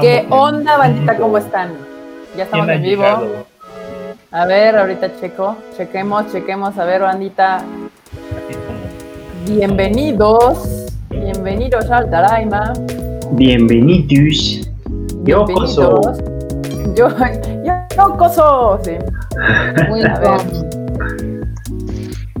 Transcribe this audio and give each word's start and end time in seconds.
¿Qué 0.00 0.26
onda, 0.30 0.76
bandita? 0.76 1.16
¿Cómo 1.16 1.38
están? 1.38 1.72
Ya 2.36 2.44
estamos 2.44 2.68
en 2.68 2.82
vivo. 2.82 3.04
A 4.30 4.46
ver, 4.46 4.76
ahorita 4.76 5.18
checo. 5.20 5.56
Chequemos, 5.76 6.32
chequemos. 6.32 6.76
A 6.78 6.84
ver, 6.84 7.02
bandita. 7.02 7.62
Bienvenidos. 9.46 10.92
Bienvenidos 11.08 11.90
al 11.90 12.10
Taraima. 12.10 12.72
Bienvenidos. 13.32 14.68
Yo 15.24 15.44
coso. 15.44 16.00
Yo, 16.94 17.08
yo 17.96 18.16
coso. 18.18 18.80
Sí. 18.82 18.92
Muy 19.88 20.02
a 20.02 20.18
ver. 20.18 20.40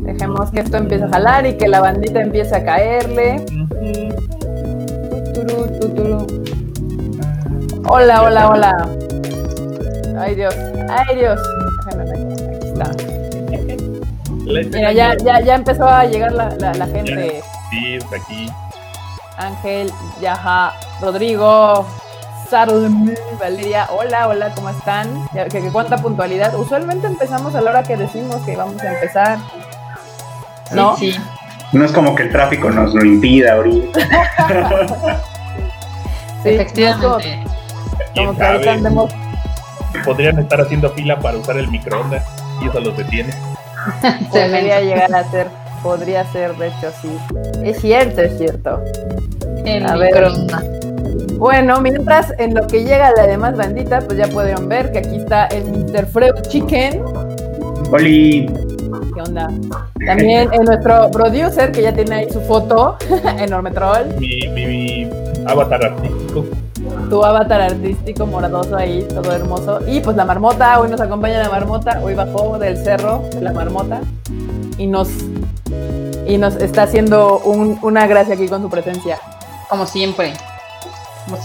Dejemos 0.00 0.50
que 0.50 0.60
esto 0.60 0.76
empiece 0.76 1.04
a 1.04 1.08
jalar 1.08 1.46
y 1.46 1.54
que 1.54 1.68
la 1.68 1.80
bandita 1.80 2.20
empiece 2.20 2.54
a 2.54 2.64
caerle. 2.64 3.44
Hola, 7.88 8.22
hola, 8.22 8.48
hola. 8.48 8.88
Ay 10.18 10.34
Dios, 10.34 10.54
ay 10.88 11.16
Dios. 11.16 11.40
Aquí 11.86 12.66
está. 12.66 12.90
Mira, 14.72 14.92
ya, 14.92 15.16
ya, 15.16 15.40
ya 15.40 15.54
empezó 15.54 15.86
a 15.86 16.04
llegar 16.04 16.32
la, 16.32 16.48
la, 16.50 16.86
gente. 16.86 17.42
Sí, 17.70 17.94
está 17.94 18.16
aquí. 18.16 18.48
Ángel, 19.38 19.92
Yaja, 20.20 20.72
Rodrigo, 21.00 21.86
Sarulm, 22.50 23.14
Valeria, 23.38 23.86
hola, 23.90 24.28
hola, 24.28 24.52
¿cómo 24.54 24.70
están? 24.70 25.28
¿Qué, 25.32 25.60
cuánta 25.72 25.96
puntualidad? 25.96 26.58
Usualmente 26.58 27.06
empezamos 27.06 27.54
a 27.54 27.60
la 27.60 27.70
hora 27.70 27.82
que 27.84 27.96
decimos 27.96 28.36
que 28.44 28.56
vamos 28.56 28.82
a 28.82 28.94
empezar. 28.94 29.38
¿No? 30.72 30.96
Sí. 30.96 31.14
No 31.72 31.84
es 31.84 31.92
como 31.92 32.16
que 32.16 32.24
el 32.24 32.32
tráfico 32.32 32.68
nos 32.70 32.94
lo 32.94 33.04
impida 33.04 33.54
ahorita. 33.54 34.00
sí, 36.42 36.48
Efectivamente. 36.48 37.55
Como, 38.14 38.36
que 38.36 38.42
ahorita 38.42 38.72
andemos... 38.72 39.12
Podrían 40.04 40.38
estar 40.38 40.60
haciendo 40.60 40.90
fila 40.90 41.18
para 41.18 41.38
usar 41.38 41.56
el 41.56 41.68
microondas 41.68 42.24
y 42.62 42.68
eso 42.68 42.80
los 42.80 42.96
detiene. 42.96 43.32
Podría 44.30 44.80
llegar 44.80 45.14
a 45.14 45.24
ser, 45.30 45.46
podría 45.82 46.24
ser, 46.32 46.54
de 46.56 46.68
hecho, 46.68 46.90
sí. 47.00 47.16
Es 47.62 47.80
cierto, 47.80 48.20
es 48.20 48.36
cierto. 48.36 48.82
El 49.64 49.86
a 49.86 49.96
microondas. 49.96 50.64
Bueno, 51.38 51.80
mientras 51.80 52.32
en 52.38 52.54
lo 52.54 52.66
que 52.66 52.82
llega 52.82 53.12
la 53.16 53.26
demás 53.26 53.56
bandita, 53.56 54.00
pues 54.00 54.18
ya 54.18 54.26
pudieron 54.26 54.68
ver 54.68 54.90
que 54.90 54.98
aquí 54.98 55.16
está 55.16 55.46
el 55.46 55.64
Mr. 55.64 56.06
Freud 56.06 56.34
Chicken. 56.48 57.02
Oli. 57.92 58.46
¿Qué 59.14 59.20
onda? 59.20 59.48
También 60.04 60.52
en 60.52 60.62
nuestro 60.64 61.10
producer, 61.10 61.72
que 61.72 61.82
ya 61.82 61.92
tiene 61.92 62.14
ahí 62.14 62.30
su 62.30 62.40
foto, 62.40 62.96
enorme 63.38 63.70
troll. 63.70 64.06
Mi, 64.18 64.48
mi, 64.48 64.66
mi 64.66 65.10
avatar 65.46 65.84
artístico. 65.84 66.46
Tu 67.10 67.24
avatar 67.24 67.60
artístico 67.60 68.26
moradoso 68.26 68.76
ahí, 68.76 69.06
todo 69.08 69.32
hermoso. 69.32 69.80
Y 69.86 70.00
pues 70.00 70.16
la 70.16 70.24
marmota, 70.24 70.80
hoy 70.80 70.90
nos 70.90 71.00
acompaña 71.00 71.38
la 71.38 71.48
marmota, 71.48 72.00
hoy 72.02 72.14
bajó 72.14 72.58
del 72.58 72.82
cerro 72.82 73.22
de 73.32 73.40
la 73.40 73.52
marmota 73.52 74.00
y 74.78 74.86
nos, 74.86 75.08
y 76.26 76.38
nos 76.38 76.56
está 76.56 76.82
haciendo 76.84 77.38
una 77.38 78.06
gracia 78.06 78.34
aquí 78.34 78.48
con 78.48 78.62
su 78.62 78.68
presencia. 78.68 79.18
Como 79.68 79.86
siempre. 79.86 80.32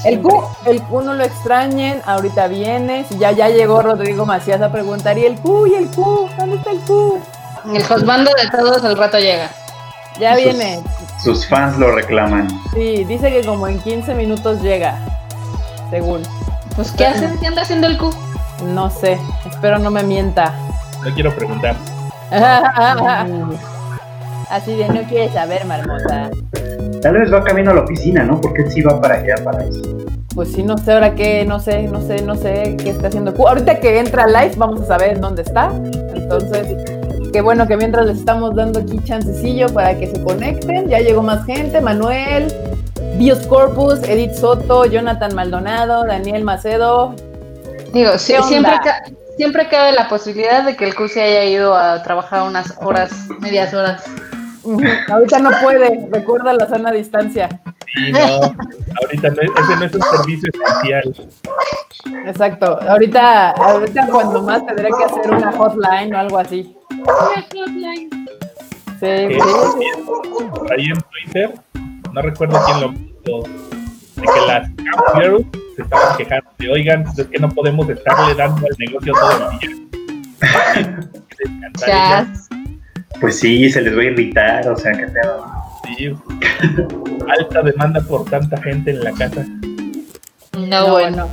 El 0.06 0.22
Q, 0.22 0.44
el 0.68 0.82
Q 0.84 1.02
no 1.02 1.14
lo 1.16 1.24
extrañen, 1.24 2.02
ahorita 2.06 2.48
viene. 2.48 3.04
Si 3.10 3.18
ya, 3.18 3.32
ya 3.32 3.50
llegó 3.50 3.82
Rodrigo 3.82 4.26
Macías 4.26 4.62
a 4.62 4.72
preguntar, 4.72 5.18
¿y 5.18 5.26
el 5.26 5.40
Q? 5.40 5.68
¿Y 5.68 5.74
el 5.76 5.88
Q? 5.88 6.30
¿Dónde 6.38 6.58
está 6.58 6.72
el 6.72 6.80
Q? 6.82 7.20
El 7.74 7.84
hosbando 7.84 8.32
de 8.32 8.50
todos 8.58 8.84
al 8.84 8.98
rato 8.98 9.18
llega. 9.18 9.50
Ya 10.20 10.36
viene. 10.36 10.82
Sus 11.24 11.48
fans 11.48 11.78
lo 11.78 11.92
reclaman. 11.92 12.48
Sí, 12.74 13.04
dice 13.06 13.32
que 13.32 13.44
como 13.44 13.68
en 13.68 13.80
15 13.80 14.14
minutos 14.14 14.62
llega, 14.62 15.00
según. 15.92 16.24
Pues, 16.76 16.92
¿qué 16.92 17.06
hace? 17.06 17.30
¿Qué 17.40 17.46
anda 17.48 17.62
haciendo 17.62 17.86
el 17.86 18.00
Q? 18.00 18.10
No 18.74 18.90
sé, 18.90 19.20
espero 19.48 19.78
no 19.78 19.92
me 19.92 20.02
mienta. 20.04 20.54
No 21.06 21.14
quiero 21.14 21.36
preguntar. 21.36 21.76
Así 24.50 24.76
de, 24.76 24.90
no 24.90 25.04
quieres 25.04 25.34
saber, 25.34 25.66
marmota. 25.66 26.32
Tal 27.02 27.14
vez 27.14 27.34
va 27.34 27.44
camino 27.44 27.72
a 27.72 27.74
la 27.76 27.82
oficina, 27.82 28.24
¿no? 28.24 28.40
Porque 28.40 28.64
él 28.64 28.72
sí 28.72 28.82
va 28.82 29.00
para 29.02 29.16
allá, 29.16 29.36
para 29.44 29.64
eso. 29.64 29.82
Pues 30.36 30.52
sí, 30.52 30.64
no 30.64 30.78
sé 30.78 30.94
ahora 30.94 31.16
qué, 31.16 31.46
no 31.46 31.60
sé, 31.60 31.84
no 31.84 32.02
sé, 32.02 32.22
no 32.22 32.36
sé 32.36 32.78
qué 32.82 32.92
está 32.92 33.08
haciendo. 33.08 33.34
Ahorita 33.38 33.80
que 33.80 34.00
entra 34.00 34.28
live 34.28 34.54
vamos 34.58 34.82
a 34.82 34.86
saber 34.86 35.20
dónde 35.20 35.42
está. 35.42 35.72
Entonces, 36.14 36.68
qué 37.34 37.42
bueno 37.42 37.68
que 37.68 37.76
mientras 37.76 38.06
les 38.06 38.20
estamos 38.20 38.56
dando 38.56 38.80
aquí 38.80 39.00
chancecillo 39.04 39.68
para 39.74 39.98
que 39.98 40.08
se 40.08 40.22
conecten. 40.22 40.88
Ya 40.88 41.00
llegó 41.00 41.24
más 41.24 41.46
gente, 41.46 41.82
Manuel, 41.82 42.54
Bios 43.18 43.46
Corpus, 43.48 44.00
Edith 44.04 44.34
Soto, 44.34 44.86
Jonathan 44.86 45.36
Maldonado, 45.36 46.06
Daniel 46.06 46.44
Macedo. 46.44 47.16
Digo, 47.94 48.18
siempre, 48.18 48.74
siempre 49.38 49.68
cabe 49.68 49.92
la 49.94 50.08
posibilidad 50.08 50.64
de 50.64 50.76
que 50.76 50.86
el 50.86 51.10
se 51.10 51.22
haya 51.22 51.46
ido 51.46 51.76
a 51.76 52.02
trabajar 52.04 52.44
unas 52.44 52.78
horas, 52.82 53.12
medias 53.40 53.74
horas. 53.74 54.04
Ahorita 55.10 55.40
no 55.40 55.50
puede, 55.62 56.08
recuerda 56.12 56.54
la 56.54 56.68
sana 56.68 56.92
distancia. 56.92 57.50
Sí, 57.94 58.12
no, 58.12 58.20
ahorita 59.02 59.30
no, 59.30 59.42
ese 59.42 59.76
no 59.78 59.86
es 59.86 59.94
un 59.96 60.02
servicio 60.02 60.50
especial. 60.54 61.14
Exacto, 62.26 62.80
ahorita, 62.88 63.52
ahorita 63.52 64.08
cuando 64.08 64.42
más 64.44 64.66
tendré 64.66 64.90
que 64.98 65.04
hacer 65.04 65.32
una 65.32 65.52
hotline 65.52 66.14
o 66.14 66.18
algo 66.18 66.38
así. 66.38 66.78
Una 66.92 67.46
hotline. 67.52 68.10
Sí, 69.00 69.28
sí. 69.28 69.40
Ahí 70.72 70.86
en 70.86 71.02
Twitter, 71.02 71.54
no 72.14 72.22
recuerdo 72.22 72.60
quién 72.66 72.82
lo 72.82 72.94
puso, 72.94 73.50
de 74.16 74.22
que 74.22 74.48
las 74.48 74.70
Camp 74.70 75.56
se 75.76 75.82
estaban 75.82 76.18
quejando 76.18 76.50
de, 76.58 76.70
oigan, 76.70 77.04
pues 77.04 77.20
es 77.20 77.28
que 77.28 77.40
no 77.40 77.50
podemos 77.50 77.90
estarle 77.90 78.36
dando 78.36 78.68
al 78.68 78.76
negocio 78.78 79.14
todo 79.14 79.52
el 79.52 79.60
día. 79.60 79.70
Pues 83.20 83.40
sí, 83.40 83.70
se 83.70 83.82
les 83.82 83.96
va 83.96 84.02
a 84.02 84.06
irritar, 84.06 84.68
o 84.68 84.76
sea, 84.76 84.92
que 84.94 85.08
pedo. 85.08 85.46
Sí, 85.84 86.16
alta 87.30 87.62
demanda 87.62 88.02
por 88.02 88.26
tanta 88.26 88.62
gente 88.62 88.92
en 88.92 89.04
la 89.04 89.12
casa. 89.14 89.46
No, 90.58 90.92
bueno. 90.92 91.30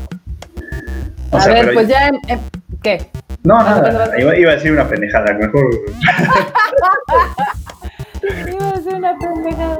a 1.32 1.46
ver, 1.48 1.74
pues 1.74 1.88
ya, 1.88 2.08
em, 2.08 2.40
¿qué? 2.82 3.10
No, 3.42 3.56
nada, 3.56 4.18
iba, 4.18 4.36
iba, 4.36 4.52
a 4.52 4.54
decir 4.54 4.72
una 4.72 4.88
pendejada, 4.88 5.32
mejor. 5.34 5.64
iba 8.48 8.68
a 8.68 8.72
decir 8.72 8.94
una 8.94 9.16
pendejada. 9.18 9.78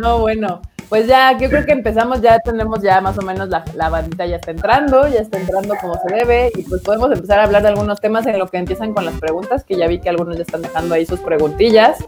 No, 0.00 0.18
bueno. 0.18 0.60
Pues 0.88 1.06
ya, 1.06 1.36
yo 1.38 1.48
creo 1.48 1.64
que 1.64 1.72
empezamos, 1.72 2.20
ya 2.20 2.38
tenemos 2.38 2.82
ya 2.82 3.00
más 3.00 3.18
o 3.18 3.22
menos 3.22 3.48
la, 3.48 3.64
la, 3.74 3.88
bandita 3.88 4.26
ya 4.26 4.36
está 4.36 4.50
entrando, 4.50 5.08
ya 5.08 5.20
está 5.20 5.40
entrando 5.40 5.74
como 5.80 5.94
se 5.94 6.14
debe, 6.14 6.52
y 6.54 6.62
pues 6.62 6.82
podemos 6.82 7.10
empezar 7.10 7.40
a 7.40 7.44
hablar 7.44 7.62
de 7.62 7.68
algunos 7.68 8.00
temas 8.00 8.26
en 8.26 8.38
lo 8.38 8.46
que 8.48 8.58
empiezan 8.58 8.92
con 8.92 9.04
las 9.04 9.18
preguntas, 9.18 9.64
que 9.64 9.76
ya 9.76 9.88
vi 9.88 9.98
que 9.98 10.10
algunos 10.10 10.36
ya 10.36 10.42
están 10.42 10.62
dejando 10.62 10.94
ahí 10.94 11.06
sus 11.06 11.20
preguntillas. 11.20 11.98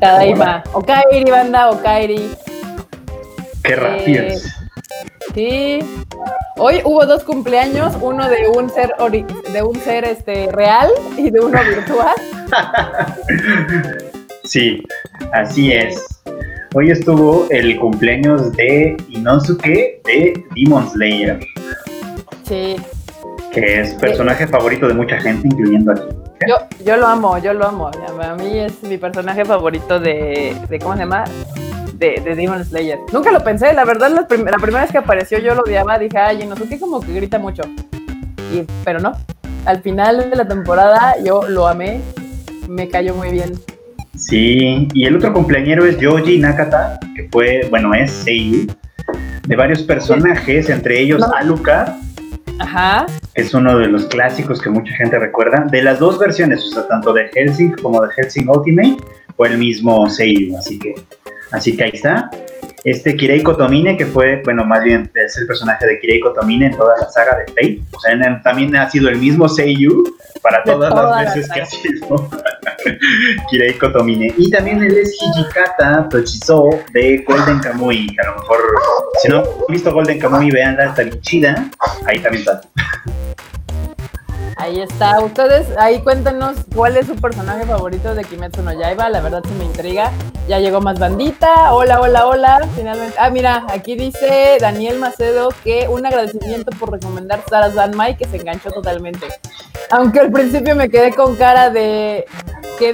Tadaima, 0.00 0.62
Okairi, 0.72 1.28
banda, 1.28 1.70
Okairi. 1.70 2.30
Qué. 3.64 3.74
Eh, 3.74 4.38
sí. 5.34 5.78
Hoy 6.56 6.80
hubo 6.84 7.04
dos 7.04 7.24
cumpleaños, 7.24 7.94
uno 8.00 8.28
de 8.28 8.48
un 8.48 8.70
ser 8.70 8.94
de 9.52 9.62
un 9.62 9.78
ser 9.80 10.04
este 10.04 10.50
real 10.52 10.90
y 11.16 11.30
de 11.30 11.40
uno 11.40 11.58
virtual. 11.62 12.16
sí, 14.44 14.82
así 15.32 15.72
es. 15.72 16.04
Hoy 16.74 16.90
estuvo 16.90 17.46
el 17.48 17.78
cumpleaños 17.78 18.52
de 18.52 18.94
Inosuke 19.08 20.02
de 20.04 20.44
Demon 20.54 20.86
Slayer. 20.90 21.40
Sí. 22.44 22.76
Que 23.52 23.80
es 23.80 23.94
personaje 23.94 24.46
favorito 24.46 24.86
de 24.86 24.92
mucha 24.92 25.18
gente, 25.18 25.48
incluyendo 25.48 25.92
aquí. 25.92 26.02
Yo, 26.46 26.56
yo 26.84 26.98
lo 26.98 27.06
amo, 27.06 27.38
yo 27.38 27.54
lo 27.54 27.66
amo. 27.66 27.90
A 28.22 28.34
mí 28.34 28.58
es 28.58 28.82
mi 28.82 28.98
personaje 28.98 29.46
favorito 29.46 29.98
de, 29.98 30.54
de 30.68 30.78
¿cómo 30.78 30.92
se 30.92 31.00
llama? 31.00 31.24
De, 31.94 32.20
de, 32.22 32.34
Demon 32.34 32.62
Slayer. 32.62 32.98
Nunca 33.14 33.32
lo 33.32 33.42
pensé, 33.42 33.72
la 33.72 33.86
verdad, 33.86 34.10
la, 34.10 34.20
la, 34.20 34.58
primera 34.58 34.82
vez 34.82 34.92
que 34.92 34.98
apareció 34.98 35.38
yo 35.38 35.54
lo 35.54 35.62
odiaba, 35.62 35.98
dije, 35.98 36.18
ay, 36.18 36.42
Inosuke 36.42 36.78
como 36.78 37.00
que 37.00 37.14
grita 37.14 37.38
mucho. 37.38 37.62
Y, 38.52 38.62
pero 38.84 39.00
no, 39.00 39.12
al 39.64 39.80
final 39.80 40.28
de 40.30 40.36
la 40.36 40.46
temporada 40.46 41.16
yo 41.24 41.48
lo 41.48 41.66
amé, 41.66 42.02
me 42.68 42.88
cayó 42.88 43.14
muy 43.14 43.30
bien. 43.30 43.58
Sí, 44.18 44.88
y 44.92 45.06
el 45.06 45.16
otro 45.16 45.32
cumpleañero 45.32 45.86
es 45.86 45.96
Yoji 45.98 46.38
Nakata, 46.38 46.98
que 47.14 47.28
fue, 47.30 47.66
bueno, 47.70 47.94
es 47.94 48.10
Seiyu, 48.10 48.66
de 49.46 49.56
varios 49.56 49.82
personajes, 49.82 50.68
entre 50.68 51.00
ellos 51.00 51.22
Aluka, 51.36 51.96
Ajá. 52.58 53.06
que 53.32 53.42
es 53.42 53.54
uno 53.54 53.78
de 53.78 53.86
los 53.86 54.06
clásicos 54.06 54.60
que 54.60 54.70
mucha 54.70 54.92
gente 54.96 55.18
recuerda, 55.20 55.66
de 55.70 55.82
las 55.82 56.00
dos 56.00 56.18
versiones, 56.18 56.64
o 56.64 56.70
sea, 56.70 56.88
tanto 56.88 57.12
de 57.12 57.28
Helsing 57.32 57.76
como 57.80 58.02
de 58.02 58.08
Helsing 58.12 58.48
Ultimate, 58.48 58.96
fue 59.36 59.48
el 59.50 59.58
mismo 59.58 60.10
Seiyu, 60.10 60.56
así 60.58 60.80
que, 60.80 60.96
así 61.52 61.76
que 61.76 61.84
ahí 61.84 61.92
está. 61.94 62.28
Este 62.82 63.16
Kirei 63.16 63.42
Kotomine, 63.42 63.96
que 63.96 64.06
fue, 64.06 64.42
bueno, 64.44 64.64
más 64.64 64.82
bien 64.82 65.08
es 65.14 65.36
el 65.36 65.46
personaje 65.46 65.86
de 65.86 66.00
Kirei 66.00 66.18
Kotomine 66.20 66.66
en 66.66 66.76
toda 66.76 66.96
la 66.96 67.08
saga 67.08 67.36
de 67.38 67.46
Fate, 67.46 67.80
o 67.92 68.00
sea, 68.00 68.42
también 68.42 68.74
ha 68.74 68.90
sido 68.90 69.08
el 69.10 69.18
mismo 69.18 69.48
Seiyu 69.48 70.02
para 70.42 70.64
todas, 70.64 70.92
las 70.92 71.34
veces 71.34 71.52
que 71.52 71.60
ha 71.60 71.66
sido. 71.66 72.28
Kirei 73.50 73.74
Kotomine. 73.74 74.32
Y 74.36 74.50
también 74.50 74.82
él 74.82 74.96
es 74.96 75.16
Hijikata 75.20 76.08
Tochizo 76.08 76.70
de 76.92 77.24
Golden 77.26 77.58
Kamui. 77.60 78.14
A 78.22 78.26
lo 78.26 78.34
mejor, 78.36 78.58
si 79.22 79.28
no 79.28 79.38
han 79.38 79.44
visto 79.68 79.92
Golden 79.92 80.18
Kamui, 80.18 80.50
veanla, 80.50 80.86
está 80.86 81.02
bien 81.02 81.20
chida. 81.20 81.70
Ahí 82.06 82.18
también 82.20 82.42
está. 82.42 82.60
Ahí 84.68 84.82
está. 84.82 85.18
Ustedes, 85.24 85.66
ahí 85.78 86.00
cuéntenos 86.00 86.58
cuál 86.74 86.98
es 86.98 87.06
su 87.06 87.16
personaje 87.16 87.64
favorito 87.64 88.14
de 88.14 88.22
Kimetsu 88.22 88.60
no 88.60 88.78
Yaiba. 88.78 89.08
La 89.08 89.22
verdad 89.22 89.42
sí 89.42 89.54
me 89.58 89.64
intriga. 89.64 90.12
Ya 90.46 90.58
llegó 90.58 90.82
más 90.82 90.98
bandita. 90.98 91.72
Hola, 91.72 92.02
hola, 92.02 92.26
hola. 92.26 92.68
Finalmente. 92.76 93.16
Ah, 93.18 93.30
mira, 93.30 93.64
aquí 93.70 93.94
dice 93.94 94.58
Daniel 94.60 94.98
Macedo 94.98 95.48
que 95.64 95.88
un 95.88 96.04
agradecimiento 96.04 96.70
por 96.72 96.92
recomendar 96.92 97.42
Sara 97.48 97.70
Zanmai 97.70 98.18
que 98.18 98.26
se 98.26 98.36
enganchó 98.36 98.70
totalmente. 98.70 99.26
Aunque 99.90 100.20
al 100.20 100.30
principio 100.30 100.76
me 100.76 100.90
quedé 100.90 101.14
con 101.14 101.34
cara 101.36 101.70
de 101.70 102.26
qué, 102.78 102.92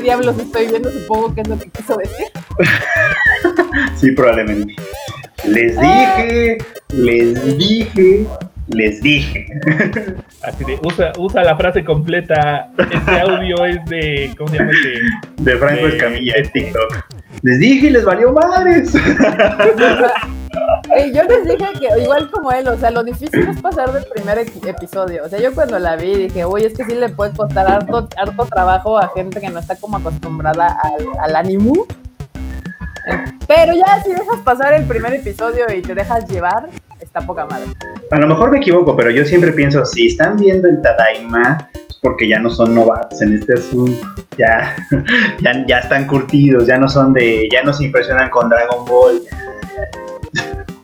diablos 0.00 0.38
estoy 0.38 0.68
viendo, 0.68 0.92
supongo 0.92 1.34
que 1.34 1.40
es 1.40 1.48
lo 1.48 1.58
que 1.58 1.70
quiso 1.70 1.96
decir. 1.96 2.26
sí, 3.96 4.12
probablemente. 4.12 4.76
Les 5.44 5.76
dije, 5.76 6.58
les 6.90 7.58
dije 7.58 8.28
les 8.68 9.00
dije. 9.00 9.46
Así 10.42 10.64
de, 10.64 10.78
usa, 10.84 11.12
usa 11.18 11.44
la 11.44 11.56
frase 11.56 11.84
completa. 11.84 12.68
Este 12.78 13.20
audio 13.20 13.64
es 13.64 13.84
de. 13.86 14.34
¿Cómo 14.36 14.50
se 14.50 14.58
llama? 14.58 14.70
De, 14.70 15.00
de 15.42 15.56
Franco 15.58 15.86
Escamilla 15.86 16.34
en 16.36 16.52
TikTok. 16.52 17.04
Les 17.42 17.58
dije 17.58 17.86
y 17.86 17.90
les 17.90 18.04
valió 18.04 18.32
madres. 18.32 18.92
yo 18.92 19.00
les 21.22 21.44
dije 21.44 21.66
que 21.80 22.02
igual 22.02 22.30
como 22.30 22.52
él, 22.52 22.68
o 22.68 22.76
sea, 22.76 22.90
lo 22.90 23.02
difícil 23.02 23.48
es 23.48 23.60
pasar 23.60 23.92
del 23.92 24.04
primer 24.04 24.38
episodio. 24.38 25.24
O 25.24 25.28
sea, 25.28 25.40
yo 25.40 25.54
cuando 25.54 25.78
la 25.78 25.96
vi 25.96 26.14
dije, 26.14 26.44
uy, 26.44 26.64
es 26.64 26.74
que 26.74 26.84
sí 26.84 26.94
le 26.94 27.08
puede 27.08 27.32
costar 27.32 27.66
harto, 27.66 28.08
harto 28.16 28.46
trabajo 28.46 28.98
a 28.98 29.08
gente 29.08 29.40
que 29.40 29.48
no 29.48 29.58
está 29.58 29.76
como 29.76 29.96
acostumbrada 29.96 30.76
al, 30.82 31.06
al 31.20 31.36
animu. 31.36 31.86
Pero 33.48 33.74
ya 33.74 34.02
si 34.04 34.10
dejas 34.10 34.38
pasar 34.44 34.74
el 34.74 34.84
primer 34.84 35.14
episodio 35.14 35.64
y 35.74 35.82
te 35.82 35.94
dejas 35.94 36.28
llevar, 36.28 36.68
está 37.12 37.26
poca 37.26 37.44
madre. 37.44 37.66
A 38.10 38.18
lo 38.18 38.26
mejor 38.26 38.50
me 38.50 38.56
equivoco, 38.56 38.96
pero 38.96 39.10
yo 39.10 39.24
siempre 39.24 39.52
pienso, 39.52 39.84
si 39.84 40.06
están 40.06 40.38
viendo 40.38 40.66
el 40.66 40.80
Tadaima, 40.80 41.68
es 41.74 41.96
porque 42.00 42.26
ya 42.26 42.38
no 42.38 42.48
son 42.48 42.74
novatos 42.74 43.20
en 43.20 43.34
este 43.34 43.52
asunto. 43.54 44.06
Ya, 44.38 44.74
ya, 45.42 45.66
ya 45.66 45.78
están 45.80 46.06
curtidos, 46.06 46.66
ya 46.66 46.78
no 46.78 46.88
son 46.88 47.12
de, 47.12 47.48
ya 47.52 47.62
no 47.62 47.72
se 47.74 47.84
impresionan 47.84 48.30
con 48.30 48.48
Dragon 48.48 48.84
Ball. 48.86 49.20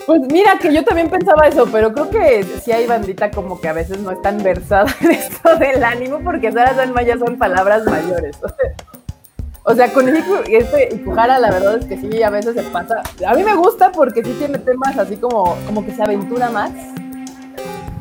Pues 0.04 0.20
mira, 0.30 0.58
que 0.58 0.72
yo 0.72 0.84
también 0.84 1.08
pensaba 1.08 1.48
eso, 1.48 1.66
pero 1.70 1.92
creo 1.92 2.10
que 2.10 2.44
sí 2.62 2.72
hay 2.72 2.86
bandita 2.86 3.30
como 3.30 3.60
que 3.60 3.68
a 3.68 3.72
veces 3.72 3.98
no 4.00 4.10
están 4.10 4.42
versada 4.42 4.94
en 5.00 5.12
esto 5.12 5.56
del 5.56 5.82
ánimo, 5.82 6.20
porque 6.22 6.52
Sara 6.52 6.74
Sanma 6.74 7.02
ya 7.02 7.18
son 7.18 7.38
palabras 7.38 7.84
mayores. 7.84 8.38
O 9.70 9.74
sea, 9.74 9.92
con 9.92 10.08
este 10.08 10.94
Ikuhara 10.94 11.38
la 11.38 11.50
verdad 11.50 11.76
es 11.76 11.84
que 11.84 11.98
sí, 11.98 12.22
a 12.22 12.30
veces 12.30 12.54
se 12.54 12.62
pasa. 12.62 13.02
A 13.26 13.34
mí 13.34 13.44
me 13.44 13.54
gusta 13.54 13.92
porque 13.92 14.24
sí 14.24 14.34
tiene 14.38 14.56
temas 14.56 14.96
así 14.96 15.16
como, 15.18 15.58
como 15.66 15.84
que 15.84 15.92
se 15.92 16.02
aventura 16.02 16.48
más 16.48 16.70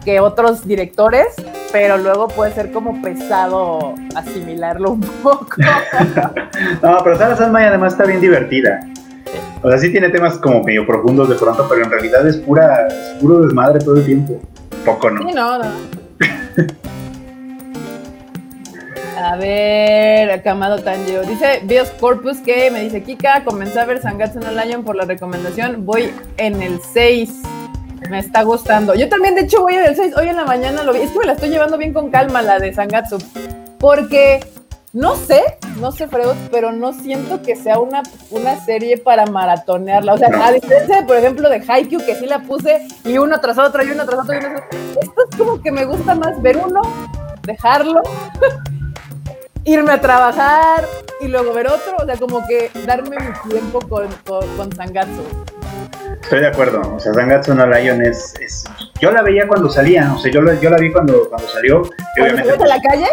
que 0.05 0.21
otros 0.21 0.65
directores, 0.65 1.27
pero 1.73 1.97
luego 1.97 2.29
puede 2.29 2.53
ser 2.53 2.71
como 2.71 3.01
pesado 3.01 3.95
asimilarlo 4.15 4.91
un 4.91 5.01
poco. 5.01 5.57
no, 6.81 6.97
pero 7.03 7.17
Sara 7.17 7.35
Salma 7.35 7.59
además 7.59 7.91
está 7.91 8.05
bien 8.05 8.21
divertida. 8.21 8.79
O 9.61 9.69
sea, 9.69 9.77
sí 9.77 9.91
tiene 9.91 10.07
temas 10.07 10.37
como 10.37 10.63
medio 10.63 10.87
profundos 10.87 11.27
de 11.27 11.35
pronto, 11.35 11.65
pero 11.67 11.83
en 11.83 11.91
realidad 11.91 12.25
es 12.25 12.37
pura, 12.37 12.87
es 12.87 13.19
puro 13.19 13.41
desmadre 13.41 13.79
todo 13.79 13.97
el 13.97 14.05
tiempo. 14.05 14.39
Poco, 14.85 15.09
¿no? 15.09 15.27
Sí, 15.27 15.35
no, 15.35 15.57
no. 15.57 15.65
A 19.17 19.35
ver, 19.35 20.29
Akamado 20.29 20.77
Tanjiro. 20.77 21.23
Dice 21.23 21.61
Bios 21.63 21.89
Corpus 21.99 22.37
que 22.37 22.69
me 22.69 22.81
dice 22.81 23.01
Kika, 23.01 23.43
comencé 23.43 23.79
a 23.79 23.85
ver 23.85 23.99
Sangatsu 23.99 24.39
no 24.39 24.51
Lion 24.51 24.83
por 24.83 24.95
la 24.95 25.05
recomendación. 25.05 25.85
Voy 25.85 26.13
en 26.37 26.61
el 26.61 26.79
6. 26.79 27.41
Me 28.11 28.19
está 28.19 28.43
gustando. 28.43 28.93
Yo 28.93 29.09
también, 29.09 29.33
de 29.33 29.41
hecho, 29.41 29.63
voy 29.63 29.73
en 29.73 29.85
el 29.85 29.95
6. 29.95 30.15
Hoy 30.17 30.29
en 30.29 30.35
la 30.35 30.45
mañana 30.45 30.83
lo 30.83 30.93
vi. 30.93 30.99
Es 30.99 31.11
que 31.11 31.19
me 31.19 31.25
la 31.25 31.33
estoy 31.33 31.49
llevando 31.49 31.79
bien 31.79 31.93
con 31.93 32.11
calma 32.11 32.43
la 32.43 32.59
de 32.59 32.71
Sangatsu. 32.71 33.17
Porque 33.79 34.39
no 34.93 35.15
sé, 35.15 35.41
no 35.79 35.91
sé, 35.91 36.07
Freud, 36.07 36.35
pero 36.51 36.71
no 36.71 36.93
siento 36.93 37.41
que 37.41 37.55
sea 37.55 37.79
una, 37.79 38.03
una 38.29 38.63
serie 38.65 38.97
para 38.97 39.25
maratonearla. 39.25 40.13
O 40.13 40.17
sea, 40.19 40.29
a 40.45 40.51
diferencia, 40.51 41.07
por 41.07 41.17
ejemplo, 41.17 41.49
de 41.49 41.63
Haikyuu, 41.67 42.05
que 42.05 42.15
sí 42.15 42.27
la 42.27 42.43
puse 42.43 42.87
y 43.03 43.17
uno 43.17 43.39
tras 43.41 43.57
otro, 43.57 43.83
y 43.83 43.89
uno 43.89 44.05
tras 44.05 44.19
otro, 44.19 44.35
y 44.35 44.37
uno 44.37 44.49
tras 44.49 44.63
otro. 44.69 45.01
Esto 45.01 45.21
es 45.27 45.37
como 45.37 45.59
que 45.59 45.71
me 45.71 45.85
gusta 45.85 46.13
más 46.13 46.39
ver 46.39 46.57
uno, 46.57 46.81
dejarlo 47.43 48.03
irme 49.67 49.91
a 49.91 50.01
trabajar 50.01 50.85
y 51.19 51.27
luego 51.27 51.53
ver 51.53 51.67
otro, 51.67 51.97
o 51.97 52.05
sea, 52.05 52.15
como 52.15 52.45
que 52.47 52.71
darme 52.85 53.17
mi 53.17 53.51
tiempo 53.51 53.79
con, 53.79 54.07
con, 54.25 54.71
Sangatsu. 54.71 55.23
Estoy 56.21 56.39
de 56.39 56.47
acuerdo, 56.47 56.95
o 56.95 56.99
sea, 56.99 57.13
Sangatsu 57.13 57.53
no 57.53 57.67
Lion 57.67 58.01
es, 58.01 58.33
es, 58.39 58.63
Yo 59.01 59.11
la 59.11 59.21
veía 59.21 59.45
cuando 59.45 59.69
salía, 59.69 60.13
o 60.13 60.19
sea, 60.19 60.31
yo, 60.31 60.41
yo 60.61 60.69
la 60.69 60.77
vi 60.77 60.91
cuando, 60.91 61.27
cuando 61.29 61.47
salió. 61.49 61.81
¿Cuando 62.17 62.63
a 62.63 62.67
la 62.67 62.81
calle? 62.81 63.07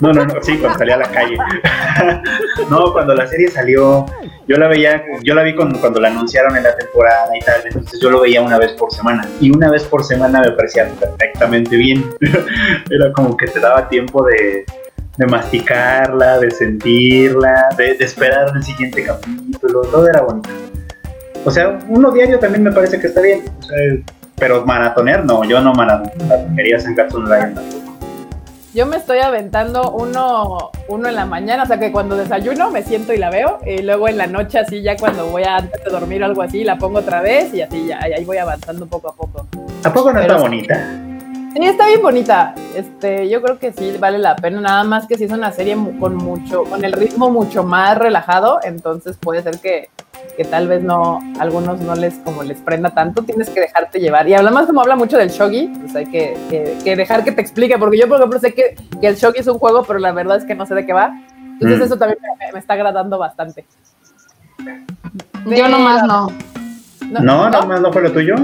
No, 0.00 0.12
no, 0.14 0.24
no, 0.24 0.42
sí, 0.42 0.56
cuando 0.56 0.78
salía 0.78 0.94
a 0.94 0.98
la 0.98 1.08
calle. 1.08 1.36
no, 2.70 2.92
cuando 2.94 3.14
la 3.14 3.26
serie 3.26 3.48
salió, 3.48 4.06
yo 4.48 4.56
la 4.56 4.68
veía, 4.68 5.04
yo 5.22 5.34
la 5.34 5.42
vi 5.42 5.54
cuando, 5.54 5.78
cuando 5.80 6.00
la 6.00 6.08
anunciaron 6.08 6.56
en 6.56 6.62
la 6.62 6.74
temporada 6.76 7.28
y 7.36 7.44
tal, 7.44 7.60
entonces 7.66 8.00
yo 8.00 8.10
lo 8.10 8.22
veía 8.22 8.40
una 8.40 8.58
vez 8.58 8.72
por 8.72 8.90
semana. 8.90 9.28
Y 9.38 9.50
una 9.50 9.70
vez 9.70 9.84
por 9.84 10.02
semana 10.02 10.40
me 10.40 10.52
parecía 10.52 10.88
perfectamente 10.88 11.76
bien. 11.76 12.10
Era 12.90 13.12
como 13.12 13.36
que 13.36 13.46
te 13.48 13.60
daba 13.60 13.86
tiempo 13.88 14.24
de, 14.24 14.64
de 15.16 15.26
masticarla, 15.26 16.38
de 16.38 16.50
sentirla, 16.50 17.68
de, 17.76 17.92
esperar 18.00 18.52
el 18.54 18.62
siguiente 18.62 19.04
capítulo, 19.04 19.82
todo 19.82 20.08
era 20.08 20.22
bonito. 20.22 20.48
O 21.44 21.50
sea, 21.50 21.78
uno 21.88 22.10
diario 22.10 22.38
también 22.38 22.62
me 22.62 22.72
parece 22.72 22.98
que 22.98 23.06
está 23.06 23.20
bien, 23.20 23.42
pero 24.36 24.64
maratonear 24.64 25.24
no, 25.24 25.44
yo 25.44 25.60
no 25.60 25.72
maratonearía 25.72 26.78
Sangatsu 26.78 27.20
no 27.20 27.34
Lion 27.34 27.54
Yo 28.74 28.86
me 28.86 28.96
estoy 28.96 29.18
aventando 29.18 29.90
uno, 29.92 30.70
uno 30.88 31.08
en 31.08 31.16
la 31.16 31.26
mañana, 31.26 31.62
o 31.62 31.66
sea 31.66 31.78
que 31.78 31.92
cuando 31.92 32.16
desayuno 32.16 32.70
me 32.70 32.82
siento 32.82 33.12
y 33.12 33.18
la 33.18 33.30
veo, 33.30 33.58
y 33.66 33.82
luego 33.82 34.08
en 34.08 34.18
la 34.18 34.26
noche 34.26 34.58
así 34.58 34.82
ya 34.82 34.96
cuando 34.96 35.26
voy 35.26 35.44
a 35.44 35.56
antes 35.56 35.82
de 35.82 35.90
dormir 35.90 36.22
o 36.22 36.26
algo 36.26 36.42
así, 36.42 36.62
la 36.62 36.78
pongo 36.78 36.98
otra 36.98 37.22
vez 37.22 37.52
y 37.54 37.62
así 37.62 37.86
ya, 37.86 38.00
ahí 38.00 38.24
voy 38.24 38.36
avanzando 38.36 38.86
poco 38.86 39.08
a 39.08 39.14
poco. 39.14 39.46
¿A 39.82 39.92
poco 39.92 40.12
no 40.12 40.20
está 40.20 40.36
bonita? 40.36 41.09
Sí, 41.52 41.64
está 41.64 41.88
bien 41.88 42.00
bonita. 42.00 42.54
Este, 42.76 43.28
yo 43.28 43.42
creo 43.42 43.58
que 43.58 43.72
sí 43.72 43.96
vale 43.98 44.18
la 44.18 44.36
pena. 44.36 44.60
Nada 44.60 44.84
más 44.84 45.06
que 45.06 45.16
si 45.16 45.24
es 45.24 45.32
una 45.32 45.50
serie 45.50 45.76
con 45.98 46.14
mucho, 46.14 46.64
con 46.64 46.84
el 46.84 46.92
ritmo 46.92 47.28
mucho 47.30 47.64
más 47.64 47.98
relajado, 47.98 48.60
entonces 48.62 49.16
puede 49.16 49.42
ser 49.42 49.58
que, 49.58 49.88
que 50.36 50.44
tal 50.44 50.68
vez 50.68 50.82
no, 50.82 51.18
algunos 51.40 51.80
no 51.80 51.96
les 51.96 52.14
como 52.18 52.44
les 52.44 52.58
prenda 52.60 52.90
tanto. 52.90 53.22
Tienes 53.22 53.50
que 53.50 53.60
dejarte 53.60 53.98
llevar. 53.98 54.28
Y 54.28 54.34
además 54.34 54.66
como 54.66 54.80
habla 54.80 54.94
mucho 54.94 55.16
del 55.16 55.30
shogi, 55.30 55.66
pues 55.80 55.96
hay 55.96 56.06
que, 56.06 56.36
que, 56.84 56.96
dejar 56.96 57.24
que 57.24 57.32
te 57.32 57.40
explique, 57.40 57.76
porque 57.78 57.98
yo 57.98 58.08
por 58.08 58.18
ejemplo 58.18 58.38
sé 58.38 58.54
que, 58.54 58.76
que, 59.00 59.08
el 59.08 59.16
shogi 59.16 59.40
es 59.40 59.48
un 59.48 59.58
juego, 59.58 59.82
pero 59.82 59.98
la 59.98 60.12
verdad 60.12 60.36
es 60.36 60.44
que 60.44 60.54
no 60.54 60.66
sé 60.66 60.76
de 60.76 60.86
qué 60.86 60.92
va. 60.92 61.12
Entonces 61.54 61.80
mm. 61.80 61.82
eso 61.82 61.96
también 61.96 62.18
me, 62.52 62.58
está 62.58 62.74
agradando 62.74 63.18
bastante. 63.18 63.66
Yo 65.46 65.68
nomás 65.68 66.04
no. 66.04 66.28
No, 67.10 67.20
no, 67.20 67.50
nomás 67.50 67.80
no 67.80 67.92
fue 67.92 68.02
lo 68.02 68.12
tuyo. 68.12 68.36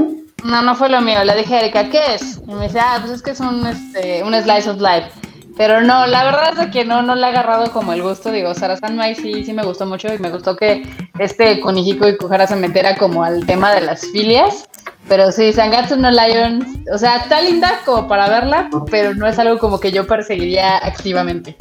No, 0.45 0.63
no 0.63 0.75
fue 0.75 0.89
lo 0.89 1.01
mío. 1.01 1.25
Le 1.25 1.37
dije 1.37 1.55
a 1.55 1.61
Erika, 1.61 1.89
¿qué 1.89 2.15
es? 2.15 2.41
Y 2.47 2.55
me 2.55 2.65
dice, 2.65 2.79
ah, 2.81 2.99
pues 3.01 3.13
es 3.13 3.23
que 3.23 3.31
es 3.33 3.41
un, 3.41 3.67
este, 3.67 4.23
un 4.23 4.35
slice 4.35 4.71
of 4.71 4.81
life. 4.81 5.11
Pero 5.57 5.81
no, 5.81 6.07
la 6.07 6.25
verdad 6.25 6.59
es 6.59 6.71
que 6.71 6.85
no, 6.85 7.03
no 7.03 7.15
le 7.15 7.25
ha 7.25 7.31
agarrado 7.31 7.73
como 7.73 7.93
el 7.95 8.03
gusto. 8.03 8.31
Digo, 8.31 8.53
Sarasan 8.55 8.97
Mai 8.97 9.15
sí, 9.15 9.43
sí 9.43 9.53
me 9.55 9.65
gustó 9.65 9.87
mucho 9.87 10.13
y 10.13 10.19
me 10.19 10.31
gustó 10.31 10.55
que 10.55 10.83
este 11.19 11.61
Konihiko 11.61 12.07
y 12.09 12.17
Kuhara 12.17 12.47
se 12.47 12.57
metiera 12.57 12.97
como 12.97 13.25
al 13.25 13.47
tema 13.47 13.75
de 13.75 13.81
las 13.81 14.03
filias. 14.03 14.69
Pero 15.09 15.33
sí, 15.33 15.53
Sangatsu 15.53 15.97
no 15.97 16.11
Lion, 16.11 16.85
o 16.93 16.99
sea, 16.99 17.19
está 17.19 17.41
linda 17.41 17.81
como 17.85 18.09
para 18.09 18.29
verla, 18.29 18.69
pero 18.91 19.15
no 19.15 19.27
es 19.27 19.39
algo 19.39 19.59
como 19.59 19.79
que 19.79 19.93
yo 19.93 20.07
perseguiría 20.07 20.79
activamente. 20.79 21.57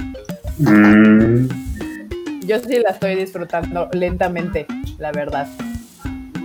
Mm. 0.57 1.47
Yo 2.41 2.59
sí 2.59 2.79
la 2.79 2.89
estoy 2.89 3.15
disfrutando 3.15 3.87
lentamente, 3.93 4.65
la 4.97 5.11
verdad 5.11 5.47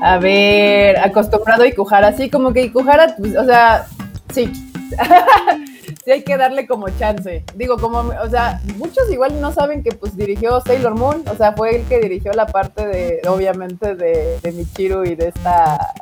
a 0.00 0.18
ver, 0.18 0.98
acostumbrado 0.98 1.62
a 1.62 1.66
Ikuhara, 1.66 2.08
así 2.08 2.30
como 2.30 2.52
que 2.52 2.62
Ikuhara, 2.62 3.16
pues, 3.16 3.36
o 3.36 3.44
sea, 3.44 3.86
sí, 4.32 4.50
sí 6.04 6.10
hay 6.10 6.22
que 6.22 6.36
darle 6.36 6.66
como 6.66 6.88
chance. 6.90 7.44
Digo, 7.54 7.76
como, 7.76 7.98
o 7.98 8.30
sea, 8.30 8.60
muchos 8.76 9.10
igual 9.10 9.40
no 9.40 9.52
saben 9.52 9.82
que 9.82 9.92
pues 9.92 10.16
dirigió 10.16 10.60
Sailor 10.60 10.94
Moon, 10.96 11.24
o 11.30 11.36
sea, 11.36 11.52
fue 11.52 11.76
el 11.76 11.84
que 11.84 12.00
dirigió 12.00 12.32
la 12.32 12.46
parte 12.46 12.86
de, 12.86 13.20
obviamente, 13.28 13.94
de, 13.94 14.38
de 14.40 14.52
Michiru 14.52 15.04
y 15.04 15.14
de 15.14 15.28
esta, 15.28 15.94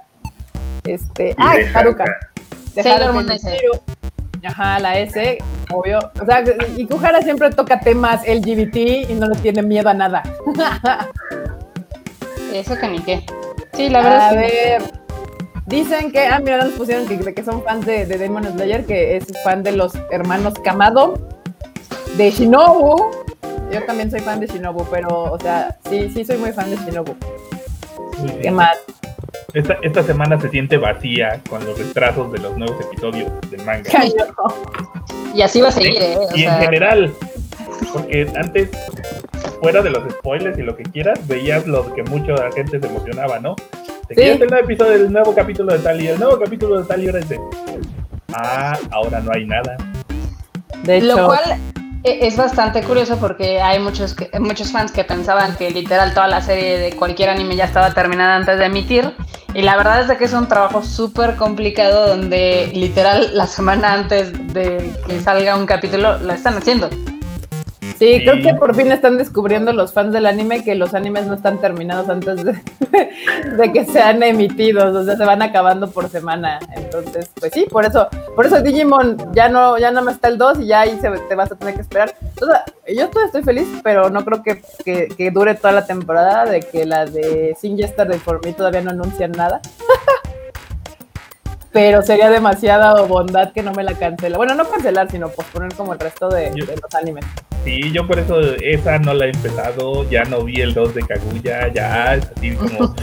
este, 0.85 1.35
ay, 1.37 1.65
Haruka. 1.75 2.05
De 2.75 2.83
Sailor 2.83 3.13
Moon 3.13 3.27
Ajá, 4.45 4.79
la 4.79 4.97
S, 4.99 5.39
obvio. 5.73 5.99
O 6.21 6.25
sea, 6.25 6.45
Ikuhara 6.77 7.23
siempre 7.23 7.51
toca 7.51 7.81
temas 7.81 8.23
LGBT 8.27 8.77
y 9.11 9.15
no 9.15 9.27
le 9.27 9.37
tiene 9.41 9.63
miedo 9.63 9.89
a 9.89 9.95
nada. 9.95 10.23
Eso 12.53 12.79
que 12.79 12.89
ni 12.89 13.01
qué. 13.01 13.25
Sí, 13.79 13.89
la 13.89 14.03
verdad. 14.03 14.29
A 14.31 14.35
ver. 14.35 14.83
Dicen 15.67 16.11
que, 16.11 16.27
ah, 16.27 16.41
mira, 16.41 16.65
nos 16.65 16.73
pusieron 16.73 17.07
que, 17.07 17.33
que 17.33 17.45
son 17.45 17.63
fans 17.63 17.87
de, 17.87 18.07
de, 18.07 18.19
Demon 18.19 18.43
Slayer, 18.43 18.85
que 18.85 19.17
es 19.17 19.27
fan 19.45 19.63
de 19.63 19.71
los 19.71 19.93
hermanos 20.11 20.55
Kamado, 20.65 21.15
de 22.17 22.29
Shinobu, 22.33 23.13
yo 23.71 23.85
también 23.87 24.11
soy 24.11 24.19
fan 24.19 24.41
de 24.41 24.49
Shinobu, 24.49 24.85
pero, 24.91 25.31
o 25.31 25.39
sea, 25.39 25.77
sí, 25.89 26.11
sí 26.13 26.25
soy 26.25 26.39
muy 26.39 26.51
fan 26.51 26.71
de 26.71 26.77
Shinobu. 26.79 27.15
Bien. 28.25 28.41
¿Qué 28.41 28.51
más? 28.51 28.79
Esta, 29.55 29.77
esta 29.83 30.03
semana 30.03 30.41
se 30.41 30.49
siente 30.49 30.77
vacía 30.77 31.41
con 31.49 31.65
los 31.65 31.79
retrasos 31.79 32.33
de 32.33 32.39
los 32.39 32.57
nuevos 32.57 32.81
episodios 32.85 33.31
del 33.49 33.65
manga. 33.65 33.89
Y 35.35 35.43
así 35.43 35.61
va 35.61 35.69
a 35.69 35.73
seguir, 35.73 36.03
¿eh? 36.03 36.17
O 36.17 36.35
y 36.35 36.45
en 36.45 36.51
sea, 36.51 36.59
general, 36.59 37.15
porque 37.93 38.31
antes, 38.37 38.71
fuera 39.61 39.83
de 39.83 39.91
los 39.91 40.03
spoilers 40.13 40.59
y 40.59 40.63
lo 40.63 40.77
que 40.77 40.83
quieras, 40.85 41.27
veías 41.27 41.67
lo 41.67 41.93
que 41.95 42.03
mucha 42.05 42.35
gente 42.55 42.81
se 42.81 42.87
emocionaba, 42.87 43.39
¿no? 43.41 43.55
Te 44.09 44.15
Sí. 44.15 44.21
quieres 44.21 44.41
el 44.41 44.49
nuevo 44.49 44.65
episodio 44.65 44.93
del 44.93 45.13
nuevo 45.13 45.35
capítulo 45.35 45.73
de 45.73 45.79
tal 45.81 46.01
y 46.01 46.09
el 46.09 46.19
nuevo 46.19 46.39
capítulo 46.39 46.81
de 46.81 46.87
tal 46.87 47.03
y 47.03 47.07
ahora 47.07 47.19
es 47.21 47.29
de. 47.29 47.39
Ah, 48.35 48.79
ahora 48.91 49.21
no 49.21 49.33
hay 49.35 49.47
nada. 49.47 49.77
De 50.83 50.97
hecho, 50.99 51.07
Lo 51.17 51.27
cual 51.27 51.41
e- 52.05 52.27
es 52.27 52.37
bastante 52.37 52.83
curioso 52.83 53.17
porque 53.19 53.61
hay 53.61 53.79
muchos, 53.81 54.15
que- 54.15 54.31
muchos 54.39 54.71
fans 54.71 54.93
que 54.93 55.03
pensaban 55.05 55.57
que 55.57 55.71
literal 55.71 56.15
toda 56.15 56.29
la 56.29 56.41
serie 56.41 56.79
de 56.79 56.93
cualquier 56.95 57.31
anime 57.31 57.57
ya 57.57 57.65
estaba 57.65 57.93
terminada 57.93 58.37
antes 58.37 58.59
de 58.59 58.67
emitir. 58.67 59.13
Y 59.55 59.63
la 59.63 59.77
verdad 59.77 60.03
es 60.03 60.09
de 60.09 60.17
que 60.17 60.25
es 60.27 60.33
un 60.35 60.47
trabajo 60.47 60.83
súper 60.83 61.35
complicado 61.37 62.09
donde 62.09 62.71
literal 62.75 63.31
la 63.35 63.47
semana 63.47 63.93
antes 63.95 64.33
de 64.55 64.91
que 65.07 65.21
salga 65.21 65.57
un 65.57 65.67
capítulo 65.67 66.19
lo 66.19 66.33
están 66.33 66.57
haciendo. 66.57 66.89
Sí, 67.99 68.19
Sí. 68.19 68.25
creo 68.25 68.43
que 68.43 68.55
por 68.55 68.75
fin 68.75 68.91
están 68.93 69.19
descubriendo 69.19 69.73
los 69.73 69.93
fans 69.93 70.13
del 70.13 70.27
anime 70.27 70.65
que 70.65 70.75
los 70.75 70.95
animes 70.95 71.27
no 71.27 71.35
están 71.35 71.59
terminados 71.59 72.09
antes 72.09 72.45
de, 72.45 72.53
de 73.57 73.73
que 73.73 73.85
sean 73.85 74.23
emitidos, 74.23 74.95
o 74.95 75.05
sea, 75.05 75.17
se 75.17 75.25
van 75.25 75.43
acabando 75.43 75.91
por 75.91 76.09
semana. 76.09 76.59
Entonces, 76.77 77.31
pues 77.39 77.53
sí, 77.53 77.67
por 77.71 77.85
eso, 77.85 78.09
por 78.35 78.47
eso 78.47 78.61
Digimon 78.63 79.17
ya 79.35 79.49
no, 79.49 79.79
ya 79.79 79.91
no 79.91 80.03
me 80.03 80.13
está 80.13 80.29
el 80.29 80.39
2 80.39 80.61
y 80.61 80.67
ya 80.67 80.81
ahí 80.81 80.99
se, 81.01 81.11
te 81.11 81.35
vas 81.35 81.51
a 81.53 81.57
tener 81.57 81.75
que 81.75 81.81
esperar. 81.83 82.15
O 82.41 82.47
sea, 82.47 82.65
yo 82.87 83.09
todavía 83.09 83.27
estoy 83.27 83.43
feliz, 83.43 83.69
pero 83.83 84.11
no 84.11 84.25
creo 84.25 84.43
que, 84.43 84.63
que, 84.85 85.09
que 85.09 85.31
dure 85.31 85.55
toda 85.55 85.73
la 85.73 85.87
temporada, 85.87 86.45
de 86.47 86.61
que 86.61 86.85
la 86.87 87.05
de 87.07 87.57
Sin 87.61 87.77
Yesterday 87.77 88.19
for 88.19 88.41
Me 88.45 88.53
todavía 88.53 88.81
no 88.81 88.91
anuncian 88.91 89.33
nada. 89.33 89.61
Pero 91.73 92.03
sería 92.03 92.31
demasiada 92.31 93.01
bondad 93.03 93.53
que 93.53 93.63
no 93.63 93.73
me 93.73 93.83
la 93.85 93.93
cancela. 93.95 94.37
Bueno, 94.39 94.55
no 94.55 94.69
cancelar, 94.69 95.11
sino 95.11 95.29
posponer 95.29 95.73
como 95.75 95.93
el 95.93 95.99
resto 96.01 96.29
de, 96.29 96.51
Yo- 96.55 96.65
de 96.67 96.77
los 96.77 96.95
animes. 96.95 97.25
Sí, 97.65 97.93
yo 97.93 98.07
por 98.07 98.19
eso 98.19 98.41
esa 98.63 98.99
no 98.99 99.13
la 99.13 99.27
he 99.27 99.31
empezado, 99.31 100.09
ya 100.09 100.23
no 100.25 100.45
vi 100.45 100.61
el 100.63 100.73
2 100.73 100.95
de 100.95 101.03
Kaguya, 101.03 101.73
ya 101.73 102.15
es 102.15 102.25
así 102.37 102.53
como. 102.53 102.95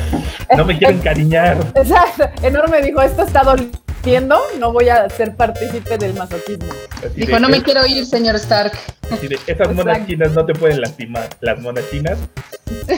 No 0.57 0.65
me 0.65 0.77
quiero 0.77 0.93
encariñar. 0.97 1.57
Exacto. 1.75 2.23
Enorme 2.41 2.81
dijo, 2.81 3.01
esto 3.01 3.21
está 3.23 3.43
doliendo, 3.43 4.39
no 4.59 4.71
voy 4.71 4.89
a 4.89 5.07
ser 5.09 5.35
partícipe 5.35 5.97
del 5.99 6.13
masoquismo. 6.15 6.73
Así 6.97 7.09
Dijo, 7.21 7.33
de, 7.35 7.39
no 7.41 7.49
me 7.49 7.57
es- 7.57 7.63
quiero 7.63 7.85
ir, 7.85 8.05
señor 8.05 8.35
Stark. 8.37 8.71
así 9.11 9.27
de, 9.27 9.37
esas 9.45 9.71
monas 9.75 10.07
chinas 10.07 10.31
no 10.31 10.43
te 10.45 10.53
pueden 10.53 10.81
lastimar. 10.81 11.27
Las 11.41 11.59
monas 11.59 11.83
chinas, 11.91 12.17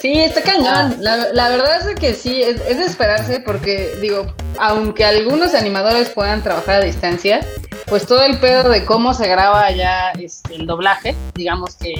Sí, 0.00 0.18
está 0.18 0.42
cañón. 0.42 0.96
La, 1.00 1.32
la 1.32 1.48
verdad 1.50 1.88
es 1.88 1.94
que 1.96 2.14
sí, 2.14 2.42
es, 2.42 2.60
es 2.62 2.78
de 2.78 2.84
esperarse 2.84 3.40
porque, 3.40 3.96
digo, 4.00 4.34
aunque 4.58 5.04
algunos 5.04 5.54
animadores 5.54 6.08
puedan 6.08 6.42
trabajar 6.42 6.76
a 6.76 6.84
distancia, 6.84 7.40
pues 7.86 8.06
todo 8.06 8.22
el 8.22 8.38
pedo 8.38 8.70
de 8.70 8.84
cómo 8.86 9.12
se 9.12 9.28
graba 9.28 9.70
ya 9.72 10.12
este, 10.12 10.54
el 10.54 10.66
doblaje, 10.66 11.14
digamos 11.34 11.76
que 11.76 11.94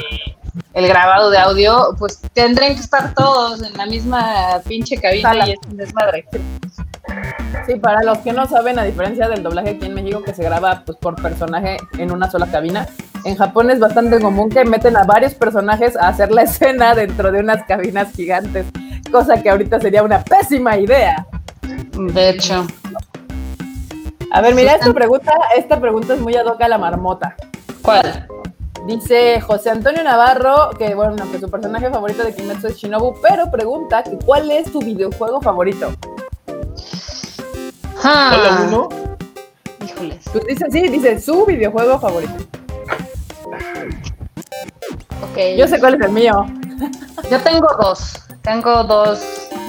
el 0.72 0.88
grabado 0.88 1.30
de 1.30 1.38
audio, 1.38 1.94
pues 1.98 2.20
tendrían 2.32 2.74
que 2.74 2.80
estar 2.80 3.12
todos 3.14 3.62
en 3.62 3.76
la 3.76 3.86
misma 3.86 4.60
pinche 4.66 4.96
cabina 4.96 5.30
Sala. 5.30 5.48
y 5.48 5.52
es 5.52 5.58
un 5.68 5.76
desmadre. 5.76 6.26
Sí, 7.66 7.76
para 7.76 8.02
los 8.02 8.18
que 8.18 8.32
no 8.32 8.46
saben, 8.46 8.78
a 8.78 8.84
diferencia 8.84 9.28
del 9.28 9.42
doblaje 9.42 9.70
aquí 9.70 9.86
en 9.86 9.94
México 9.94 10.22
que 10.22 10.34
se 10.34 10.42
graba 10.42 10.82
pues, 10.84 10.98
por 10.98 11.20
personaje 11.20 11.76
en 11.98 12.12
una 12.12 12.30
sola 12.30 12.46
cabina, 12.46 12.86
en 13.24 13.36
Japón 13.36 13.70
es 13.70 13.78
bastante 13.78 14.20
común 14.20 14.48
que 14.48 14.64
meten 14.64 14.96
a 14.96 15.04
varios 15.04 15.34
personajes 15.34 15.96
a 15.96 16.08
hacer 16.08 16.30
la 16.30 16.42
escena 16.44 16.94
dentro 16.94 17.30
de 17.30 17.40
unas 17.40 17.64
cabinas 17.64 18.12
gigantes, 18.12 18.66
cosa 19.10 19.42
que 19.42 19.50
ahorita 19.50 19.80
sería 19.80 20.02
una 20.02 20.22
pésima 20.22 20.76
idea. 20.76 21.26
De 21.92 22.30
hecho, 22.30 22.66
A 24.32 24.40
ver, 24.40 24.54
mira, 24.54 24.74
esta 24.74 24.92
pregunta, 24.92 25.32
esta 25.56 25.80
pregunta 25.80 26.14
es 26.14 26.20
muy 26.20 26.34
ad 26.36 26.46
hoc 26.46 26.60
a 26.62 26.68
la 26.68 26.78
marmota. 26.78 27.34
¿cuál? 27.82 28.26
Dice 28.86 29.40
José 29.40 29.70
Antonio 29.70 30.02
Navarro 30.02 30.70
que, 30.78 30.94
bueno, 30.94 31.16
que 31.30 31.38
su 31.38 31.50
personaje 31.50 31.90
favorito 31.90 32.24
de 32.24 32.34
Kimetsu 32.34 32.68
es 32.68 32.76
Shinobu, 32.76 33.14
pero 33.20 33.50
pregunta 33.50 34.02
que 34.02 34.16
cuál 34.24 34.50
es 34.50 34.72
tu 34.72 34.80
videojuego 34.80 35.40
favorito. 35.40 35.92
Ah, 38.02 38.66
solo 38.66 38.88
uno. 38.88 38.88
Híjoles. 39.84 40.24
Pues 40.32 40.46
dice, 40.46 40.66
sí, 40.70 40.88
dice 40.88 41.20
su 41.20 41.44
videojuego 41.46 41.98
favorito. 41.98 42.32
Ok. 45.22 45.38
Yo 45.56 45.66
sé 45.68 45.78
cuál 45.78 45.94
es 45.94 46.00
el 46.00 46.12
mío. 46.12 46.46
Yo 47.30 47.40
tengo 47.40 47.68
dos. 47.80 48.20
Tengo 48.42 48.84
dos, 48.84 49.20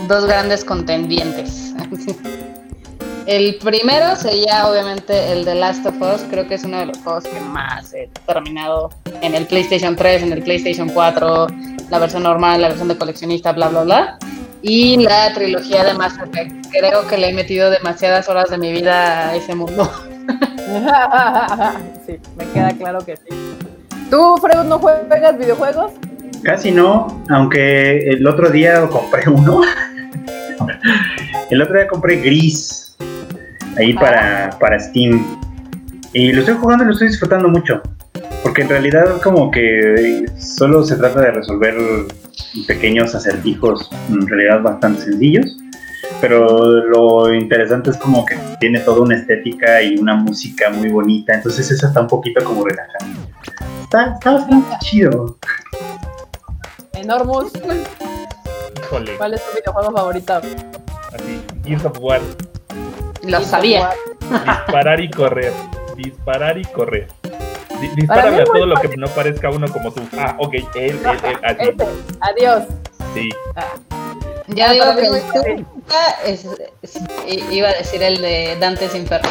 dos 0.07 0.25
grandes 0.25 0.63
contendientes. 0.63 1.73
El 3.27 3.55
primero 3.59 4.15
sería 4.15 4.67
obviamente 4.67 5.31
el 5.31 5.45
de 5.45 5.55
Last 5.55 5.85
of 5.85 5.95
Us. 6.01 6.21
Creo 6.29 6.47
que 6.47 6.55
es 6.55 6.63
uno 6.63 6.79
de 6.79 6.88
los 6.88 6.97
juegos 6.97 7.25
que 7.25 7.39
más 7.39 7.93
he 7.93 8.09
terminado 8.25 8.89
en 9.21 9.35
el 9.35 9.45
PlayStation 9.45 9.95
3, 9.95 10.23
en 10.23 10.33
el 10.33 10.41
PlayStation 10.41 10.89
4, 10.89 11.47
la 11.89 12.00
versión 12.00 12.23
normal, 12.23 12.61
la 12.61 12.69
versión 12.69 12.88
de 12.88 12.97
coleccionista, 12.97 13.51
bla, 13.51 13.69
bla, 13.69 13.83
bla. 13.83 14.19
Y 14.61 14.97
la 14.97 15.33
trilogía 15.33 15.83
de 15.83 15.93
Mass 15.93 16.13
Effect. 16.23 16.67
Creo 16.71 17.07
que 17.07 17.17
le 17.17 17.29
he 17.29 17.33
metido 17.33 17.69
demasiadas 17.69 18.29
horas 18.29 18.49
de 18.49 18.57
mi 18.57 18.71
vida 18.71 19.29
a 19.29 19.35
ese 19.35 19.55
mundo. 19.55 19.91
sí, 22.05 22.19
me 22.37 22.45
queda 22.53 22.71
claro 22.77 22.99
que 23.05 23.17
sí. 23.17 23.35
¿Tú, 24.09 24.37
Freud, 24.37 24.65
no 24.65 24.79
juegas 24.79 25.37
videojuegos? 25.37 25.93
Casi 26.43 26.71
no, 26.71 27.23
aunque 27.29 27.99
el 28.09 28.25
otro 28.27 28.49
día 28.49 28.87
compré 28.87 29.29
uno. 29.29 29.61
el 31.49 31.61
otro 31.61 31.75
día 31.75 31.87
compré 31.87 32.17
Gris, 32.17 32.95
ahí 33.77 33.93
para, 33.93 34.49
para 34.59 34.79
Steam. 34.79 35.39
Y 36.13 36.33
lo 36.33 36.41
estoy 36.41 36.55
jugando 36.55 36.83
y 36.83 36.87
lo 36.87 36.93
estoy 36.93 37.07
disfrutando 37.07 37.47
mucho. 37.47 37.81
Porque 38.43 38.63
en 38.63 38.69
realidad 38.69 39.21
como 39.21 39.49
que 39.51 40.25
solo 40.37 40.83
se 40.83 40.97
trata 40.97 41.21
de 41.21 41.31
resolver 41.31 41.75
pequeños 42.67 43.13
acertijos, 43.15 43.89
en 44.09 44.27
realidad 44.27 44.61
bastante 44.61 45.01
sencillos. 45.03 45.57
Pero 46.19 46.65
lo 46.85 47.33
interesante 47.33 47.89
es 47.89 47.97
como 47.97 48.25
que 48.25 48.38
tiene 48.59 48.79
toda 48.81 49.01
una 49.01 49.15
estética 49.15 49.81
y 49.81 49.97
una 49.97 50.15
música 50.15 50.69
muy 50.69 50.89
bonita. 50.89 51.33
Entonces 51.33 51.71
eso 51.71 51.88
está 51.88 52.01
un 52.01 52.07
poquito 52.07 52.43
como 52.43 52.63
relajante. 52.63 53.19
Está, 53.83 54.13
está 54.13 54.31
bastante 54.33 54.75
chido. 54.81 55.38
Enormous, 56.93 57.51
Híjole, 58.77 59.15
¿cuál 59.17 59.33
es 59.33 59.41
tu 59.45 59.55
videojuego 59.57 59.91
favorito? 59.97 60.33
así. 60.33 61.41
Gears 61.65 61.85
of 61.85 61.97
War. 62.00 62.21
Lo 63.23 63.41
sabía. 63.41 63.89
Disparar 64.29 65.00
y 65.00 65.09
correr. 65.09 65.53
Disparar 65.97 66.57
y 66.57 66.65
correr. 66.65 67.07
Dispárame 67.89 68.41
a 68.41 68.45
todo 68.45 68.65
lo 68.65 68.75
que 68.79 68.95
no 68.97 69.07
parezca 69.07 69.50
uno 69.50 69.67
como 69.71 69.91
tú. 69.91 70.01
Ah, 70.17 70.35
ok, 70.39 70.53
él, 70.53 70.63
él, 70.75 71.00
él, 71.03 71.38
así. 71.43 71.69
Ese, 71.69 71.88
adiós. 72.21 72.63
Sí. 73.13 73.29
Ya 74.47 74.69
Ah, 74.69 74.73
digo 74.73 74.85
para 74.85 74.95
mí 74.95 75.01
que 75.33 75.51
el 75.51 75.65
es, 76.25 76.45
es- 76.81 77.51
iba 77.51 77.69
a 77.69 77.73
decir 77.73 78.01
el 78.03 78.21
de 78.21 78.57
Dante's 78.59 78.95
Inferno. 78.95 79.29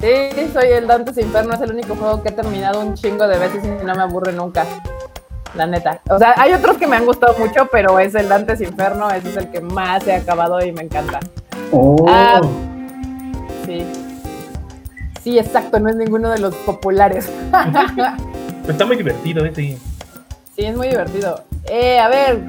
Sí, 0.00 0.50
soy 0.52 0.68
el 0.70 0.86
Dante's 0.86 1.18
Inferno, 1.18 1.54
es 1.54 1.60
el 1.60 1.72
único 1.72 1.94
juego 1.94 2.22
que 2.22 2.28
he 2.28 2.32
terminado 2.32 2.80
un 2.80 2.94
chingo 2.94 3.26
de 3.26 3.38
veces 3.38 3.62
y 3.64 3.84
no 3.84 3.94
me 3.94 4.02
aburre 4.02 4.32
nunca. 4.32 4.64
La 5.54 5.66
neta. 5.66 6.00
O 6.10 6.18
sea, 6.18 6.34
hay 6.36 6.52
otros 6.52 6.76
que 6.78 6.86
me 6.86 6.96
han 6.96 7.06
gustado 7.06 7.36
mucho, 7.38 7.68
pero 7.70 7.98
es 8.00 8.14
el 8.14 8.28
Dante's 8.28 8.60
Inferno, 8.60 9.08
ese 9.10 9.30
es 9.30 9.36
el 9.36 9.50
que 9.50 9.60
más 9.60 10.06
he 10.08 10.14
acabado 10.14 10.62
y 10.64 10.72
me 10.72 10.82
encanta. 10.82 11.20
Oh. 11.70 12.04
Ah. 12.08 12.40
Sí. 13.64 13.86
Sí, 15.24 15.38
exacto, 15.38 15.80
no 15.80 15.88
es 15.88 15.96
ninguno 15.96 16.30
de 16.30 16.38
los 16.38 16.54
populares. 16.54 17.30
Pero 17.50 18.68
está 18.68 18.84
muy 18.84 18.96
divertido 18.96 19.42
ese. 19.46 19.78
Sí, 20.54 20.64
es 20.66 20.76
muy 20.76 20.88
divertido. 20.88 21.42
Eh, 21.64 21.98
a 21.98 22.08
ver, 22.08 22.42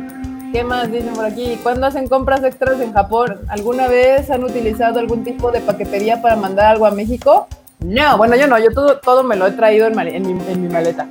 ¿qué 0.52 0.62
más 0.66 0.92
dicen 0.92 1.14
por 1.14 1.24
aquí? 1.24 1.58
¿Cuándo 1.64 1.88
hacen 1.88 2.10
compras 2.10 2.44
extras 2.44 2.82
en 2.82 2.92
Japón? 2.92 3.40
¿Alguna 3.48 3.88
vez 3.88 4.30
han 4.30 4.44
utilizado 4.44 5.00
algún 5.00 5.24
tipo 5.24 5.54
de 5.54 5.62
paquetería 5.62 6.22
para 6.22 6.36
mandar 6.36 6.66
algo 6.66 6.86
a 6.86 6.92
México? 6.92 7.48
No, 7.80 8.18
bueno, 8.18 8.36
yo 8.36 8.46
no, 8.46 8.60
yo 8.60 8.72
todo, 8.72 9.00
todo 9.00 9.24
me 9.24 9.38
lo 9.38 9.48
he 9.48 9.52
traído 9.52 9.88
en 9.88 9.96
mi, 9.96 10.32
en 10.52 10.62
mi 10.62 10.68
maleta. 10.68 11.08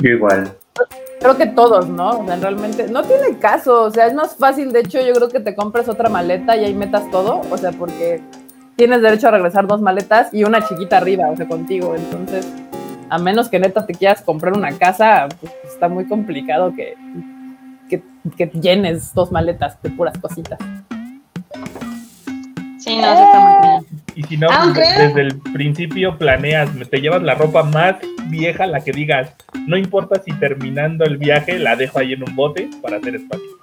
Yo 0.00 0.10
igual. 0.10 0.52
Creo 1.20 1.36
que 1.36 1.46
todos, 1.46 1.88
¿no? 1.88 2.18
O 2.18 2.26
sea, 2.26 2.34
realmente 2.34 2.88
no 2.88 3.04
tiene 3.04 3.38
caso, 3.38 3.84
o 3.84 3.90
sea, 3.92 4.06
es 4.06 4.14
más 4.14 4.34
fácil, 4.34 4.72
de 4.72 4.80
hecho, 4.80 5.00
yo 5.00 5.12
creo 5.14 5.28
que 5.28 5.40
te 5.40 5.54
compras 5.54 5.88
otra 5.88 6.08
maleta 6.08 6.56
y 6.56 6.64
ahí 6.64 6.74
metas 6.74 7.08
todo, 7.12 7.42
o 7.48 7.58
sea, 7.58 7.70
porque 7.72 8.22
tienes 8.78 9.02
derecho 9.02 9.26
a 9.26 9.32
regresar 9.32 9.66
dos 9.66 9.80
maletas 9.82 10.32
y 10.32 10.44
una 10.44 10.66
chiquita 10.66 10.98
arriba, 10.98 11.28
o 11.28 11.36
sea, 11.36 11.48
contigo, 11.48 11.96
entonces, 11.96 12.48
a 13.10 13.18
menos 13.18 13.48
que 13.48 13.58
neta 13.58 13.84
te 13.84 13.92
quieras 13.92 14.22
comprar 14.22 14.56
una 14.56 14.70
casa, 14.78 15.26
pues 15.40 15.52
está 15.68 15.88
muy 15.88 16.06
complicado 16.06 16.72
que, 16.72 16.94
que, 17.90 18.00
que 18.36 18.46
llenes 18.56 19.12
dos 19.14 19.32
maletas 19.32 19.82
de 19.82 19.90
puras 19.90 20.16
cositas. 20.18 20.60
Sí, 22.78 22.96
no, 22.96 23.16
sí 23.16 23.22
está 23.24 23.40
muy 23.40 23.68
bien. 23.68 24.02
Y 24.14 24.22
si 24.22 24.36
no, 24.36 24.46
Aunque- 24.48 24.80
pues, 24.80 25.08
desde 25.08 25.20
el 25.22 25.40
principio 25.52 26.16
planeas, 26.16 26.70
te 26.88 27.00
llevas 27.00 27.22
la 27.22 27.34
ropa 27.34 27.64
más 27.64 27.96
vieja, 28.28 28.64
la 28.66 28.78
que 28.84 28.92
digas, 28.92 29.34
no 29.66 29.76
importa 29.76 30.22
si 30.22 30.32
terminando 30.34 31.04
el 31.04 31.16
viaje 31.16 31.58
la 31.58 31.74
dejo 31.74 31.98
ahí 31.98 32.12
en 32.12 32.22
un 32.22 32.36
bote 32.36 32.70
para 32.80 32.98
hacer 32.98 33.16
espacio. 33.16 33.57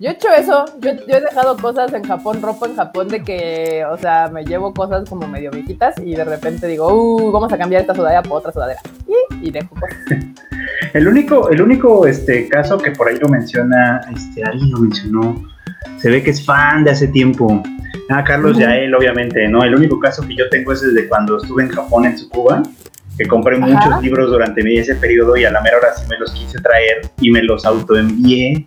Yo 0.00 0.08
he 0.08 0.12
hecho 0.12 0.28
eso, 0.32 0.64
yo, 0.80 0.92
yo 1.06 1.16
he 1.18 1.20
dejado 1.20 1.58
cosas 1.58 1.92
en 1.92 2.02
Japón, 2.02 2.40
ropa 2.40 2.64
en 2.64 2.74
Japón 2.74 3.08
de 3.08 3.22
que, 3.22 3.84
o 3.84 3.98
sea, 3.98 4.30
me 4.32 4.46
llevo 4.46 4.72
cosas 4.72 5.06
como 5.06 5.28
medio 5.28 5.50
viejitas 5.50 5.94
y 6.02 6.14
de 6.14 6.24
repente 6.24 6.66
digo, 6.68 6.88
uh, 6.90 7.30
vamos 7.30 7.52
a 7.52 7.58
cambiar 7.58 7.82
esta 7.82 7.94
sudadera 7.94 8.22
por 8.22 8.38
otra 8.38 8.50
sudadera. 8.50 8.80
Y, 9.06 9.48
y 9.48 9.50
dejo 9.50 9.74
cosas. 9.74 9.98
El 10.94 11.06
único, 11.06 11.50
el 11.50 11.60
único 11.60 12.06
este, 12.06 12.48
caso 12.48 12.78
que 12.78 12.90
por 12.92 13.08
ahí 13.08 13.18
lo 13.18 13.28
menciona, 13.28 14.00
este, 14.14 14.42
alguien 14.42 14.70
lo 14.72 14.78
mencionó, 14.78 15.44
se 15.98 16.10
ve 16.10 16.22
que 16.22 16.30
es 16.30 16.44
fan 16.44 16.82
de 16.82 16.90
hace 16.90 17.06
tiempo. 17.08 17.62
Ah, 18.08 18.24
Carlos 18.24 18.52
Ujú. 18.52 18.60
Yael, 18.60 18.94
obviamente, 18.94 19.46
¿no? 19.48 19.62
El 19.62 19.74
único 19.74 20.00
caso 20.00 20.26
que 20.26 20.34
yo 20.34 20.48
tengo 20.48 20.72
es 20.72 20.80
desde 20.80 21.08
cuando 21.08 21.36
estuve 21.36 21.64
en 21.64 21.68
Japón, 21.68 22.06
en 22.06 22.14
Tsukuba, 22.14 22.62
que 23.16 23.26
compré 23.26 23.56
Ajá. 23.56 23.66
muchos 23.66 24.02
libros 24.02 24.30
durante 24.30 24.62
ese 24.78 24.94
periodo 24.96 25.36
y 25.36 25.44
a 25.44 25.50
la 25.52 25.60
mera 25.60 25.76
hora 25.76 25.94
sí 25.94 26.06
me 26.08 26.18
los 26.18 26.32
quise 26.32 26.58
traer 26.58 27.02
y 27.20 27.30
me 27.30 27.42
los 27.42 27.64
autoenvié, 27.64 28.66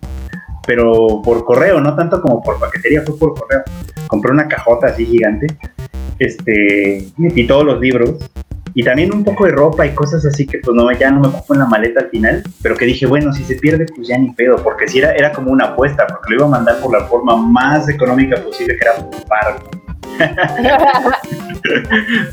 pero 0.66 1.22
por 1.24 1.44
correo, 1.46 1.80
no 1.82 1.96
tanto 1.96 2.22
como 2.22 2.42
por 2.42 2.60
paquetería, 2.60 3.02
fue 3.02 3.18
por 3.18 3.34
correo. 3.34 3.64
Compré 4.08 4.32
una 4.32 4.48
cajota 4.48 4.88
así 4.88 5.06
gigante, 5.06 5.48
este, 6.20 7.08
metí 7.18 7.48
todos 7.48 7.66
los 7.66 7.80
libros 7.80 8.16
y 8.76 8.84
también 8.84 9.14
un 9.14 9.24
poco 9.24 9.46
de 9.46 9.52
ropa 9.52 9.86
y 9.86 9.94
cosas 9.94 10.26
así 10.26 10.48
que 10.48 10.58
pues 10.60 10.76
no, 10.76 10.92
ya 10.92 11.12
no 11.12 11.20
me 11.20 11.28
ocupo 11.28 11.54
en 11.54 11.60
la 11.60 11.66
maleta 11.66 12.02
al 12.02 12.10
final, 12.10 12.44
pero 12.62 12.76
que 12.76 12.86
dije, 12.86 13.06
bueno, 13.06 13.32
si 13.34 13.44
se 13.44 13.56
pierde 13.56 13.86
pues 13.96 14.08
ya 14.08 14.18
ni 14.18 14.32
pedo, 14.32 14.56
porque 14.58 14.88
si 14.88 15.00
era, 15.00 15.14
era 15.14 15.32
como 15.32 15.52
una 15.52 15.66
apuesta, 15.66 16.08
porque 16.08 16.32
lo 16.32 16.36
iba 16.38 16.46
a 16.46 16.50
mandar 16.50 16.80
por 16.80 16.92
la 16.92 17.06
forma 17.06 17.36
más 17.36 17.88
económica 17.88 18.42
posible, 18.42 18.76
que 18.76 18.82
era 18.82 18.96
por 18.96 19.28
barco. 19.28 19.70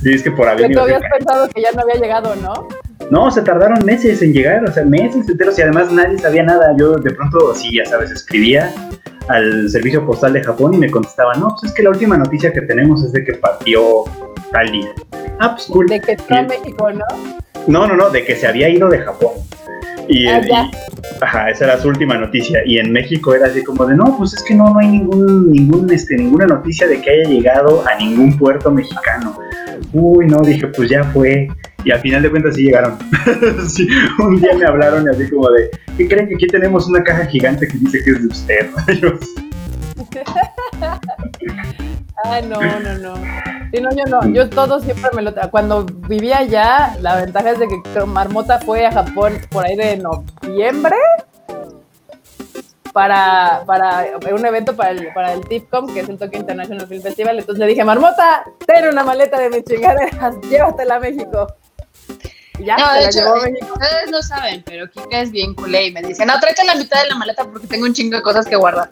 Y 0.03 0.15
es 0.15 0.23
que 0.23 0.31
por 0.31 0.49
avión 0.49 0.73
tú 0.73 0.81
habías 0.81 1.03
pensado 1.03 1.49
que 1.49 1.63
ya 1.63 1.73
no 1.73 1.83
había 1.83 1.95
llegado, 1.95 2.35
¿no? 2.37 2.69
No, 3.11 3.31
se 3.31 3.43
tardaron 3.43 3.85
meses 3.85 4.23
en 4.23 4.33
llegar, 4.33 4.63
o 4.69 4.73
sea, 4.73 4.85
meses 4.85 5.29
enteros 5.29 5.59
y 5.59 5.63
además 5.63 5.91
nadie 5.93 6.19
sabía 6.19 6.43
nada. 6.43 6.75
Yo 6.79 6.97
de 6.97 7.11
pronto, 7.13 7.55
sí, 7.55 7.77
ya 7.77 7.85
sabes, 7.87 8.11
escribía 8.11 8.73
al 9.29 9.69
servicio 9.71 10.05
postal 10.05 10.33
de 10.33 10.43
Japón 10.43 10.75
y 10.75 10.79
me 10.79 10.91
contestaban, 10.91 11.41
no, 11.41 11.49
pues 11.51 11.71
es 11.71 11.73
que 11.73 11.83
la 11.83 11.91
última 11.91 12.17
noticia 12.17 12.53
que 12.53 12.63
tenemos 12.63 13.05
es 13.05 13.13
de 13.13 13.25
que 13.25 13.35
partió 13.35 14.05
tal 14.53 14.71
día. 14.71 14.91
Ah, 15.39 15.55
pues 15.55 15.67
cool. 15.67 15.87
De 15.87 16.01
que 16.01 16.13
está 16.13 16.43
Y- 16.43 16.47
México, 16.47 16.91
¿no? 16.93 17.05
No, 17.67 17.87
no, 17.87 17.97
no, 17.97 18.11
de 18.11 18.25
que 18.25 18.35
se 18.37 18.47
había 18.47 18.69
ido 18.69 18.89
de 18.89 18.99
Japón. 18.99 19.33
Y, 20.09 20.27
Ah, 20.27 20.41
y- 20.45 21.23
ajá, 21.23 21.51
esa 21.51 21.65
era 21.67 21.81
su 21.81 21.89
última 21.89 22.17
noticia. 22.17 22.61
Y 22.67 22.79
en 22.79 22.91
México 22.91 23.35
era 23.35 23.47
así 23.47 23.63
como 23.63 23.87
de, 23.87 23.95
no, 23.95 24.17
pues 24.19 24.35
es 24.35 24.43
que 24.43 24.55
no, 24.55 24.71
no 24.73 24.79
hay 24.81 24.89
ningún, 24.89 25.53
ningún, 25.53 25.93
este, 25.93 26.17
ninguna 26.17 26.47
noticia 26.47 26.87
de 26.89 27.01
que 27.01 27.11
haya 27.11 27.29
llegado 27.29 27.85
a 27.87 27.95
ningún 27.97 28.37
puerto 28.37 28.71
mexicano. 28.71 29.39
Uy, 29.93 30.27
no, 30.27 30.39
dije, 30.41 30.67
pues 30.69 30.89
ya 30.91 31.05
fue. 31.05 31.49
Y 31.85 31.91
al 31.91 32.01
final 32.01 32.23
de 32.23 32.31
cuentas 32.31 32.55
sí 32.55 32.65
llegaron. 32.65 32.99
Un 34.19 34.41
día 34.41 34.55
me 34.57 34.67
hablaron 34.67 35.05
y 35.05 35.09
así 35.09 35.31
como 35.31 35.51
de, 35.51 35.71
¿qué 35.97 36.09
creen 36.09 36.29
que 36.29 36.35
aquí 36.35 36.47
tenemos 36.47 36.89
una 36.89 37.03
caja 37.03 37.27
gigante 37.27 37.67
que 37.67 37.79
dice 37.79 38.03
que 38.05 38.11
es 38.11 38.23
de 38.23 38.29
usted? 38.29 38.71
Ah, 42.23 42.41
no, 42.43 42.61
no, 42.61 42.99
no. 42.99 43.15
Sí, 43.73 43.81
no, 43.81 43.91
yo 43.97 44.05
no. 44.05 44.29
Yo 44.33 44.51
todo 44.51 44.81
siempre 44.81 45.11
me 45.15 45.23
lo... 45.23 45.33
Cuando 45.51 45.85
vivía 45.85 46.39
allá, 46.39 46.97
la 47.01 47.17
ventaja 47.17 47.53
es 47.53 47.59
de 47.59 47.67
que 47.67 47.81
Marmota 48.05 48.59
fue 48.59 48.85
a 48.85 48.93
Japón 48.93 49.39
por 49.51 49.65
ahí 49.65 49.75
de 49.75 49.97
noviembre 49.97 50.97
para, 52.93 53.63
para 53.67 54.07
un 54.31 54.45
evento 54.45 54.77
para 54.77 54.91
el, 54.91 55.13
para 55.15 55.33
el 55.33 55.47
TIFCOM, 55.47 55.95
que 55.95 56.01
es 56.01 56.09
el 56.09 56.19
Tokyo 56.19 56.41
International 56.41 56.87
Film 56.87 57.03
Festival. 57.03 57.39
Entonces 57.39 57.61
le 57.61 57.69
dije, 57.69 57.85
Marmota, 57.85 58.45
ten 58.67 58.89
una 58.89 59.03
maleta 59.03 59.39
de 59.39 59.49
mis 59.49 59.65
chingaderas, 59.65 60.37
llévatela 60.43 60.97
a 60.97 61.01
México. 61.01 61.47
Ya, 62.65 62.77
No, 62.77 62.93
de 62.95 63.05
hecho, 63.07 63.35
ustedes 63.35 64.11
no 64.11 64.23
saben, 64.23 64.63
pero 64.65 64.89
Kika 64.91 65.21
es 65.21 65.31
bien 65.31 65.55
culé 65.55 65.87
y 65.87 65.93
me 65.93 66.03
dice, 66.03 66.27
no, 66.27 66.39
tráete 66.39 66.65
la 66.65 66.75
mitad 66.75 67.03
de 67.03 67.09
la 67.09 67.15
maleta 67.17 67.45
porque 67.45 67.67
tengo 67.67 67.87
un 67.87 67.95
chingo 67.95 68.17
de 68.17 68.23
cosas 68.23 68.47
que 68.47 68.57
guardar. 68.57 68.89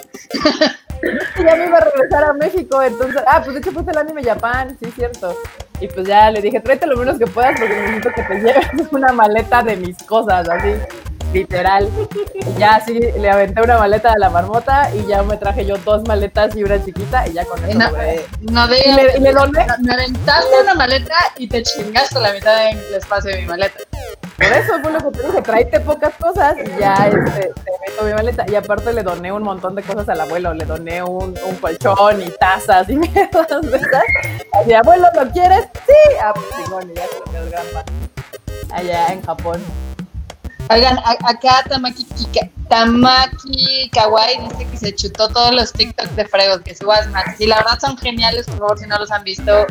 Y 1.02 1.44
ya 1.44 1.54
me 1.54 1.66
iba 1.66 1.78
a 1.78 1.80
regresar 1.80 2.24
a 2.24 2.32
México, 2.32 2.82
entonces, 2.82 3.22
ah, 3.26 3.40
pues 3.42 3.54
de 3.54 3.60
hecho 3.60 3.72
puse 3.72 3.90
el 3.90 3.98
anime 3.98 4.24
Japan, 4.24 4.76
sí, 4.82 4.90
cierto. 4.94 5.36
Y 5.80 5.86
pues 5.86 6.06
ya 6.06 6.30
le 6.30 6.40
dije, 6.40 6.60
tráete 6.60 6.86
lo 6.86 6.96
menos 6.96 7.18
que 7.18 7.26
puedas 7.26 7.58
porque 7.58 7.74
necesito 7.74 8.10
que 8.14 8.22
te 8.22 8.34
lleves 8.40 8.66
una 8.90 9.12
maleta 9.12 9.62
de 9.62 9.76
mis 9.76 9.96
cosas, 10.04 10.48
así, 10.48 10.74
literal. 11.32 11.88
Ya 12.58 12.76
así 12.76 12.94
le 12.98 13.30
aventé 13.30 13.60
una 13.62 13.78
maleta 13.78 14.12
a 14.12 14.18
la 14.18 14.30
marmota 14.30 14.90
y 14.94 15.06
ya 15.06 15.22
me 15.22 15.36
traje 15.36 15.64
yo 15.66 15.76
dos 15.78 16.06
maletas 16.06 16.54
y 16.56 16.64
una 16.64 16.82
chiquita 16.84 17.26
y 17.28 17.32
ya 17.34 17.44
con 17.44 17.62
eso 17.64 17.78
No, 17.78 17.90
logré. 17.90 18.26
no 18.50 18.66
de, 18.68 18.78
Y 18.78 18.92
le, 18.92 19.16
y 19.18 19.20
le 19.20 19.32
doné, 19.32 19.66
me 19.82 19.92
aventaste 19.92 20.60
una 20.62 20.74
maleta 20.74 21.14
y 21.36 21.48
te 21.48 21.62
chingaste 21.62 22.18
la 22.20 22.32
mitad 22.32 22.56
del 22.64 22.94
espacio 22.94 23.30
de 23.30 23.40
mi 23.42 23.46
maleta. 23.46 23.78
por 24.36 24.46
eso 24.46 24.72
fue 24.82 24.92
lo 24.92 24.98
que 24.98 25.18
te 25.18 25.26
dije, 25.26 25.42
tráete 25.42 25.80
pocas 25.80 26.14
cosas 26.14 26.54
y 26.58 26.80
ya 26.80 26.94
este, 27.06 27.52
te 27.64 27.70
meto 27.90 28.04
mi 28.04 28.12
maleta. 28.14 28.44
Y 28.48 28.54
aparte 28.54 28.92
le 28.92 29.02
doné 29.02 29.30
un 29.32 29.42
montón 29.42 29.74
de 29.74 29.82
cosas 29.82 30.08
al 30.08 30.20
abuelo, 30.20 30.54
le 30.54 30.64
doné 30.64 31.02
un, 31.02 31.34
un 31.46 31.56
colchón 31.60 32.22
y 32.22 32.30
tazas 32.30 32.88
y 32.88 32.96
mierdas 32.96 33.48
de 33.62 33.76
esas. 33.76 34.02
Así, 34.60 34.72
abuelo, 34.72 35.08
¿lo 35.14 35.30
quieres? 35.30 35.68
Sí, 35.86 36.16
ah, 36.22 36.32
pues 36.34 36.46
chingón, 36.64 36.90
y 36.90 36.94
ya 36.94 37.06
se 37.06 37.18
lo 37.18 37.24
quedó 37.24 37.44
el 37.44 37.50
gran. 37.50 37.66
Allá 38.72 39.06
en 39.12 39.22
Japón. 39.22 39.62
Oigan, 40.70 40.98
acá 40.98 41.64
Tamaki, 41.68 42.04
Kika- 42.04 42.50
Tamaki 42.68 43.88
Kawaii 43.90 44.38
dice 44.48 44.66
que 44.70 44.76
se 44.76 44.94
chutó 44.94 45.28
todos 45.28 45.52
los 45.54 45.72
TikToks 45.72 46.14
de 46.16 46.26
Fregos, 46.26 46.60
que 46.60 46.74
subas 46.74 47.08
más. 47.10 47.40
Y 47.40 47.46
la 47.46 47.56
verdad 47.56 47.78
son 47.80 47.96
geniales, 47.96 48.46
por 48.46 48.58
favor, 48.58 48.78
si 48.78 48.86
no 48.86 48.98
los 48.98 49.10
han 49.10 49.24
visto. 49.24 49.66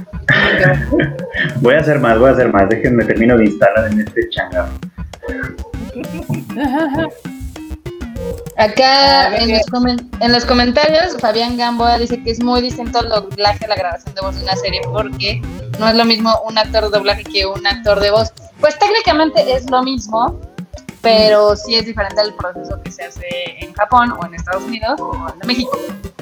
voy 1.61 1.75
a 1.75 1.79
hacer 1.79 1.99
más, 1.99 2.17
voy 2.17 2.29
a 2.29 2.33
hacer 2.33 2.51
más. 2.51 2.67
Déjenme 2.69 3.05
termino 3.05 3.37
de 3.37 3.45
instalar 3.45 3.91
en 3.91 3.99
este 4.01 4.27
changarro. 4.29 4.71
Acá 8.57 9.37
en 9.37 9.51
los, 9.51 9.61
en 10.19 10.31
los 10.31 10.45
comentarios, 10.45 11.15
Fabián 11.19 11.57
Gamboa 11.57 11.99
dice 11.99 12.21
que 12.23 12.31
es 12.31 12.43
muy 12.43 12.61
distinto 12.61 13.01
el 13.01 13.09
doblaje 13.09 13.65
a 13.65 13.67
la 13.67 13.75
grabación 13.75 14.15
de 14.15 14.21
voz 14.21 14.35
de 14.35 14.43
una 14.43 14.55
serie 14.55 14.81
porque 14.91 15.41
no 15.77 15.87
es 15.87 15.93
lo 15.95 16.05
mismo 16.05 16.33
un 16.47 16.57
actor 16.57 16.85
de 16.85 16.89
doblaje 16.97 17.23
que 17.23 17.45
un 17.45 17.65
actor 17.67 17.99
de 17.99 18.09
voz. 18.09 18.33
Pues 18.59 18.77
técnicamente 18.79 19.53
es 19.53 19.69
lo 19.69 19.83
mismo, 19.83 20.41
pero 21.07 21.55
sí 21.55 21.73
es 21.75 21.85
diferente 21.85 22.21
el 22.21 22.33
proceso 22.33 22.81
que 22.83 22.91
se 22.91 23.05
hace 23.05 23.25
en 23.61 23.73
Japón 23.73 24.11
o 24.11 24.25
en 24.25 24.33
Estados 24.33 24.63
Unidos 24.63 24.99
o 24.99 25.13
en 25.41 25.47
México. 25.47 25.71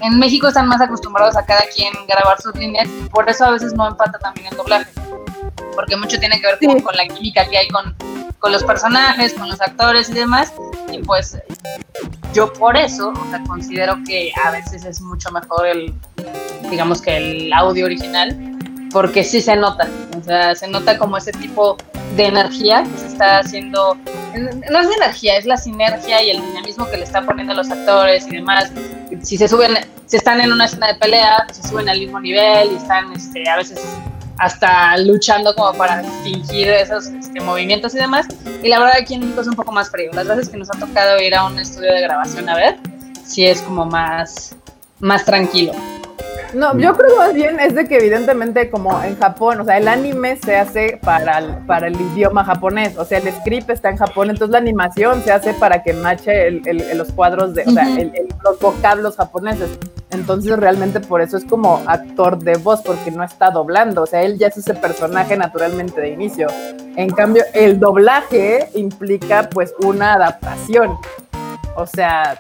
En 0.04 0.19
México 0.19 0.48
están 0.48 0.67
más 0.67 0.80
acostumbrados 0.80 1.36
a 1.36 1.43
cada 1.43 1.63
quien 1.76 1.91
grabar 2.08 2.39
sus 2.39 2.54
líneas 2.56 2.88
por 3.12 3.28
eso 3.28 3.45
a 3.45 3.52
veces 3.52 3.74
no 3.74 3.88
empata 3.88 4.19
también 4.19 4.45
el 4.52 4.56
doblaje. 4.58 4.91
Porque 5.74 5.95
mucho 5.95 6.19
tiene 6.19 6.39
que 6.39 6.45
ver 6.45 6.58
Sí. 6.60 6.82
con 6.84 6.95
la 6.95 7.08
química 7.08 7.45
que 7.50 7.58
hay 7.58 7.67
con, 7.69 7.95
con 8.38 8.52
los 8.52 8.63
personajes, 8.63 9.34
con 9.34 9.50
los 9.50 9.60
actores 9.60 10.08
y 10.10 10.13
demás. 10.13 10.54
Y 10.91 11.00
pues 11.00 11.36
yo 12.34 12.54
por 12.54 12.78
eso, 12.78 13.10
o 13.10 13.30
sea, 13.32 13.41
considero 13.48 13.95
que 14.06 14.32
a 14.43 14.52
veces 14.52 14.86
es 14.86 15.02
mucho 15.02 15.32
mejor 15.32 15.65
el, 15.65 15.95
digamos 16.69 17.02
que 17.02 17.17
el 17.17 17.52
audio 17.54 17.86
original, 17.86 18.38
porque 18.91 19.24
sí 19.24 19.41
se 19.41 19.56
nota, 19.56 19.89
o 20.15 20.24
sea, 20.24 20.54
se 20.54 20.67
nota 20.67 21.00
como 21.00 21.17
ese 21.17 21.32
tipo 21.32 21.76
de 22.15 22.25
energía 22.25 22.83
que 22.83 22.97
se 22.97 23.07
está 23.07 23.39
haciendo, 23.39 23.97
no 24.71 24.79
es 24.79 24.87
de 24.89 24.95
energía, 24.95 25.37
es 25.37 25.45
la 25.45 25.57
sinergia 25.57 26.21
y 26.23 26.31
el 26.31 26.41
dinamismo 26.41 26.89
que 26.89 26.97
le 26.97 27.03
están 27.03 27.25
poniendo 27.25 27.53
los 27.53 27.69
actores 27.69 28.27
y 28.27 28.31
demás. 28.31 28.71
Si 29.21 29.37
se 29.37 29.47
suben, 29.47 29.73
si 30.05 30.17
están 30.17 30.39
en 30.41 30.51
una 30.51 30.65
escena 30.65 30.87
de 30.87 30.95
pelea, 30.95 31.43
pues 31.45 31.57
se 31.57 31.67
suben 31.67 31.89
al 31.89 31.99
mismo 31.99 32.19
nivel 32.19 32.71
y 32.71 32.75
están 32.75 33.11
este, 33.13 33.49
a 33.49 33.57
veces 33.57 33.79
hasta 34.37 34.97
luchando 34.97 35.55
como 35.55 35.73
para 35.77 36.03
fingir 36.23 36.69
esos 36.69 37.07
este, 37.07 37.39
movimientos 37.41 37.95
y 37.95 37.99
demás. 37.99 38.27
Y 38.63 38.69
la 38.69 38.79
verdad 38.79 38.95
aquí 39.01 39.15
en 39.15 39.21
México 39.21 39.41
es 39.41 39.47
un 39.47 39.55
poco 39.55 39.71
más 39.71 39.89
frío. 39.89 40.11
Las 40.13 40.27
veces 40.27 40.49
que 40.49 40.57
nos 40.57 40.69
ha 40.69 40.79
tocado 40.79 41.19
ir 41.21 41.35
a 41.35 41.45
un 41.45 41.57
estudio 41.59 41.93
de 41.93 42.01
grabación 42.01 42.49
a 42.49 42.55
ver, 42.55 42.77
sí 43.25 43.45
es 43.45 43.61
como 43.61 43.85
más, 43.85 44.55
más 44.99 45.25
tranquilo. 45.25 45.73
No, 46.55 46.77
yo 46.77 46.93
creo 46.95 47.17
más 47.17 47.33
bien 47.33 47.59
es 47.59 47.75
de 47.75 47.85
que 47.85 47.97
evidentemente 47.97 48.69
como 48.69 49.01
en 49.03 49.17
Japón, 49.19 49.59
o 49.59 49.65
sea, 49.65 49.77
el 49.77 49.87
anime 49.89 50.37
se 50.37 50.55
hace 50.57 50.99
para 51.03 51.39
el, 51.39 51.57
para 51.65 51.87
el 51.87 51.99
idioma 51.99 52.45
japonés, 52.45 52.97
o 52.97 53.03
sea, 53.03 53.17
el 53.17 53.29
script 53.33 53.69
está 53.69 53.89
en 53.89 53.97
Japón, 53.97 54.29
entonces 54.29 54.51
la 54.51 54.59
animación 54.59 55.21
se 55.23 55.31
hace 55.33 55.53
para 55.53 55.83
que 55.83 55.91
mache 55.93 56.47
el- 56.47 56.97
los 56.97 57.11
cuadros 57.11 57.53
de, 57.55 57.63
o 57.63 57.71
sea, 57.71 57.83
Ujú. 57.83 57.93
el- 57.97 58.15
el- 58.15 58.27
los 58.43 58.57
vocablos 58.59 59.17
japoneses. 59.17 59.69
Entonces 60.11 60.57
realmente 60.57 61.01
por 61.01 61.19
eso 61.21 61.35
es 61.35 61.43
como 61.43 61.81
actor 61.87 62.39
de 62.39 62.55
voz, 62.55 62.81
porque 62.83 63.11
no 63.11 63.23
está 63.23 63.49
doblando, 63.51 64.03
o 64.03 64.05
sea, 64.05 64.21
él 64.21 64.37
ya 64.37 64.47
es 64.47 64.55
ese 64.57 64.73
personaje 64.75 65.35
naturalmente 65.35 65.99
de 65.99 66.09
inicio. 66.09 66.47
En 66.95 67.09
cambio, 67.09 67.43
el 67.53 67.79
doblaje 67.81 68.69
implica 68.75 69.49
pues 69.49 69.73
una 69.83 70.13
adaptación. 70.13 70.97
O 71.75 71.85
sea, 71.85 72.37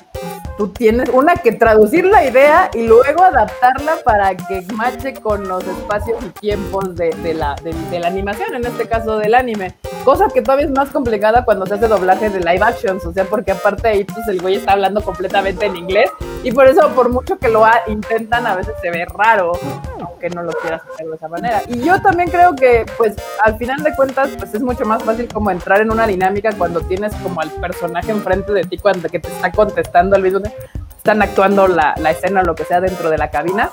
tú 0.57 0.69
tienes 0.69 1.09
una 1.09 1.35
que 1.35 1.51
traducir 1.51 2.05
la 2.05 2.25
idea 2.25 2.69
y 2.73 2.87
luego 2.87 3.23
adaptarla 3.23 3.97
para 4.03 4.35
que 4.35 4.65
mache 4.73 5.13
con 5.13 5.47
los 5.47 5.65
espacios 5.65 6.23
y 6.23 6.29
tiempos 6.39 6.95
de, 6.95 7.33
la, 7.33 7.55
de, 7.55 7.99
la 7.99 8.07
animación, 8.07 8.55
en 8.55 8.65
este 8.65 8.87
caso 8.87 9.17
del 9.17 9.35
anime. 9.35 9.75
Cosa 10.03 10.27
que 10.33 10.41
todavía 10.41 10.65
es 10.65 10.71
más 10.71 10.89
complicada 10.89 11.43
cuando 11.45 11.65
se 11.65 11.75
hace 11.75 11.87
doblaje 11.87 12.29
de 12.29 12.39
live 12.39 12.63
actions, 12.63 13.05
o 13.05 13.13
sea, 13.13 13.25
porque 13.25 13.51
aparte 13.51 13.87
ahí 13.87 14.03
pues 14.03 14.27
el 14.27 14.41
güey 14.41 14.55
está 14.55 14.73
hablando 14.73 15.01
completamente 15.01 15.65
en 15.65 15.75
inglés 15.75 16.11
y 16.43 16.51
por 16.51 16.67
eso 16.67 16.89
por 16.89 17.09
mucho 17.09 17.37
que 17.37 17.49
lo 17.49 17.65
intentan 17.87 18.45
a 18.45 18.55
veces 18.55 18.75
se 18.81 18.91
ve 18.91 19.05
raro, 19.05 19.53
aunque 19.99 20.29
no 20.29 20.43
lo 20.43 20.51
quieras 20.53 20.81
hacer 20.93 21.07
de 21.07 21.15
esa 21.15 21.27
manera. 21.27 21.63
Y 21.67 21.81
yo 21.81 21.99
también 22.01 22.29
creo 22.29 22.55
que 22.55 22.85
pues 22.97 23.15
al 23.43 23.57
final 23.57 23.81
de 23.81 23.95
cuentas 23.95 24.29
pues 24.37 24.53
es 24.53 24.61
mucho 24.61 24.85
más 24.85 25.01
fácil 25.03 25.27
como 25.33 25.49
entrar 25.49 25.81
en 25.81 25.91
una 25.91 26.05
dinámica 26.05 26.51
cuando 26.55 26.81
tienes 26.81 27.13
como 27.15 27.41
al 27.41 27.49
personaje 27.49 28.11
enfrente 28.11 28.51
de 28.53 28.63
ti 28.63 28.77
cuando 28.77 29.09
que 29.09 29.19
te 29.19 29.27
está 29.27 29.51
contestando 29.51 30.15
al 30.15 30.21
mismo 30.21 30.39
están 30.97 31.21
actuando 31.21 31.67
la, 31.67 31.93
la 31.97 32.11
escena 32.11 32.41
o 32.41 32.43
lo 32.43 32.55
que 32.55 32.65
sea 32.65 32.81
dentro 32.81 33.09
de 33.09 33.17
la 33.17 33.29
cabina, 33.29 33.69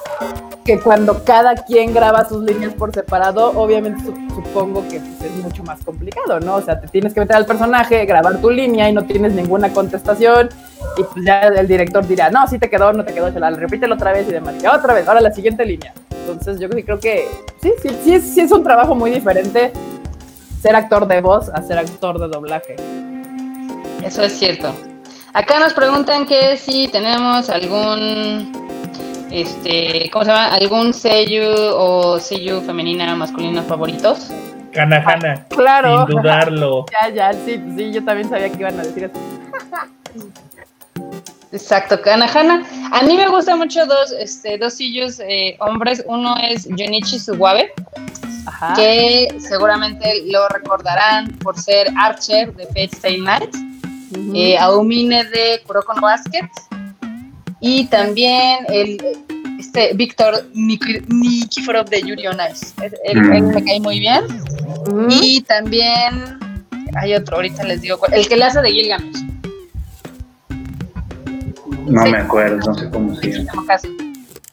que 0.65 0.79
cuando 0.79 1.25
cada 1.25 1.55
quien 1.55 1.93
graba 1.95 2.29
sus 2.29 2.45
líneas 2.45 2.75
por 2.75 2.93
separado, 2.93 3.51
obviamente 3.59 4.05
supongo 4.05 4.87
que 4.89 5.01
pues, 5.01 5.23
es 5.23 5.37
mucho 5.43 5.63
más 5.65 5.83
complicado, 5.85 6.41
¿no? 6.41 6.57
O 6.57 6.63
sea, 6.63 6.81
te 6.81 6.89
tienes 6.89 7.15
que 7.15 7.21
meter 7.21 7.37
al 7.37 7.47
personaje, 7.47 8.05
grabar 8.05 8.41
tu 8.41 8.51
línea 8.51 8.89
y 8.89 8.93
no 8.93 9.05
tienes 9.05 9.33
ninguna 9.33 9.73
contestación 9.73 10.51
y 10.97 11.03
pues 11.03 11.25
ya 11.25 11.41
el 11.43 11.67
director 11.67 12.07
dirá, 12.07 12.31
no, 12.31 12.47
sí 12.47 12.59
te 12.59 12.69
quedó, 12.69 12.93
no 12.93 13.05
te 13.05 13.13
quedó, 13.13 13.31
la 13.31 13.51
repítelo 13.51 13.95
otra 13.95 14.13
vez 14.13 14.29
y 14.29 14.33
demás. 14.33 14.55
Y 14.63 14.67
otra 14.67 14.95
vez, 14.95 15.09
ahora 15.09 15.21
la 15.21 15.33
siguiente 15.33 15.65
línea. 15.65 15.95
Entonces 16.11 16.61
yo 16.61 16.69
creo 16.69 17.01
que 17.01 17.27
sí, 17.61 17.73
sí, 17.83 17.89
sí, 18.05 18.21
sí 18.21 18.41
es 18.41 18.53
un 18.53 18.63
trabajo 18.63 18.95
muy 18.95 19.11
diferente 19.11 19.73
ser 20.61 20.77
actor 20.77 21.09
de 21.09 21.21
voz 21.21 21.49
a 21.49 21.63
ser 21.63 21.79
actor 21.79 22.21
de 22.21 22.29
doblaje. 22.29 22.77
Eso 24.05 24.23
es 24.23 24.39
cierto. 24.39 24.73
Acá 25.35 25.59
nos 25.59 25.73
preguntan 25.73 26.27
que 26.27 26.59
si 26.59 26.88
tenemos 26.88 27.49
algún, 27.49 28.53
este, 29.31 30.11
¿cómo 30.12 30.27
se 30.27 30.31
llama? 30.31 30.49
¿Algún 30.49 30.92
sello 30.92 31.79
o 31.79 32.18
sello 32.18 32.61
femenina 32.61 33.16
masculino 33.16 33.62
favoritos? 33.62 34.31
Kanahana. 34.75 35.47
claro. 35.49 36.07
Sin 36.07 36.16
dudarlo. 36.16 36.85
Ya, 36.92 37.09
ya, 37.09 37.33
sí, 37.33 37.59
sí, 37.77 37.92
yo 37.92 38.05
también 38.05 38.29
sabía 38.29 38.51
que 38.51 38.59
iban 38.59 38.79
a 38.79 38.83
decir 38.83 39.05
eso. 39.05 39.14
Exacto, 41.53 42.01
Kanahana. 42.01 42.64
A 42.92 43.03
mí 43.03 43.16
me 43.16 43.29
gustan 43.29 43.59
mucho 43.59 43.85
dos, 43.87 44.12
este, 44.12 44.59
dos 44.59 44.75
sillos 44.75 45.18
eh, 45.21 45.57
hombres. 45.61 46.05
Uno 46.07 46.35
es 46.42 46.66
Junichi 46.66 47.18
Suwabe, 47.18 47.73
que 48.77 49.35
seguramente 49.38 50.25
lo 50.27 50.47
recordarán 50.49 51.31
por 51.38 51.59
ser 51.59 51.88
Archer 51.99 52.55
de 52.55 52.66
Fate 52.66 52.90
Stay 52.92 53.21
Night 53.21 53.55
eh, 54.35 54.59
Aumine 54.59 55.25
de 55.25 55.61
Kuroko 55.66 55.94
no 55.94 56.03
Basket 56.03 56.48
y 57.61 57.87
también 57.87 58.66
el 58.68 58.98
este 59.62 59.94
Víctor 59.94 60.44
Nikiforov 60.55 61.88
de 61.88 62.03
Yuri 62.03 62.27
on 62.27 62.38
Ice. 62.51 62.75
Él, 63.05 63.22
me 63.22 63.64
cae 63.64 63.79
muy 63.81 64.01
bien. 64.01 64.25
Y 65.09 65.40
también 65.42 66.38
hay 66.96 67.14
otro, 67.14 67.37
ahorita 67.37 67.62
les 67.62 67.81
digo, 67.81 67.98
el 68.11 68.29
que 68.29 68.37
le 68.37 68.44
hace 68.44 68.61
de 68.61 68.70
Gilgamesh. 68.72 69.22
No 71.87 72.03
me 72.07 72.18
acuerdo, 72.18 72.57
no 72.57 72.75
sé 72.75 72.90
cómo 72.90 73.14
se 73.16 73.44
llama. 73.44 73.79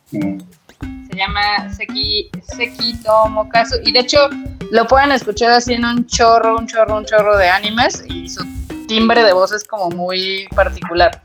Se 0.09 1.17
llama 1.17 1.73
Seki, 1.75 2.29
Seki 2.55 2.93
Tomokazu. 3.03 3.77
Y 3.83 3.91
de 3.91 4.01
hecho, 4.01 4.29
lo 4.71 4.85
pueden 4.85 5.11
escuchar 5.11 5.51
así 5.51 5.73
en 5.73 5.85
un 5.85 6.05
chorro, 6.05 6.57
un 6.57 6.67
chorro, 6.67 6.97
un 6.97 7.05
chorro 7.05 7.35
de 7.37 7.49
animes. 7.49 8.03
Y 8.07 8.29
su 8.29 8.45
timbre 8.89 9.23
de 9.23 9.33
voz 9.33 9.51
es 9.51 9.63
como 9.63 9.91
muy 9.91 10.49
particular. 10.55 11.21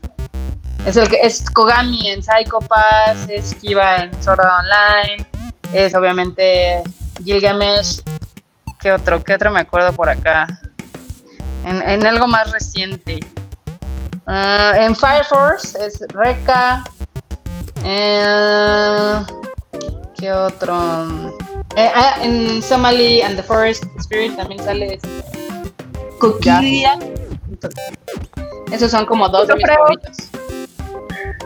Es 0.85 0.95
el 0.97 1.09
que 1.09 1.17
es 1.23 1.49
Kogami 1.49 2.11
en 2.11 2.21
Psycho 2.21 2.59
Pass, 2.59 3.27
es 3.27 3.55
Kiva 3.55 4.03
en 4.03 4.23
Sword 4.23 4.39
Online, 4.39 5.25
es 5.73 5.95
obviamente 5.95 6.83
Gilgamesh. 7.23 8.01
¿Qué 8.79 8.91
otro? 8.91 9.23
¿Qué 9.23 9.33
otro 9.33 9.49
me 9.49 9.61
acuerdo 9.61 9.91
por 9.93 10.09
acá? 10.09 10.45
En, 11.65 12.05
algo 12.05 12.27
más 12.27 12.51
reciente. 12.51 13.19
Ah, 14.27 14.73
en 14.77 14.95
Fire 14.95 15.25
Force 15.25 15.75
es 15.83 15.99
Reka. 16.09 16.83
Eh, 17.83 19.25
¿Qué 20.19 20.31
otro? 20.31 21.33
Eh, 21.75 21.91
ah, 21.95 22.17
en 22.21 22.61
Somali 22.61 23.23
and 23.23 23.35
the 23.37 23.43
Forest 23.43 23.85
Spirit 23.97 24.35
también 24.35 24.63
sale 24.63 24.99
Kokiria. 26.19 26.99
Esos 28.71 28.91
son 28.91 29.05
como 29.05 29.29
dos 29.29 29.47
de 29.47 29.55
mis 29.55 29.67
favoritos. 29.67 30.17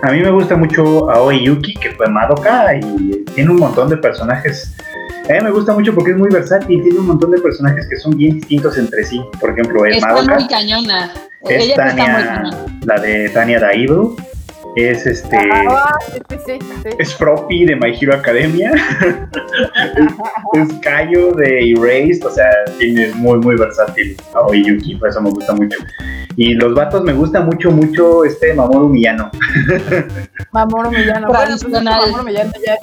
A 0.01 0.11
mí 0.11 0.21
me 0.21 0.31
gusta 0.31 0.55
mucho 0.55 1.09
Aoi 1.11 1.43
Yuki, 1.43 1.73
que 1.73 1.91
fue 1.91 2.07
Madoka, 2.07 2.75
y 2.75 3.23
tiene 3.35 3.51
un 3.51 3.57
montón 3.57 3.89
de 3.89 3.97
personajes. 3.97 4.73
A 5.29 5.33
mí 5.33 5.39
me 5.43 5.51
gusta 5.51 5.73
mucho 5.73 5.93
porque 5.93 6.11
es 6.11 6.17
muy 6.17 6.29
versátil, 6.29 6.81
tiene 6.81 6.99
un 6.99 7.07
montón 7.07 7.31
de 7.31 7.39
personajes 7.39 7.87
que 7.89 7.97
son 7.97 8.15
bien 8.15 8.35
distintos 8.39 8.77
entre 8.77 9.03
sí. 9.03 9.21
Por 9.39 9.51
ejemplo, 9.51 9.85
es 9.85 10.01
Madoka. 10.01 10.35
muy 10.35 10.47
cañona. 10.47 11.11
Es 11.47 11.73
Tania, 11.75 12.49
la 12.85 12.99
de 12.99 13.29
Tania 13.29 13.59
Daibo 13.59 14.15
es 14.83 15.05
este 15.05 15.37
ah, 15.37 15.97
es 16.97 17.13
Propi 17.15 17.65
de 17.65 17.75
My 17.75 17.97
Hero 17.99 18.15
Academia. 18.15 18.71
Es, 20.53 20.73
Kayo 20.81 21.31
de 21.33 21.71
Erased 21.71 22.25
o 22.25 22.31
sea 22.31 22.49
tiene 22.77 23.09
muy 23.15 23.39
muy 23.39 23.55
versátil. 23.55 24.17
Aoi 24.33 24.63
Yuki 24.63 24.95
por 24.95 25.09
eso 25.09 25.21
me 25.21 25.29
gusta 25.29 25.53
mucho. 25.53 25.77
Y 26.35 26.53
los 26.53 26.73
vatos 26.73 27.03
me 27.03 27.13
gusta 27.13 27.41
mucho 27.41 27.71
mucho 27.71 28.25
este 28.25 28.53
Mamoru 28.53 28.89
Miyano. 28.89 29.29
Mamoru 30.51 30.91
Miyano. 30.91 31.27
Bueno, 31.27 31.55
Mamoru 31.83 32.23
Miyano 32.23 32.51
ya, 32.65 32.77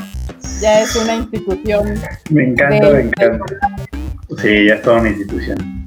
ya, 0.61 0.81
es 0.83 0.95
una 0.97 1.17
institución 1.17 1.95
me 2.31 2.45
encanta 2.45 2.91
me 2.91 3.01
encanta. 3.01 3.45
sí 4.39 4.67
ya 4.67 4.75
es 4.75 4.83
toda 4.83 5.01
una 5.01 5.09
institución. 5.09 5.87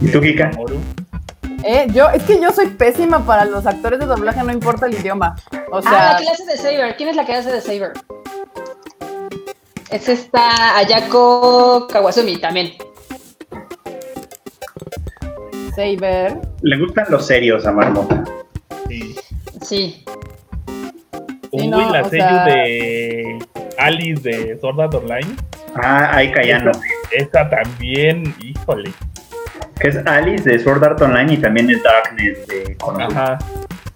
¿y 0.00 0.08
tú 0.08 0.20
Kika? 0.20 0.50
Eh, 1.64 1.86
yo, 1.92 2.08
es 2.08 2.22
que 2.24 2.40
yo 2.40 2.50
soy 2.50 2.68
pésima 2.68 3.24
para 3.24 3.44
los 3.44 3.66
actores 3.66 4.00
de 4.00 4.06
doblaje, 4.06 4.42
no 4.42 4.52
importa 4.52 4.86
el 4.86 4.94
idioma. 4.94 5.36
O 5.70 5.78
ah, 5.78 5.82
sea, 5.82 6.10
ah, 6.10 6.12
la 6.14 6.18
clase 6.18 6.44
de 6.44 6.56
Saber. 6.56 6.96
¿Quién 6.96 7.08
es 7.10 7.16
la 7.16 7.24
que 7.24 7.34
hace 7.34 7.52
de 7.52 7.60
Saber? 7.60 7.92
Es 9.90 10.08
esta 10.08 10.76
Ayako 10.78 11.86
Kawasumi 11.88 12.38
también. 12.38 12.72
Saber. 15.76 16.38
Le 16.62 16.78
gustan 16.78 17.06
los 17.10 17.26
serios 17.26 17.64
a 17.66 17.72
Marmota. 17.72 18.24
Sí. 18.88 19.16
Sí. 19.62 20.04
Uy, 21.52 21.68
la 21.68 22.08
sello 22.08 22.44
de 22.46 23.38
Alice 23.78 24.22
de 24.22 24.58
Sword 24.60 24.80
Art 24.80 24.94
Online. 24.94 25.36
Ah, 25.76 26.16
ahí 26.16 26.32
Cayano. 26.32 26.72
esta 27.12 27.48
también, 27.48 28.34
híjole 28.40 28.92
que 29.82 29.88
es 29.88 29.96
Alice 30.06 30.48
de 30.48 30.60
Sword 30.60 30.84
Art 30.84 31.02
Online 31.02 31.34
y 31.34 31.36
también 31.38 31.68
el 31.68 31.82
Darkness 31.82 32.46
de 32.46 32.76
Ajá. 33.00 33.38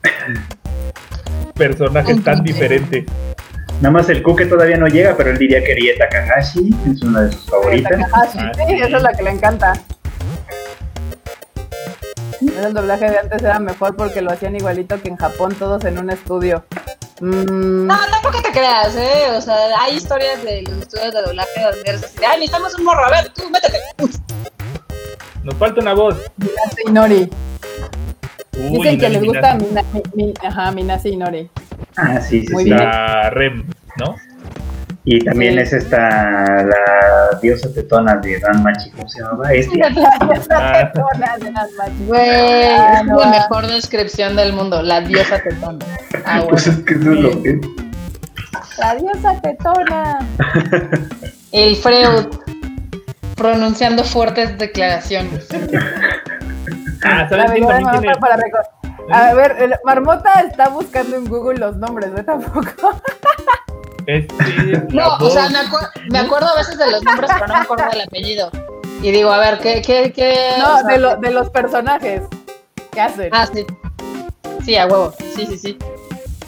Personajes 1.55 2.23
tan 2.25 2.43
diferentes. 2.43 3.05
Nada 3.81 3.93
más 3.93 4.09
el 4.09 4.23
Kuke 4.23 4.47
todavía 4.47 4.77
no 4.79 4.89
llega, 4.89 5.17
pero 5.17 5.31
él 5.31 5.39
diría 5.39 5.63
que 5.63 5.75
Rie 5.75 5.97
Takahashi 5.97 6.75
es 6.91 7.03
una 7.03 7.23
de 7.23 7.33
sus 7.33 7.49
favoritas. 7.49 8.01
Takahashi, 8.01 8.39
ah, 8.39 8.53
sí, 8.55 8.75
esa 8.75 8.97
es 8.97 9.03
la 9.03 9.13
que 9.13 9.23
le 9.23 9.31
encanta. 9.31 9.75
El 12.41 12.75
doblaje 12.75 13.09
de 13.09 13.19
antes 13.19 13.43
era 13.43 13.61
mejor 13.61 13.97
porque 13.97 14.23
lo 14.23 14.33
hacían 14.33 14.57
igualito 14.57 15.01
que 15.01 15.09
en 15.09 15.17
Japón, 15.17 15.55
todos 15.55 15.85
en 15.85 15.99
un 15.99 16.11
estudio. 16.11 16.65
Mm. 17.21 17.87
No, 17.87 17.97
tampoco 18.11 18.43
te 18.43 18.51
creas, 18.51 18.97
¿eh? 18.97 19.29
O 19.37 19.41
sea, 19.41 19.57
hay 19.81 19.95
historias 19.95 20.43
de 20.43 20.63
los 20.63 20.79
estudios 20.79 21.15
de 21.15 21.23
doblaje 21.23 21.63
donde 21.63 21.81
eres 21.87 22.03
así, 22.03 22.19
ay, 22.25 22.41
necesitamos 22.41 22.75
un 22.75 22.85
morro, 22.85 23.05
a 23.05 23.11
ver, 23.11 23.29
tú 23.33 23.49
métete. 23.51 23.79
Nos 25.47 25.55
falta 25.55 25.81
una 25.81 25.95
voz. 25.95 26.17
Minase 26.39 26.83
Inori. 26.89 27.31
Dicen 28.51 28.99
que 28.99 29.09
les 29.09 29.23
gusta 29.23 29.55
Minase, 29.55 30.03
mi, 30.17 30.35
ajá, 30.45 30.73
Minase 30.73 31.09
Inori. 31.11 31.49
Ah, 31.97 32.21
sí, 32.21 32.45
sí, 32.45 32.53
Muy 32.53 32.65
sí. 32.65 32.71
La 32.71 33.31
Rem, 33.31 33.65
¿no? 33.97 34.17
Y 35.05 35.25
también 35.25 35.57
es 35.61 35.73
esta, 35.73 36.65
la 36.65 37.39
diosa 37.41 37.73
tetona 37.73 38.17
de 38.17 38.41
Dan 38.41 38.61
Machi, 38.65 38.91
¿cómo 38.91 39.09
se 39.09 39.23
llama? 39.23 39.53
Este. 39.53 39.79
La 39.79 39.89
diosa 39.91 40.91
tetona 40.93 41.39
de 41.39 41.53
Dan 41.53 41.69
Machi. 41.79 42.05
Güey, 42.09 42.65
ah, 42.65 43.03
es 43.03 43.07
la 43.07 43.31
mejor 43.31 43.69
descripción 43.69 44.35
del 44.35 44.53
mundo, 44.53 44.83
la 44.83 45.01
diosa 45.01 45.39
tetona. 45.39 45.87
Ah, 46.25 46.39
bueno. 46.39 46.49
Pues 46.49 46.67
es 46.67 46.77
que 46.79 46.95
eso 46.95 47.13
es 47.13 47.21
lo 47.21 47.43
que 47.45 47.61
La 48.79 48.97
diosa 48.97 49.41
tetona. 49.41 50.19
El 51.53 51.77
Freud 51.77 52.27
pronunciando 53.37 54.03
fuertes 54.03 54.59
declaraciones. 54.59 55.47
ah, 57.05 57.29
¿sabes 57.29 57.47
también 57.47 57.67
tiene? 58.01 58.17
Para 58.17 58.37
a 59.11 59.35
ver, 59.35 59.79
Marmota 59.85 60.41
está 60.41 60.69
buscando 60.69 61.17
en 61.17 61.27
Google 61.27 61.59
los 61.59 61.77
nombres, 61.77 62.11
¿no? 62.17 62.25
Tampoco. 62.25 63.01
Este, 64.07 64.85
no, 64.91 65.17
o 65.17 65.31
sea, 65.31 65.49
me, 65.49 65.59
me, 66.11 66.19
acuerdo 66.21 66.49
a 66.49 66.57
veces 66.57 66.79
de 66.79 66.91
los 66.91 67.03
nombres, 67.03 67.31
pero 67.33 67.47
no 67.47 67.55
me 67.55 67.61
acuerdo 67.61 67.85
del 67.91 68.03
apellido. 68.03 68.51
Y 69.03 69.11
digo, 69.11 69.31
a 69.31 69.39
ver, 69.39 69.59
¿qué? 69.59 69.83
qué, 69.83 70.13
qué 70.13 70.55
no, 70.59 70.83
de, 70.85 70.99
lo, 70.99 71.17
de 71.17 71.31
los 71.31 71.51
personajes. 71.51 72.23
¿Qué 72.93 73.01
hacen? 73.01 73.31
Ah, 73.33 73.47
sí. 73.53 73.67
Sí, 74.65 74.77
a 74.77 74.87
huevo. 74.87 75.13
Sí, 75.35 75.47
sí, 75.47 75.59
sí. 75.59 75.79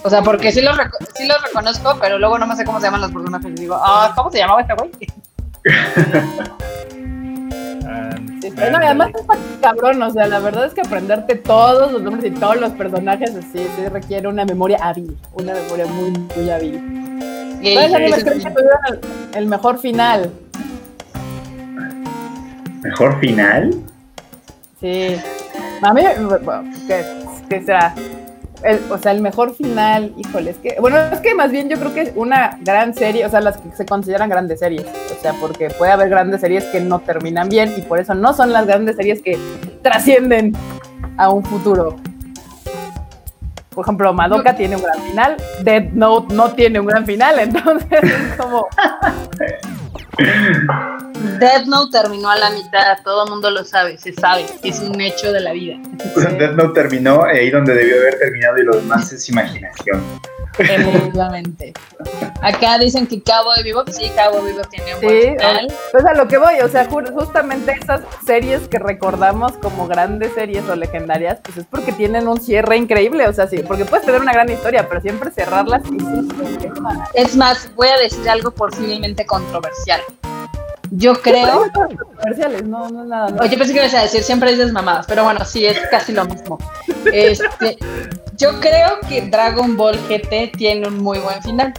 O 0.04 0.10
sea, 0.10 0.22
porque 0.22 0.52
sí 0.52 0.62
los, 0.62 0.76
sí 1.14 1.26
los 1.26 1.42
reconozco, 1.42 1.98
pero 2.00 2.18
luego 2.18 2.38
no 2.38 2.46
me 2.46 2.56
sé 2.56 2.64
cómo 2.64 2.78
se 2.78 2.86
llaman 2.86 3.02
los 3.02 3.12
personajes. 3.12 3.50
Y 3.50 3.54
digo, 3.54 3.76
ah, 3.78 4.12
¿cómo 4.16 4.30
se 4.30 4.38
llamaba 4.38 4.60
este 4.60 4.74
güey? 4.74 4.90
Sí, 8.40 8.52
pero 8.54 8.70
no, 8.70 8.80
y 8.82 8.86
además 8.86 9.10
está 9.18 9.34
cabrón, 9.60 10.00
o 10.02 10.10
sea, 10.10 10.28
la 10.28 10.38
verdad 10.38 10.66
es 10.66 10.74
que 10.74 10.80
aprenderte 10.82 11.34
todos 11.34 11.90
los 11.90 12.00
nombres 12.02 12.30
y 12.30 12.34
todos 12.34 12.56
los 12.60 12.70
personajes 12.72 13.34
así, 13.34 13.58
sí 13.58 13.88
requiere 13.90 14.28
una 14.28 14.44
memoria 14.44 14.78
hábil, 14.80 15.16
una 15.32 15.54
memoria 15.54 15.86
muy, 15.86 16.10
muy 16.36 16.48
hábil. 16.50 16.74
Y- 17.60 17.72
¿Cuáles 17.74 17.94
animes 17.94 18.18
y- 18.20 18.22
creen 18.22 18.38
que 18.40 18.50
tuvieron 18.50 18.78
el, 18.90 19.00
el 19.38 19.46
mejor 19.46 19.78
final? 19.80 20.30
¿Mejor 22.82 23.18
final? 23.18 23.74
Sí. 24.80 25.16
A 25.82 25.92
mí, 25.92 26.02
bueno, 26.20 26.64
¿qué, 26.86 27.04
qué 27.48 27.62
será? 27.64 27.92
El- 28.62 28.80
o 28.90 28.98
sea, 28.98 29.12
el 29.12 29.20
mejor 29.20 29.54
final, 29.54 30.12
híjole, 30.16 30.50
es 30.50 30.56
que, 30.58 30.76
bueno, 30.80 30.98
es 30.98 31.20
que 31.20 31.34
más 31.34 31.50
bien 31.52 31.68
yo 31.68 31.78
creo 31.78 31.94
que 31.94 32.00
es 32.02 32.12
una 32.16 32.58
gran 32.62 32.92
serie, 32.94 33.24
o 33.24 33.30
sea, 33.30 33.40
las 33.40 33.56
que 33.58 33.70
se 33.76 33.86
consideran 33.86 34.28
grandes 34.28 34.58
series, 34.60 34.84
o 34.84 35.22
sea, 35.22 35.32
porque 35.40 35.70
puede 35.70 35.92
haber 35.92 36.08
grandes 36.08 36.40
series 36.40 36.64
que 36.64 36.80
no 36.80 36.98
terminan 36.98 37.48
bien 37.48 37.72
y 37.76 37.82
por 37.82 38.00
eso 38.00 38.14
no 38.14 38.32
son 38.34 38.52
las 38.52 38.66
grandes 38.66 38.96
series 38.96 39.22
que 39.22 39.38
trascienden 39.82 40.52
a 41.16 41.30
un 41.30 41.44
futuro. 41.44 41.96
Por 43.70 43.84
ejemplo, 43.84 44.12
Madoka 44.12 44.56
tiene 44.56 44.74
un 44.74 44.82
gran 44.82 45.00
final, 45.02 45.36
Dead 45.62 45.84
Note 45.92 46.34
no 46.34 46.50
tiene 46.50 46.80
un 46.80 46.86
gran 46.86 47.06
final, 47.06 47.38
entonces 47.40 48.02
es 48.02 48.36
como, 48.36 48.66
Death 51.38 51.66
Note 51.66 51.90
terminó 52.00 52.30
a 52.30 52.36
la 52.36 52.50
mitad, 52.50 52.98
todo 53.04 53.24
el 53.24 53.30
mundo 53.30 53.50
lo 53.50 53.64
sabe, 53.64 53.98
se 53.98 54.12
sabe, 54.12 54.46
es 54.62 54.80
un 54.80 55.00
hecho 55.00 55.32
de 55.32 55.40
la 55.40 55.52
vida. 55.52 55.76
Death 56.38 56.52
Note 56.56 56.80
terminó 56.80 57.24
ahí 57.24 57.50
donde 57.50 57.74
debió 57.74 57.96
haber 57.96 58.18
terminado 58.18 58.58
y 58.58 58.64
lo 58.64 58.76
demás 58.76 59.12
es 59.12 59.28
imaginación. 59.28 60.02
Efectivamente. 60.58 61.72
Acá 62.42 62.78
dicen 62.78 63.06
que 63.06 63.22
Cabo 63.22 63.52
de 63.54 63.62
Vivo, 63.62 63.84
sí, 63.92 64.10
Cabo 64.16 64.42
de 64.42 64.52
Vivo 64.52 64.62
tiene 64.70 64.94
un 64.94 65.00
buen 65.00 65.22
Sí, 65.22 65.28
final. 65.38 65.72
pues 65.92 66.04
a 66.04 66.14
lo 66.14 66.26
que 66.28 66.38
voy, 66.38 66.54
o 66.64 66.68
sea, 66.68 66.88
ju- 66.88 67.12
justamente 67.12 67.72
esas 67.80 68.00
series 68.26 68.66
que 68.68 68.78
recordamos 68.78 69.52
como 69.58 69.86
grandes 69.86 70.32
series 70.34 70.64
o 70.68 70.74
legendarias, 70.74 71.38
pues 71.44 71.58
es 71.58 71.64
porque 71.66 71.92
tienen 71.92 72.26
un 72.26 72.40
cierre 72.40 72.76
increíble, 72.76 73.28
o 73.28 73.32
sea, 73.32 73.46
sí, 73.46 73.58
porque 73.66 73.84
puedes 73.84 74.04
tener 74.04 74.20
una 74.20 74.32
gran 74.32 74.50
historia, 74.50 74.88
pero 74.88 75.00
siempre 75.00 75.30
cerrarlas 75.30 75.82
y 75.92 75.98
sí, 76.00 76.28
Es 77.14 77.36
más, 77.36 77.70
voy 77.76 77.88
a 77.88 77.96
decir 77.98 78.28
algo 78.28 78.50
posiblemente 78.50 79.24
controversial. 79.26 80.00
Yo 80.90 81.14
creo. 81.14 81.70
comerciales, 82.20 82.64
no, 82.64 82.88
no 82.88 83.02
es 83.02 83.08
nada. 83.08 83.30
no. 83.30 83.42
Oye, 83.42 83.56
pensé 83.56 83.72
que 83.72 83.80
ibas 83.80 83.94
a 83.94 84.02
decir 84.02 84.22
siempre 84.22 84.50
dices 84.50 84.72
mamadas, 84.72 85.06
pero 85.06 85.24
bueno, 85.24 85.44
sí, 85.44 85.66
es 85.66 85.78
casi 85.90 86.12
lo 86.12 86.24
mismo. 86.24 86.58
Este, 87.12 87.78
yo 88.36 88.58
creo 88.60 88.98
que 89.08 89.22
Dragon 89.22 89.76
Ball 89.76 89.98
GT 90.08 90.56
tiene 90.56 90.88
un 90.88 90.98
muy 90.98 91.18
buen 91.18 91.42
final. 91.42 91.74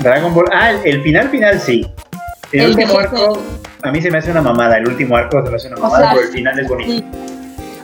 Dragon 0.00 0.34
Ball. 0.34 0.46
Ah, 0.52 0.70
el, 0.70 0.80
el 0.84 1.02
final 1.02 1.28
final 1.28 1.60
sí. 1.60 1.86
El, 2.52 2.60
El 2.60 2.74
de 2.76 2.82
último 2.84 3.00
arco, 3.00 3.42
a 3.82 3.90
mí 3.90 4.02
se 4.02 4.10
me 4.10 4.18
hace 4.18 4.30
una 4.30 4.42
mamada. 4.42 4.78
El 4.78 4.88
último 4.88 5.16
arco 5.16 5.42
se 5.44 5.50
me 5.50 5.56
hace 5.56 5.68
una 5.68 5.76
O 5.76 5.80
mamada, 5.80 6.04
sea, 6.04 6.14
pero 6.14 6.26
el 6.26 6.32
final 6.32 6.58
es 6.58 6.68
bonito. 6.68 6.92
Sí. 6.92 7.04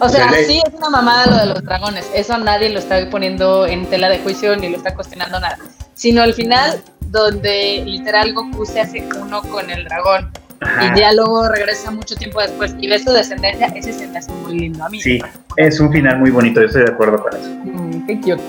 O 0.00 0.08
sea, 0.08 0.30
sí 0.46 0.62
es 0.64 0.74
una 0.74 0.90
mamada 0.90 1.26
lo 1.26 1.36
de 1.38 1.46
los 1.46 1.64
dragones. 1.64 2.08
Eso 2.14 2.38
nadie 2.38 2.68
lo 2.70 2.78
está 2.78 3.08
poniendo 3.10 3.66
en 3.66 3.86
tela 3.86 4.08
de 4.08 4.18
juicio 4.20 4.56
ni 4.56 4.68
lo 4.68 4.76
está 4.76 4.94
cuestionando 4.94 5.40
nada. 5.40 5.58
Sino 5.94 6.22
al 6.22 6.34
final, 6.34 6.80
donde 7.10 7.82
literal 7.84 8.32
Goku 8.34 8.64
se 8.66 8.80
hace 8.80 9.08
uno 9.20 9.42
con 9.42 9.68
el 9.70 9.84
dragón 9.84 10.30
Ajá. 10.60 10.92
y 10.96 11.00
ya 11.00 11.12
luego 11.12 11.48
regresa 11.48 11.90
mucho 11.90 12.14
tiempo 12.16 12.40
después 12.40 12.74
y 12.80 12.88
ves 12.88 13.04
su 13.04 13.12
descendencia, 13.12 13.66
ese 13.68 13.92
se 13.92 14.06
me 14.08 14.18
hace 14.18 14.32
muy 14.32 14.58
lindo 14.58 14.84
a 14.84 14.88
mí. 14.88 15.00
Sí, 15.00 15.18
es 15.56 15.80
un 15.80 15.92
final 15.92 16.18
muy 16.18 16.30
bonito, 16.30 16.60
yo 16.60 16.66
estoy 16.66 16.84
de 16.84 16.92
acuerdo 16.92 17.22
con 17.22 17.32
eso. 17.36 17.48
Mm, 17.64 18.06
qué 18.06 18.16
cute. 18.20 18.42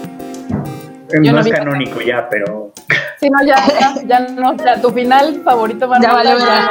Eh, 1.11 1.19
Yo 1.23 1.31
no 1.31 1.41
no 1.41 1.45
es 1.45 1.51
canónico 1.53 2.01
ya, 2.01 2.27
pero 2.29 2.71
Sí, 3.19 3.29
no, 3.29 3.43
ya, 3.45 3.55
ya, 3.79 3.95
ya 4.05 4.19
no, 4.19 4.55
ya, 4.57 4.79
tu 4.81 4.91
final 4.91 5.41
favorito, 5.43 5.81
Ya 5.81 5.87
Manuela, 6.13 6.33
valió, 6.33 6.45
ya. 6.45 6.69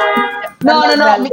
No, 0.63 0.85
no, 0.87 0.95
no, 0.95 1.05
ya- 1.05 1.17
mi- 1.17 1.29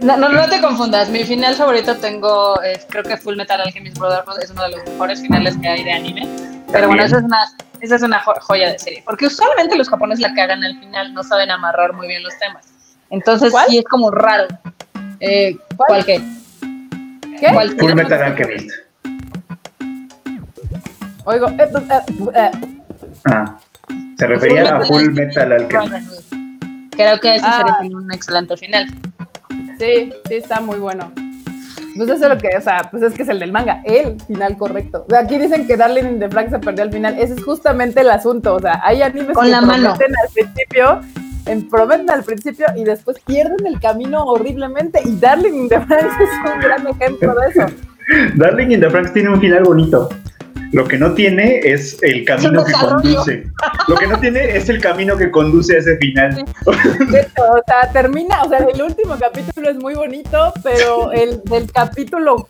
no, 0.00 0.16
no, 0.16 0.28
no 0.28 0.48
te 0.48 0.60
confundas. 0.60 1.08
Mi 1.08 1.24
final 1.24 1.54
favorito 1.54 1.96
tengo, 1.96 2.60
eh, 2.62 2.78
creo 2.88 3.02
que 3.02 3.16
Full 3.16 3.36
Metal 3.36 3.60
Alchemist 3.60 3.98
Brotherhood 3.98 4.40
es 4.42 4.50
uno 4.50 4.62
de 4.64 4.70
los 4.70 4.84
mejores 4.84 5.20
finales 5.20 5.56
que 5.60 5.68
hay 5.68 5.84
de 5.84 5.92
anime. 5.92 6.28
Pero 6.72 6.88
bueno, 6.88 7.02
esa 7.04 7.18
es 7.18 7.24
una, 7.24 7.38
esa 7.80 7.96
es 7.96 8.02
una 8.02 8.20
jo- 8.20 8.34
joya 8.40 8.72
de 8.72 8.78
serie. 8.78 9.02
Porque 9.04 9.26
usualmente 9.26 9.76
los 9.76 9.88
japoneses 9.88 10.20
la 10.22 10.34
cagan 10.34 10.62
al 10.62 10.78
final, 10.78 11.14
no 11.14 11.22
saben 11.22 11.50
amarrar 11.50 11.92
muy 11.94 12.06
bien 12.08 12.22
los 12.22 12.36
temas. 12.38 12.66
Entonces 13.10 13.50
¿Cuál? 13.52 13.66
sí 13.68 13.78
es 13.78 13.84
como 13.84 14.10
raro. 14.10 14.46
Eh, 15.20 15.56
¿Cuál? 15.76 15.88
¿Cuál 15.88 16.04
qué? 16.04 16.20
¿Qué? 17.40 17.46
¿Cuál 17.52 17.70
Full? 17.78 17.94
Metal 17.94 18.22
Alchemist. 18.22 18.70
Oigo, 21.24 21.48
eh, 21.48 21.56
eh, 21.58 22.00
eh, 22.34 22.50
Ah, 23.26 23.56
se 24.18 24.26
refería 24.26 24.76
a 24.76 24.80
Full 24.84 25.10
Metal 25.10 25.52
Alchemist. 25.52 26.32
Creo 26.90 27.20
que 27.20 27.36
ese 27.36 27.46
Ah. 27.46 27.76
sería 27.78 27.96
un 27.96 28.12
excelente 28.12 28.56
final. 28.56 28.86
sí, 29.78 30.12
sí, 30.26 30.34
está 30.34 30.60
muy 30.60 30.78
bueno. 30.78 31.12
Pues 31.98 32.08
eso 32.08 32.24
es 32.24 32.30
lo 32.30 32.38
que, 32.38 32.48
o 32.56 32.60
sea, 32.60 32.88
pues 32.90 33.02
es 33.02 33.12
que 33.12 33.24
es 33.24 33.28
el 33.28 33.38
del 33.40 33.52
manga, 33.52 33.82
el 33.84 34.18
final 34.22 34.56
correcto. 34.56 35.04
O 35.06 35.10
sea, 35.10 35.20
aquí 35.20 35.36
dicen 35.36 35.66
que 35.66 35.76
Darling 35.76 36.04
in 36.04 36.18
the 36.20 36.28
Franxx 36.30 36.52
se 36.52 36.58
perdió 36.60 36.84
al 36.84 36.92
final. 36.92 37.18
Ese 37.18 37.34
es 37.34 37.44
justamente 37.44 38.00
el 38.00 38.10
asunto. 38.10 38.54
O 38.54 38.60
sea, 38.60 38.80
hay 38.84 39.02
animes 39.02 39.34
Con 39.34 39.44
que 39.44 39.50
la 39.50 39.60
mano. 39.60 39.94
prometen 39.96 40.14
al 40.24 40.32
principio, 40.32 41.00
en- 41.46 41.68
prometen 41.68 42.10
al 42.10 42.22
principio 42.22 42.66
y 42.76 42.84
después 42.84 43.18
pierden 43.26 43.66
el 43.66 43.78
camino 43.80 44.24
horriblemente. 44.24 45.00
Y 45.04 45.16
Darling 45.18 45.54
in 45.54 45.68
the 45.68 45.80
Franxx 45.80 46.14
es 46.20 46.54
un 46.54 46.60
gran 46.60 46.86
ejemplo 46.86 47.34
de 47.34 47.48
eso. 47.50 47.66
Darling 48.36 48.70
in 48.70 48.80
the 48.80 48.88
Franxx 48.90 49.12
tiene 49.12 49.30
un 49.30 49.40
final 49.40 49.64
bonito. 49.64 50.08
Lo 50.72 50.86
que 50.86 50.98
no 50.98 51.14
tiene 51.14 51.60
es 51.60 51.96
el 52.02 52.24
camino 52.24 52.64
que 52.64 52.72
conduce. 52.72 53.44
Lo 53.88 53.96
que 53.96 54.06
no 54.06 54.18
tiene 54.20 54.56
es 54.56 54.68
el 54.68 54.80
camino 54.80 55.16
que 55.16 55.30
conduce 55.30 55.76
a 55.76 55.78
ese 55.78 55.96
final. 55.96 56.44
O 56.66 56.72
sea, 57.66 57.90
termina, 57.92 58.42
o 58.42 58.48
sea, 58.48 58.58
el 58.58 58.82
último 58.82 59.16
capítulo 59.18 59.70
es 59.70 59.76
muy 59.76 59.94
bonito, 59.94 60.52
pero 60.62 61.10
el 61.12 61.42
del 61.44 61.70
capítulo 61.72 62.48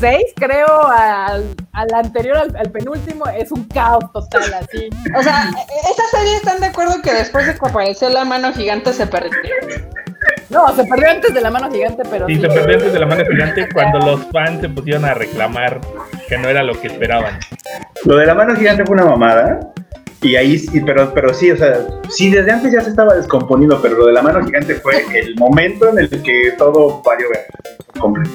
6, 0.00 0.24
creo, 0.36 0.86
al, 0.88 1.54
al 1.72 1.94
anterior, 1.94 2.36
al, 2.36 2.54
al 2.56 2.70
penúltimo, 2.70 3.26
es 3.28 3.50
un 3.50 3.64
caos 3.64 4.04
total, 4.12 4.42
así. 4.54 4.88
O 5.18 5.22
sea, 5.22 5.50
esa 5.90 6.18
serie 6.18 6.36
están 6.36 6.60
de 6.60 6.66
acuerdo 6.66 7.00
que 7.02 7.12
después 7.14 7.46
de 7.46 7.54
que 7.54 7.66
apareció 7.66 8.08
la 8.10 8.24
mano 8.24 8.52
gigante 8.52 8.92
se 8.92 9.06
perdió. 9.06 9.30
No, 10.50 10.68
se 10.76 10.84
perdió 10.84 11.10
antes 11.10 11.34
de 11.34 11.40
la 11.40 11.50
mano 11.50 11.70
gigante, 11.72 12.02
pero 12.08 12.26
Sí, 12.26 12.36
sí. 12.36 12.40
se 12.42 12.48
perdió 12.48 12.76
antes 12.76 12.92
de 12.92 12.98
la 13.00 13.06
mano 13.06 13.24
gigante 13.28 13.68
cuando 13.72 13.98
los 13.98 14.20
fans 14.30 14.60
se 14.60 14.68
pusieron 14.68 15.04
a 15.04 15.14
reclamar 15.14 15.80
que 16.28 16.38
no 16.38 16.48
era 16.48 16.62
lo 16.62 16.80
que 16.80 16.88
esperaban. 16.88 17.38
Lo 18.04 18.16
de 18.16 18.26
la 18.26 18.34
mano 18.34 18.54
gigante 18.56 18.84
fue 18.84 18.94
una 18.94 19.04
mamada. 19.04 19.60
Y 20.22 20.34
ahí 20.34 20.58
sí, 20.58 20.80
pero, 20.80 21.12
pero 21.12 21.32
sí, 21.34 21.50
o 21.50 21.56
sea, 21.56 21.78
sí, 22.08 22.30
desde 22.30 22.50
antes 22.50 22.72
ya 22.72 22.80
se 22.80 22.90
estaba 22.90 23.14
descomponiendo, 23.14 23.80
pero 23.80 23.96
lo 23.98 24.06
de 24.06 24.12
la 24.12 24.22
mano 24.22 24.44
gigante 24.44 24.74
fue 24.76 25.04
el 25.14 25.36
momento 25.36 25.88
en 25.90 25.98
el 25.98 26.08
que 26.22 26.52
todo 26.58 27.02
valió 27.02 27.28
ver. 27.28 27.46
Completo. 28.00 28.30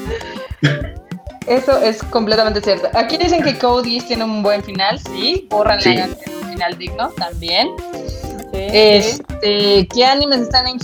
Eso 1.48 1.82
es 1.82 2.04
completamente 2.04 2.62
cierto. 2.62 2.88
Aquí 2.94 3.18
dicen 3.18 3.44
que 3.44 3.54
Geass 3.54 4.08
tiene 4.08 4.24
un 4.24 4.44
buen 4.44 4.64
final, 4.64 5.00
sí. 5.00 5.48
Borran 5.50 5.82
Sí. 5.82 5.98
un 5.98 6.50
final 6.50 6.78
digno 6.78 7.10
también. 7.18 7.70
Sí. 8.54 8.68
Este, 8.72 9.88
¿qué 9.94 10.06
animes 10.06 10.42
están 10.42 10.68
en 10.68 10.78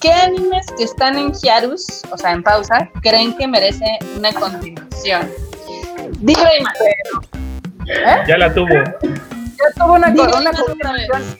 ¿Qué 0.00 0.12
animes 0.12 0.66
que 0.76 0.84
están 0.84 1.16
en 1.18 1.32
Hiarus, 1.32 2.02
o 2.10 2.18
sea, 2.18 2.32
en 2.32 2.42
pausa, 2.42 2.90
creen 3.02 3.36
que 3.36 3.46
merece 3.46 3.98
una 4.16 4.32
continuación? 4.32 5.30
Digo, 6.20 6.40
Rayman. 6.42 6.72
¿Eh? 7.88 8.24
Ya 8.26 8.36
la 8.38 8.52
tuvo. 8.52 8.68
Ya 8.68 9.82
tuvo 9.82 9.94
una, 9.94 10.08
Dime 10.10 10.26
una 10.38 10.50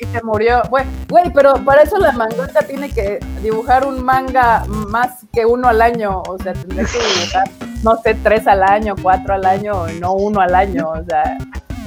y 0.00 0.04
se 0.06 0.22
murió. 0.22 0.62
Güey, 0.70 0.84
güey, 1.08 1.30
pero 1.34 1.54
para 1.64 1.82
eso 1.82 1.98
la 1.98 2.12
mangaka 2.12 2.62
tiene 2.62 2.88
que 2.90 3.18
dibujar 3.42 3.84
un 3.86 4.02
manga 4.04 4.64
más 4.68 5.26
que 5.32 5.44
uno 5.44 5.68
al 5.68 5.82
año. 5.82 6.22
O 6.26 6.38
sea, 6.38 6.52
tendría 6.54 6.84
que 6.84 6.98
dibujar, 6.98 7.44
no 7.82 7.96
sé, 8.02 8.14
tres 8.22 8.46
al 8.46 8.62
año, 8.62 8.94
cuatro 9.02 9.34
al 9.34 9.44
año, 9.44 9.88
y 9.90 10.00
no 10.00 10.12
uno 10.14 10.40
al 10.40 10.54
año. 10.54 10.88
O 10.90 11.04
sea, 11.04 11.36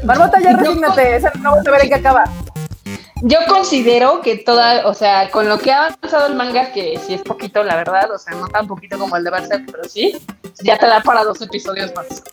Marmota, 0.04 0.40
ya 0.40 0.52
Yo- 0.52 0.58
resígnate. 0.58 1.16
Esa 1.16 1.32
no 1.42 1.52
vamos 1.52 1.68
a 1.68 1.72
ver 1.72 1.82
en 1.84 1.90
qué 1.90 1.96
acaba. 1.96 2.24
Yo 3.22 3.40
considero 3.48 4.22
que 4.22 4.38
toda, 4.38 4.88
o 4.88 4.94
sea, 4.94 5.30
con 5.30 5.50
lo 5.50 5.60
que 5.60 5.72
ha 5.72 5.88
avanzado 5.88 6.28
el 6.28 6.36
manga, 6.36 6.72
que 6.72 6.98
sí 7.06 7.14
es 7.14 7.22
poquito, 7.22 7.64
la 7.64 7.76
verdad, 7.76 8.10
o 8.12 8.18
sea, 8.18 8.34
no 8.36 8.48
tan 8.48 8.68
poquito 8.68 8.98
como 8.98 9.18
el 9.18 9.24
de 9.24 9.32
Berserk, 9.32 9.72
pero 9.72 9.84
sí, 9.84 10.18
ya 10.64 10.78
te 10.78 10.88
da 10.88 11.02
para 11.02 11.24
dos 11.24 11.42
episodios 11.42 11.94
más. 11.96 12.24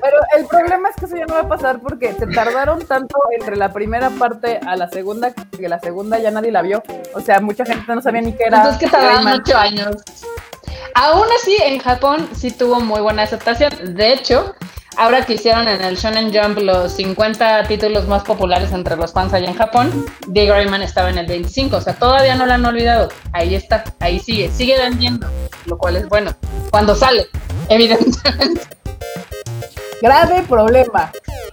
Pero 0.00 0.18
el 0.36 0.46
problema 0.46 0.88
es 0.88 0.96
que 0.96 1.04
eso 1.04 1.16
ya 1.16 1.26
no 1.26 1.34
va 1.34 1.40
a 1.40 1.48
pasar 1.48 1.80
porque 1.80 2.14
se 2.14 2.26
tardaron 2.26 2.84
tanto 2.86 3.16
entre 3.38 3.56
la 3.56 3.72
primera 3.72 4.10
parte 4.10 4.58
a 4.66 4.76
la 4.76 4.88
segunda 4.88 5.32
que 5.32 5.68
la 5.68 5.78
segunda 5.78 6.18
ya 6.18 6.30
nadie 6.30 6.50
la 6.50 6.62
vio. 6.62 6.82
O 7.14 7.20
sea, 7.20 7.40
mucha 7.40 7.64
gente 7.64 7.94
no 7.94 8.00
sabía 8.00 8.22
ni 8.22 8.32
qué 8.32 8.44
era. 8.44 8.58
Entonces 8.58 8.80
que 8.80 8.88
tardaron 8.88 9.26
ocho 9.26 9.56
años. 9.56 9.96
Aún 10.94 11.26
así, 11.36 11.56
en 11.62 11.78
Japón 11.78 12.28
sí 12.34 12.50
tuvo 12.50 12.80
muy 12.80 13.00
buena 13.00 13.22
aceptación. 13.22 13.94
De 13.94 14.12
hecho, 14.12 14.54
ahora 14.98 15.24
que 15.24 15.34
hicieron 15.34 15.68
en 15.68 15.80
el 15.80 15.96
Shonen 15.96 16.32
Jump 16.34 16.58
los 16.58 16.92
50 16.92 17.62
títulos 17.64 18.06
más 18.06 18.24
populares 18.24 18.72
entre 18.72 18.96
los 18.96 19.12
fans 19.12 19.32
allá 19.32 19.48
en 19.48 19.54
Japón, 19.54 20.04
Dig 20.26 20.50
Rayman 20.50 20.82
estaba 20.82 21.08
en 21.08 21.18
el 21.18 21.26
25. 21.26 21.76
O 21.76 21.80
sea, 21.80 21.94
todavía 21.94 22.34
no 22.34 22.44
lo 22.44 22.52
han 22.52 22.64
olvidado. 22.66 23.08
Ahí 23.32 23.54
está, 23.54 23.84
ahí 24.00 24.18
sigue, 24.18 24.50
sigue 24.50 24.76
vendiendo, 24.76 25.28
lo 25.66 25.78
cual 25.78 25.96
es 25.96 26.08
bueno. 26.08 26.34
Cuando 26.70 26.94
sale. 26.94 27.26
Evidentemente. 27.68 28.62
Grave 30.02 30.42
problema. 30.42 31.10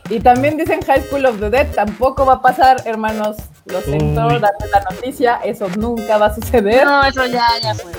Y 0.10 0.19
también 0.19 0.58
dicen 0.58 0.81
High 0.81 1.08
School 1.08 1.25
of 1.25 1.39
the 1.39 1.49
Dead, 1.49 1.67
tampoco 1.73 2.25
va 2.25 2.34
a 2.34 2.41
pasar, 2.41 2.81
hermanos. 2.86 3.38
Lo 3.65 3.81
siento, 3.81 4.27
Uy. 4.27 4.39
darles 4.39 4.71
la 4.71 4.81
noticia, 4.91 5.39
eso 5.43 5.67
nunca 5.77 6.17
va 6.17 6.27
a 6.27 6.36
suceder. 6.36 6.86
No, 6.86 7.03
eso 7.03 7.25
ya, 7.25 7.47
ya 7.63 7.73
fue. 7.73 7.91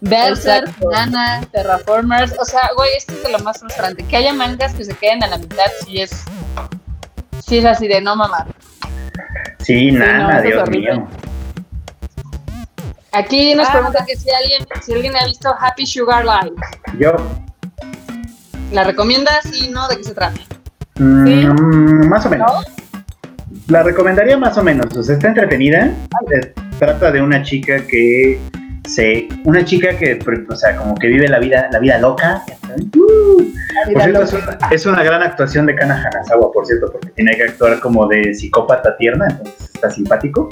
Berserk. 0.00 0.70
Nana, 0.90 1.40
Terraformers, 1.52 2.34
o 2.38 2.44
sea, 2.44 2.70
güey, 2.76 2.90
esto 2.96 3.12
es 3.14 3.22
de 3.22 3.30
lo 3.32 3.38
más 3.40 3.58
frustrante. 3.60 4.02
Que 4.04 4.16
haya 4.16 4.32
mangas 4.32 4.74
que 4.74 4.84
se 4.84 4.94
queden 4.94 5.22
a 5.22 5.26
la 5.28 5.38
mitad, 5.38 5.64
sí 5.84 6.00
es. 6.00 6.24
Sí 7.46 7.58
es 7.58 7.64
así 7.64 7.86
de 7.88 8.00
no 8.00 8.16
mamá. 8.16 8.46
Sí, 9.60 9.90
nada, 9.92 10.40
Dios 10.42 10.68
mío. 10.70 11.06
Aquí 13.12 13.54
nos 13.54 13.68
Ah. 13.68 13.72
preguntan 13.72 14.06
que 14.06 14.16
si 14.16 14.28
alguien, 14.30 14.66
si 14.82 14.92
alguien 14.92 15.16
ha 15.16 15.24
visto 15.26 15.54
Happy 15.58 15.86
Sugar 15.86 16.24
Live. 16.24 16.54
Yo, 16.98 17.12
¿La 18.72 18.82
recomiendas? 18.84 19.44
Sí, 19.50 19.68
no, 19.70 19.86
¿de 19.88 19.96
qué 19.96 20.04
se 20.04 20.14
trata? 20.14 20.40
mm, 20.98 22.08
más 22.08 22.26
o 22.26 22.30
menos. 22.30 22.50
La 23.68 23.82
recomendaría 23.82 24.36
más 24.36 24.58
o 24.58 24.62
menos. 24.62 24.94
O 24.96 25.02
sea, 25.02 25.14
está 25.14 25.28
entretenida. 25.28 25.92
Trata 26.78 27.10
de 27.12 27.22
una 27.22 27.42
chica 27.42 27.86
que 27.86 28.40
se, 28.86 29.28
una 29.44 29.64
chica 29.64 29.96
que, 29.96 30.18
o 30.48 30.56
sea, 30.56 30.76
como 30.76 30.94
que 30.94 31.08
vive 31.08 31.28
la 31.28 31.38
vida, 31.38 31.68
la 31.70 31.78
vida 31.78 31.98
loca. 31.98 32.42
Uh, 32.96 33.52
La 33.74 33.92
Por 33.92 34.02
cierto, 34.02 34.22
es 34.22 34.32
una, 34.32 34.58
es 34.70 34.86
una 34.86 35.02
gran 35.02 35.22
actuación 35.22 35.66
de 35.66 35.74
Kana 35.74 36.02
Hanazawa, 36.02 36.50
por 36.52 36.66
cierto, 36.66 36.90
porque 36.92 37.08
tiene 37.10 37.36
que 37.36 37.44
actuar 37.44 37.80
como 37.80 38.06
de 38.06 38.34
psicópata 38.34 38.96
tierna, 38.96 39.26
entonces 39.30 39.70
está 39.74 39.90
simpático. 39.90 40.48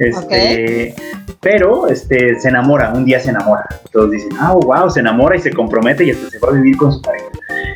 Este, 0.00 0.94
Pero 1.40 1.88
este, 1.88 2.38
se 2.40 2.48
enamora, 2.48 2.92
un 2.92 3.04
día 3.04 3.20
se 3.20 3.30
enamora. 3.30 3.64
Todos 3.92 4.10
dicen, 4.10 4.30
ah, 4.38 4.54
wow, 4.54 4.90
se 4.90 5.00
enamora 5.00 5.36
y 5.36 5.40
se 5.40 5.52
compromete 5.52 6.04
y 6.04 6.10
hasta 6.10 6.30
se 6.30 6.38
va 6.38 6.48
a 6.48 6.52
vivir 6.52 6.76
con 6.76 6.92
su 6.92 7.02
pareja. 7.02 7.26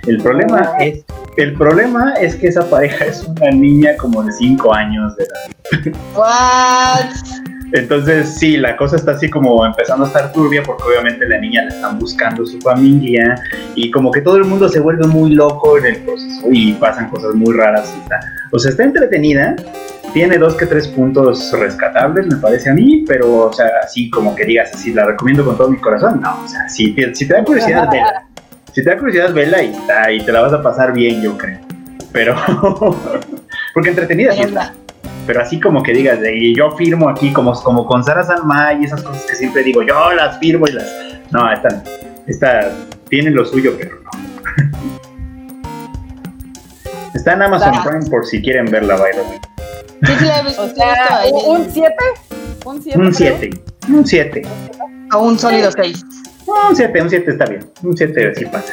El 0.07 0.19
problema 0.19 0.73
es, 0.81 1.05
el 1.37 1.55
problema 1.55 2.15
es 2.15 2.37
que 2.37 2.49
esa 2.49 2.69
pareja 2.69 3.05
es 3.05 3.23
una 3.25 3.51
niña 3.51 3.97
como 3.97 4.23
de 4.23 4.33
5 4.33 4.75
años 4.75 5.17
de 5.17 5.25
edad. 5.25 5.99
What? 6.17 7.40
Entonces, 7.73 8.35
sí, 8.39 8.57
la 8.57 8.77
cosa 8.77 8.97
está 8.97 9.13
así 9.13 9.29
como 9.31 9.65
empezando 9.65 10.05
a 10.05 10.09
estar 10.09 10.33
turbia 10.33 10.63
porque 10.65 10.83
obviamente 10.85 11.27
la 11.29 11.39
niña 11.39 11.63
la 11.65 11.69
están 11.71 11.99
buscando 11.99 12.45
su 12.45 12.59
familia 12.61 13.35
y 13.75 13.91
como 13.91 14.11
que 14.11 14.21
todo 14.21 14.37
el 14.37 14.45
mundo 14.45 14.69
se 14.69 14.81
vuelve 14.81 15.07
muy 15.07 15.31
loco 15.35 15.79
en 15.79 15.87
el 15.87 15.97
proceso 15.99 16.47
y 16.51 16.73
pasan 16.75 17.09
cosas 17.11 17.35
muy 17.35 17.55
raras. 17.55 17.93
y 17.97 18.01
está- 18.03 18.21
O 18.53 18.59
sea, 18.59 18.71
está 18.73 18.83
entretenida, 18.85 19.55
tiene 20.13 20.39
dos 20.39 20.55
que 20.57 20.67
tres 20.67 20.89
puntos 20.89 21.53
rescatables, 21.53 22.27
me 22.27 22.37
parece 22.37 22.71
a 22.71 22.75
mí, 22.75 23.05
pero, 23.07 23.47
o 23.49 23.53
sea, 23.53 23.67
así 23.85 24.11
como 24.11 24.35
que 24.35 24.45
digas 24.45 24.71
así, 24.75 24.93
la 24.93 25.07
recomiendo 25.07 25.45
con 25.45 25.57
todo 25.57 25.71
mi 25.71 25.79
corazón, 25.79 26.21
no, 26.21 26.43
o 26.45 26.49
sea, 26.49 26.69
si 26.69 26.93
te, 26.95 27.15
si 27.15 27.29
te 27.29 27.35
da 27.35 27.45
curiosidad, 27.45 27.89
vela. 27.91 28.25
Si 28.73 28.85
te 28.85 28.91
da 28.91 28.97
curiosidad, 28.99 29.33
vela 29.35 29.61
y, 29.65 29.71
está, 29.73 30.13
y 30.13 30.21
te 30.25 30.31
la 30.31 30.43
vas 30.43 30.53
a 30.53 30.63
pasar 30.63 30.93
bien, 30.93 31.21
yo 31.21 31.37
creo. 31.37 31.59
Pero, 32.13 32.37
porque 33.75 33.91
entretenida 33.91 34.33
sí 34.33 34.43
está. 34.43 34.73
Pero 35.31 35.43
así 35.43 35.61
como 35.61 35.81
que 35.81 35.93
digas, 35.93 36.21
de, 36.21 36.53
yo 36.57 36.73
firmo 36.73 37.09
aquí, 37.09 37.33
como, 37.33 37.53
como 37.63 37.87
con 37.87 38.03
Sara 38.03 38.25
Salma 38.25 38.73
y 38.73 38.85
esas 38.85 39.01
cosas 39.01 39.25
que 39.27 39.37
siempre 39.37 39.63
digo, 39.63 39.81
yo 39.81 40.13
las 40.13 40.41
firmo 40.41 40.67
y 40.67 40.73
las. 40.73 40.93
No, 41.31 41.53
esta, 41.53 41.85
esta 42.27 42.73
tiene 43.09 43.31
lo 43.31 43.45
suyo, 43.45 43.77
pero 43.79 44.01
no. 44.03 44.11
Está 47.15 47.35
en 47.35 47.43
Amazon 47.43 47.73
Ah. 47.73 47.85
Prime 47.89 48.11
por 48.11 48.27
si 48.27 48.43
quieren 48.43 48.65
verla, 48.65 48.97
by 48.97 49.13
the 49.13 49.21
way. 49.21 49.39
Sí, 50.03 50.13
sí, 50.19 50.25
la 50.25 50.41
he 50.41 50.43
visto. 50.47 50.63
O 50.65 50.69
sea, 50.69 51.21
un 51.47 51.71
7. 51.71 51.95
Un 52.65 52.83
7. 52.83 52.99
Un 52.99 53.15
7. 53.15 53.51
Un 53.89 54.05
7. 54.05 54.43
O 55.15 55.19
un 55.21 55.39
sólido 55.39 55.71
6. 55.71 56.05
Un 56.69 56.75
7, 56.75 57.03
un 57.03 57.09
7 57.09 57.31
está 57.31 57.45
bien. 57.45 57.71
Un 57.85 57.97
7 57.97 58.35
sí 58.35 58.47
pasa. 58.47 58.73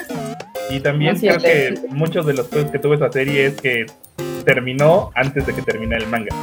Y 0.70 0.80
también 0.80 1.18
creo 1.18 1.38
que 1.38 1.76
muchos 1.90 2.26
de 2.26 2.34
los 2.34 2.48
cosas 2.48 2.72
que 2.72 2.80
tuvo 2.80 2.96
esa 2.96 3.12
serie 3.12 3.48
es 3.48 3.62
que 3.62 3.86
terminó 4.46 5.12
antes 5.16 5.46
de 5.46 5.54
que 5.54 5.62
termine 5.62 5.98
el 5.98 6.08
manga. 6.08 6.36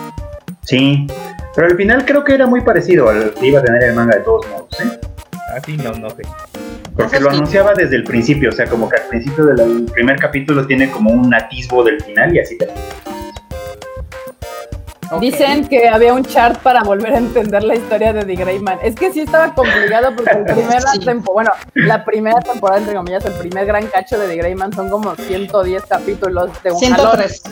Sí. 0.62 1.06
Pero 1.54 1.68
al 1.68 1.76
final 1.76 2.04
creo 2.04 2.24
que 2.24 2.34
era 2.34 2.46
muy 2.46 2.62
parecido 2.62 3.08
al 3.08 3.32
que 3.34 3.46
iba 3.46 3.60
a 3.60 3.62
tener 3.62 3.82
el 3.84 3.94
manga 3.94 4.16
de 4.16 4.22
todos 4.22 4.48
modos, 4.48 4.80
¿eh? 4.80 4.98
Así 5.56 5.76
no, 5.76 5.92
no 5.92 6.10
sé. 6.10 6.22
Porque 6.96 7.20
lo 7.20 7.30
anunciaba 7.30 7.74
desde 7.74 7.96
el 7.96 8.04
principio, 8.04 8.50
o 8.50 8.52
sea, 8.52 8.66
como 8.66 8.88
que 8.88 8.96
al 9.00 9.08
principio 9.08 9.46
del 9.46 9.84
primer 9.92 10.18
capítulo 10.18 10.66
tiene 10.66 10.90
como 10.90 11.10
un 11.10 11.32
atisbo 11.34 11.82
del 11.82 12.00
final 12.02 12.34
y 12.34 12.40
así 12.40 12.56
Dicen 15.20 15.66
que 15.68 15.88
había 15.88 16.12
un 16.14 16.24
chart 16.24 16.58
para 16.62 16.82
volver 16.82 17.14
a 17.14 17.18
entender 17.18 17.62
la 17.64 17.74
historia 17.76 18.12
de 18.12 18.24
The 18.24 18.34
Grey 18.34 18.58
Man. 18.58 18.78
Es 18.82 18.94
que 18.94 19.12
sí 19.12 19.20
estaba 19.20 19.54
complicado 19.54 20.14
porque 20.16 20.30
el 20.32 20.44
primer 20.44 20.82
Sí. 20.92 20.98
tempo, 21.00 21.32
bueno, 21.32 21.50
la 21.74 22.04
primera 22.04 22.40
temporada, 22.40 22.80
entre 22.80 22.94
comillas, 22.94 23.24
el 23.24 23.32
primer 23.34 23.66
gran 23.66 23.86
cacho 23.86 24.18
de 24.18 24.26
The 24.28 24.36
Grey 24.36 24.54
Man 24.54 24.72
son 24.72 24.88
como 24.90 25.14
110 25.16 25.84
capítulos 25.86 26.50
de 26.62 26.72
un 26.72 26.80
jalón. 26.80 26.96
103. 27.16 27.42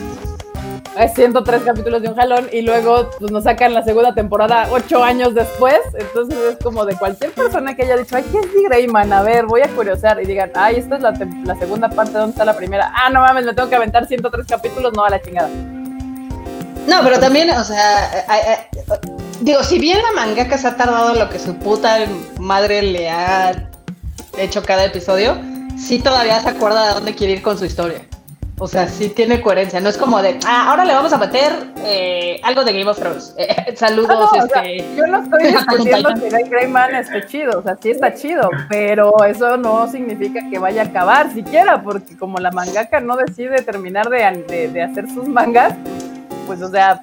Es 0.95 1.15
103 1.15 1.63
capítulos 1.63 2.03
de 2.03 2.09
un 2.09 2.15
jalón 2.15 2.47
y 2.51 2.61
luego 2.61 3.09
pues, 3.17 3.31
nos 3.31 3.45
sacan 3.45 3.73
la 3.73 3.81
segunda 3.83 4.13
temporada 4.13 4.67
ocho 4.71 5.03
años 5.03 5.33
después. 5.33 5.79
Entonces 5.97 6.37
es 6.51 6.57
como 6.63 6.85
de 6.85 6.95
cualquier 6.95 7.31
persona 7.31 7.75
que 7.75 7.81
haya 7.83 7.97
dicho, 7.97 8.15
ay, 8.15 8.23
¿qué 8.31 8.37
es 8.37 8.45
The 8.53 8.61
Grey 8.69 8.87
Man? 8.87 9.11
A 9.11 9.23
ver, 9.23 9.47
voy 9.47 9.61
a 9.61 9.67
curiosar 9.69 10.21
y 10.21 10.25
digan, 10.25 10.51
ay, 10.53 10.75
esta 10.75 10.97
es 10.97 11.01
la, 11.01 11.11
la 11.45 11.55
segunda 11.55 11.89
parte, 11.89 12.11
¿dónde 12.13 12.31
está 12.31 12.45
la 12.45 12.55
primera? 12.55 12.91
Ah, 12.95 13.09
no 13.09 13.21
mames, 13.21 13.43
me 13.45 13.55
tengo 13.55 13.69
que 13.69 13.75
aventar 13.75 14.05
103 14.05 14.45
capítulos, 14.47 14.93
no 14.95 15.03
a 15.03 15.09
la 15.09 15.19
chingada. 15.19 15.49
No, 16.87 17.01
pero 17.03 17.19
también, 17.19 17.49
o 17.51 17.63
sea, 17.63 18.05
eh, 18.19 18.25
eh, 18.29 18.57
eh, 18.75 18.99
digo, 19.41 19.63
si 19.63 19.79
bien 19.79 19.99
la 20.01 20.21
mangaka 20.21 20.57
se 20.57 20.67
ha 20.67 20.75
tardado 20.75 21.13
lo 21.15 21.29
que 21.29 21.39
su 21.39 21.55
puta 21.55 21.97
madre 22.39 22.81
le 22.81 23.09
ha 23.09 23.69
hecho 24.37 24.63
cada 24.63 24.83
episodio, 24.85 25.37
sí 25.77 25.99
todavía 25.99 26.41
se 26.41 26.49
acuerda 26.49 26.87
de 26.89 26.93
dónde 26.95 27.15
quiere 27.15 27.33
ir 27.33 27.41
con 27.41 27.57
su 27.57 27.65
historia. 27.65 27.99
O 28.59 28.67
sea, 28.67 28.87
sí 28.87 29.09
tiene 29.09 29.41
coherencia. 29.41 29.79
No 29.79 29.89
es 29.89 29.97
como 29.97 30.21
de, 30.21 30.39
ah, 30.45 30.69
ahora 30.69 30.85
le 30.85 30.93
vamos 30.93 31.11
a 31.11 31.17
meter 31.17 31.51
eh, 31.83 32.39
algo 32.43 32.63
de 32.63 32.71
Game 32.73 32.89
of 32.89 32.99
Thrones. 32.99 33.33
Eh, 33.37 33.75
saludos, 33.75 34.11
Ah, 34.11 34.37
no, 34.37 34.43
o 34.43 34.47
sea, 34.47 34.61
este. 34.63 34.95
yo 34.95 35.07
no 35.07 35.23
estoy 35.23 35.43
discutiendo 35.53 36.13
que 36.13 36.29
The 36.29 36.43
Grey 36.49 36.67
Man 36.67 36.93
esté 36.95 37.25
chido, 37.25 37.59
o 37.59 37.63
sea, 37.63 37.77
sí 37.81 37.89
está 37.91 38.13
chido, 38.13 38.49
pero 38.69 39.11
eso 39.25 39.57
no 39.57 39.87
significa 39.89 40.39
que 40.51 40.59
vaya 40.59 40.83
a 40.83 40.85
acabar 40.85 41.33
siquiera, 41.33 41.81
porque 41.81 42.15
como 42.17 42.37
la 42.37 42.51
mangaka 42.51 42.99
no 42.99 43.15
decide 43.17 43.61
terminar 43.63 44.09
de, 44.09 44.45
de- 44.47 44.67
de 44.67 44.81
hacer 44.83 45.09
sus 45.09 45.27
mangas, 45.27 45.73
pues, 46.45 46.61
o 46.61 46.69
sea, 46.69 47.01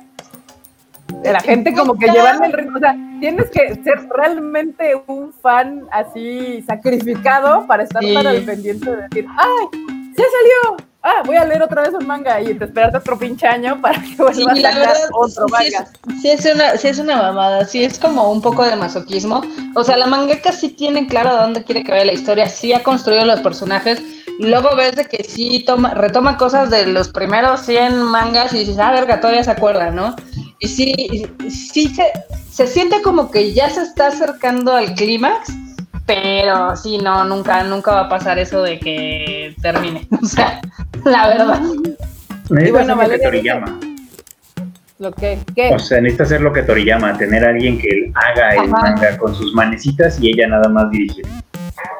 la 1.25 1.41
gente 1.41 1.73
como 1.75 1.95
que 1.99 2.07
llevarle 2.09 2.47
el 2.47 2.53
ritmo, 2.53 2.77
o 2.77 2.81
sea, 2.81 2.97
tienes 3.21 3.51
que 3.51 3.75
ser 3.83 4.09
realmente 4.17 4.95
un 5.07 5.33
fan 5.33 5.83
así 5.93 6.63
sacrificado 6.67 7.67
para 7.67 7.83
estar 7.83 8.03
Sí. 8.03 8.15
tan 8.15 8.27
al 8.27 8.43
pendiente 8.43 8.91
de 8.91 8.97
decir, 9.03 9.27
¡ay! 9.37 9.81
¡Ya 10.17 10.25
salió! 10.25 10.87
Ah, 11.03 11.23
voy 11.25 11.37
a 11.37 11.47
leer 11.47 11.63
otra 11.63 11.81
vez 11.83 11.95
un 11.99 12.07
manga 12.07 12.41
y 12.43 12.53
te 12.55 12.67
esperarte 12.67 12.99
otro 12.99 13.19
pinche 13.19 13.47
año 13.47 13.81
para 13.81 13.99
que 14.03 14.17
vuelvas 14.17 14.37
Sí, 14.37 14.43
a 14.43 14.55
sacar 14.55 14.75
verdad, 14.81 14.97
otro 15.15 15.47
sí 15.47 15.53
manga. 15.53 15.67
es, 16.15 16.21
sí 16.21 16.29
es 16.31 16.55
una, 16.55 16.77
sí 16.77 16.89
es 16.89 16.99
una 16.99 17.17
mamada, 17.17 17.65
sí 17.65 17.83
es 17.85 17.99
como 17.99 18.31
un 18.31 18.43
poco 18.43 18.65
de 18.67 18.77
masoquismo. 18.77 19.41
O 19.75 19.83
sea, 19.83 19.97
la 19.97 20.07
mangaka 20.07 20.53
sí 20.53 20.69
tiene 20.69 21.07
claro 21.07 21.31
a 21.31 21.43
dónde 21.43 21.65
quiere 21.65 21.85
que 21.85 21.93
vaya 21.93 22.05
la 22.05 22.13
historia, 22.13 22.49
sí 22.51 22.75
ha 22.75 22.83
construido 22.83 23.25
los 23.25 23.41
personajes. 23.41 24.03
Luego 24.41 24.75
ves 24.75 24.97
de 24.97 25.05
que 25.05 25.23
sí 25.23 25.65
toma, 25.67 25.93
retoma 25.93 26.39
cosas 26.39 26.71
de 26.71 26.87
los 26.87 27.09
primeros 27.09 27.61
100 27.61 28.03
mangas 28.05 28.55
y 28.55 28.61
dices, 28.61 28.79
ah, 28.79 28.91
verga, 28.91 29.21
todavía 29.21 29.45
se 29.45 29.51
acuerda, 29.51 29.91
¿no? 29.91 30.17
Y 30.59 30.69
sí, 30.69 30.95
y 30.97 31.51
sí 31.51 31.89
se, 31.89 32.05
se 32.51 32.67
siente 32.67 33.03
como 33.03 33.31
que 33.31 33.53
ya 33.53 33.69
se 33.69 33.83
está 33.83 34.07
acercando 34.07 34.75
al 34.75 34.95
clímax, 34.95 35.53
pero 36.07 36.75
sí, 36.75 36.97
no, 36.97 37.25
nunca, 37.27 37.65
nunca 37.65 37.93
va 37.93 38.01
a 38.03 38.09
pasar 38.09 38.39
eso 38.39 38.63
de 38.63 38.81
que 38.81 39.55
termine. 39.61 40.09
O 40.23 40.25
sea, 40.25 40.63
la 41.05 41.29
verdad. 41.29 41.61
Necesitas 42.49 42.73
bueno, 42.73 42.79
hacer 42.79 42.87
lo 42.89 42.95
que 42.95 42.95
Valeria, 42.95 43.25
Toriyama. 43.25 43.81
Lo 44.99 45.13
que, 45.13 45.39
¿qué? 45.55 45.75
O 45.75 45.79
sea, 45.79 46.01
necesita 46.01 46.25
hacer 46.25 46.41
lo 46.41 46.53
que 46.53 46.63
Toriyama, 46.63 47.19
tener 47.19 47.45
a 47.45 47.51
alguien 47.51 47.79
que 47.79 48.11
haga 48.15 48.55
el 48.55 48.73
Ajá. 48.73 48.83
manga 48.83 49.19
con 49.19 49.35
sus 49.35 49.53
manecitas 49.53 50.19
y 50.19 50.31
ella 50.31 50.49
nada 50.49 50.69
más 50.71 50.91
dirigir. 50.91 51.27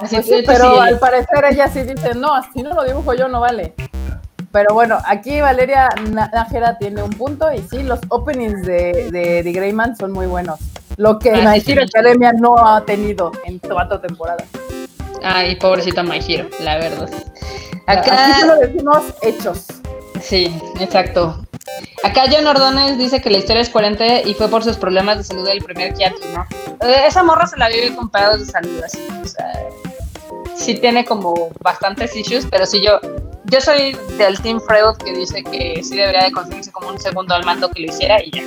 Así 0.01 0.17
Pues 0.17 0.27
sí, 0.27 0.43
pero 0.47 0.75
sí, 0.75 0.81
al 0.81 0.99
parecer 0.99 1.45
ella 1.51 1.69
sí 1.69 1.83
dice, 1.83 2.15
no, 2.15 2.31
si 2.53 2.63
no 2.63 2.75
lo 2.75 2.85
dibujo 2.85 3.15
yo 3.15 3.29
no 3.29 3.41
vale. 3.41 3.75
Pero 4.53 4.75
bueno, 4.75 4.99
aquí 5.07 5.41
Valeria 5.41 5.89
Nájera 6.11 6.77
tiene 6.79 7.03
un 7.05 7.11
punto 7.11 7.53
y 7.53 7.59
sí, 7.71 7.83
los 7.85 8.01
openings 8.09 8.63
de, 8.67 9.09
de 9.13 9.43
The 9.45 9.53
Greyman 9.53 9.97
son 9.97 10.11
muy 10.13 10.27
buenos. 10.27 10.59
Lo 10.97 11.19
que 11.21 11.31
Ah, 11.31 11.53
My 11.53 11.61
sí, 11.61 11.71
Hero 11.73 11.83
sí. 11.83 11.89
Academia 11.95 12.33
no 12.33 12.57
ha 12.59 12.85
tenido 12.85 13.31
en 13.45 13.59
cuatro 13.61 14.01
temporadas. 14.01 14.47
Ay, 15.23 15.55
pobrecita 15.57 16.03
My 16.03 16.19
Hero, 16.27 16.49
la 16.61 16.79
verdad. 16.79 17.09
Aquí 17.87 18.11
Acá, 18.11 18.41
solo 18.41 18.57
decimos 18.57 19.05
hechos. 19.23 19.67
sí, 20.21 20.53
exacto. 20.81 21.45
Acá 22.03 22.23
John 22.31 22.47
Ordones 22.47 22.99
dice 22.99 23.21
que 23.21 23.31
la 23.31 23.39
historia 23.39 23.63
es 23.63 23.69
coherente 23.69 24.23
y 24.27 24.35
fue 24.35 24.49
por 24.49 24.65
sus 24.65 24.77
problemas 24.77 25.19
de 25.19 25.25
salud 25.25 25.47
del 25.47 25.63
primer 25.63 25.95
Kiatu, 25.95 26.19
¿no? 26.35 26.45
Eh, 26.89 27.03
Esa 27.07 27.23
morra 27.23 27.47
se 27.47 27.57
la 27.57 27.69
vive 27.69 27.95
con 27.95 28.09
pedos 28.11 28.41
de 28.41 28.47
salud, 28.47 28.83
así, 28.85 28.99
o 29.23 29.27
sea, 29.29 29.53
sí 30.61 30.75
tiene 30.75 31.05
como 31.05 31.51
bastantes 31.61 32.15
issues, 32.15 32.47
pero 32.51 32.67
sí 32.67 32.83
yo, 32.83 33.01
yo 33.45 33.61
soy 33.61 33.97
del 34.19 34.41
Team 34.41 34.61
Freud 34.61 34.97
que 35.05 35.13
dice 35.13 35.43
que 35.43 35.83
sí 35.83 35.97
debería 35.97 36.25
de 36.25 36.33
conseguirse 36.33 36.71
como 36.71 36.89
un 36.89 36.99
segundo 36.99 37.35
al 37.35 37.45
mando 37.45 37.71
que 37.71 37.81
lo 37.81 37.87
hiciera 37.87 38.23
y 38.23 38.31
ya. 38.31 38.43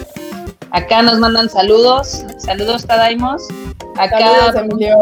Acá 0.72 1.01
nos 1.01 1.20
mandan 1.20 1.49
saludos, 1.49 2.24
saludos 2.39 2.86
Tadaimos. 2.86 3.43
Acá 3.97 4.20
Saludos, 4.20 4.55
Emilio. 4.55 4.97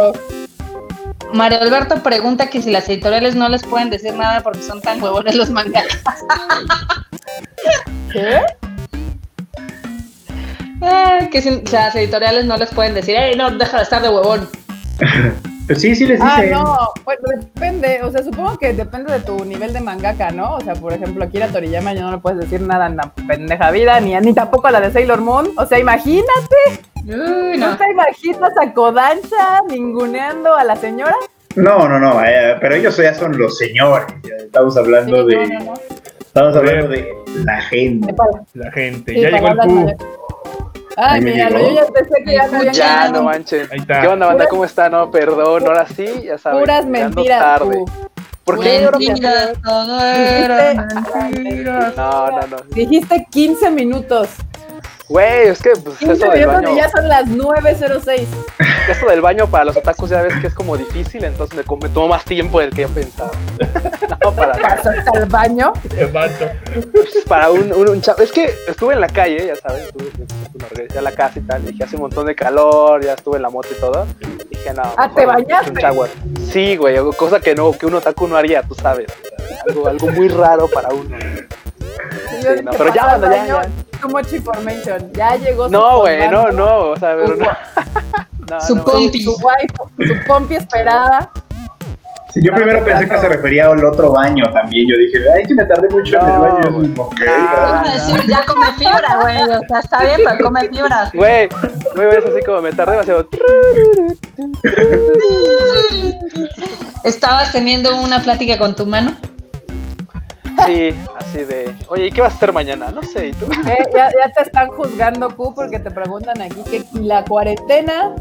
Mario 1.34 1.62
Alberto 1.62 2.04
pregunta 2.04 2.48
que 2.48 2.62
si 2.62 2.72
las 2.72 2.90
editoriales 2.90 3.36
no 3.36 3.48
les 3.48 3.64
pueden 3.64 3.90
decir 3.90 4.14
nada 4.14 4.42
porque 4.42 4.62
son 4.62 4.82
tan 4.82 5.02
huevones 5.02 5.36
los 5.36 5.50
mangas. 5.50 5.86
¿Qué? 8.12 8.42
Eh, 10.82 11.30
que 11.32 11.42
si 11.42 11.62
las 11.72 11.96
editoriales 11.96 12.46
no 12.46 12.58
les 12.58 12.70
pueden 12.72 12.96
decir, 12.96 13.16
¡Ey, 13.16 13.36
no, 13.36 13.52
deja 13.52 13.78
de 13.78 13.84
estar 13.84 14.02
de 14.02 14.10
huevón! 14.10 14.50
Pues 15.68 15.80
sí, 15.80 15.96
sí 15.96 16.06
les 16.06 16.20
Ah, 16.22 16.38
dicen. 16.42 16.52
no, 16.52 16.76
bueno, 17.06 17.22
depende, 17.40 18.02
o 18.04 18.12
sea, 18.12 18.24
supongo 18.24 18.58
que 18.58 18.74
depende 18.74 19.14
de 19.14 19.20
tu 19.22 19.46
nivel 19.46 19.72
de 19.72 19.80
mangaka, 19.80 20.30
¿no? 20.32 20.56
O 20.56 20.60
sea, 20.62 20.74
por 20.74 20.92
ejemplo, 20.92 21.24
aquí 21.24 21.42
a 21.42 21.48
Toriyama 21.48 21.94
ya 21.94 22.02
no 22.02 22.12
le 22.12 22.18
puedes 22.18 22.40
decir 22.40 22.60
nada 22.62 22.88
en 22.88 22.98
la 22.98 23.14
pendeja 23.28 23.72
vida, 23.72 24.00
ni, 24.02 24.14
ni 24.20 24.34
tampoco 24.34 24.68
a 24.68 24.72
la 24.72 24.82
de 24.82 24.92
Sailor 24.92 25.22
Moon. 25.22 25.50
O 25.56 25.66
sea, 25.66 25.80
imagínate, 25.80 26.56
Uy, 27.06 27.58
¿no 27.58 27.70
no. 27.70 27.78
te 27.78 27.90
imaginas 27.90 28.52
a 28.62 28.74
Kodansha 28.74 29.62
ninguneando 29.70 30.54
a 30.54 30.64
la 30.66 30.76
señora? 30.76 31.16
No, 31.56 31.88
no, 31.88 32.00
no, 32.00 32.22
eh, 32.26 32.58
pero 32.60 32.76
ellos 32.76 32.98
ya 32.98 33.14
son 33.14 33.38
los 33.38 33.58
señores. 33.58 34.08
estamos 34.44 34.76
hablando 34.76 35.26
Sí, 35.30 35.36
de. 35.36 35.48
no, 35.48 35.60
no, 35.60 35.66
no. 35.66 35.74
Estamos 36.20 36.56
hablando 36.58 36.88
de 36.90 37.08
la 37.46 37.62
gente. 37.62 38.14
La 38.56 38.72
gente. 38.72 39.14
sí, 39.14 39.22
ya 39.22 39.30
llegó 39.30 39.48
el 39.50 39.58
Q. 39.58 39.96
míralo, 41.22 41.58
llegó. 41.58 41.70
yo 41.70 41.76
ya 41.76 41.86
pensé 41.92 42.24
que 42.24 42.34
ya 42.34 42.48
me 42.48 42.58
habían 42.58 42.74
Ya, 42.74 43.10
no. 43.10 43.30
Ahí 43.30 43.44
está. 43.80 44.02
¿Qué 44.02 44.08
onda, 44.08 44.26
banda? 44.28 44.48
¿Cómo 44.48 44.66
está? 44.66 44.90
No, 44.90 45.10
perdón, 45.12 45.68
ahora 45.68 45.86
sí, 45.88 46.06
ya 46.24 46.38
saben. 46.38 46.60
Puras 46.62 46.86
mentiras, 46.86 47.40
tarde. 47.40 47.76
tú. 47.86 47.92
¿Por 48.44 48.60
qué? 48.60 48.90
Mentiras, 48.92 49.52
todo 49.64 50.02
era 50.04 50.74
Dijiste- 50.84 51.30
mentiras. 51.32 51.96
No, 51.98 52.28
no, 52.32 52.48
no. 52.48 52.58
Dijiste 52.74 53.28
15 53.30 53.70
minutos. 53.72 54.30
Güey, 55.12 55.48
es 55.50 55.62
que 55.62 55.72
pues, 55.72 55.98
15 55.98 56.14
eso 56.14 56.30
del 56.32 56.48
baño, 56.48 56.76
ya 56.76 56.90
son 56.90 57.08
las 57.10 57.26
9.06. 57.28 58.26
esto 58.90 59.08
del 59.10 59.20
baño 59.20 59.46
para 59.48 59.66
los 59.66 59.76
otakus 59.76 60.10
ya 60.10 60.22
ves 60.22 60.34
que 60.40 60.48
es 60.48 60.54
como 60.54 60.78
difícil, 60.78 61.26
entonces 61.26 61.58
me, 61.58 61.64
me 61.82 61.90
tomó 61.90 62.08
más 62.08 62.24
tiempo 62.24 62.62
del 62.62 62.70
que 62.70 62.84
yo 62.84 62.88
pensaba. 62.88 63.32
no, 64.24 64.32
para. 64.32 64.54
Pasaste 64.54 65.10
al 65.14 65.26
baño. 65.26 65.74
Vato. 66.14 66.50
Pues, 66.94 67.26
para 67.28 67.52
un, 67.52 67.74
un, 67.74 67.90
un 67.90 68.02
chavo. 68.02 68.22
Es 68.24 68.32
que 68.32 68.54
estuve 68.68 68.94
en 68.94 69.02
la 69.02 69.08
calle, 69.10 69.48
ya 69.48 69.56
saben, 69.58 69.84
estuve, 69.84 70.08
estuve- 70.08 70.98
a 70.98 71.02
la 71.02 71.12
casa 71.12 71.40
y 71.40 71.42
tal. 71.42 71.66
Dije, 71.66 71.84
hace 71.84 71.98
un 71.98 72.04
montón 72.04 72.26
de 72.28 72.36
calor, 72.36 73.04
ya 73.04 73.14
estuve 73.14 73.36
en 73.36 73.42
la 73.44 73.50
moto 73.50 73.68
y 73.76 73.80
todo. 73.82 74.06
Dije, 74.50 74.74
no. 74.74 74.84
Ah, 74.96 75.12
¿te 75.14 75.26
bañaste? 75.26 75.72
Un 75.72 75.76
shower. 75.76 76.10
Sí, 76.50 76.78
güey, 76.78 76.96
cosa 77.18 77.42
que 77.42 77.54
no, 77.54 77.72
que 77.78 77.86
un 77.86 77.96
otaku 77.96 78.28
no 78.30 78.38
haría, 78.38 78.62
tú 78.64 78.76
sabes. 78.76 79.08
algo 79.86 80.10
muy 80.12 80.30
raro 80.30 80.70
para 80.70 80.90
uno. 80.90 81.18
Sí, 82.30 82.48
no, 82.64 82.72
pero 82.72 82.94
ya, 82.94 82.94
ya, 82.94 83.18
baño, 83.18 83.62
Too 84.02 84.10
much 84.10 84.34
information. 84.34 85.12
Ya 85.14 85.36
llegó 85.36 85.70
No, 85.70 86.00
güey, 86.00 86.28
no, 86.30 86.52
no, 86.52 86.78
o 86.92 86.96
sea, 86.98 87.16
pero 87.16 87.36
no. 87.36 87.46
no, 88.50 88.62
Su 88.62 88.76
no, 88.76 88.84
pompi. 88.84 89.24
Su 89.24 89.32
wife, 89.36 90.08
su 90.08 90.28
pompi 90.28 90.56
esperada. 90.56 91.30
Sí, 92.34 92.40
yo 92.42 92.54
primero 92.54 92.82
pensé 92.86 93.10
que 93.10 93.18
se 93.20 93.28
refería 93.28 93.68
al 93.68 93.84
otro 93.84 94.12
baño 94.14 94.46
también. 94.54 94.88
Yo 94.88 94.96
dije, 94.98 95.20
ay, 95.36 95.44
que 95.44 95.54
me 95.54 95.66
tardé 95.66 95.90
mucho 95.90 96.18
en 96.18 96.26
el 96.26 96.40
baño. 96.40 96.72
güey. 96.72 96.92
Ok, 96.98 97.22
Ah, 97.28 97.84
decir, 97.94 98.26
ya 98.26 98.46
come 98.46 98.68
fibra, 98.78 99.18
güey. 99.22 99.44
O 99.44 99.62
sea, 99.68 99.80
está 99.80 100.04
bien, 100.04 100.22
pero 100.24 100.38
come 100.46 100.70
fibra. 100.70 101.12
Güey, 101.14 101.50
güey, 101.94 102.08
es 102.18 102.26
así 102.26 102.42
como 102.46 102.62
me 102.62 102.72
tardé 102.72 102.94
demasiado. 102.94 103.28
¿Estabas 107.04 107.52
teniendo 107.52 107.98
una 107.98 108.22
plática 108.22 108.58
con 108.58 108.76
tu 108.76 108.86
mano? 108.86 109.14
Sí, 110.66 110.96
así 111.18 111.44
de, 111.44 111.76
oye, 111.88 112.08
¿y 112.08 112.12
qué 112.12 112.22
vas 112.22 112.34
a 112.34 112.36
hacer 112.36 112.54
mañana? 112.54 112.92
No 112.92 113.02
sé, 113.04 113.30
¿y 113.30 113.34
tú? 113.34 113.46
Eh, 113.68 113.86
ya, 113.94 114.10
ya 114.12 114.32
te 114.34 114.42
están 114.44 114.70
juzgando, 114.70 115.36
Q, 115.36 115.54
porque 115.56 115.80
te 115.80 115.92
preguntan 115.92 116.42
aquí 116.42 116.62
que 116.64 116.84
la 117.00 117.24
cuarentena. 117.26 118.16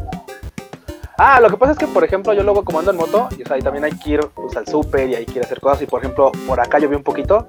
Ah, 1.17 1.39
lo 1.39 1.49
que 1.49 1.57
pasa 1.57 1.73
es 1.73 1.77
que, 1.77 1.87
por 1.87 2.03
ejemplo, 2.03 2.33
yo 2.33 2.41
luego 2.41 2.63
como 2.63 2.79
ando 2.79 2.91
en 2.91 2.97
moto, 2.97 3.29
y 3.37 3.43
o 3.43 3.45
sea, 3.45 3.59
también 3.59 3.83
hay 3.85 3.91
que 3.91 4.11
ir 4.11 4.21
pues, 4.33 4.55
al 4.57 4.65
súper 4.67 5.09
y 5.09 5.15
hay 5.15 5.25
que 5.25 5.33
ir 5.33 5.43
a 5.43 5.45
hacer 5.45 5.59
cosas. 5.59 5.83
Y 5.83 5.85
por 5.85 6.01
ejemplo, 6.01 6.31
por 6.47 6.59
acá 6.59 6.79
llovió 6.79 6.97
un 6.97 7.03
poquito. 7.03 7.47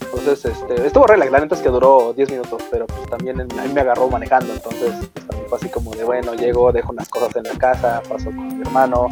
Entonces, 0.00 0.44
este, 0.44 0.86
estuvo 0.86 1.06
relax, 1.06 1.30
la 1.30 1.40
neta 1.40 1.54
es 1.54 1.60
que 1.60 1.68
duró 1.68 2.12
10 2.12 2.30
minutos, 2.30 2.62
pero 2.70 2.86
pues 2.86 3.08
también 3.08 3.40
a 3.40 3.44
mí 3.44 3.72
me 3.72 3.80
agarró 3.80 4.08
manejando. 4.08 4.52
Entonces, 4.52 4.92
pues, 5.12 5.26
también 5.26 5.48
fue 5.48 5.58
así 5.58 5.68
como 5.68 5.92
de, 5.94 6.04
bueno, 6.04 6.34
llego, 6.34 6.72
dejo 6.72 6.92
unas 6.92 7.08
cosas 7.08 7.36
en 7.36 7.44
la 7.44 7.58
casa, 7.58 8.02
paso 8.08 8.26
con 8.26 8.58
mi 8.58 8.62
hermano 8.62 9.08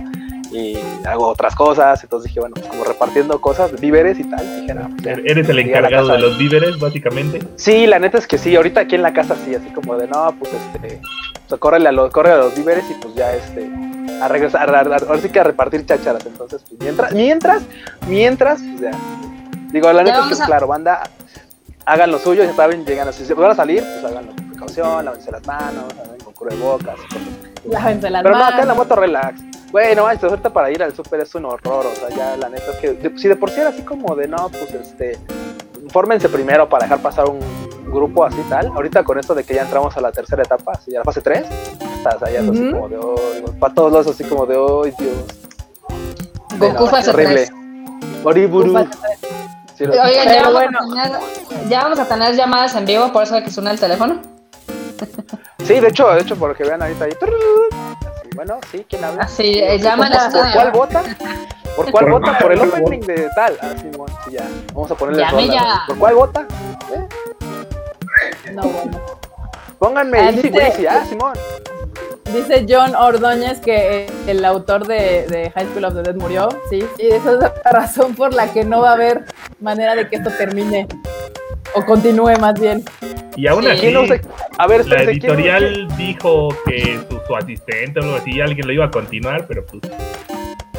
y 0.51 0.79
hago 1.07 1.29
otras 1.29 1.55
cosas. 1.55 2.03
Entonces 2.03 2.29
dije, 2.29 2.41
bueno, 2.41 2.55
pues 2.55 2.67
como 2.67 2.85
repartiendo 2.85 3.41
cosas, 3.41 3.79
víveres 3.81 4.19
y 4.19 4.25
tal. 4.25 4.61
Dije, 4.61 4.75
no, 4.75 4.89
pues, 4.91 5.03
ya. 5.03 5.13
Eres 5.25 5.49
el 5.49 5.59
encargado 5.61 6.09
de 6.09 6.19
los 6.19 6.39
víveres, 6.39 6.79
básicamente. 6.79 7.41
Sí, 7.57 7.87
la 7.87 7.99
neta 7.99 8.19
es 8.19 8.27
que 8.27 8.39
sí, 8.39 8.55
ahorita 8.57 8.81
aquí 8.81 8.95
en 8.97 9.03
la 9.03 9.13
casa 9.13 9.37
sí, 9.45 9.55
así 9.55 9.69
como 9.71 9.97
de 9.97 10.07
no, 10.09 10.35
pues 10.39 10.51
este, 10.53 11.01
o 11.47 11.49
sea, 11.49 11.59
córrele 11.59 11.89
a 11.89 11.93
los, 11.93 12.11
córrele 12.13 12.35
a 12.37 12.39
los 12.39 12.55
víveres 12.55 12.85
y 12.91 12.95
pues 13.03 13.15
ya 13.15 13.35
este, 13.35 13.71
a 14.21 14.29
regresar, 14.29 14.75
a- 14.75 14.81
a- 14.81 14.97
ahora 15.07 15.19
sí 15.21 15.29
que 15.31 15.41
a 15.41 15.45
repartir 15.45 15.87
chácharas, 15.87 16.25
entonces, 16.27 16.63
pues, 16.69 16.81
mientras, 16.81 17.13
mientras, 17.13 17.63
mientras, 18.09 18.61
pues 18.61 18.81
ya, 18.81 18.91
digo, 19.73 19.93
la 19.93 20.03
Ya 20.05 20.13
neta 20.13 20.29
es 20.31 20.37
que 20.37 20.43
a- 20.43 20.47
claro, 20.47 20.67
banda, 20.67 21.03
hagan 21.87 22.11
lo 22.11 22.19
suyo, 22.19 22.45
ya 22.45 22.53
saben, 22.55 22.85
llegan 22.85 23.09
a, 23.09 23.13
si 23.13 23.25
se 23.25 23.35
van 23.35 23.51
a 23.53 23.55
salir, 23.55 23.83
pues 23.83 24.05
háganlo 24.05 24.33
con 24.35 24.47
precaución, 24.49 25.05
lávense 25.05 25.31
las 25.31 25.47
manos, 25.47 25.85
hagan 26.05 26.19
con 26.25 26.35
cubrebocas, 26.35 26.97
y 26.99 27.15
cosas 27.15 27.29
así. 27.41 27.50
Lávense 27.69 28.11
las 28.11 28.23
pero 28.23 28.37
no, 28.37 28.45
acá 28.45 28.63
en 28.63 28.69
la 28.69 28.75
moto 28.75 28.95
relax. 28.97 29.41
Güey, 29.73 29.95
no 29.95 30.03
manches, 30.05 30.25
ahorita 30.31 30.51
para 30.53 30.71
ir 30.71 30.83
al 30.83 30.95
súper 30.95 31.21
es 31.21 31.35
un 31.35 31.45
horror, 31.45 31.87
o 31.87 31.95
sea, 31.95 32.09
ya 32.09 32.37
la 32.37 32.49
neta 32.49 32.73
es 32.73 32.77
que, 32.79 32.93
de- 32.95 33.19
si 33.19 33.29
de 33.29 33.37
por 33.37 33.51
sí 33.51 33.61
era 33.61 33.71
así 33.71 33.83
como 33.83 34.17
de, 34.17 34.27
no, 34.27 34.49
pues 34.49 34.75
este, 34.75 35.17
fórmense 35.91 36.29
primero 36.29 36.69
para 36.69 36.85
dejar 36.87 36.99
pasar 37.01 37.27
un 37.29 37.39
grupo 37.87 38.25
así 38.25 38.41
tal, 38.49 38.67
ahorita 38.69 39.05
con 39.05 39.19
esto 39.21 39.33
de 39.35 39.45
que 39.45 39.55
ya 39.55 39.63
entramos 39.63 39.97
a 39.97 40.01
la 40.01 40.11
tercera 40.11 40.43
etapa, 40.43 40.73
así, 40.73 40.95
a 40.97 40.99
la 41.01 41.05
fase 41.05 41.21
3, 41.21 41.45
estás 41.97 42.21
allá 42.23 42.41
así 42.41 42.49
Ujú. 42.51 42.71
como 42.73 42.89
de, 42.89 42.97
oh, 42.99 43.15
para 43.61 43.73
todos 43.75 43.93
lados 43.93 44.07
así 44.09 44.25
como 44.25 44.45
de, 44.47 44.57
oh, 44.57 44.83
Dios. 44.85 44.99
Goku 46.59 46.85
no, 46.85 46.87
fase 46.89 47.11
horrible. 47.11 47.47
3. 47.47 47.53
Oriburu. 48.25 48.73
Fase 48.73 48.89
Sí, 49.79 49.87
lo- 49.87 49.93
Oigan, 49.93 50.29
ya 50.29 50.43
vamos, 50.43 50.53
bueno. 50.53 50.79
a 50.79 51.05
tener, 51.09 51.69
ya 51.71 51.83
vamos 51.85 51.99
a 52.01 52.05
tener 52.07 52.35
llamadas 52.35 52.75
en 52.75 52.85
vivo, 52.87 53.13
por 53.13 53.23
eso 53.23 53.41
que 53.43 53.51
suena 53.51 53.71
el 53.71 53.81
teléfono. 53.81 54.21
Sí, 55.65 55.81
de 55.81 55.89
hecho, 55.89 56.09
de 56.13 56.21
hecho, 56.23 56.37
porque 56.37 56.65
vean 56.65 56.83
ahorita 56.83 57.05
ahí. 57.05 57.13
Así, 57.13 58.29
bueno, 58.35 58.59
sí, 58.71 58.87
¿quién 58.89 59.05
habla? 59.05 59.23
Así, 59.25 59.59
eh, 59.59 59.79
llaman 59.79 60.13
¿Por, 60.33 60.53
cuál 60.53 60.71
vota? 60.73 61.03
¿Por 61.77 61.91
cuál 61.91 62.05
Por 62.07 62.21
vota? 62.21 62.39
Por 62.39 62.53
el 62.53 62.61
opening 62.61 63.01
de 63.01 63.29
tal. 63.35 63.59
Ah, 63.63 63.71
sí, 63.81 63.89
bueno, 63.97 64.15
sí, 64.25 64.33
ya. 64.33 64.49
Vamos 64.75 64.91
a 64.91 64.95
ponerle 64.95 65.23
Llame 65.23 65.43
rola, 65.47 65.55
ya. 65.55 65.83
¿Por 65.87 65.99
cuál 65.99 66.15
vota? 66.15 66.47
No, 68.53 68.63
bueno. 68.63 69.01
Pónganme 69.79 70.19
Ah, 70.19 70.25
Easy 70.31 70.37
dice- 70.43 70.51
Breezy, 70.51 70.87
ah, 70.87 71.05
Simón. 71.09 71.33
Dice 72.33 72.65
John 72.69 72.95
Ordóñez 72.95 73.59
que 73.61 74.05
eh, 74.05 74.11
el 74.29 74.45
autor 74.45 74.87
de, 74.87 75.27
de 75.29 75.51
High 75.51 75.67
School 75.71 75.85
of 75.87 75.95
the 75.95 76.03
Dead 76.03 76.15
murió. 76.17 76.49
Sí, 76.71 76.81
sí, 76.97 77.09
esa 77.09 77.33
es 77.33 77.39
la 77.39 77.53
razón 77.73 78.15
por 78.15 78.33
la 78.35 78.53
que 78.53 78.65
no 78.65 78.81
va 78.83 78.91
a 78.91 78.93
haber 78.93 79.25
manera 79.61 79.95
de 79.97 80.09
que 80.09 80.17
esto 80.17 80.31
termine. 80.31 80.87
O 81.75 81.85
continúe 81.85 82.37
más 82.41 82.55
bien. 82.61 82.85
Y 83.37 83.47
aún 83.47 83.63
Sí. 83.65 83.71
así, 83.71 83.81
¿Quién 83.81 83.95
no 83.95 84.07
sé? 84.07 84.21
A 84.63 84.67
ver, 84.67 84.87
la 84.87 84.97
espérense, 84.97 85.21
¿quién 85.21 85.33
no- 85.33 85.39
editorial 85.39 85.97
dijo 85.97 86.49
que 86.67 86.99
su, 87.09 87.21
su 87.27 87.37
asistente 87.37 88.01
o 88.01 88.03
algo 88.03 88.17
así, 88.17 88.41
alguien 88.41 88.67
lo 88.67 88.73
iba 88.73 88.85
a 88.85 88.91
continuar, 88.91 89.47
pero 89.47 89.65
pues. 89.65 89.83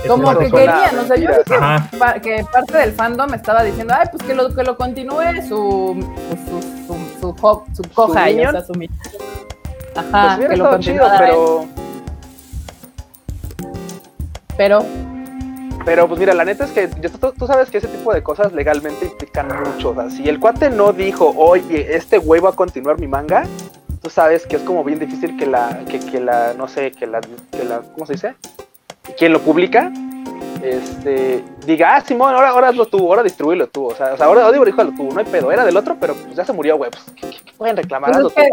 Como 0.07 0.37
que 0.37 0.49
querían, 0.49 0.97
o 0.99 1.05
sea, 1.05 1.15
yo 1.15 1.29
vi 1.29 1.43
que, 1.45 1.53
Ajá. 1.55 1.89
pa- 1.97 2.13
que 2.19 2.43
parte 2.51 2.77
del 2.77 2.91
fandom 2.91 3.33
estaba 3.33 3.63
diciendo, 3.63 3.93
ay, 3.97 4.07
pues 4.11 4.23
que 4.23 4.33
lo, 4.35 4.53
que 4.53 4.63
lo 4.63 4.75
continúe 4.77 5.41
su, 5.47 5.95
pues, 6.29 6.39
su, 6.47 6.61
su, 6.87 7.35
su, 7.75 7.83
coja, 7.93 8.29
y, 8.29 8.43
o 8.45 8.51
sea, 8.51 8.61
su 8.63 8.73
Pues 8.73 8.89
Ajá, 9.95 10.37
que 10.39 10.57
lo 10.57 10.65
él. 10.75 11.17
pero. 11.19 11.65
Pero, 14.57 14.85
Pero 15.85 16.07
pues 16.07 16.19
mira, 16.19 16.33
la 16.33 16.45
neta 16.45 16.65
es 16.65 16.71
que 16.71 16.87
tú, 16.87 17.47
sabes 17.47 17.69
que 17.69 17.79
ese 17.79 17.87
tipo 17.87 18.13
de 18.13 18.21
cosas 18.21 18.53
legalmente 18.53 19.05
implican 19.05 19.47
mucho. 19.47 19.89
O 19.89 19.95
sea, 19.95 20.09
si 20.09 20.27
el 20.29 20.39
cuate 20.39 20.69
no 20.69 20.93
dijo, 20.93 21.33
oye, 21.35 21.95
este 21.95 22.17
güey 22.17 22.39
va 22.39 22.49
a 22.49 22.53
continuar 22.53 22.99
mi 22.99 23.07
manga, 23.07 23.43
tú 24.01 24.09
sabes 24.09 24.45
que 24.45 24.57
es 24.57 24.61
como 24.61 24.83
bien 24.83 24.99
difícil 24.99 25.37
que 25.37 25.45
la, 25.45 25.83
que, 25.89 25.99
que 25.99 26.19
la, 26.19 26.53
no 26.53 26.67
sé, 26.67 26.91
que 26.91 27.07
la, 27.07 27.21
que 27.21 27.63
la, 27.63 27.81
¿cómo 27.93 28.05
se 28.05 28.13
dice? 28.13 28.35
Quien 29.17 29.33
lo 29.33 29.41
publica, 29.41 29.91
este, 30.63 31.43
diga, 31.65 31.95
ah, 31.95 32.01
Simón, 32.01 32.33
ahora, 32.33 32.49
ahora 32.49 32.67
hazlo 32.69 32.85
tú, 32.85 32.99
ahora 33.07 33.23
distribuirlo 33.23 33.67
tú. 33.67 33.85
O 33.87 33.95
sea, 33.95 34.13
o 34.13 34.17
sea 34.17 34.25
ahora 34.25 34.45
ahora 34.45 34.59
dibújalo 34.59 34.91
tú, 34.95 35.09
no 35.11 35.19
hay 35.19 35.25
pedo, 35.25 35.51
era 35.51 35.65
del 35.65 35.77
otro, 35.77 35.95
pero 35.99 36.13
pues 36.13 36.35
ya 36.35 36.45
se 36.45 36.53
murió, 36.53 36.77
güey. 36.77 36.91
Pues, 36.91 37.03
¿qué, 37.15 37.29
qué- 37.29 37.43
qué 37.45 37.51
pueden 37.57 37.77
reclamar? 37.77 38.11
pues 38.11 38.25
es 38.27 38.33
que. 38.33 38.49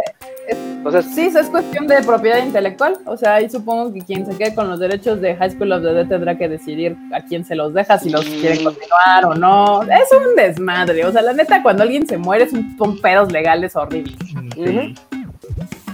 Entonces, 0.50 1.06
sí, 1.14 1.26
eso 1.26 1.40
es 1.40 1.50
cuestión 1.50 1.86
de 1.86 2.00
propiedad 2.02 2.38
intelectual. 2.38 2.96
O 3.04 3.16
sea, 3.16 3.34
ahí 3.34 3.50
supongo 3.50 3.92
que 3.92 4.00
quien 4.00 4.24
se 4.24 4.36
quede 4.38 4.54
con 4.54 4.68
los 4.70 4.78
derechos 4.78 5.20
de 5.20 5.34
High 5.36 5.50
School 5.50 5.72
of 5.72 5.82
the 5.82 5.92
Dead 5.92 6.06
tendrá 6.09 6.38
que 6.38 6.48
decidir 6.48 6.96
a 7.12 7.20
quién 7.20 7.44
se 7.44 7.54
los 7.54 7.74
deja, 7.74 7.98
si 7.98 8.09
los 8.09 8.24
Sí. 8.24 8.38
quieren 8.40 8.64
continuar 8.64 9.24
o 9.26 9.34
no. 9.34 9.82
Es 9.82 10.09
un 10.12 10.34
desmadre. 10.36 11.04
O 11.04 11.12
sea, 11.12 11.20
la 11.20 11.32
neta, 11.34 11.62
cuando 11.62 11.82
alguien 11.82 12.06
se 12.06 12.16
muere, 12.16 12.44
es 12.44 12.52
un- 12.54 12.76
son 12.78 12.98
pedos 13.00 13.30
legales 13.30 13.76
horribles. 13.76 14.16
Sí. 14.54 14.94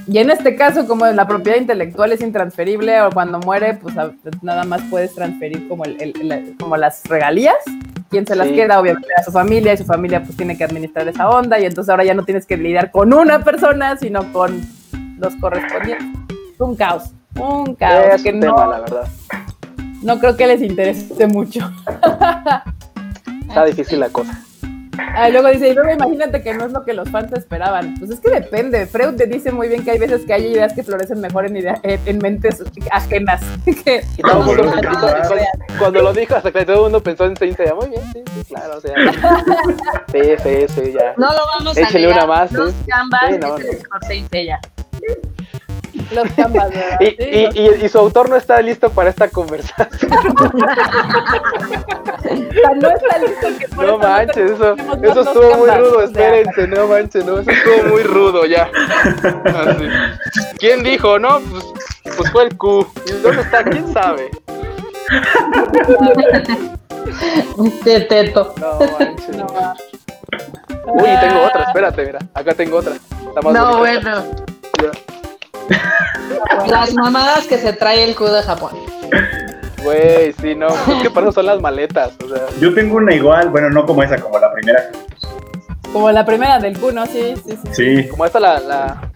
Y 0.07 0.19
en 0.19 0.31
este 0.31 0.55
caso, 0.57 0.87
como 0.87 1.07
la 1.07 1.27
propiedad 1.27 1.59
intelectual 1.59 2.13
es 2.13 2.21
intransferible 2.21 3.01
o 3.03 3.11
cuando 3.11 3.39
muere, 3.41 3.75
pues 3.75 3.95
nada 4.43 4.65
más 4.65 4.83
puedes 4.91 5.15
transferir 5.15 5.67
como, 5.69 5.85
el, 5.85 5.97
el- 6.01 6.31
el- 6.33 6.57
como 6.59 6.77
las 6.77 7.03
regalías. 7.09 7.55
Quien 8.11 8.27
se 8.27 8.37
las 8.37 8.49
Sí. 8.49 8.55
queda, 8.55 8.79
obviamente, 8.81 9.09
a 9.17 9.23
su 9.23 9.33
familia 9.33 9.73
y 9.73 9.77
su 9.79 9.85
familia 9.85 10.23
pues 10.23 10.37
tiene 10.37 10.57
que 10.59 10.65
administrar 10.65 11.09
esa 11.09 11.29
onda 11.29 11.59
y 11.59 11.65
entonces 11.65 11.91
ahora 11.91 12.05
ya 12.05 12.15
no 12.15 12.25
tienes 12.25 12.45
que 12.47 12.57
lidiar 12.57 12.91
con 12.91 13.13
una 13.15 13.43
persona, 13.43 13.97
sino 13.97 14.31
con 14.33 14.61
los 15.19 15.35
correspondientes. 15.37 16.07
Un 16.59 16.77
caos, 16.77 17.11
un 17.41 17.75
caos. 17.75 18.05
es 18.15 18.23
que 18.23 18.31
un 18.31 18.41
no, 18.41 18.55
tema, 18.55 18.67
la 18.69 18.81
verdad. 18.81 19.09
no 20.03 20.19
creo 20.21 20.37
que 20.37 20.47
les 20.47 20.63
interese 20.63 21.27
mucho. 21.27 21.69
Está 23.49 23.65
difícil 23.65 24.01
la 24.01 24.11
cosa. 24.11 24.39
Ah, 24.99 25.29
luego 25.29 25.49
dice, 25.49 25.69
y 25.69 25.75
luego 25.75 25.91
imagínate 25.93 26.43
que 26.43 26.55
no 26.55 26.65
es 26.67 26.73
lo 26.73 26.85
que 26.85 26.93
los 26.95 27.09
fans 27.11 27.33
esperaban. 27.33 27.95
Pues 27.99 28.11
es 28.11 28.21
que 28.21 28.31
depende. 28.31 28.87
Freud 28.87 29.15
te 29.17 29.27
dice 29.27 29.53
muy 29.53 29.69
bien 29.69 29.85
que 29.85 29.93
hay 29.93 29.99
veces 29.99 30.25
que 30.27 30.35
hay 30.35 30.47
ideas 30.47 30.73
que 30.73 30.83
florecen 30.83 31.21
mejor 31.21 31.47
en, 31.47 31.57
idea- 31.57 31.81
en, 31.83 32.01
en 32.07 32.19
mentes 32.19 32.63
ajenas. 32.91 33.41
que, 33.85 34.03
Y 34.17 34.23
todo 34.23 34.41
el 34.41 34.45
mundo 34.47 34.63
Como 34.63 34.75
pensó- 34.77 35.35
los 35.35 35.79
cuando, 35.79 36.03
lo 36.03 36.13
dijo, 36.13 36.35
hasta 36.37 36.53
que 36.53 36.65
todo 36.65 36.77
el 36.77 36.83
mundo 36.83 37.03
pensó 37.03 37.25
en 37.25 37.37
Saint 37.37 37.57
Seiya. 37.57 37.75
Muy 37.75 37.89
bien, 37.89 38.03
sí, 38.13 38.23
sí, 38.35 38.45
claro, 38.55 38.77
o 38.77 38.81
sea. 38.81 38.95
Sí, 40.13 40.21
sí, 40.43 40.67
sí, 40.75 40.93
ya. 40.93 41.15
No 41.17 41.27
lo 41.33 41.47
vamos 41.59 41.77
a 41.77 41.81
Échale 41.81 42.07
negar. 42.07 42.19
una 42.19 42.27
más, 42.27 42.53
Los 42.53 42.71
¿eh? 42.71 42.75
Gambas 42.87 43.21
Sí, 43.31 43.39
no, 43.41 43.57
es 43.59 43.65
el 43.65 43.67
no. 43.77 43.83
mejor 43.83 44.05
Saint 44.07 44.31
Seiya. 44.31 44.61
Los 46.15 46.31
canvas, 46.33 46.71
¿verdad? 46.71 47.01
Y, 47.01 47.07
Sí, 47.07 47.17
y, 47.19 47.45
los- 47.45 47.57
y, 47.83 47.85
y 47.85 47.89
su 47.89 47.99
autor 47.99 48.29
no 48.31 48.37
está 48.37 48.61
listo 48.63 48.91
para 48.91 49.11
esta 49.11 49.29
conversación. 49.29 49.89
no 52.81 52.89
está 52.91 53.19
listo 53.19 53.47
que 53.59 53.69
por 53.69 53.85
No 53.85 53.91
eso 53.93 53.99
manches, 53.99 54.51
eso, 54.53 54.75
eso 55.03 55.21
estuvo 55.21 55.57
muy 55.59 55.71
rudo, 55.71 56.03
espérense, 56.03 56.67
no 56.69 56.87
manches, 56.87 57.25
no, 57.25 57.39
eso 57.39 57.51
estuvo 57.51 57.89
muy 57.91 58.03
rudo 58.03 58.47
ya. 58.47 58.69
Así. 59.45 59.89
¿Quién 60.59 60.83
dijo? 60.83 61.19
No, 61.19 61.41
pues, 61.41 61.65
pues 62.17 62.31
fue 62.33 62.45
el 62.45 62.57
Q. 62.57 62.87
¿Y 63.07 63.13
dónde 63.23 63.43
está? 63.43 63.65
¿Quién 63.65 63.93
sabe? 63.93 64.31
De 67.85 68.01
teto. 68.01 68.55
No 68.59 68.79
manches. 68.99 69.37
No, 69.37 69.47
Uy, 70.87 71.09
tengo 71.21 71.43
otra, 71.45 71.65
espérate, 71.65 72.05
mira, 72.07 72.19
acá 72.35 72.55
tengo 72.55 72.77
otra. 72.79 72.95
Está 72.95 73.41
más 73.43 73.53
No, 73.55 73.79
bonita. 73.79 74.25
bueno. 74.79 74.95
Las 76.69 76.95
mamadas 76.95 77.47
que 77.47 77.59
se 77.59 77.73
trae 77.73 78.05
el 78.05 78.15
Q 78.15 78.27
de 78.27 78.43
Japón. 78.43 78.73
Güey, 79.83 80.33
sí, 80.41 80.55
no, 80.55 80.69
es 80.69 81.03
que 81.03 81.11
para 81.11 81.27
eso 81.27 81.33
son 81.33 81.47
las 81.47 81.61
maletas, 81.61 82.13
o 82.25 82.29
sea. 82.29 82.47
Yo 82.61 82.73
tengo 82.75 82.97
una 82.97 83.15
igual, 83.15 83.51
bueno, 83.51 83.69
no 83.71 83.85
como 83.85 84.03
esa, 84.03 84.17
como 84.19 84.39
la 84.39 84.53
primera. 84.53 84.91
Como 85.93 86.11
la 86.11 86.25
primera 86.25 86.59
del 86.59 86.79
Q, 86.79 86.93
¿no? 86.93 87.05
Sí, 87.07 87.35
sí, 87.47 87.59
sí. 87.73 88.03
Sí, 88.03 88.09
Como 88.09 88.25
esta 88.25 88.41
la, 88.41 88.59
la 88.61 89.11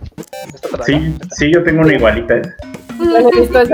esta 0.55 0.69
otra, 0.69 0.79
¿no? 0.79 0.85
sí, 0.85 1.17
sí, 1.33 1.51
yo 1.53 1.65
tengo 1.65 1.81
una 1.83 1.95
igualita. 1.95 2.35
Yo 2.99 3.05
le 3.05 3.19
he 3.21 3.41
visto. 3.41 3.65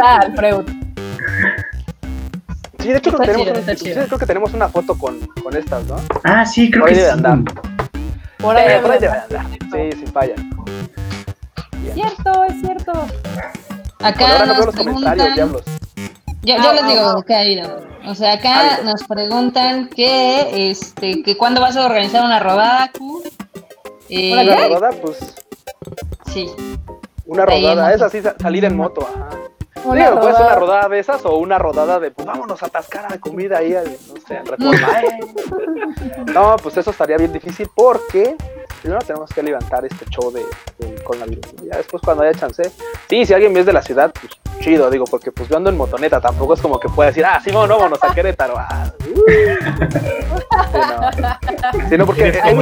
Sí, 2.80 2.88
de 2.90 2.98
hecho 2.98 3.10
creo 3.12 3.18
que, 3.18 3.26
tenemos, 3.26 3.44
chido, 3.46 3.52
un- 3.54 3.60
está 3.60 3.76
sí, 3.76 3.84
chido. 3.84 4.06
creo 4.06 4.18
que 4.18 4.26
tenemos 4.26 4.52
una 4.54 4.68
foto 4.68 4.94
con, 4.96 5.18
con 5.42 5.56
estas, 5.56 5.84
¿no? 5.84 5.96
Ah, 6.22 6.44
sí, 6.44 6.70
creo 6.70 6.82
Por 6.82 6.90
ahí 6.90 6.94
que 6.94 7.00
sí. 7.00 7.06
debe 7.06 7.12
andar. 7.28 7.38
Por 8.38 8.56
Eh, 8.56 8.60
ahí, 8.60 8.80
por 8.82 8.90
ahí 8.90 8.98
debe 9.00 9.14
andar. 9.14 9.46
Sí, 9.72 9.90
sí, 9.98 10.04
falla. 10.12 10.34
Cierto, 11.92 12.44
es 12.44 12.60
cierto. 12.60 12.92
Bueno, 12.92 13.12
Acá 14.00 14.38
no 14.38 14.46
nos 14.46 14.66
los 14.66 14.74
preguntan. 14.74 15.34
diablos. 15.34 15.62
Yo, 16.42 16.54
Ah, 16.58 16.62
yo 16.62 16.72
les 16.74 16.82
ah, 16.82 16.88
digo 16.88 17.00
ah. 17.06 17.24
qué 17.26 17.34
ha 17.34 17.44
ido. 17.48 17.80
O 18.06 18.14
sea, 18.14 18.34
acá 18.34 18.78
ido. 18.80 18.90
nos 18.90 19.02
preguntan 19.04 19.88
que, 19.88 20.70
este, 20.70 21.22
que 21.22 21.36
cuándo 21.36 21.60
vas 21.60 21.76
a 21.76 21.86
organizar 21.86 22.22
una 22.24 22.38
rodada, 22.40 22.90
Q. 22.96 23.22
Eh, 24.10 24.32
¿Una 24.32 24.42
qué? 24.44 24.68
rodada, 24.68 24.90
pues, 25.00 25.18
sí. 26.32 26.46
una 27.26 27.46
rodada, 27.46 27.82
moto. 27.84 27.94
es 27.94 28.02
así, 28.02 28.20
sa- 28.20 28.34
salir 28.38 28.64
en 28.66 28.76
moto, 28.76 29.08
ajá. 29.08 29.30
Una 29.84 30.08
Digo, 30.10 30.20
puede 30.20 30.34
ser 30.34 30.46
una 30.46 30.54
rodada. 30.56 30.88
de 30.88 30.98
esas 30.98 31.24
o 31.26 31.36
una 31.36 31.58
rodada 31.58 32.00
de, 32.00 32.10
pues 32.10 32.26
vámonos 32.26 32.62
a 32.62 32.66
atascar 32.66 33.12
a 33.12 33.18
comida 33.18 33.58
ahí, 33.58 33.74
al- 33.74 33.84
no 34.14 34.20
sé, 34.26 34.36
en 34.36 34.46
Reforma. 34.46 35.00
eh. 35.02 35.20
No, 36.32 36.56
pues 36.62 36.76
eso 36.76 36.90
estaría 36.90 37.16
bien 37.18 37.32
difícil 37.32 37.68
porque 37.74 38.36
primero 38.80 39.00
tenemos 39.04 39.30
que 39.30 39.42
levantar 39.42 39.84
este 39.84 40.04
show 40.06 40.30
de, 40.32 40.44
del 40.78 41.02
coronavirus. 41.04 41.54
Ya 41.70 41.76
después 41.76 42.02
cuando 42.02 42.22
haya 42.22 42.38
chance, 42.38 42.70
sí, 43.08 43.26
si 43.26 43.34
alguien 43.34 43.56
es 43.56 43.66
de 43.66 43.72
la 43.72 43.82
ciudad, 43.82 44.12
pues 44.18 44.32
chido, 44.60 44.88
digo, 44.90 45.04
porque 45.04 45.30
pues 45.32 45.48
yo 45.48 45.56
ando 45.58 45.68
en 45.68 45.76
motoneta, 45.76 46.20
tampoco 46.20 46.54
es 46.54 46.60
como 46.62 46.80
que 46.80 46.88
pueda 46.88 47.08
decir, 47.10 47.24
ah, 47.26 47.38
sí, 47.44 47.50
vámonos, 47.50 47.76
vámonos 47.78 48.02
a 48.02 48.14
Querétaro. 48.14 48.54
Ah, 48.56 48.90
uh. 49.00 49.14
Sí, 50.72 50.78
no. 50.78 51.88
Sí, 51.88 51.98
no, 51.98 52.06
porque 52.06 52.28
he. 52.28 52.54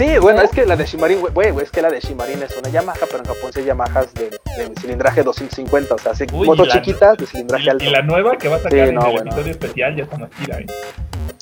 Sí, 0.00 0.16
bueno, 0.18 0.40
es 0.40 0.50
que 0.50 0.64
la 0.64 0.76
de 0.76 0.86
Shimarin, 0.86 1.20
güey, 1.20 1.52
es 1.62 1.70
que 1.70 1.82
la 1.82 1.90
de 1.90 2.00
Shimarin 2.00 2.42
es 2.42 2.56
una 2.56 2.70
Yamaha, 2.70 2.96
pero 3.06 3.18
en 3.18 3.24
Japón 3.26 3.52
sí 3.52 3.60
hay 3.60 3.66
Yamahas 3.66 4.14
de, 4.14 4.30
de 4.30 4.72
cilindraje 4.80 5.22
250, 5.22 5.94
o 5.94 5.98
sea, 5.98 6.14
sí, 6.14 6.24
Uy, 6.32 6.46
motos 6.46 6.68
la- 6.68 6.72
chiquitas 6.74 7.18
de 7.18 7.26
cilindraje 7.26 7.64
Y, 7.64 7.68
alto. 7.68 7.84
y 7.84 7.90
la 7.90 8.00
nueva 8.00 8.38
que 8.38 8.48
va 8.48 8.56
a 8.56 8.60
sacar 8.60 8.72
Sí, 8.72 8.78
en 8.78 8.94
no, 8.94 9.02
el 9.04 9.12
bueno. 9.12 9.30
episodio 9.30 9.50
especial 9.52 9.96
ya 9.96 10.04
está 10.04 10.16
más 10.16 10.30
chida, 10.42 10.58
¿eh? 10.58 10.66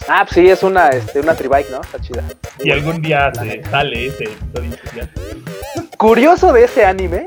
Ah, 0.08 0.24
pues 0.24 0.34
sí, 0.34 0.48
es 0.50 0.62
una, 0.64 0.88
este, 0.88 1.20
una 1.20 1.34
tribike, 1.36 1.70
¿no? 1.70 1.80
Está 1.82 2.00
chida. 2.00 2.24
Si 2.60 2.70
algún 2.72 3.00
día 3.00 3.30
se 3.32 3.62
sale 3.70 4.06
ese 4.08 4.24
episodio 4.24 4.70
especial. 4.74 5.10
Curioso 5.96 6.52
de 6.52 6.64
ese 6.64 6.84
anime, 6.84 7.26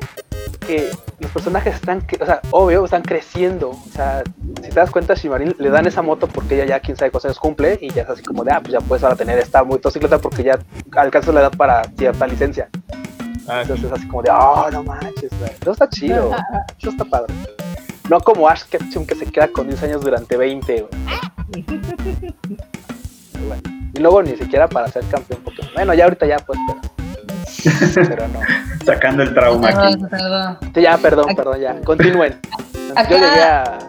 que 0.68 0.90
los 1.22 1.32
personajes 1.32 1.76
están, 1.76 2.06
o 2.20 2.26
sea, 2.26 2.42
obvio, 2.50 2.84
están 2.84 3.04
creciendo. 3.04 3.70
O 3.70 3.90
sea, 3.94 4.24
si 4.62 4.70
te 4.70 4.72
das 4.72 4.90
cuenta, 4.90 5.14
Shimarin 5.14 5.56
le 5.58 5.70
dan 5.70 5.86
esa 5.86 6.02
moto 6.02 6.28
porque 6.28 6.56
ella 6.56 6.66
ya 6.66 6.80
quién 6.80 6.98
sabe 6.98 7.12
cuántos 7.12 7.26
años 7.26 7.40
cumple 7.40 7.78
y 7.80 7.92
ya 7.92 8.02
es 8.04 8.10
así 8.10 8.24
como 8.24 8.44
de, 8.44 8.52
ah, 8.52 8.60
pues 8.60 8.74
ya 8.74 8.80
puedes 8.80 9.04
ahora 9.04 9.16
tener 9.16 9.38
esta 9.38 9.64
motocicleta 9.64 10.18
porque 10.18 10.44
ya 10.44 10.60
alcanza 10.96 11.32
la 11.32 11.42
edad 11.42 11.52
para 11.52 11.84
cierta 11.98 12.28
licencia. 12.28 12.70
Ah. 13.48 13.62
Entonces 13.62 13.86
es 13.86 13.92
así 13.92 14.08
como 14.08 14.24
de, 14.24 14.32
oh, 14.32 14.70
no 14.72 14.84
manches, 14.84 15.32
güey. 15.40 15.52
Eso 15.62 15.72
está 15.72 15.88
chido, 15.90 16.32
eso 16.80 16.90
está 16.90 17.06
padre. 17.06 17.34
No 18.10 18.20
como 18.20 18.50
Ash 18.50 18.64
Ketchum 18.64 19.06
que 19.06 19.16
se 19.16 19.26
queda 19.26 19.48
con 19.48 19.68
10 19.68 19.84
años 19.84 20.02
durante 20.02 20.36
20, 20.36 20.82
güey. 20.82 20.92
Pero 23.32 23.46
bueno. 23.48 23.62
Y 23.94 24.00
luego 24.00 24.24
ni 24.24 24.36
siquiera 24.36 24.68
para 24.68 24.88
ser 24.88 25.04
campeón 25.06 25.42
Pokémon. 25.44 25.72
Bueno, 25.74 25.94
ya 25.94 26.06
ahorita 26.06 26.26
ya 26.26 26.40
pues, 26.40 26.58
pero, 26.68 26.82
pero 27.96 28.28
no. 28.28 28.40
Sacando 28.86 29.24
el 29.24 29.34
trauma 29.34 29.70
aquí. 29.70 29.78
Perdón, 29.98 30.10
perdón. 30.10 30.58
Sí, 30.74 30.82
ya, 30.82 30.98
perdón, 30.98 31.36
perdón, 31.36 31.60
ya. 31.60 31.82
Continúen. 31.82 32.40
Acá- 32.96 33.10
Yo 33.10 33.18
llegué 33.18 33.42
a... 33.44 33.80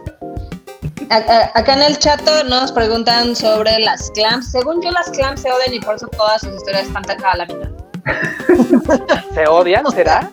Acá 1.55 1.75
en 1.75 1.83
el 1.83 1.99
chat 1.99 2.21
nos 2.49 2.73
preguntan 2.73 3.37
sobre 3.37 3.79
las 3.81 4.11
clams. 4.13 4.51
Según 4.51 4.81
yo, 4.83 4.91
las 4.91 5.11
clams 5.11 5.43
se 5.43 5.53
odian 5.53 5.75
y 5.75 5.81
por 5.81 5.97
eso 5.97 6.07
todas 6.09 6.41
sus 6.41 6.55
historias 6.55 6.87
están 6.87 7.03
tan 7.03 7.23
a 7.25 7.37
la 7.37 7.47
mina. 7.47 7.71
¿Se 9.35 9.47
odian? 9.47 9.85
¿Será? 9.91 10.31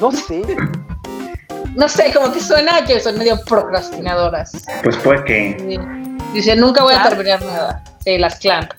No 0.00 0.12
sé. 0.12 0.42
No 1.74 1.88
sé, 1.88 2.12
como 2.12 2.32
que 2.32 2.40
suena 2.40 2.84
que 2.84 3.00
son 3.00 3.16
medio 3.18 3.40
procrastinadoras. 3.44 4.52
Pues 4.82 4.96
fue 4.98 5.24
que. 5.24 5.56
Sí. 5.58 5.78
Dice, 6.34 6.56
nunca 6.56 6.82
voy 6.82 6.94
a 6.94 7.08
terminar 7.08 7.40
nada. 7.42 7.82
Sí, 8.04 8.18
las 8.18 8.36
clamp. 8.36 8.70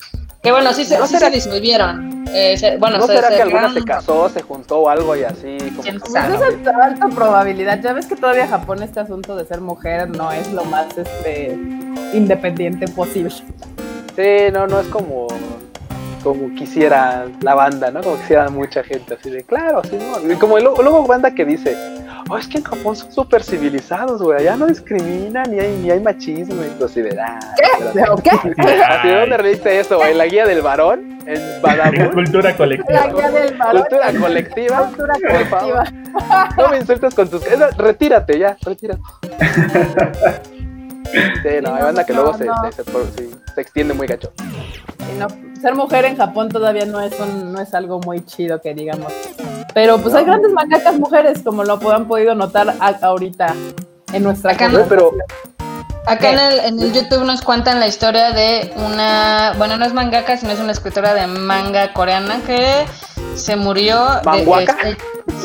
Que 0.42 0.52
bueno, 0.52 0.72
sí, 0.72 0.84
se, 0.84 0.98
¿No 0.98 1.06
sí 1.06 1.14
será- 1.14 1.28
se 1.28 1.34
disolvieron. 1.34 2.24
Eh, 2.32 2.56
se- 2.56 2.76
bueno, 2.78 2.98
¿No 2.98 3.06
se, 3.06 3.16
será 3.16 3.28
se 3.28 3.36
que 3.36 3.42
alguna 3.42 3.72
se 3.72 3.82
casó, 3.84 4.28
se 4.28 4.40
juntó 4.42 4.78
o 4.80 4.88
algo 4.88 5.14
y 5.16 5.24
así? 5.24 5.56
Como 5.58 5.82
¿Quién 5.82 6.00
que- 6.00 6.08
es 6.08 6.16
alta 6.16 7.08
probabilidad. 7.14 7.80
Ya 7.82 7.92
ves 7.92 8.06
que 8.06 8.16
todavía 8.16 8.46
Japón 8.46 8.82
este 8.82 9.00
asunto 9.00 9.36
de 9.36 9.44
ser 9.44 9.60
mujer 9.60 10.08
no 10.08 10.30
es 10.32 10.50
lo 10.52 10.64
más 10.64 10.86
este 10.96 11.58
independiente 12.14 12.88
posible. 12.88 13.30
Sí, 14.16 14.52
no, 14.52 14.66
no 14.66 14.80
es 14.80 14.86
como 14.88 15.26
como 16.22 16.54
quisiera 16.54 17.26
la 17.42 17.54
banda, 17.54 17.90
¿no? 17.90 18.02
Como 18.02 18.16
quisiera 18.18 18.48
mucha 18.50 18.82
gente, 18.82 19.14
así 19.14 19.30
de, 19.30 19.42
claro, 19.44 19.82
sí, 19.88 19.96
¿no? 19.98 20.32
Y 20.32 20.36
como 20.36 20.58
luego, 20.58 21.06
banda 21.06 21.34
que 21.34 21.44
dice, 21.44 21.76
oh, 22.28 22.36
es 22.38 22.46
que 22.46 22.58
en 22.58 22.64
Japón 22.64 22.94
son 22.96 23.10
súper 23.12 23.42
civilizados, 23.42 24.22
güey, 24.22 24.38
allá 24.40 24.56
no 24.56 24.66
discriminan, 24.66 25.50
ni 25.50 25.58
hay, 25.60 25.76
ni 25.78 25.90
hay 25.90 26.00
machismo, 26.00 26.54
y 26.62 26.84
así 26.84 27.00
de, 27.02 27.18
ah, 27.20 27.38
pero- 27.94 28.14
¿O 28.14 28.16
qué? 28.22 28.30
Así, 28.30 29.08
¿de 29.08 29.20
dónde 29.20 29.38
leíste 29.38 29.80
eso, 29.80 29.96
güey? 29.98 30.14
¿La 30.14 30.26
guía 30.26 30.46
del 30.46 30.62
varón? 30.62 31.18
¿En 31.26 31.34
Es 31.36 31.62
Badabun? 31.62 32.08
cultura 32.14 32.50
La 32.50 32.56
colectiva. 32.56 33.06
guía 33.08 33.30
del 33.30 33.56
varón. 33.56 33.82
¿Cultura 33.82 34.12
colectiva? 34.20 34.86
Cultura 34.88 35.14
Por 35.14 35.46
favor. 35.46 35.84
colectiva. 35.84 36.48
No 36.56 36.68
me 36.70 36.78
insultes 36.78 37.14
con 37.14 37.28
tus... 37.28 37.42
retírate 37.76 38.38
ya, 38.38 38.56
retírate. 38.62 39.00
Sí, 41.12 41.48
no, 41.60 41.74
hay 41.74 41.82
banda 41.82 42.06
que 42.06 42.12
luego 42.12 42.32
se, 42.34 42.44
se, 42.70 42.84
se- 42.84 42.92
sí, 43.18 43.30
se 43.52 43.60
extiende 43.60 43.94
muy 43.94 44.06
gacho. 44.06 44.32
Y 45.12 45.18
no, 45.18 45.26
ser 45.60 45.74
mujer 45.74 46.04
en 46.06 46.16
Japón 46.16 46.48
todavía 46.48 46.84
no 46.86 47.00
es 47.00 47.18
un, 47.20 47.52
no 47.52 47.60
es 47.60 47.72
algo 47.74 48.00
muy 48.00 48.24
chido 48.24 48.60
que 48.60 48.74
digamos. 48.74 49.12
Pero 49.74 49.98
pues 49.98 50.14
hay 50.14 50.24
grandes 50.24 50.52
mangakas 50.52 50.98
mujeres, 50.98 51.40
como 51.44 51.62
lo 51.64 51.78
han 51.92 52.06
podido 52.08 52.34
notar 52.34 52.74
a- 52.80 52.98
ahorita 53.02 53.54
en 54.12 54.22
nuestra 54.24 54.52
Acá 54.52 54.68
no, 54.68 54.78
Güey, 54.78 54.88
pero 54.88 55.10
Acá 56.06 56.30
en 56.30 56.38
el, 56.38 56.58
en 56.60 56.80
el 56.80 56.92
YouTube 56.92 57.24
nos 57.24 57.42
cuentan 57.42 57.78
la 57.78 57.86
historia 57.86 58.32
de 58.32 58.72
una, 58.84 59.52
bueno, 59.58 59.76
no 59.76 59.84
es 59.84 59.92
mangaka, 59.92 60.36
sino 60.38 60.50
es 60.52 60.58
una 60.58 60.72
escritora 60.72 61.12
de 61.14 61.26
manga 61.26 61.92
coreana 61.92 62.40
que 62.46 62.86
se 63.36 63.54
murió. 63.54 64.02
de- 64.16 64.22
¿Manguaka? 64.24 64.72
este, 64.82 64.96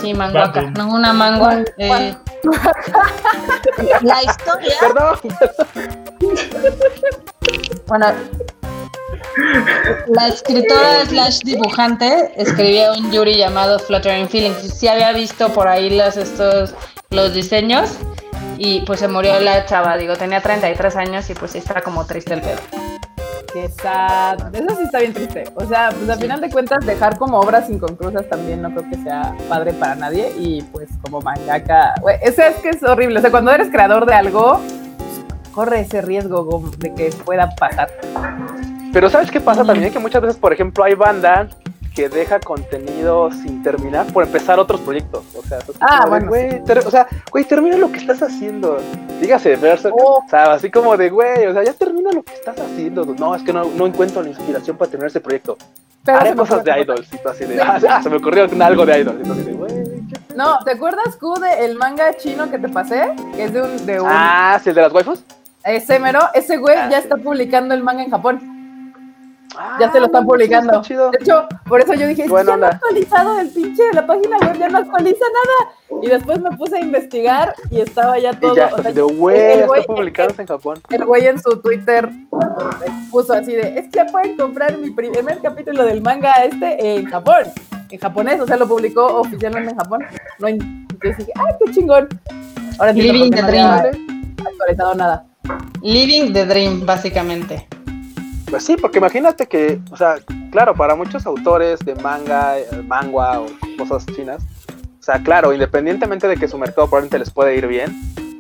sí, 0.02 0.14
manguaka, 0.14 0.62
Babu. 0.62 0.72
no 0.78 0.88
una 0.96 1.14
mangua. 1.14 1.58
eh. 1.78 2.16
la 4.02 4.24
historia, 4.24 4.74
Perdón. 4.80 5.20
bueno, 7.88 8.08
la 10.08 10.28
escritora 10.28 11.06
slash 11.06 11.40
dibujante 11.40 12.32
escribía 12.38 12.94
un 12.94 13.12
Yuri 13.12 13.36
llamado 13.38 13.80
Fluttering 13.80 14.30
Feelings. 14.30 14.78
Sí 14.78 14.88
había 14.88 15.12
visto 15.14 15.50
por 15.54 15.68
ahí 15.68 15.96
los, 15.96 16.18
estos, 16.18 16.74
los 17.10 17.34
diseños 17.34 17.98
y 18.58 18.82
pues 18.82 19.00
se 19.00 19.08
murió 19.08 19.40
la 19.40 19.66
chava, 19.66 19.98
digo, 19.98 20.16
tenía 20.16 20.42
33 20.42 20.96
años 20.96 21.30
y 21.30 21.34
pues 21.34 21.52
sí 21.52 21.58
está 21.58 21.82
como 21.82 22.06
triste 22.06 22.34
el 22.34 22.42
pedo. 22.42 22.60
Que 23.54 23.70
sad. 23.70 24.54
Eso 24.54 24.76
sí 24.76 24.84
está 24.84 25.00
bien 25.00 25.14
triste. 25.14 25.46
O 25.56 25.66
sea, 25.66 25.90
pues 25.90 26.10
al 26.10 26.20
final 26.20 26.42
de 26.42 26.50
cuentas, 26.50 26.86
dejar 26.86 27.18
como 27.18 27.40
obras 27.40 27.70
inconclusas 27.70 28.28
también 28.28 28.62
no 28.62 28.70
creo 28.70 28.90
que 28.90 28.98
sea 28.98 29.34
padre 29.48 29.72
para 29.72 29.96
nadie. 29.96 30.34
Y 30.38 30.62
pues 30.62 30.90
como 31.02 31.22
mangaka, 31.22 31.94
eso 32.22 32.42
es 32.42 32.56
que 32.58 32.72
es 32.72 32.84
horrible. 32.84 33.20
O 33.20 33.22
sea, 33.22 33.32
cuando 33.32 33.52
eres 33.52 33.70
creador 33.70 34.06
de 34.06 34.14
algo, 34.14 34.60
corre 35.54 35.80
ese 35.80 36.02
riesgo 36.02 36.70
de 36.80 36.94
que 36.94 37.10
pueda 37.24 37.50
pasar. 37.56 37.90
Pero 38.96 39.10
¿sabes 39.10 39.30
qué 39.30 39.42
pasa 39.42 39.66
también? 39.66 39.92
Que 39.92 40.00
muchas 40.00 40.22
veces, 40.22 40.38
por 40.38 40.54
ejemplo, 40.54 40.82
hay 40.82 40.94
banda 40.94 41.50
que 41.94 42.08
deja 42.08 42.40
contenido 42.40 43.30
sin 43.30 43.62
terminar 43.62 44.06
por 44.14 44.24
empezar 44.24 44.58
otros 44.58 44.80
proyectos. 44.80 45.26
O 45.36 45.42
sea, 45.46 45.60
Ah, 45.82 46.06
bueno, 46.08 46.30
güey, 46.30 46.62
o 46.62 46.90
sea, 46.90 47.06
güey, 47.30 47.44
termina 47.44 47.76
lo 47.76 47.92
que 47.92 47.98
estás 47.98 48.22
haciendo. 48.22 48.78
Dígase, 49.20 49.58
Berserk. 49.58 49.94
Oh. 49.98 50.24
O 50.26 50.30
sea, 50.30 50.54
así 50.54 50.72
como 50.72 50.96
de, 50.96 51.10
güey, 51.10 51.46
o 51.46 51.52
sea, 51.52 51.66
ya 51.66 51.74
termina 51.74 52.10
lo 52.14 52.24
que 52.24 52.36
estás 52.36 52.58
haciendo. 52.58 53.04
No, 53.04 53.36
es 53.36 53.44
que 53.44 53.52
no, 53.52 53.66
no 53.66 53.86
encuentro 53.86 54.24
la 54.24 54.30
inspiración 54.30 54.78
para 54.78 54.90
terminar 54.90 55.08
este 55.08 55.20
proyecto. 55.20 55.58
Pero 56.06 56.18
Haré 56.18 56.34
cosas 56.34 56.64
de 56.64 56.80
idols. 56.80 57.14
Y 57.14 57.18
tú 57.18 57.28
así 57.28 57.44
de, 57.44 57.62
ah, 57.62 57.78
ah, 57.90 58.02
se 58.02 58.10
me 58.10 58.16
ocurrió 58.16 58.48
algo 58.62 58.86
de 58.86 58.98
idols. 59.02 59.20
Y 59.20 59.24
tú 59.24 59.34
así 59.34 59.42
de, 59.44 59.52
güey, 59.52 59.74
¿qué 59.74 60.36
No, 60.38 60.60
¿te 60.64 60.72
acuerdas, 60.72 61.18
Q, 61.18 61.34
de 61.42 61.66
el 61.66 61.76
manga 61.78 62.16
chino 62.16 62.50
que 62.50 62.60
te 62.60 62.70
pasé? 62.70 63.14
Que 63.36 63.44
es 63.44 63.52
de 63.52 63.62
un... 63.62 63.86
De 63.86 64.00
un 64.00 64.08
Ah, 64.10 64.58
sí, 64.64 64.70
el 64.70 64.76
de 64.76 64.84
las 64.84 64.94
waifus. 64.94 65.22
Ese 65.66 66.00
mero, 66.00 66.22
ese 66.34 66.56
güey 66.56 66.78
Ah, 66.78 66.90
ya 66.90 66.98
sí. 67.00 67.04
está 67.04 67.18
publicando 67.18 67.74
el 67.74 67.84
manga 67.84 68.02
en 68.02 68.10
Japón. 68.10 68.55
Ah, 69.58 69.78
Ya 69.80 69.92
se 69.92 70.00
lo 70.00 70.06
están 70.08 70.24
no, 70.24 70.28
pues, 70.28 70.38
publicando. 70.42 70.74
está 70.74 70.82
chido. 70.88 71.12
De 71.12 71.18
hecho, 71.22 71.48
por 71.68 71.82
eso 71.82 71.94
yo 71.94 72.08
dije, 72.08 72.24
es 72.24 72.28
que 72.28 72.32
Buena 72.32 72.52
ya 72.52 72.58
no 72.58 72.66
ha 72.66 72.70
actualizado 72.70 73.40
el 73.40 73.50
pinche, 73.50 73.84
la 73.94 74.06
página 74.06 74.38
web 74.40 74.58
ya 74.60 74.70
no 74.70 74.78
actualiza 74.80 75.26
nada. 75.26 76.02
Y 76.04 76.08
después 76.08 76.40
me 76.42 76.52
puse 76.58 76.78
a 76.78 76.80
investigar 76.82 77.56
y 77.72 77.80
estaba 77.82 78.18
ya 78.20 78.34
todo. 78.40 78.54
Y 78.54 78.58
ya 78.58 78.70
o 78.74 78.82
sea, 78.82 78.92
de, 78.92 79.00
el 79.02 79.16
güey, 79.16 79.38
está 79.82 79.94
publicándose 79.94 80.42
en 80.42 80.48
Japón. 80.48 80.80
El 80.90 81.06
güey 81.06 81.26
en 81.28 81.42
su 81.42 81.58
Twitter 81.62 82.10
puso 83.12 83.34
así 83.34 83.54
de, 83.54 83.80
es 83.80 83.86
que 83.86 83.92
ya 83.98 84.06
pueden 84.08 84.36
comprar 84.38 84.78
mi 84.78 84.90
primer 84.92 85.40
capítulo 85.42 85.84
del 85.86 86.02
manga 86.02 86.32
este 86.44 86.98
en 86.98 87.06
Japón, 87.06 87.44
en 87.90 88.00
japonés, 88.00 88.42
o 88.42 88.48
sea, 88.48 88.58
lo 88.58 88.68
publicó 88.68 89.06
oficialmente 89.06 89.72
en 89.72 89.78
Japón. 89.78 90.02
No, 90.40 90.48
en- 90.48 90.86
entonces 90.92 91.18
dije, 91.18 91.32
ay, 91.36 91.54
qué 91.66 91.72
chingón. 91.72 92.08
Ahora 92.80 92.92
entiendo 92.92 93.14
Living 93.14 93.32
the 93.32 93.42
no 93.42 93.48
había 93.48 93.78
dream. 93.84 94.36
actualizado 94.46 94.96
nada. 94.96 95.26
Living 95.82 96.34
the 96.34 96.46
dream, 96.46 96.86
básicamente. 96.86 97.68
Pues 98.56 98.64
sí, 98.68 98.78
porque 98.80 99.00
imagínate 99.00 99.48
que, 99.48 99.82
o 99.92 99.98
sea, 99.98 100.16
claro, 100.50 100.74
para 100.76 100.96
muchos 100.96 101.26
autores 101.26 101.78
de 101.80 101.94
manga, 101.96 102.58
eh, 102.58 102.66
manga 102.88 103.42
o 103.42 103.48
cosas 103.78 104.06
chinas, 104.16 104.42
o 104.98 105.04
sea, 105.04 105.22
claro, 105.22 105.52
independientemente 105.52 106.26
de 106.26 106.38
que 106.38 106.48
su 106.48 106.58
mercado 106.58 106.88
probablemente 106.88 107.20
les 107.20 107.30
puede 107.32 107.58
ir 107.58 107.68
bien, 107.68 107.94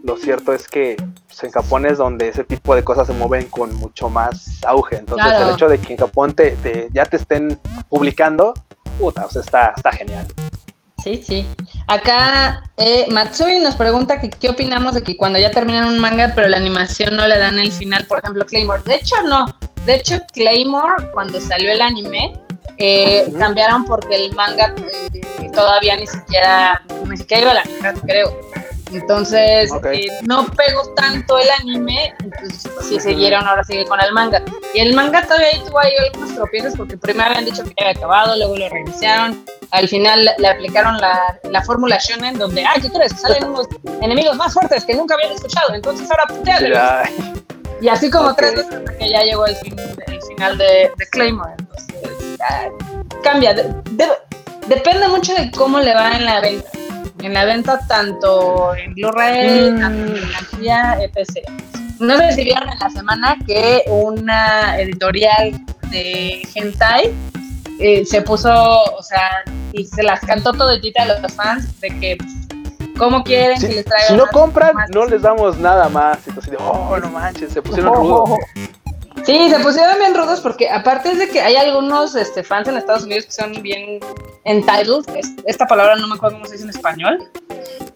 lo 0.06 0.16
cierto 0.16 0.54
es 0.54 0.70
que 0.70 0.96
pues, 1.28 1.44
en 1.44 1.52
Japón 1.52 1.86
es 1.86 1.98
donde 1.98 2.30
ese 2.30 2.46
tipo 2.46 2.74
de 2.76 2.82
cosas 2.86 3.08
se 3.08 3.14
mueven 3.14 3.48
con 3.50 3.76
mucho 3.76 4.10
más 4.10 4.64
auge. 4.66 4.96
Entonces, 5.00 5.28
Claro. 5.28 5.50
el 5.50 5.54
hecho 5.56 5.68
de 5.68 5.80
que 5.80 5.92
en 5.92 6.00
Japón 6.00 6.32
te, 6.34 6.52
te- 6.52 6.88
ya 6.94 7.04
te 7.06 7.18
estén 7.18 7.60
publicando, 7.90 8.54
puta, 8.98 9.26
o 9.26 9.30
sea, 9.30 9.42
está, 9.42 9.74
está 9.76 9.92
genial. 9.92 10.26
Sí, 11.06 11.22
sí. 11.24 11.46
Acá 11.86 12.64
eh, 12.78 13.06
Matsui 13.12 13.60
nos 13.60 13.76
pregunta 13.76 14.20
que 14.20 14.32
qué 14.32 14.50
opinamos 14.50 14.96
de 14.96 15.04
que 15.04 15.16
cuando 15.16 15.38
ya 15.38 15.52
terminan 15.52 15.86
un 15.86 16.00
manga, 16.00 16.32
pero 16.34 16.48
la 16.48 16.58
animación 16.58 17.16
no 17.16 17.28
le 17.28 17.38
dan 17.38 17.60
el 17.60 17.72
final, 17.72 18.08
por 18.08 18.18
ejemplo, 18.18 18.44
Claymore. 18.44 18.82
De 18.88 18.96
hecho, 18.96 19.16
no. 19.22 19.46
De 19.86 19.98
hecho, 19.98 20.20
Claymore, 20.34 21.12
cuando 21.14 21.40
salió 21.40 21.72
el 21.72 21.80
anime, 21.80 22.34
eh, 22.80 23.32
cambiaron 23.38 23.86
porque 23.86 24.16
el 24.16 24.34
manga 24.34 24.74
eh, 25.12 25.52
todavía 25.54 25.96
ni 25.96 26.08
siquiera, 26.08 26.82
ni 27.08 27.18
siquiera 27.18 27.42
iba 27.44 27.52
a 27.52 27.54
la 27.54 27.66
mitad, 27.66 27.94
creo. 28.08 28.36
Entonces, 28.92 29.72
Ok. 29.72 29.86
eh, 29.88 30.08
no 30.24 30.46
pegó 30.48 30.94
tanto 30.96 31.38
el 31.40 31.48
anime, 31.60 32.14
entonces 32.24 32.70
sí 32.88 33.00
siguieron, 33.00 33.46
ahora 33.48 33.64
sigue 33.64 33.86
con 33.86 34.00
el 34.02 34.12
manga. 34.14 34.42
Y 34.74 34.80
el 34.80 34.94
manga 34.94 35.24
todavía 35.24 35.48
tuvo 35.66 35.80
ahí 35.80 35.92
algunos 35.98 36.36
tropiezos 36.36 36.74
porque 36.78 36.98
primero 36.98 37.26
habían 37.30 37.46
dicho 37.46 37.64
que 37.64 37.70
ya 37.78 37.88
había 37.90 37.98
acabado, 37.98 38.36
luego 38.38 38.56
lo 38.58 38.70
reiniciaron. 38.70 39.44
Al 39.72 39.88
final 39.90 40.30
le 40.38 40.48
aplicaron 40.48 40.98
la, 41.00 41.40
la 41.50 41.62
fórmula 41.64 41.98
shonen 42.00 42.38
donde, 42.38 42.64
ay, 42.66 42.80
¿qué 42.82 42.90
crees? 42.92 43.14
Salen 43.20 43.44
unos 43.50 43.68
enemigos 44.02 44.36
más 44.38 44.54
fuertes 44.54 44.86
que 44.86 44.94
nunca 44.94 45.16
habían 45.16 45.32
escuchado, 45.32 45.74
entonces 45.74 46.10
ahora 46.12 46.26
puteale. 46.28 46.70
Ya, 46.70 47.10
Y 47.82 47.88
así 47.90 48.10
como 48.10 48.30
Ok. 48.30 48.38
tres 48.38 48.56
veces 48.56 48.74
hasta 48.76 48.98
que 48.98 49.10
ya 49.10 49.24
llegó 49.24 49.46
el, 49.48 49.56
fin, 49.58 49.76
el 50.08 50.22
final 50.24 50.58
de, 50.58 50.92
de 50.96 51.08
Claymore. 51.12 51.54
Entonces, 51.60 52.38
ya, 52.38 52.70
cambia. 53.24 53.54
De- 53.54 53.74
de- 53.92 54.12
depende 54.68 55.08
mucho 55.10 55.34
de 55.34 55.50
cómo 55.52 55.80
le 55.80 55.94
va 55.94 56.12
en 56.16 56.26
la 56.26 56.40
venta. 56.40 56.70
En 57.26 57.34
la 57.34 57.44
venta, 57.44 57.80
tanto 57.88 58.76
en 58.76 58.94
Blu-ray, 58.94 59.72
Mm. 59.72 59.80
tanto 59.80 60.16
en 60.16 60.16
financiera, 60.16 60.98
etc. 61.04 61.50
No 62.00 62.18
sé 62.18 62.32
si 62.34 62.44
vieron 62.44 62.70
en 62.70 62.78
la 62.80 62.90
semana 62.92 63.36
que 63.48 63.82
una 63.90 64.80
editorial 64.80 65.60
de 65.90 66.48
Hentai 66.54 67.12
eh, 67.80 68.06
se 68.06 68.22
puso, 68.22 68.52
o 68.54 69.02
sea, 69.02 69.44
y 69.74 69.86
se 69.86 70.04
las 70.04 70.20
cantó 70.22 70.54
toditita 70.54 71.02
a 71.04 71.06
los 71.20 71.34
fans 71.34 71.80
de 71.82 71.88
que, 72.00 72.18
¿cómo 72.98 73.24
quieren 73.24 73.60
Si, 73.60 73.68
que 73.70 73.76
les 73.76 73.86
traigan 73.86 74.08
si 74.10 74.16
no 74.16 74.28
compran, 74.32 74.76
más 74.76 74.90
no 74.92 75.06
les 75.06 75.22
damos 75.22 75.58
nada 75.58 75.90
más. 75.90 76.20
Entonces, 76.28 76.54
oh, 76.60 76.96
no 77.02 77.10
manches, 77.10 77.52
se 77.52 77.62
pusieron 77.62 77.94
rudos. 77.96 78.30
Sí, 79.26 79.50
se 79.50 79.60
pusieron 79.60 79.98
bien 79.98 80.14
rudos 80.16 80.40
porque 80.42 80.70
aparte 80.70 81.12
es 81.12 81.18
de 81.20 81.28
que 81.30 81.42
hay 81.42 81.56
algunos 81.56 82.16
este, 82.16 82.44
fans 82.44 82.68
en 82.68 82.78
Estados 82.78 83.04
Unidos 83.04 83.26
que 83.26 83.32
son 83.32 83.54
bien 83.62 84.00
entitled, 84.44 85.04
es- 85.16 85.32
esta 85.46 85.66
palabra 85.66 85.96
no 85.96 86.08
me 86.08 86.16
acuerdo 86.16 86.36
cómo 86.38 86.46
se 86.46 86.54
dice 86.54 86.64
en 86.66 86.70
español, 86.70 87.30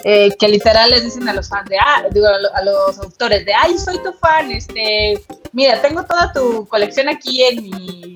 eh, 0.03 0.29
que 0.39 0.47
literal 0.47 0.89
les 0.89 1.03
dicen 1.03 1.27
a 1.29 1.33
los 1.33 1.47
fans 1.49 1.69
de, 1.69 1.77
ah, 1.77 2.03
digo, 2.11 2.25
a, 2.27 2.39
lo- 2.39 2.55
a 2.55 2.61
los 2.63 2.97
autores 2.99 3.45
de, 3.45 3.53
ay, 3.53 3.77
soy 3.77 3.99
tu 3.99 4.11
fan, 4.13 4.49
este, 4.51 5.21
mira, 5.51 5.79
tengo 5.81 6.03
toda 6.03 6.33
tu 6.33 6.65
colección 6.67 7.07
aquí 7.09 7.43
en 7.43 7.61
mi, 7.63 8.15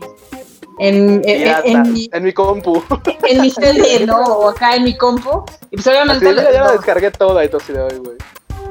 en, 0.79 1.21
en, 1.23 1.47
en- 1.47 1.65
en 1.65 1.93
mi, 1.93 2.09
en 2.11 2.23
mi 2.23 2.33
compu. 2.33 2.81
en 3.27 3.41
mi 3.41 3.51
CD, 3.51 4.05
¿no? 4.07 4.17
O 4.23 4.49
acá 4.49 4.75
en 4.75 4.85
mi 4.85 4.97
compu, 4.97 5.43
y 5.69 5.75
pues 5.75 5.85
Así 5.87 5.89
obviamente... 5.95 6.25
de, 6.25 6.31
mira, 6.33 6.51
ya 6.51 6.63
la 6.63 6.71
descargué 6.71 7.11
toda 7.11 7.45
y 7.45 7.47
todo 7.47 7.57
así 7.61 7.73
de 7.73 7.81
hoy, 7.81 7.97
güey. 7.97 8.17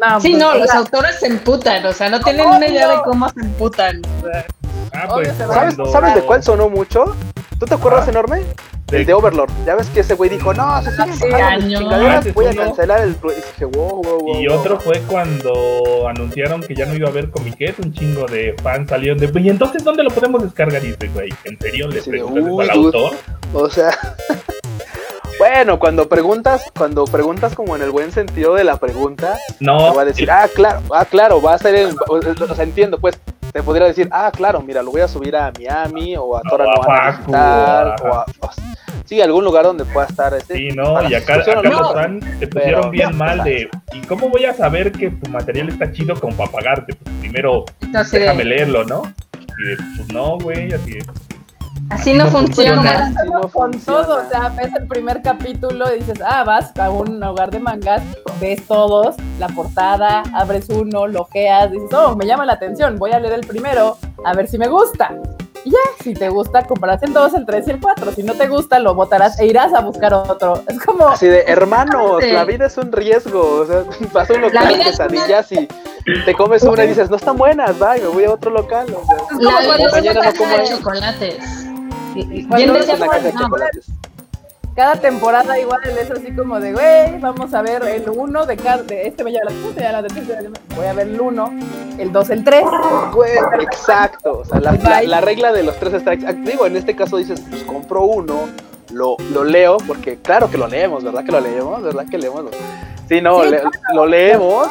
No, 0.02 0.20
Sí, 0.20 0.30
pues, 0.30 0.40
no, 0.42 0.50
o 0.50 0.54
los 0.56 0.70
autores 0.74 1.20
se 1.20 1.26
emputan, 1.26 1.84
o 1.86 1.92
sea, 1.92 2.08
no 2.10 2.20
tienen 2.20 2.46
una 2.46 2.66
idea 2.66 2.88
de 2.88 3.02
cómo 3.04 3.28
se 3.28 3.40
emputan. 3.40 4.02
o 4.20 4.26
sea. 4.26 4.44
Ah, 4.94 5.08
pues. 5.08 5.28
¿Sabes, 5.38 5.46
cuando- 5.74 5.86
¿Sabes 5.86 6.14
de 6.16 6.20
cuál 6.22 6.42
sonó 6.42 6.68
mucho? 6.68 7.16
¿Tú 7.58 7.66
te 7.66 7.74
acuerdas, 7.74 8.06
Ah. 8.08 8.10
enorme? 8.10 8.42
De- 8.88 8.98
El 8.98 9.06
de 9.06 9.14
Overlord. 9.14 9.50
Ya 9.64 9.74
ves 9.74 9.86
que 9.88 10.00
ese 10.00 10.12
güey 10.14 10.28
dijo, 10.28 10.52
no, 10.52 10.82
se 10.82 10.90
siguen 10.90 11.18
chingaderas, 11.18 12.26
Ah, 12.26 12.30
voy 12.34 12.44
a 12.46 12.54
cancelar 12.54 13.00
el... 13.00 13.14
pro-". 13.14 13.32
Y 13.32 13.36
dije, 13.36 13.64
wow, 13.64 14.02
wow, 14.02 14.18
wow. 14.20 14.36
Y 14.42 14.48
wow". 14.48 14.58
otro 14.58 14.78
fue 14.80 15.00
cuando 15.08 16.08
anunciaron 16.08 16.60
que 16.62 16.74
ya 16.74 16.84
no 16.84 16.94
iba 16.94 17.06
a 17.08 17.10
haber 17.10 17.30
Comiquet, 17.30 17.78
un 17.78 17.94
chingo 17.94 18.26
de 18.26 18.54
fans 18.62 18.90
salieron 18.90 19.16
de, 19.16 19.30
y 19.40 19.48
entonces 19.48 19.82
¿dónde 19.82 20.02
lo 20.02 20.10
podemos 20.10 20.42
descargar? 20.42 20.84
Y 20.84 20.88
dice, 20.88 21.08
güey, 21.14 21.30
¿en 21.44 21.58
serio 21.58 21.88
le 21.88 22.02
Sí, 22.02 22.10
de, 22.10 22.18
preguntas 22.18 22.68
al 22.68 22.76
autor? 22.76 23.12
O 23.54 23.70
sea... 23.70 23.90
bueno, 25.42 25.78
cuando 25.80 26.08
preguntas, 26.08 26.70
cuando 26.76 27.04
preguntas 27.04 27.54
como 27.56 27.74
en 27.74 27.82
el 27.82 27.90
buen 27.90 28.12
sentido 28.12 28.54
de 28.54 28.62
la 28.62 28.76
pregunta, 28.76 29.38
No, 29.58 29.90
te 29.90 29.96
va 29.96 30.02
a 30.02 30.04
decir, 30.04 30.30
ah, 30.30 30.46
claro, 30.54 30.80
ah, 30.94 31.04
claro, 31.04 31.42
va 31.42 31.54
a 31.54 31.58
ser 31.58 31.74
el... 31.74 31.96
O, 32.08 32.14
o 32.18 32.54
sea, 32.54 32.64
entiendo, 32.64 32.98
pues, 33.00 33.18
te 33.52 33.60
podría 33.62 33.86
decir, 33.88 34.08
ah, 34.12 34.30
claro, 34.32 34.60
mira, 34.62 34.82
lo 34.84 34.92
voy 34.92 35.00
a 35.00 35.08
subir 35.08 35.34
a 35.34 35.50
Miami, 35.58 36.16
o 36.16 36.36
a 36.36 36.42
No, 36.44 36.50
Tora 36.50 36.64
a 36.64 36.66
no 36.74 36.82
van 36.82 37.00
a 37.00 37.10
visitar, 37.10 37.96
o 38.02 38.14
a... 38.14 38.24
o- 38.38 38.50
sí, 39.04 39.20
algún 39.20 39.44
lugar 39.44 39.64
donde 39.64 39.84
pueda 39.84 40.06
estar 40.06 40.32
este... 40.32 40.54
sí, 40.54 40.68
no, 40.68 41.02
y 41.08 41.14
acá, 41.14 41.34
acá 41.34 41.44
se 41.44 42.46
pusieron 42.46 42.52
Pero- 42.52 42.90
bien 42.90 43.10
no, 43.10 43.16
mal 43.16 43.42
de, 43.42 43.68
¿y 43.94 44.00
cómo 44.02 44.28
voy 44.28 44.44
a 44.44 44.54
saber 44.54 44.92
que 44.92 45.10
tu 45.10 45.28
material 45.28 45.70
está 45.70 45.90
chido 45.92 46.14
como 46.20 46.36
para 46.36 46.52
pagarte? 46.52 46.94
Pues 46.94 47.14
primero 47.20 47.64
déjame 48.12 48.44
leerlo, 48.44 48.84
¿no? 48.84 49.02
Y 49.58 49.64
de, 49.70 49.76
pues 49.96 50.12
no, 50.12 50.38
güey, 50.38 50.72
así 50.72 50.92
de, 50.92 51.04
Así 51.92 52.14
no, 52.14 52.24
No 52.24 52.30
funciona. 52.30 52.74
funciona. 52.82 53.08
Sí, 53.22 53.28
no 53.30 53.40
con 53.42 53.50
funciona. 53.72 54.02
todo, 54.06 54.16
o 54.26 54.28
sea, 54.30 54.48
ves 54.56 54.70
el 54.78 54.86
primer 54.86 55.22
capítulo 55.22 55.94
y 55.94 55.98
dices, 55.98 56.20
ah, 56.24 56.42
vas 56.44 56.72
a 56.78 56.90
un 56.90 57.22
hogar 57.22 57.50
de 57.50 57.58
mangas, 57.60 58.02
ves 58.40 58.66
todos, 58.66 59.14
la 59.38 59.48
portada, 59.48 60.22
abres 60.34 60.68
uno, 60.70 61.06
lo 61.06 61.22
ojeas, 61.22 61.70
dices, 61.70 61.92
oh, 61.92 62.16
me 62.16 62.26
llama 62.26 62.46
la 62.46 62.54
atención, 62.54 62.98
voy 62.98 63.12
a 63.12 63.20
leer 63.20 63.34
el 63.34 63.46
primero, 63.46 63.96
a 64.24 64.34
ver 64.34 64.48
si 64.48 64.58
me 64.58 64.68
gusta. 64.68 65.12
Y 65.64 65.70
ya, 65.70 65.78
si 66.02 66.12
te 66.14 66.28
gusta, 66.28 66.66
comprarás 66.66 67.04
el 67.04 67.12
2, 67.12 67.34
el 67.34 67.46
3 67.46 67.68
y 67.68 67.70
el 67.70 67.80
4. 67.80 68.10
Si 68.12 68.24
no 68.24 68.34
te 68.34 68.48
gusta, 68.48 68.80
lo 68.80 68.96
botarás 68.96 69.38
e 69.38 69.46
irás 69.46 69.72
a 69.72 69.80
buscar 69.80 70.12
otro. 70.12 70.60
Es 70.66 70.80
como, 70.80 71.06
Así 71.06 71.28
de, 71.28 71.42
hermanos, 71.46 72.20
la 72.26 72.44
vida 72.44 72.66
es 72.66 72.76
un 72.78 72.90
riesgo. 72.90 73.60
O 73.60 73.66
sea, 73.66 73.84
vas 74.12 74.28
a 74.28 74.34
un 74.34 74.40
local 74.40 74.66
de 74.66 74.82
es 74.82 74.98
una- 74.98 75.44
y 76.04 76.24
te 76.24 76.34
comes 76.34 76.64
una 76.64 76.84
y 76.84 76.88
dices, 76.88 77.08
no 77.10 77.14
están 77.16 77.36
buenas, 77.36 77.80
va, 77.80 77.96
y 77.96 78.00
me 78.00 78.08
voy 78.08 78.24
a 78.24 78.32
otro 78.32 78.50
local. 78.50 78.86
O 78.92 79.04
sea, 79.06 79.16
La 79.38 79.60
vida 79.76 79.86
es 79.86 79.92
una 79.92 80.12
no 80.32 80.34
como 80.36 80.56
de 80.56 80.64
chocolates. 80.64 81.36
Decía 82.14 83.20
de 83.20 83.32
chocolates. 83.32 83.86
cada 84.74 84.96
temporada 84.96 85.58
igual 85.58 85.80
es 86.00 86.10
así 86.10 86.34
como 86.34 86.58
de, 86.60 86.72
güey, 86.72 87.18
vamos 87.20 87.52
a 87.54 87.62
ver 87.62 87.82
el 87.84 88.08
1 88.08 88.46
de 88.46 88.56
cada, 88.56 88.82
de 88.82 89.06
este 89.08 89.22
me 89.24 89.32
llama 89.32 89.50
la 89.76 89.98
atención. 89.98 90.52
voy 90.76 90.86
a 90.86 90.92
ver 90.94 91.08
el 91.08 91.20
1, 91.20 91.52
el 91.98 92.12
2, 92.12 92.30
el 92.30 92.44
3. 92.44 92.64
Güey, 93.12 93.30
exacto. 93.60 94.38
O 94.38 94.44
sea, 94.44 94.60
la, 94.60 94.72
la- 94.72 95.02
la 95.02 95.20
regla 95.20 95.52
de 95.52 95.62
los 95.62 95.76
tres 95.76 96.00
strikes. 96.00 96.32
Digo, 96.44 96.66
en 96.66 96.76
este 96.76 96.96
caso 96.96 97.16
dices, 97.18 97.40
pues 97.50 97.62
compro 97.64 98.04
uno, 98.04 98.48
lo, 98.92 99.16
lo 99.32 99.44
leo, 99.44 99.76
porque 99.86 100.16
claro 100.18 100.50
que 100.50 100.56
lo 100.58 100.68
leemos, 100.68 101.04
¿verdad 101.04 101.24
que 101.24 101.32
lo 101.32 101.40
leemos? 101.40 101.82
¿Verdad 101.82 102.06
que 102.10 102.18
leemos? 102.18 102.44
Sí, 103.08 103.20
no, 103.20 103.42
Sí, 103.44 103.50
le- 103.50 103.62
lo 103.94 104.06
leemos 104.06 104.68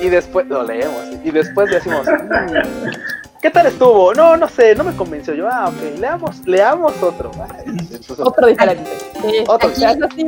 y 0.00 0.08
después 0.08 0.46
lo 0.48 0.62
leemos 0.64 1.04
y 1.24 1.30
después 1.30 1.70
decimos, 1.70 2.06
"Mm, 2.06 3.27
¿qué 3.42 3.50
tal 3.50 3.66
estuvo? 3.66 4.12
No, 4.14 4.36
no 4.36 4.48
sé, 4.48 4.74
no 4.74 4.84
me 4.84 4.94
convenció. 4.96 5.34
Yo, 5.34 5.48
ah, 5.50 5.68
ok, 5.68 5.98
leamos, 5.98 6.46
leamos 6.46 6.92
otro. 7.02 7.30
Entonces, 7.64 8.18
Otro 8.20 8.46
diferente. 8.46 8.90
Otro. 9.46 9.68
o, 9.70 9.74
sea, 9.74 9.92
eso 9.92 10.06
sí. 10.14 10.26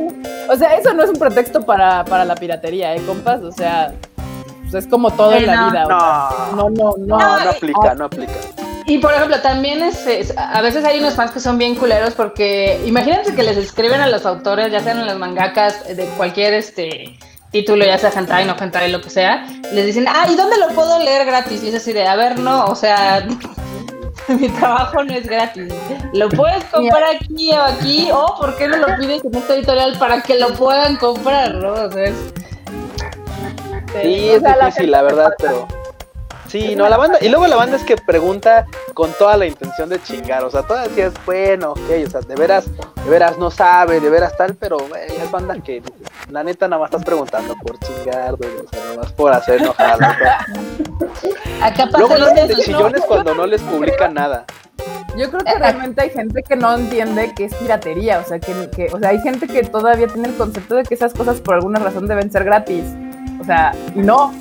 O 0.49 0.55
sea, 0.55 0.75
eso 0.75 0.93
no 0.93 1.03
es 1.03 1.09
un 1.09 1.17
pretexto 1.17 1.61
para, 1.61 2.03
para 2.05 2.25
la 2.25 2.35
piratería, 2.35 2.95
¿eh, 2.95 3.01
compas? 3.05 3.41
O 3.41 3.51
sea, 3.51 3.93
pues, 4.61 4.85
es 4.85 4.87
como 4.89 5.11
todo 5.11 5.33
en 5.33 5.45
la 5.47 5.69
vida. 5.69 5.85
No, 5.85 6.55
no, 6.55 6.69
no, 6.69 6.93
no. 6.97 7.17
no, 7.17 7.43
No, 7.43 7.49
aplica, 7.49 7.93
no 7.95 8.05
aplica. 8.05 8.33
Y 8.85 8.97
por 8.97 9.13
ejemplo, 9.13 9.39
también 9.41 9.81
es, 9.83 10.05
es- 10.07 10.33
a 10.37 10.61
veces 10.61 10.83
hay 10.83 10.99
unos 10.99 11.13
fans 11.13 11.31
que 11.31 11.39
son 11.39 11.57
bien 11.57 11.75
culeros 11.75 12.13
porque 12.15 12.81
imagínense 12.85 13.33
que 13.35 13.43
les 13.43 13.55
escriben 13.55 14.01
a 14.01 14.07
los 14.07 14.25
autores, 14.25 14.71
ya 14.71 14.79
sean 14.81 14.99
en 14.99 15.05
las 15.05 15.17
mangakas 15.17 15.87
de 15.95 16.05
cualquier 16.17 16.55
este 16.55 17.17
título, 17.51 17.85
ya 17.85 17.97
sea 17.97 18.11
hentai, 18.15 18.45
no 18.45 18.55
hentai, 18.59 18.91
lo 18.91 19.01
que 19.01 19.09
sea, 19.09 19.45
les 19.73 19.85
dicen, 19.85 20.05
ah, 20.07 20.25
¿y 20.29 20.35
dónde 20.35 20.57
lo 20.57 20.69
puedo 20.69 20.99
leer 20.99 21.25
gratis? 21.25 21.61
Y 21.63 21.69
es 21.69 21.75
así 21.75 21.91
de, 21.93 22.07
a 22.07 22.15
ver, 22.15 22.39
no, 22.39 22.65
o 22.65 22.75
sea, 22.75 23.25
mi 24.27 24.47
trabajo 24.49 25.03
no 25.03 25.13
es 25.13 25.27
gratis. 25.27 25.73
Lo 26.13 26.29
puedes 26.29 26.63
comprar 26.65 27.03
aquí 27.15 27.51
o 27.51 27.61
aquí, 27.61 28.09
o 28.13 28.35
¿por 28.39 28.55
qué 28.57 28.67
no 28.67 28.77
lo 28.77 28.87
pides 28.97 29.23
en 29.25 29.35
esta 29.35 29.55
editorial 29.55 29.97
para 29.99 30.21
que 30.21 30.39
lo 30.39 30.53
puedan 30.53 30.95
comprar, 30.97 31.55
no? 31.55 31.73
O 31.73 31.91
sea, 31.91 32.03
es- 32.05 32.33
Sí, 34.01 34.29
es 34.29 34.41
difícil, 34.41 34.89
la 34.91 35.01
verdad, 35.01 35.33
pero. 35.37 35.67
Sí, 36.51 36.75
no, 36.75 36.89
la 36.89 36.97
banda. 36.97 37.17
Y 37.21 37.29
luego 37.29 37.47
la 37.47 37.55
banda 37.55 37.77
es 37.77 37.83
que 37.83 37.95
pregunta 37.95 38.65
con 38.93 39.11
toda 39.13 39.37
la 39.37 39.45
intención 39.45 39.87
de 39.87 40.01
chingar. 40.03 40.43
O 40.43 40.51
sea, 40.51 40.63
todas 40.63 40.89
decías, 40.89 41.13
bueno, 41.25 41.71
ok, 41.71 41.79
o 42.05 42.09
sea, 42.09 42.19
de 42.21 42.35
veras, 42.35 42.65
de 42.75 43.09
veras 43.09 43.37
no 43.37 43.49
sabe, 43.49 44.01
de 44.01 44.09
veras 44.09 44.35
tal, 44.35 44.55
pero 44.55 44.77
es 45.07 45.31
banda 45.31 45.55
que 45.63 45.81
la 46.29 46.43
neta 46.43 46.67
nada 46.67 46.81
más 46.81 46.89
estás 46.89 47.05
preguntando 47.05 47.55
por 47.63 47.79
chingar, 47.79 48.35
güey, 48.35 48.49
o 48.57 48.69
sea, 48.69 48.83
nada 48.83 48.97
más 48.97 49.13
por 49.13 49.31
hacer 49.31 49.61
enojar. 49.61 49.97
acá 51.61 51.85
pasa 51.85 51.97
Luego 51.99 52.17
lo 52.17 52.25
no 52.27 52.33
de 52.47 52.55
chillones 52.55 53.01
cuando 53.07 53.33
no 53.33 53.45
les 53.45 53.61
publican 53.71 54.13
nada. 54.13 54.45
Yo 55.17 55.29
creo 55.29 55.43
que 55.43 55.53
realmente 55.59 56.01
hay 56.01 56.09
gente 56.09 56.41
que 56.43 56.55
no 56.55 56.73
entiende 56.73 57.33
que 57.33 57.45
es 57.45 57.53
piratería, 57.55 58.19
o 58.19 58.27
sea, 58.27 58.39
que, 58.39 58.69
que- 58.75 58.89
o 58.93 58.99
sea, 58.99 59.09
hay 59.09 59.19
gente 59.19 59.47
que 59.47 59.63
todavía 59.63 60.07
tiene 60.07 60.29
el 60.29 60.35
concepto 60.35 60.75
de 60.75 60.83
que 60.83 60.95
esas 60.95 61.13
cosas 61.13 61.39
por 61.41 61.55
alguna 61.55 61.79
razón 61.79 62.07
deben 62.07 62.31
ser 62.31 62.43
gratis. 62.43 62.83
O 63.39 63.43
sea, 63.43 63.73
y 63.95 63.99
no. 63.99 64.33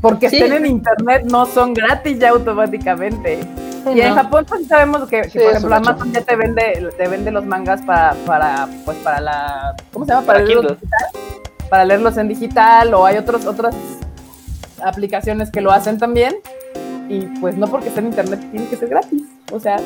Porque 0.00 0.30
Sí. 0.30 0.36
estén 0.36 0.52
en 0.54 0.66
internet 0.66 1.24
no 1.30 1.44
son 1.46 1.74
gratis 1.74 2.18
ya 2.18 2.30
automáticamente. 2.30 3.40
Sí, 3.84 3.90
Y 3.94 4.00
en. 4.00 4.14
Japón 4.14 4.46
pues 4.48 4.66
sabemos 4.66 5.08
que, 5.08 5.22
que, 5.22 5.30
Sí, 5.30 5.38
por 5.38 5.48
ejemplo. 5.50 5.74
Amazon 5.74 6.12
ya 6.12 6.20
te 6.22 6.36
vende, 6.36 6.88
te 6.96 7.08
vende 7.08 7.30
los 7.30 7.44
mangas 7.44 7.82
para, 7.82 8.14
para, 8.26 8.68
pues 8.84 8.96
para 8.98 9.20
la, 9.20 9.76
¿cómo 9.92 10.04
se 10.06 10.12
llama? 10.12 10.26
Para 10.26 10.38
leerlos 10.40 10.72
digital, 10.80 11.08
para 11.68 11.84
leerlos 11.84 12.16
en 12.16 12.28
digital 12.28 12.94
o 12.94 13.06
hay 13.06 13.16
otros, 13.18 13.44
otras 13.46 13.74
aplicaciones 14.82 15.50
que 15.50 15.60
lo 15.60 15.70
hacen 15.72 15.98
también. 15.98 16.34
Y 17.08 17.22
pues 17.40 17.56
no 17.56 17.66
porque 17.66 17.88
esté 17.88 18.00
en 18.00 18.06
internet 18.06 18.40
tiene 18.52 18.66
que 18.68 18.76
ser 18.76 18.88
gratis. 18.88 19.22
O 19.52 19.58
sea, 19.60 19.76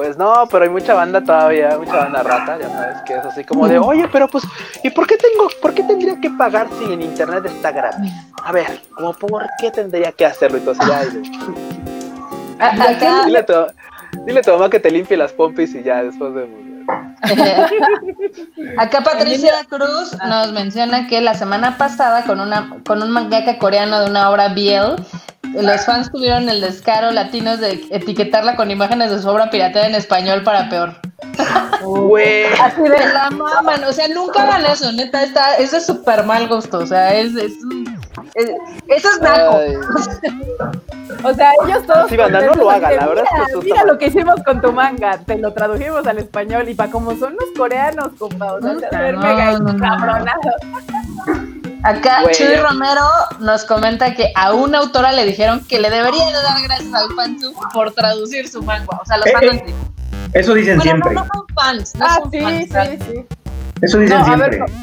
Pues 0.00 0.16
no, 0.16 0.32
pero 0.50 0.64
hay 0.64 0.70
mucha 0.70 0.94
banda 0.94 1.22
todavía, 1.22 1.76
mucha 1.76 1.94
banda 1.94 2.22
rata, 2.22 2.56
ya 2.58 2.70
sabes, 2.70 3.02
que 3.02 3.12
es 3.12 3.22
así 3.26 3.44
como 3.44 3.68
de, 3.68 3.78
oye, 3.78 4.08
pero 4.10 4.28
pues, 4.28 4.44
¿y 4.82 4.88
por 4.88 5.06
qué 5.06 5.18
tengo, 5.18 5.46
por 5.60 5.74
qué 5.74 5.82
tendría 5.82 6.18
que 6.18 6.30
pagar 6.30 6.68
si 6.78 6.90
en 6.90 7.02
internet 7.02 7.44
está 7.44 7.70
gratis? 7.70 8.10
A 8.42 8.50
ver, 8.50 8.80
como 8.94 9.12
por 9.12 9.46
qué 9.60 9.70
tendría 9.70 10.10
que 10.12 10.24
hacerlo 10.24 10.56
y 10.56 10.60
todo 10.62 10.70
así, 10.80 10.90
ay, 10.90 11.08
güey. 11.12 11.30
A- 12.60 12.68
acá- 12.92 13.24
Dile 13.26 13.40
a, 13.40 13.44
tu, 13.44 13.52
dile 14.24 14.40
a 14.40 14.42
tu 14.42 14.50
mamá 14.52 14.70
que 14.70 14.80
te 14.80 14.90
limpie 14.90 15.18
las 15.18 15.34
pompis 15.34 15.74
y 15.74 15.82
ya 15.82 16.02
después 16.02 16.32
de. 16.34 16.48
Acá 18.78 19.02
Patricia 19.02 19.52
Cruz 19.68 20.16
nos 20.26 20.50
menciona 20.52 21.08
que 21.08 21.20
la 21.20 21.34
semana 21.34 21.76
pasada 21.76 22.24
con 22.24 22.40
una 22.40 22.70
con 22.86 23.02
un 23.02 23.10
mangaka 23.10 23.58
coreano 23.58 24.00
de 24.00 24.06
una 24.10 24.30
obra 24.30 24.48
BL, 24.48 24.96
los 25.42 25.84
fans 25.84 26.10
tuvieron 26.12 26.48
el 26.48 26.60
descaro 26.60 27.10
latinos 27.10 27.60
de 27.60 27.84
etiquetarla 27.90 28.56
con 28.56 28.70
imágenes 28.70 29.10
de 29.10 29.20
su 29.20 29.28
obra 29.28 29.50
pirateada 29.50 29.88
en 29.88 29.94
español 29.94 30.42
para 30.44 30.68
peor. 30.68 30.94
Güey. 31.82 32.44
Así 32.62 32.82
de 32.82 32.98
la 33.12 33.30
maman, 33.30 33.82
o 33.84 33.92
sea, 33.92 34.08
nunca 34.08 34.42
hagan 34.42 34.64
eso, 34.66 34.92
neta, 34.92 35.22
está, 35.22 35.56
es 35.56 35.70
de 35.72 35.80
súper 35.80 36.24
mal 36.24 36.46
gusto, 36.48 36.78
o 36.78 36.86
sea, 36.86 37.14
es, 37.14 37.34
es, 37.36 37.52
es- 38.34 38.50
eso 38.88 39.08
es 39.08 39.20
naco. 39.20 39.58
O 41.24 41.34
sea, 41.34 41.50
ellos 41.66 41.84
todos. 41.86 42.08
Sí, 42.08 42.16
banda, 42.16 42.40
no 42.40 42.54
lo 42.54 42.70
hagan, 42.70 42.96
la 42.96 43.06
verdad 43.08 43.24
es 43.24 43.30
que 43.30 43.34
mira, 43.36 43.46
eso 43.48 43.58
está 43.58 43.64
Mira 43.64 43.76
mal". 43.78 43.86
lo 43.88 43.98
que 43.98 44.06
hicimos 44.06 44.34
con 44.44 44.60
tu 44.62 44.72
manga, 44.72 45.18
te 45.18 45.36
lo 45.38 45.52
tradujimos 45.52 46.06
al 46.06 46.18
español 46.18 46.68
y 46.68 46.74
para 46.74 46.90
como 46.90 47.10
son 47.16 47.34
los 47.34 47.50
coreanos, 47.58 48.10
compa, 48.16 48.52
o 48.54 48.60
sea, 48.62 48.70
se 48.70 48.74
Puta, 48.86 49.00
ver 49.00 49.14
no, 49.16 49.20
mega 49.20 49.52
no, 49.58 49.72
no. 49.72 50.24
Acá 51.82 52.22
Güey. 52.22 52.34
Chuy 52.34 52.56
Romero 52.56 53.02
nos 53.40 53.64
comenta 53.64 54.14
que 54.14 54.32
a 54.36 54.52
una 54.52 54.78
autora 54.78 55.12
le 55.12 55.24
dijeron 55.26 55.64
que 55.66 55.80
le 55.80 55.88
debería 55.90 56.26
de 56.26 56.32
dar 56.32 56.62
gracias 56.62 56.92
al 56.94 57.14
fansub 57.14 57.54
por 57.72 57.92
traducir 57.92 58.48
su 58.48 58.62
manga, 58.62 58.86
o 59.02 59.04
sea, 59.06 59.16
los 59.18 59.26
Eh, 59.26 59.32
fans 59.32 59.62
eh, 59.66 59.74
Eso 60.34 60.54
dicen 60.54 60.76
Bueno, 60.78 60.82
siempre. 60.92 61.14
no, 61.14 61.20
no 61.24 61.28
son 61.32 61.46
fans, 61.54 61.94
no 61.96 62.06
Ah, 62.06 62.18
son 62.22 62.30
sí, 62.30 62.40
fans. 62.40 62.88
sí, 63.00 63.12
sí. 63.12 63.26
Eso 63.82 63.98
dicen 63.98 64.18
No, 64.18 64.26
a 64.26 64.36
ver, 64.36 64.54
siempre. 64.54 64.74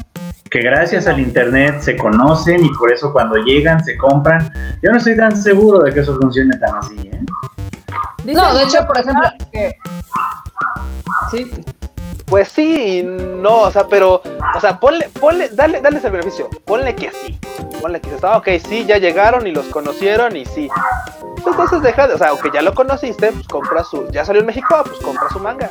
que 0.50 0.60
gracias 0.60 1.06
al 1.06 1.20
internet 1.20 1.80
se 1.80 1.96
conocen 1.96 2.64
y 2.64 2.70
por 2.74 2.92
eso 2.92 3.12
cuando 3.12 3.36
llegan 3.36 3.82
se 3.84 3.96
compran. 3.96 4.52
Yo 4.82 4.90
no 4.90 4.98
estoy 4.98 5.16
tan 5.16 5.36
seguro 5.36 5.80
de 5.84 5.92
que 5.94 6.00
eso 6.00 6.18
funcione 6.20 6.56
tan 6.58 6.74
así, 6.76 6.96
¿eh? 6.98 7.20
No, 8.24 8.54
de 8.54 8.64
hecho, 8.64 8.84
por 8.86 8.98
ejemplo, 8.98 9.28
que 9.52 9.74
sí, 11.30 11.50
Pues 12.30 12.48
sí, 12.48 12.98
y 12.98 13.02
no, 13.04 13.62
o 13.62 13.70
sea, 13.70 13.86
pero, 13.88 14.20
o 14.54 14.60
sea, 14.60 14.78
ponle, 14.78 15.08
ponle, 15.18 15.48
dale, 15.50 15.80
dale 15.80 15.98
ese 15.98 16.10
beneficio, 16.10 16.50
ponle 16.66 16.94
que 16.94 17.10
sí, 17.10 17.38
ponle 17.80 18.00
que 18.00 18.14
está, 18.14 18.36
ok, 18.36 18.48
sí, 18.68 18.84
ya 18.84 18.98
llegaron 18.98 19.46
y 19.46 19.52
los 19.52 19.64
conocieron 19.66 20.36
y 20.36 20.44
sí. 20.44 20.68
Entonces 21.46 21.80
deja, 21.80 22.06
de- 22.06 22.14
o 22.14 22.18
sea, 22.18 22.28
aunque 22.28 22.50
ya 22.52 22.60
lo 22.60 22.74
conociste, 22.74 23.32
pues 23.32 23.48
compra 23.48 23.82
su, 23.82 24.08
ya 24.10 24.24
salió 24.26 24.40
en 24.40 24.46
México, 24.46 24.66
ah, 24.76 24.82
pues 24.84 24.98
compra 25.00 25.28
su 25.30 25.38
manga. 25.40 25.70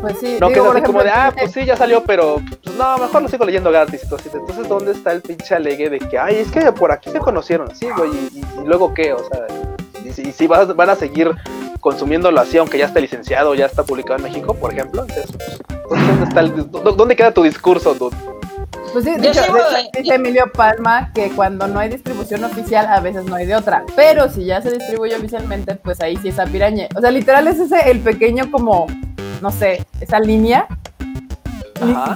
pues 0.00 0.16
sí, 0.18 0.38
No 0.40 0.48
que 0.48 0.54
digo, 0.54 0.66
es 0.66 0.72
así 0.76 0.82
como 0.82 1.02
de, 1.04 1.10
ah, 1.10 1.32
pues 1.38 1.52
sí, 1.52 1.64
ya 1.64 1.76
salió, 1.76 2.02
pero, 2.02 2.40
pues 2.64 2.74
no, 2.76 2.98
mejor 2.98 3.22
lo 3.22 3.28
sigo 3.28 3.44
leyendo 3.44 3.70
gratis. 3.70 4.02
Entonces, 4.02 4.34
entonces 4.34 4.66
¿dónde 4.68 4.92
está 4.92 5.12
el 5.12 5.20
pinche 5.22 5.54
alegue 5.54 5.88
de 5.90 5.98
que, 6.00 6.18
ay, 6.18 6.36
es 6.36 6.50
que 6.50 6.72
por 6.72 6.90
aquí 6.90 7.10
se 7.10 7.18
conocieron? 7.18 7.72
Sí, 7.76 7.86
güey, 7.96 8.10
y, 8.10 8.38
y- 8.40 8.60
y 8.62 8.64
luego 8.64 8.92
qué, 8.94 9.12
o 9.12 9.18
sea, 9.18 9.46
y, 10.10 10.12
si- 10.12 10.28
y 10.28 10.32
si 10.32 10.46
vas- 10.46 10.74
van 10.76 10.90
a 10.90 10.96
seguir 10.96 11.30
consumiéndolo 11.80 12.40
así, 12.40 12.58
aunque 12.58 12.76
ya 12.78 12.86
esté 12.86 13.00
licenciado, 13.00 13.54
ya 13.54 13.66
está 13.66 13.82
publicado 13.84 14.18
en 14.18 14.24
México, 14.24 14.54
por 14.54 14.72
ejemplo, 14.72 15.02
entonces, 15.02 15.30
pues, 15.88 16.06
¿dónde, 16.06 16.24
está 16.24 16.40
el, 16.40 16.70
dó- 16.70 16.92
¿dónde 16.92 17.16
queda 17.16 17.32
tu 17.32 17.42
discurso, 17.42 17.94
dude? 17.94 18.14
Pues 18.92 19.04
sí, 19.04 19.12
Yo 19.16 19.30
dice, 19.30 19.42
sigo- 19.44 19.58
dice 19.96 20.14
Emilio 20.14 20.50
Palma 20.52 21.12
que 21.14 21.30
cuando 21.30 21.68
no 21.68 21.78
hay 21.78 21.88
distribución 21.88 22.42
oficial, 22.44 22.86
a 22.86 22.98
veces 23.00 23.24
no 23.24 23.36
hay 23.36 23.46
de 23.46 23.54
otra. 23.54 23.84
Pero 23.94 24.28
si 24.28 24.44
ya 24.44 24.60
se 24.60 24.72
distribuye 24.72 25.14
oficialmente, 25.16 25.76
pues 25.76 26.00
ahí 26.00 26.16
sí 26.16 26.28
es 26.30 26.38
a 26.40 26.44
pirañe. 26.44 26.88
O 26.96 27.00
sea, 27.00 27.10
literal 27.12 27.46
es 27.46 27.60
ese 27.60 27.88
el 27.90 28.00
pequeño 28.00 28.50
como, 28.50 28.86
no 29.40 29.50
sé, 29.52 29.84
esa 30.00 30.18
línea 30.18 30.66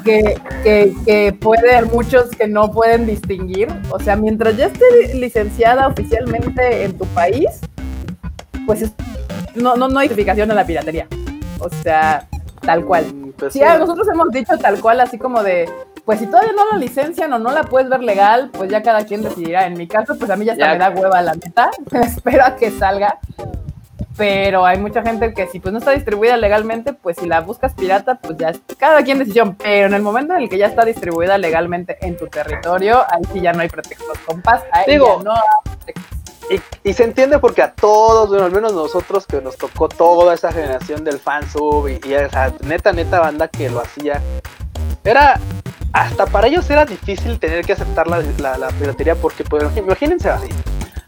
que, 0.05 0.35
que, 0.63 0.93
que 1.07 1.33
puede 1.41 1.81
muchos 1.83 2.29
que 2.31 2.49
no 2.49 2.71
pueden 2.73 3.07
distinguir. 3.07 3.69
O 3.91 3.99
sea, 4.01 4.17
mientras 4.17 4.57
ya 4.57 4.67
esté 4.67 5.15
licenciada 5.15 5.87
oficialmente 5.87 6.85
en 6.85 6.99
tu 6.99 7.07
país, 7.07 7.47
pues 8.67 8.83
es- 8.83 8.93
no, 9.55 9.77
no, 9.77 9.89
no 9.89 9.99
hay 10.01 10.09
justificación 10.09 10.51
a 10.51 10.55
la 10.55 10.65
piratería. 10.67 11.07
O 11.61 11.69
sea, 11.69 12.27
tal 12.61 12.85
cual. 12.85 13.05
Mm, 13.13 13.33
pues 13.33 13.53
Sí, 13.53 13.59
sí. 13.61 13.65
a 13.65 13.79
nosotros 13.79 14.07
hemos 14.13 14.31
dicho 14.31 14.57
tal 14.59 14.81
cual, 14.81 15.01
así 15.01 15.19
como 15.19 15.43
de, 15.43 15.69
pues 16.05 16.19
si 16.19 16.27
todavía 16.27 16.53
no 16.53 16.71
la 16.73 16.79
licencian 16.79 17.33
o 17.33 17.39
no 17.39 17.51
la 17.53 17.63
puedes 17.65 17.89
ver 17.89 18.03
legal, 18.03 18.51
pues 18.53 18.71
ya 18.71 18.83
cada 18.83 19.05
quien 19.05 19.23
decidirá. 19.23 19.67
En 19.67 19.75
mi 19.75 19.87
caso, 19.87 20.17
pues 20.19 20.31
a 20.31 20.37
mí 20.37 20.45
ya 20.45 20.55
Ya. 20.55 20.73
me 20.73 20.79
da 20.79 20.91
hueva 20.91 21.23
la 21.23 21.35
neta, 21.35 21.71
espero 21.93 22.45
a 22.45 22.57
que 22.57 22.71
salga. 22.71 23.19
Pero 24.17 24.65
hay 24.65 24.79
mucha 24.79 25.03
gente 25.03 25.35
que 25.35 25.49
si 25.49 25.59
pues 25.59 25.73
no 25.73 25.81
está 25.81 25.91
distribuida 25.91 26.37
legalmente, 26.37 26.93
pues 26.93 27.17
si 27.17 27.27
la 27.27 27.41
buscas 27.41 27.75
pirata, 27.75 28.15
pues 28.15 28.37
ya 28.39 28.51
es 28.51 28.61
cada 28.79 29.03
quien 29.03 29.19
decisión. 29.19 29.57
Pero 29.57 29.87
en 29.89 29.95
el 29.95 30.03
momento 30.03 30.35
en 30.35 30.43
el 30.43 30.49
que 30.49 30.57
ya 30.57 30.67
está 30.67 30.85
distribuida 30.85 31.37
legalmente 31.37 31.97
en 32.01 32.17
tu 32.17 32.29
territorio, 32.29 33.01
ahí 33.11 33.23
sí 33.33 33.41
ya 33.41 33.53
no 33.53 33.63
hay 33.63 33.69
pretextos, 33.69 34.17
compas. 34.25 34.63
Ahí 34.71 34.85
Digo, 34.93 35.19
ya 35.19 35.25
no 35.25 35.33
hay 35.33 35.41
pretextos. 35.77 36.14
Y, 36.85 36.93
se 36.93 37.05
entiende 37.05 37.39
porque 37.39 37.63
a 37.63 37.73
todos, 37.73 38.29
bueno, 38.29 38.45
al 38.45 38.53
menos 38.53 38.73
nosotros 38.75 39.27
que 39.27 39.41
nos 39.41 39.57
tocó 39.57 39.89
toda 39.89 40.35
esa 40.35 40.53
generación 40.53 41.03
del 41.03 41.19
fansub 41.19 41.89
y, 41.89 42.01
y 42.07 42.15
esa 42.15 42.53
neta, 42.63 42.93
neta 42.93 43.21
banda 43.21 43.49
que 43.49 43.71
lo 43.71 43.81
hacía, 43.81 44.21
era, 45.03 45.41
hasta 45.93 46.27
para 46.27 46.47
ellos 46.49 46.69
era 46.69 46.85
difícil 46.85 47.39
tener 47.39 47.65
que 47.65 47.73
aceptar 47.73 48.07
la, 48.09 48.23
la- 48.39 48.59
la 48.59 48.69
piratería 48.69 49.15
porque, 49.15 49.43
pues, 49.45 49.65
imagínense 49.77 50.29
así, 50.29 50.49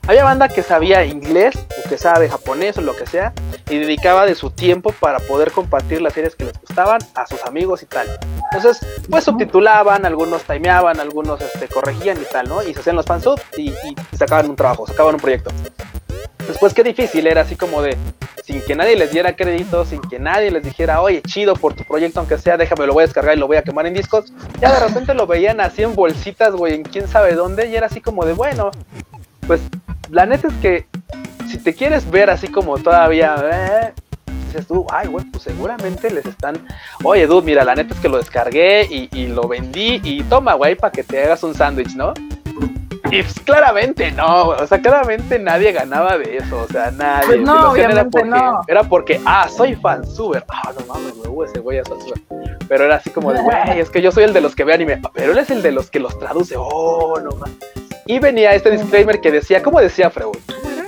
había 0.06 0.24
banda 0.24 0.48
que 0.48 0.62
sabía 0.62 1.04
inglés 1.04 1.54
o 1.56 1.88
que 1.88 1.98
sabe 1.98 2.28
japonés 2.28 2.78
o 2.78 2.80
lo 2.80 2.94
que 2.94 3.06
sea 3.06 3.32
y 3.68 3.78
dedicaba 3.78 4.24
de 4.26 4.34
su 4.34 4.50
tiempo 4.50 4.92
para 4.92 5.18
poder 5.18 5.50
compartir 5.50 6.00
las 6.00 6.12
series 6.12 6.36
que 6.36 6.44
les 6.44 6.60
gustaban 6.60 7.00
a 7.14 7.26
sus 7.26 7.42
amigos 7.44 7.82
y 7.82 7.86
tal. 7.86 8.06
Entonces, 8.52 8.86
pues 9.10 9.24
subtitulaban, 9.24 10.06
algunos 10.06 10.44
timeaban, 10.44 11.00
algunos 11.00 11.40
este, 11.40 11.68
corregían 11.68 12.18
y 12.20 12.24
tal, 12.32 12.48
¿no? 12.48 12.62
Y 12.62 12.72
se 12.72 12.80
hacían 12.80 12.96
los 12.96 13.06
fansubs 13.06 13.42
y, 13.56 13.70
y 13.70 14.16
sacaban 14.16 14.48
un 14.48 14.56
trabajo, 14.56 14.86
sacaban 14.86 15.14
un 15.14 15.20
proyecto. 15.20 15.50
Después, 16.46 16.72
qué 16.72 16.84
difícil 16.84 17.26
era 17.26 17.40
así 17.40 17.56
como 17.56 17.82
de, 17.82 17.96
sin 18.44 18.62
que 18.62 18.76
nadie 18.76 18.94
les 18.94 19.10
diera 19.10 19.34
crédito, 19.34 19.84
sin 19.84 20.00
que 20.00 20.20
nadie 20.20 20.52
les 20.52 20.62
dijera, 20.62 21.02
oye, 21.02 21.20
chido 21.22 21.56
por 21.56 21.74
tu 21.74 21.82
proyecto, 21.82 22.20
aunque 22.20 22.38
sea, 22.38 22.56
déjame, 22.56 22.86
lo 22.86 22.92
voy 22.92 23.02
a 23.02 23.06
descargar 23.06 23.36
y 23.36 23.40
lo 23.40 23.48
voy 23.48 23.56
a 23.56 23.62
quemar 23.62 23.86
en 23.86 23.94
discos. 23.94 24.32
Ya 24.60 24.72
de 24.72 24.86
repente 24.86 25.14
lo 25.14 25.26
veían 25.26 25.60
así 25.60 25.82
en 25.82 25.96
bolsitas, 25.96 26.54
güey, 26.54 26.74
en 26.74 26.84
quién 26.84 27.08
sabe 27.08 27.34
dónde, 27.34 27.66
y 27.66 27.74
era 27.74 27.86
así 27.86 28.00
como 28.00 28.24
de, 28.24 28.34
bueno, 28.34 28.70
pues 29.46 29.60
la 30.10 30.26
neta 30.26 30.48
es 30.48 30.54
que 30.54 30.86
si 31.48 31.58
te 31.58 31.74
quieres 31.74 32.10
ver 32.10 32.30
así 32.30 32.48
como 32.48 32.78
todavía, 32.78 33.36
eh, 33.44 33.92
dices 34.46 34.66
tú, 34.66 34.86
ay, 34.90 35.08
güey, 35.08 35.24
pues 35.26 35.44
seguramente 35.44 36.10
les 36.10 36.26
están, 36.26 36.58
oye, 37.04 37.26
dude, 37.26 37.44
mira, 37.44 37.64
la 37.64 37.74
neta 37.74 37.94
es 37.94 38.00
que 38.00 38.08
lo 38.08 38.18
descargué 38.18 38.86
y, 38.90 39.08
y 39.12 39.28
lo 39.28 39.48
vendí 39.48 40.00
y 40.02 40.22
toma, 40.24 40.54
güey, 40.54 40.74
para 40.74 40.92
que 40.92 41.02
te 41.02 41.22
hagas 41.22 41.42
un 41.42 41.54
sándwich, 41.54 41.94
¿no? 41.94 42.12
Y 43.10 43.22
pues, 43.22 43.38
claramente 43.40 44.10
no, 44.10 44.48
o 44.48 44.66
sea, 44.66 44.80
claramente 44.80 45.38
nadie 45.38 45.72
ganaba 45.72 46.18
de 46.18 46.38
eso, 46.38 46.62
o 46.62 46.66
sea, 46.66 46.90
nadie. 46.90 47.26
Pues 47.26 47.40
no, 47.40 47.70
hacían 47.70 47.90
era 47.90 48.02
obviamente 48.02 48.10
porque, 48.10 48.28
no. 48.28 48.60
era 48.66 48.82
porque, 48.82 49.20
ah, 49.24 49.48
soy 49.48 49.76
fansuber. 49.76 50.44
Ah, 50.48 50.72
no 50.78 50.86
mames, 50.86 51.16
me 51.16 51.28
hubo 51.28 51.44
ese 51.44 51.60
güey 51.60 51.78
a 51.78 51.84
fansuber. 51.84 52.20
Pero 52.68 52.84
era 52.84 52.96
así 52.96 53.10
como 53.10 53.32
de, 53.32 53.40
güey, 53.42 53.78
es 53.78 53.90
que 53.90 54.02
yo 54.02 54.10
soy 54.10 54.24
el 54.24 54.32
de 54.32 54.40
los 54.40 54.56
que 54.56 54.64
ve 54.64 54.74
anime, 54.74 55.00
pero 55.14 55.32
él 55.32 55.38
es 55.38 55.50
el 55.50 55.62
de 55.62 55.72
los 55.72 55.90
que 55.90 56.00
los 56.00 56.18
traduce. 56.18 56.56
Oh, 56.58 57.20
no 57.20 57.30
mames. 57.36 57.85
Y 58.06 58.18
venía 58.20 58.54
este 58.54 58.70
disclaimer 58.70 59.20
que 59.20 59.32
decía, 59.32 59.62
¿cómo 59.62 59.80
decía 59.80 60.10
Freud? 60.10 60.36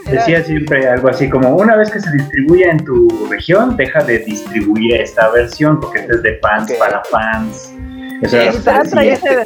Decía 0.08 0.42
siempre 0.42 0.88
algo 0.88 1.08
así 1.08 1.28
como, 1.28 1.54
una 1.56 1.76
vez 1.76 1.90
que 1.90 2.00
se 2.00 2.10
distribuya 2.12 2.70
en 2.70 2.84
tu 2.84 3.26
región, 3.28 3.76
deja 3.76 4.02
de 4.04 4.20
distribuir 4.20 4.94
esta 4.94 5.28
versión 5.30 5.80
porque 5.80 5.98
esta 5.98 6.14
es 6.14 6.22
de 6.22 6.38
fans 6.38 6.72
para 6.78 7.02
fans. 7.04 7.74
Eso 8.22 8.36
era 8.36 8.52
lo 8.52 8.90
que 8.90 9.10
decía. 9.10 9.44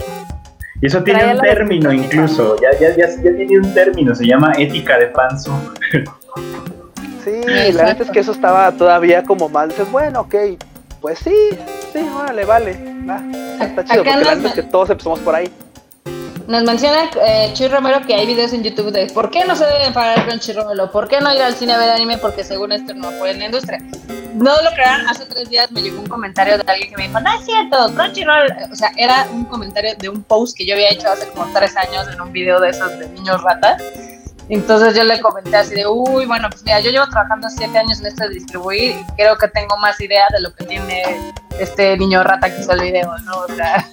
Y 0.80 0.86
eso 0.86 1.02
tiene 1.02 1.34
un 1.34 1.40
término 1.40 1.92
incluso, 1.92 2.56
ya, 2.60 2.78
ya, 2.78 2.94
ya, 2.96 3.08
ya 3.08 3.36
tiene 3.36 3.58
un 3.58 3.72
término, 3.72 4.14
se 4.14 4.26
llama 4.26 4.52
ética 4.58 4.98
de 4.98 5.08
fansu. 5.08 5.52
Sí, 7.24 7.40
la 7.72 7.84
neta 7.84 8.02
es 8.02 8.10
que 8.10 8.18
eso 8.18 8.32
estaba 8.32 8.70
todavía 8.72 9.22
como 9.22 9.48
mal. 9.48 9.68
Dices, 9.68 9.90
bueno, 9.90 10.22
ok, 10.22 10.34
pues 11.00 11.20
sí, 11.20 11.34
sí, 11.92 12.00
órale, 12.14 12.44
vale. 12.44 12.76
va, 13.08 13.22
está 13.64 13.84
chido, 13.84 14.02
Acá 14.02 14.12
porque 14.12 14.24
la 14.24 14.34
neta 14.34 14.48
es 14.48 14.54
que 14.54 14.62
todos 14.64 14.90
empezamos 14.90 15.20
por 15.20 15.34
ahí. 15.34 15.50
Nos 16.47 16.64
menciona 16.64 17.09
eh, 17.24 17.51
Chuy 17.55 17.68
Romero 17.68 18.05
que 18.07 18.14
hay 18.14 18.26
videos 18.26 18.53
en 18.53 18.62
YouTube 18.62 18.90
de 18.90 19.07
por 19.07 19.30
qué 19.30 19.45
no 19.45 19.55
se 19.55 19.64
deben 19.64 19.93
pagar 19.93 20.26
con 20.26 20.40
Romero, 20.55 20.90
por 20.90 21.09
qué 21.09 21.20
no 21.20 21.32
ir 21.34 21.43
al 21.43 21.55
cine 21.55 21.72
a 21.72 21.78
ver 21.78 21.90
anime 21.90 22.18
porque 22.18 22.43
según 22.43 22.72
esto 22.72 22.95
no 22.95 23.09
apoyan 23.09 23.38
la 23.38 23.47
industria. 23.47 23.80
No 24.34 24.51
lo 24.62 24.70
crean, 24.70 25.07
hace 25.09 25.24
tres 25.26 25.49
días 25.51 25.70
me 25.70 25.82
llegó 25.82 26.01
un 26.01 26.09
comentario 26.09 26.59
de 26.59 26.64
alguien 26.66 26.90
que 26.90 26.97
me 26.97 27.09
dijo, 27.09 27.20
no 27.20 27.32
es 27.32 27.45
cierto, 27.45 27.95
Crunchyroll, 27.95 28.51
o 28.72 28.74
sea, 28.74 28.90
era 28.97 29.26
un 29.30 29.45
comentario 29.45 29.95
de 29.97 30.09
un 30.09 30.22
post 30.24 30.57
que 30.57 30.66
yo 30.66 30.74
había 30.74 30.90
hecho 30.90 31.09
hace 31.09 31.28
como 31.28 31.53
tres 31.53 31.76
años 31.76 32.09
en 32.12 32.20
un 32.20 32.32
video 32.32 32.59
de 32.61 32.70
esos 32.70 32.99
de 32.99 33.09
niños 33.11 33.43
ratas. 33.43 33.82
Entonces 34.49 34.97
yo 34.97 35.05
le 35.05 35.20
comenté 35.20 35.57
así 35.57 35.74
de, 35.74 35.86
uy, 35.86 36.26
bueno, 36.26 36.49
pues 36.51 36.62
mira, 36.64 36.80
yo 36.80 36.90
llevo 36.90 37.07
trabajando 37.07 37.49
siete 37.49 37.78
años 37.78 38.01
en 38.01 38.07
esto 38.07 38.24
de 38.24 38.30
distribuir 38.30 38.97
y 38.97 39.12
creo 39.16 39.36
que 39.38 39.49
tengo 39.49 39.76
más 39.78 40.01
idea 40.01 40.26
de 40.32 40.40
lo 40.40 40.53
que 40.55 40.64
tiene 40.64 41.32
este 41.61 41.97
niño 41.97 42.24
rata 42.24 42.53
que 42.53 42.61
hizo 42.61 42.72
el 42.72 42.80
video, 42.80 43.16
¿no? 43.18 43.38
O 43.38 43.49
sea... 43.49 43.86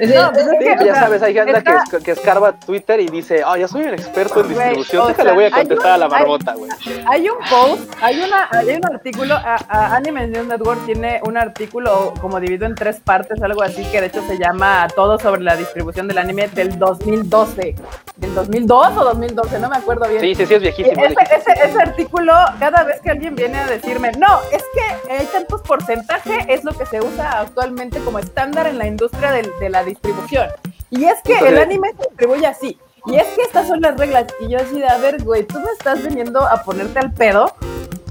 No, 0.00 0.32
pues 0.32 0.46
es- 0.46 0.50
Sí, 0.80 0.84
ya 0.86 0.94
sabes, 0.94 1.22
hay 1.22 1.34
gente 1.34 1.62
que, 1.62 1.98
que 2.04 2.10
escarba 2.12 2.52
Twitter 2.52 3.00
y 3.00 3.08
dice, 3.08 3.42
ah, 3.44 3.56
ya 3.58 3.68
soy 3.68 3.82
un 3.82 3.94
experto 3.94 4.40
en 4.40 4.46
Güey, 4.52 4.56
distribución, 4.76 5.08
déjale, 5.08 5.32
voy 5.32 5.44
a 5.44 5.50
contestar 5.50 5.86
un- 5.88 5.92
a 5.94 5.98
la 5.98 6.08
barbota, 6.08 6.54
güey. 6.54 6.70
Hay 7.08 7.28
un 7.28 7.38
post, 7.48 7.92
hay 8.02 8.20
una, 8.20 8.48
hay 8.50 8.74
un 8.76 8.84
artículo, 8.84 9.34
a, 9.34 9.56
a 9.68 9.96
Anime 9.96 10.26
News 10.28 10.46
Network 10.46 10.84
tiene 10.86 11.20
un 11.24 11.36
artículo 11.36 12.14
como 12.20 12.40
dividido 12.40 12.66
en 12.66 12.74
tres 12.74 13.00
partes, 13.00 13.42
algo 13.42 13.62
así, 13.62 13.84
que 13.90 14.00
de 14.00 14.06
hecho 14.08 14.22
se 14.26 14.38
llama 14.38 14.86
Todo 14.94 15.18
sobre 15.18 15.42
la 15.42 15.56
distribución 15.56 16.08
del 16.08 16.18
anime 16.18 16.48
del 16.48 16.78
2012. 16.78 17.74
¿Del 18.16 18.34
2002 18.34 18.96
o 18.98 19.04
2012? 19.04 19.58
No 19.58 19.68
me 19.70 19.76
acuerdo 19.76 20.06
bien. 20.08 20.20
Sí, 20.20 20.34
sí, 20.34 20.46
sí, 20.46 20.54
es 20.54 20.60
viejísimo. 20.62 21.02
es 21.04 21.10
ese, 21.12 21.16
viejísimo. 21.16 21.52
ese, 21.54 21.68
ese 21.70 21.82
artículo, 21.82 22.32
cada 22.58 22.84
vez 22.84 23.00
que 23.00 23.10
alguien 23.10 23.34
viene 23.34 23.58
a 23.58 23.66
decirme, 23.66 24.12
no, 24.12 24.40
es 24.52 24.62
que 24.74 25.12
hay 25.12 25.26
tantos 25.26 25.62
porcentajes, 25.62 26.44
es 26.48 26.64
lo 26.64 26.72
que 26.72 26.84
se 26.86 27.00
usa 27.00 27.40
actualmente 27.40 27.98
como 28.00 28.18
estándar 28.18 28.66
en 28.66 28.78
la 28.78 28.86
industria 28.86 29.32
del- 29.32 29.50
de, 29.70 29.72
la 29.72 29.84
distribución. 29.84 30.48
Y 30.90 31.04
es 31.04 31.16
que 31.22 31.38
el 31.38 31.58
anime 31.58 31.90
se 31.96 32.08
distribuye 32.08 32.46
así. 32.46 32.78
Y 33.06 33.16
es 33.16 33.26
que 33.28 33.42
estas 33.42 33.68
son 33.68 33.80
las 33.80 33.96
reglas. 33.96 34.26
Y 34.40 34.48
yo 34.48 34.58
así 34.58 34.78
de, 34.78 34.86
a 34.86 34.98
ver, 34.98 35.22
güey, 35.22 35.44
tú 35.44 35.58
me 35.60 35.70
estás 35.72 36.02
viniendo 36.02 36.40
a 36.42 36.62
ponerte 36.62 36.98
al 36.98 37.12
pedo 37.12 37.54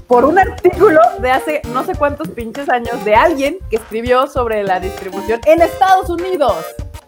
por 0.06 0.24
un 0.24 0.38
artículo 0.38 1.00
de 1.20 1.30
hace 1.30 1.62
no 1.72 1.84
sé 1.84 1.94
cuántos 1.94 2.28
pinches 2.28 2.68
años 2.68 3.04
de 3.04 3.14
alguien 3.14 3.58
que 3.70 3.76
escribió 3.76 4.26
sobre 4.26 4.64
la 4.64 4.80
distribución 4.80 5.40
en 5.46 5.62
Estados 5.62 6.10
Unidos. 6.10 6.56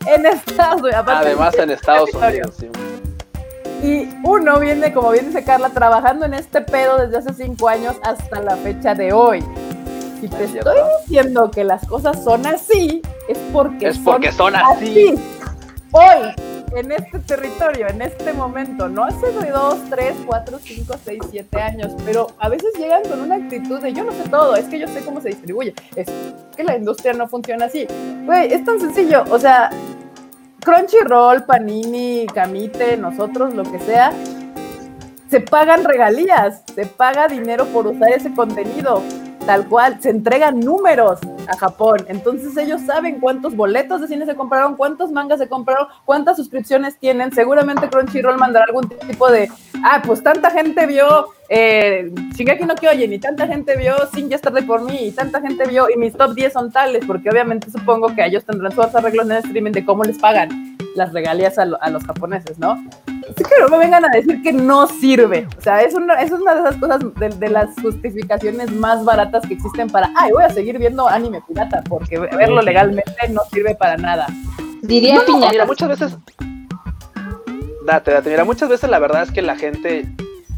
En 0.07 0.25
Estados 0.25 0.83
Unidos. 0.83 1.05
Además 1.07 1.55
en 1.59 1.71
Estados. 1.71 2.11
Unidos, 2.15 2.55
sí. 2.59 2.71
Y 3.83 4.09
uno 4.23 4.61
viene, 4.61 4.93
como 4.93 5.11
bien 5.11 5.27
dice 5.27 5.43
Carla, 5.43 5.71
trabajando 5.71 6.25
en 6.27 6.35
este 6.35 6.61
pedo 6.61 6.99
desde 6.99 7.19
hace 7.19 7.45
cinco 7.45 7.69
años 7.69 7.97
hasta 8.05 8.41
la 8.41 8.57
fecha 8.57 8.95
de 8.95 9.13
hoy. 9.13 9.45
Si 10.23 10.29
te 10.29 10.45
estoy 10.45 10.79
diciendo 11.01 11.51
que 11.51 11.65
las 11.65 11.85
cosas 11.85 12.23
son 12.23 12.47
así, 12.47 13.03
es 13.27 13.37
porque, 13.53 13.89
Es 13.89 13.99
porque 13.99 14.31
son 14.31 14.55
así. 14.55 15.15
Hoy, 15.91 16.33
en 16.77 16.93
este 16.93 17.19
territorio, 17.19 17.89
en 17.89 18.03
este 18.03 18.33
momento, 18.33 18.89
no 18.89 19.03
hace 19.03 19.33
de 19.33 19.51
dos, 19.51 19.79
tres, 19.91 20.15
cuatro, 20.25 20.61
cinco, 20.63 20.95
seis, 21.05 21.21
siete 21.29 21.61
años, 21.61 21.95
pero 22.05 22.29
a 22.39 22.49
veces 22.49 22.73
llegan 22.79 23.03
con 23.03 23.21
una 23.21 23.35
actitud 23.35 23.81
de 23.81 23.93
yo 23.93 24.05
no 24.05 24.13
sé 24.13 24.29
todo, 24.29 24.55
es 24.55 24.67
que 24.67 24.79
yo 24.79 24.87
sé 24.87 25.05
cómo 25.05 25.21
se 25.21 25.31
distribuye, 25.31 25.75
es 25.97 26.07
que 26.57 26.63
la 26.63 26.77
industria 26.77 27.15
no 27.15 27.27
funciona 27.27 27.65
así. 27.65 27.89
Güey, 28.25 28.53
es 28.53 28.65
tan 28.65 28.79
sencillo, 28.79 29.25
o 29.29 29.41
sea, 29.41 29.71
Crunchyroll, 30.61 31.47
Panini, 31.47 32.29
Camite, 32.33 32.97
nosotros, 32.97 33.55
lo 33.55 33.65
que 33.65 33.81
sea, 33.81 34.13
se 35.29 35.41
pagan 35.41 35.83
regalías, 35.83 36.63
se 36.73 36.87
paga 36.87 37.27
dinero 37.27 37.67
por 37.67 37.89
usar 37.89 38.13
ese 38.13 38.33
contenido, 38.33 39.03
tal 39.45 39.69
cual, 39.69 40.01
se 40.01 40.11
entregan 40.11 40.61
números 40.61 41.19
a 41.49 41.57
Japón, 41.57 41.99
entonces 42.09 42.57
ellos 42.57 42.81
saben 42.83 43.21
cuántos 43.21 43.57
boletos 43.57 44.01
de 44.01 44.09
cine 44.09 44.27
se 44.27 44.35
compraron, 44.35 44.77
cuántos 44.77 45.11
mangas 45.11 45.39
se 45.39 45.49
compraron, 45.49 45.89
cuántas 46.05 46.37
suscripciones 46.37 46.99
tienen, 46.99 47.33
seguramente 47.33 47.89
Crunchyroll 47.89 48.39
mandará 48.39 48.67
algún 48.67 48.89
tipo 48.89 49.31
de, 49.31 49.49
ah, 49.85 50.03
pues 50.05 50.23
tanta 50.23 50.51
gente 50.51 50.87
vio 50.87 51.27
eh, 51.49 52.11
Shingeki 52.35 52.65
no 52.65 52.75
Kyojin 52.75 53.13
y 53.13 53.19
tanta 53.19 53.47
gente 53.47 53.77
vio 53.77 53.95
Sin 54.15 54.31
Yesterday 54.31 54.63
por 54.63 54.83
mí 54.83 55.09
y 55.09 55.13
tanta 55.13 55.41
gente 55.41 55.69
vio 55.69 55.91
y 55.91 55.99
mis 55.99 56.15
top 56.15 56.35
10 56.35 56.53
son 56.53 56.73
tales, 56.73 57.05
porque 57.07 57.29
obviamente 57.29 57.71
supongo 57.71 58.15
que 58.15 58.25
ellos 58.25 58.45
tendrán 58.45 58.73
sus 58.73 58.95
arreglos 58.95 59.27
en 59.27 59.33
el 59.33 59.39
streaming 59.39 59.73
de 59.73 59.85
cómo 59.85 60.05
les 60.05 60.19
pagan 60.19 60.72
las 60.95 61.13
regalías 61.13 61.59
a, 61.59 61.65
lo- 61.65 61.81
a 61.83 61.91
los 61.91 62.05
japoneses, 62.05 62.59
¿no? 62.59 62.73
Así 63.07 63.45
que 63.45 63.55
no 63.61 63.69
me 63.69 63.79
vengan 63.79 64.05
a 64.05 64.09
decir 64.09 64.43
que 64.43 64.53
no 64.53 64.87
sirve. 64.87 65.47
O 65.57 65.61
sea, 65.61 65.81
es 65.83 65.95
una, 65.95 66.15
es 66.21 66.31
una 66.33 66.55
de 66.55 66.61
esas 66.61 66.77
cosas, 66.77 67.01
de, 67.15 67.29
de 67.31 67.49
las 67.49 67.69
justificaciones 67.81 68.71
más 68.73 69.05
baratas 69.05 69.47
que 69.47 69.55
existen 69.55 69.89
para, 69.89 70.11
ay, 70.17 70.33
voy 70.33 70.45
a 70.45 70.51
seguir 70.51 70.79
viendo 70.79 71.09
anime 71.09 71.41
pirata, 71.47 71.83
porque 71.89 72.19
verlo 72.19 72.61
legalmente 72.63 73.13
no 73.31 73.41
sirve 73.51 73.75
para 73.75 73.97
nada. 73.97 74.27
Diría 74.83 75.15
No, 75.27 75.39
mira, 75.51 75.65
muchas 75.65 75.89
veces. 75.89 76.17
Date, 77.87 78.11
date. 78.13 78.31
Mira, 78.31 78.45
muchas 78.45 78.69
veces 78.69 78.89
la 78.91 78.99
verdad 78.99 79.23
es 79.23 79.31
que 79.31 79.43
la 79.43 79.57
gente. 79.57 80.07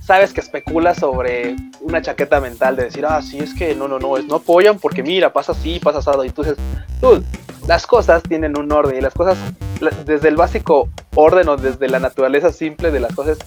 Sabes 0.05 0.35
que 0.35 0.41
especula 0.41 0.95
sobre 0.95 1.57
una 1.81 2.03
chaqueta 2.03 2.39
mental 2.39 2.77
de 2.77 2.85
decir, 2.85 3.07
ah, 3.07 3.23
sí, 3.23 3.39
es 3.39 3.55
que 3.55 3.75
no, 3.75 3.89
no, 3.89 3.99
no, 3.99 4.19
es, 4.19 4.27
no 4.27 4.35
apoyan 4.35 4.79
porque 4.79 5.03
mira, 5.03 5.33
pasa 5.33 5.53
así, 5.53 5.79
pasa 5.79 6.01
asado. 6.01 6.25
Y 6.27 6.31
tú 6.31 6.43
dices, 6.43 6.59
tú, 7.01 7.25
las 7.67 7.87
cosas 7.87 8.23
tienen 8.23 8.59
un 8.59 8.71
orden 8.71 8.99
y 8.99 9.01
las 9.01 9.15
cosas, 9.15 9.39
desde 10.05 10.29
el 10.29 10.37
básico 10.37 10.91
orden 11.15 11.49
o 11.49 11.57
desde 11.57 11.89
la 11.89 12.01
naturaleza 12.01 12.53
simple 12.53 12.91
de 12.91 13.01
las 13.01 13.15
cosas, 13.15 13.39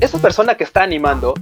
esa 0.00 0.18
persona 0.18 0.56
que 0.56 0.64
está 0.64 0.82
animando 0.82 1.32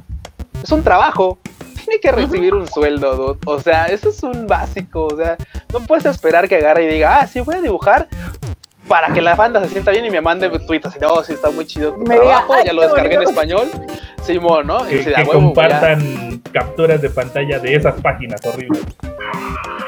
es 0.63 0.71
un 0.71 0.85
trabajo. 0.85 1.39
Tiene 1.75 2.01
que 2.01 2.13
recibir 2.13 2.55
un 2.55 2.69
sueldo, 2.69 3.17
dude. 3.17 3.41
O 3.47 3.61
sea, 3.61 3.87
eso 3.87 4.11
es 4.11 4.23
un 4.23 4.47
básico. 4.47 5.07
O 5.07 5.17
sea, 5.17 5.37
no 5.73 5.81
puedes 5.81 6.07
esperar 6.07 6.49
que 6.49 6.57
agarre 6.57 6.85
y 6.85 6.95
diga, 6.95 7.21
ah, 7.21 7.27
sí, 7.27 7.41
voy 7.41 7.57
a 7.57 7.61
dibujar 7.61 8.09
para 8.89 9.13
que 9.13 9.21
la 9.21 9.35
banda 9.35 9.61
se 9.63 9.69
sienta 9.69 9.91
bien 9.91 10.05
y 10.05 10.11
me 10.11 10.21
mande 10.21 10.49
tweets 10.49 10.87
así, 10.87 10.99
no, 11.01 11.23
sí 11.23 11.33
está 11.33 11.51
muy 11.51 11.67
chido 11.67 11.93
tu 11.93 12.01
Me 12.03 12.15
diga, 12.15 12.25
trabajo, 12.27 12.55
"Ay, 12.55 12.65
ya 12.67 12.73
lo 12.73 12.83
descargué 12.83 13.15
en 13.15 13.21
bonito". 13.25 13.31
español, 13.31 13.69
Simón, 14.23 14.67
¿no? 14.67 14.85
Y 14.87 14.91
Que, 14.91 14.97
dice, 14.99 15.15
que 15.15 15.25
compartan 15.27 16.43
capturas 16.53 17.01
de 17.03 17.11
pantalla 17.11 17.59
de 17.59 17.75
esas 17.75 18.01
páginas 18.01 18.41
horribles. 18.47 18.83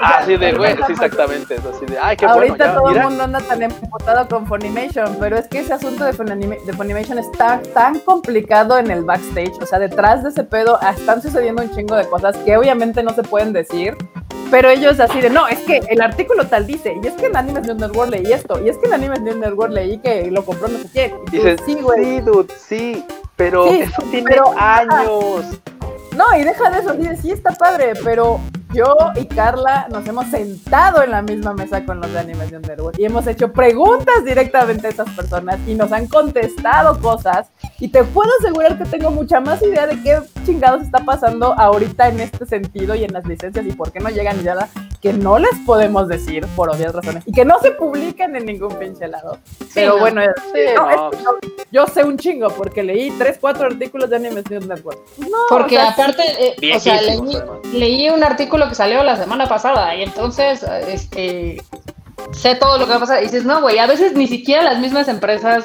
Así 0.00 0.36
de, 0.36 0.52
güey, 0.52 0.76
sí, 0.86 0.92
exactamente, 0.92 1.56
es 1.56 1.64
así 1.64 1.84
de, 1.86 1.98
ay, 2.00 2.16
qué 2.16 2.24
Ahorita 2.26 2.54
bueno, 2.54 2.64
ya, 2.66 2.74
todo 2.74 2.88
mira. 2.88 3.00
el 3.02 3.08
mundo 3.08 3.24
anda 3.24 3.40
tan 3.40 3.62
emputado 3.62 4.28
con 4.28 4.46
Funimation, 4.46 5.16
pero 5.18 5.36
es 5.36 5.48
que 5.48 5.58
ese 5.60 5.72
asunto 5.72 6.04
de 6.04 6.12
Funimation 6.12 7.18
está 7.18 7.60
tan 7.74 7.98
complicado 8.00 8.78
en 8.78 8.90
el 8.92 9.02
backstage, 9.02 9.52
o 9.60 9.66
sea, 9.66 9.78
detrás 9.80 10.22
de 10.22 10.28
ese 10.30 10.44
pedo 10.44 10.78
ah, 10.82 10.90
están 10.96 11.20
sucediendo 11.20 11.62
un 11.62 11.74
chingo 11.74 11.96
de 11.96 12.06
cosas 12.08 12.36
que 12.38 12.56
obviamente 12.56 13.02
no 13.02 13.12
se 13.12 13.22
pueden 13.22 13.52
decir, 13.52 13.96
pero 14.50 14.70
ellos 14.70 14.98
así 15.00 15.20
de, 15.20 15.30
no, 15.30 15.46
es 15.48 15.58
que 15.60 15.80
el 15.88 16.00
artículo 16.00 16.46
tal 16.46 16.66
dice, 16.66 16.94
y 17.02 17.06
es 17.06 17.14
que 17.14 17.26
en 17.26 17.36
Animes 17.36 17.66
News 17.66 17.78
Network 17.78 18.10
leí 18.10 18.32
esto, 18.32 18.60
y 18.64 18.68
es 18.68 18.76
que 18.78 18.86
en 18.86 18.94
Animes 18.94 19.20
News 19.20 19.36
Network 19.36 19.72
leí 19.72 19.98
que 19.98 20.30
lo 20.30 20.44
compró 20.44 20.68
no 20.68 20.78
sé 20.78 20.88
quién. 20.92 21.12
Y 21.28 21.36
Dices, 21.36 21.60
sí, 21.66 21.74
güey. 21.74 22.04
sí, 22.04 22.20
dude, 22.20 22.54
sí, 22.56 23.04
pero 23.36 23.68
Sí, 23.68 23.80
eso 23.82 24.02
tiene 24.10 24.28
pero- 24.30 24.52
años. 24.56 25.44
No, 26.16 26.24
y 26.36 26.42
deja 26.42 26.70
de 26.70 26.78
eso, 26.80 26.94
dice, 26.94 27.16
sí 27.16 27.30
está 27.30 27.50
padre, 27.52 27.92
pero 28.02 28.40
yo 28.78 28.96
y 29.16 29.26
Carla 29.26 29.88
nos 29.90 30.06
hemos 30.06 30.26
sentado 30.28 31.02
en 31.02 31.10
la 31.10 31.20
misma 31.20 31.52
mesa 31.52 31.84
con 31.84 32.00
los 32.00 32.12
de 32.12 32.20
Animación 32.20 32.62
Network 32.62 32.96
y 32.96 33.04
hemos 33.04 33.26
hecho 33.26 33.52
preguntas 33.52 34.24
directamente 34.24 34.86
a 34.86 34.90
esas 34.90 35.10
personas 35.10 35.58
y 35.66 35.74
nos 35.74 35.90
han 35.90 36.06
contestado 36.06 37.00
cosas. 37.00 37.48
Y 37.80 37.88
te 37.88 38.04
puedo 38.04 38.30
asegurar 38.38 38.78
que 38.78 38.84
tengo 38.84 39.10
mucha 39.10 39.40
más 39.40 39.60
idea 39.62 39.86
de 39.88 40.00
qué 40.00 40.20
chingados 40.46 40.82
está 40.82 41.00
pasando 41.04 41.58
ahorita 41.58 42.08
en 42.08 42.20
este 42.20 42.46
sentido 42.46 42.94
y 42.94 43.02
en 43.02 43.12
las 43.12 43.26
licencias 43.26 43.66
y 43.66 43.72
por 43.72 43.90
qué 43.90 43.98
no 43.98 44.10
llegan 44.10 44.40
ya 44.44 44.68
que 45.00 45.12
no 45.12 45.38
les 45.38 45.54
podemos 45.64 46.08
decir 46.08 46.46
por 46.56 46.70
obvias 46.70 46.92
razones 46.92 47.22
y 47.26 47.32
que 47.32 47.44
no 47.44 47.58
se 47.60 47.70
publican 47.72 48.34
en 48.36 48.46
ningún 48.46 48.74
pinche 48.76 49.06
lado. 49.06 49.38
Pero 49.74 49.94
no. 49.94 50.00
bueno, 50.00 50.22
Sí, 50.52 50.60
no, 50.74 50.86
no, 50.86 51.10
es 51.10 51.18
que 51.40 51.66
yo, 51.70 51.86
sé 51.86 52.02
un 52.04 52.18
chingo 52.18 52.48
porque 52.48 52.82
leí 52.82 53.10
tres, 53.12 53.38
cuatro 53.40 53.66
artículos 53.66 54.10
de 54.10 54.16
Animación 54.16 54.66
Network. 54.66 54.98
No, 55.18 55.38
Porque 55.48 55.76
o 55.76 55.80
sea, 55.80 55.90
aparte, 55.90 56.22
eh, 56.40 56.76
o 56.76 56.80
sea, 56.80 57.00
leí, 57.72 58.08
un 58.10 58.24
artículo 58.24 58.68
que 58.68 58.74
salió 58.74 59.02
la 59.02 59.16
semana 59.16 59.48
pasada 59.48 59.94
y 59.94 60.02
entonces, 60.02 60.62
este, 60.88 61.62
sé 62.32 62.54
todo 62.56 62.78
lo 62.78 62.84
que 62.86 62.90
va 62.90 62.96
a 62.96 63.00
pasar. 63.00 63.22
Y 63.22 63.26
dices, 63.26 63.44
no, 63.44 63.60
güey, 63.60 63.78
a 63.78 63.86
veces 63.86 64.14
ni 64.14 64.26
siquiera 64.26 64.62
las 64.62 64.78
mismas 64.78 65.08
empresas, 65.08 65.64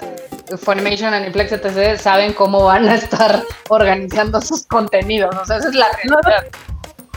Funimation, 0.57 1.13
Aniplex, 1.13 1.51
etc., 1.51 1.99
saben 1.99 2.33
cómo 2.33 2.65
van 2.65 2.87
a 2.87 2.95
estar 2.95 3.43
organizando 3.69 4.41
sus 4.41 4.65
contenidos. 4.67 5.35
O 5.35 5.45
sea, 5.45 5.57
esa 5.57 5.69
es 5.69 5.75
la 5.75 5.87
realidad. 5.91 6.45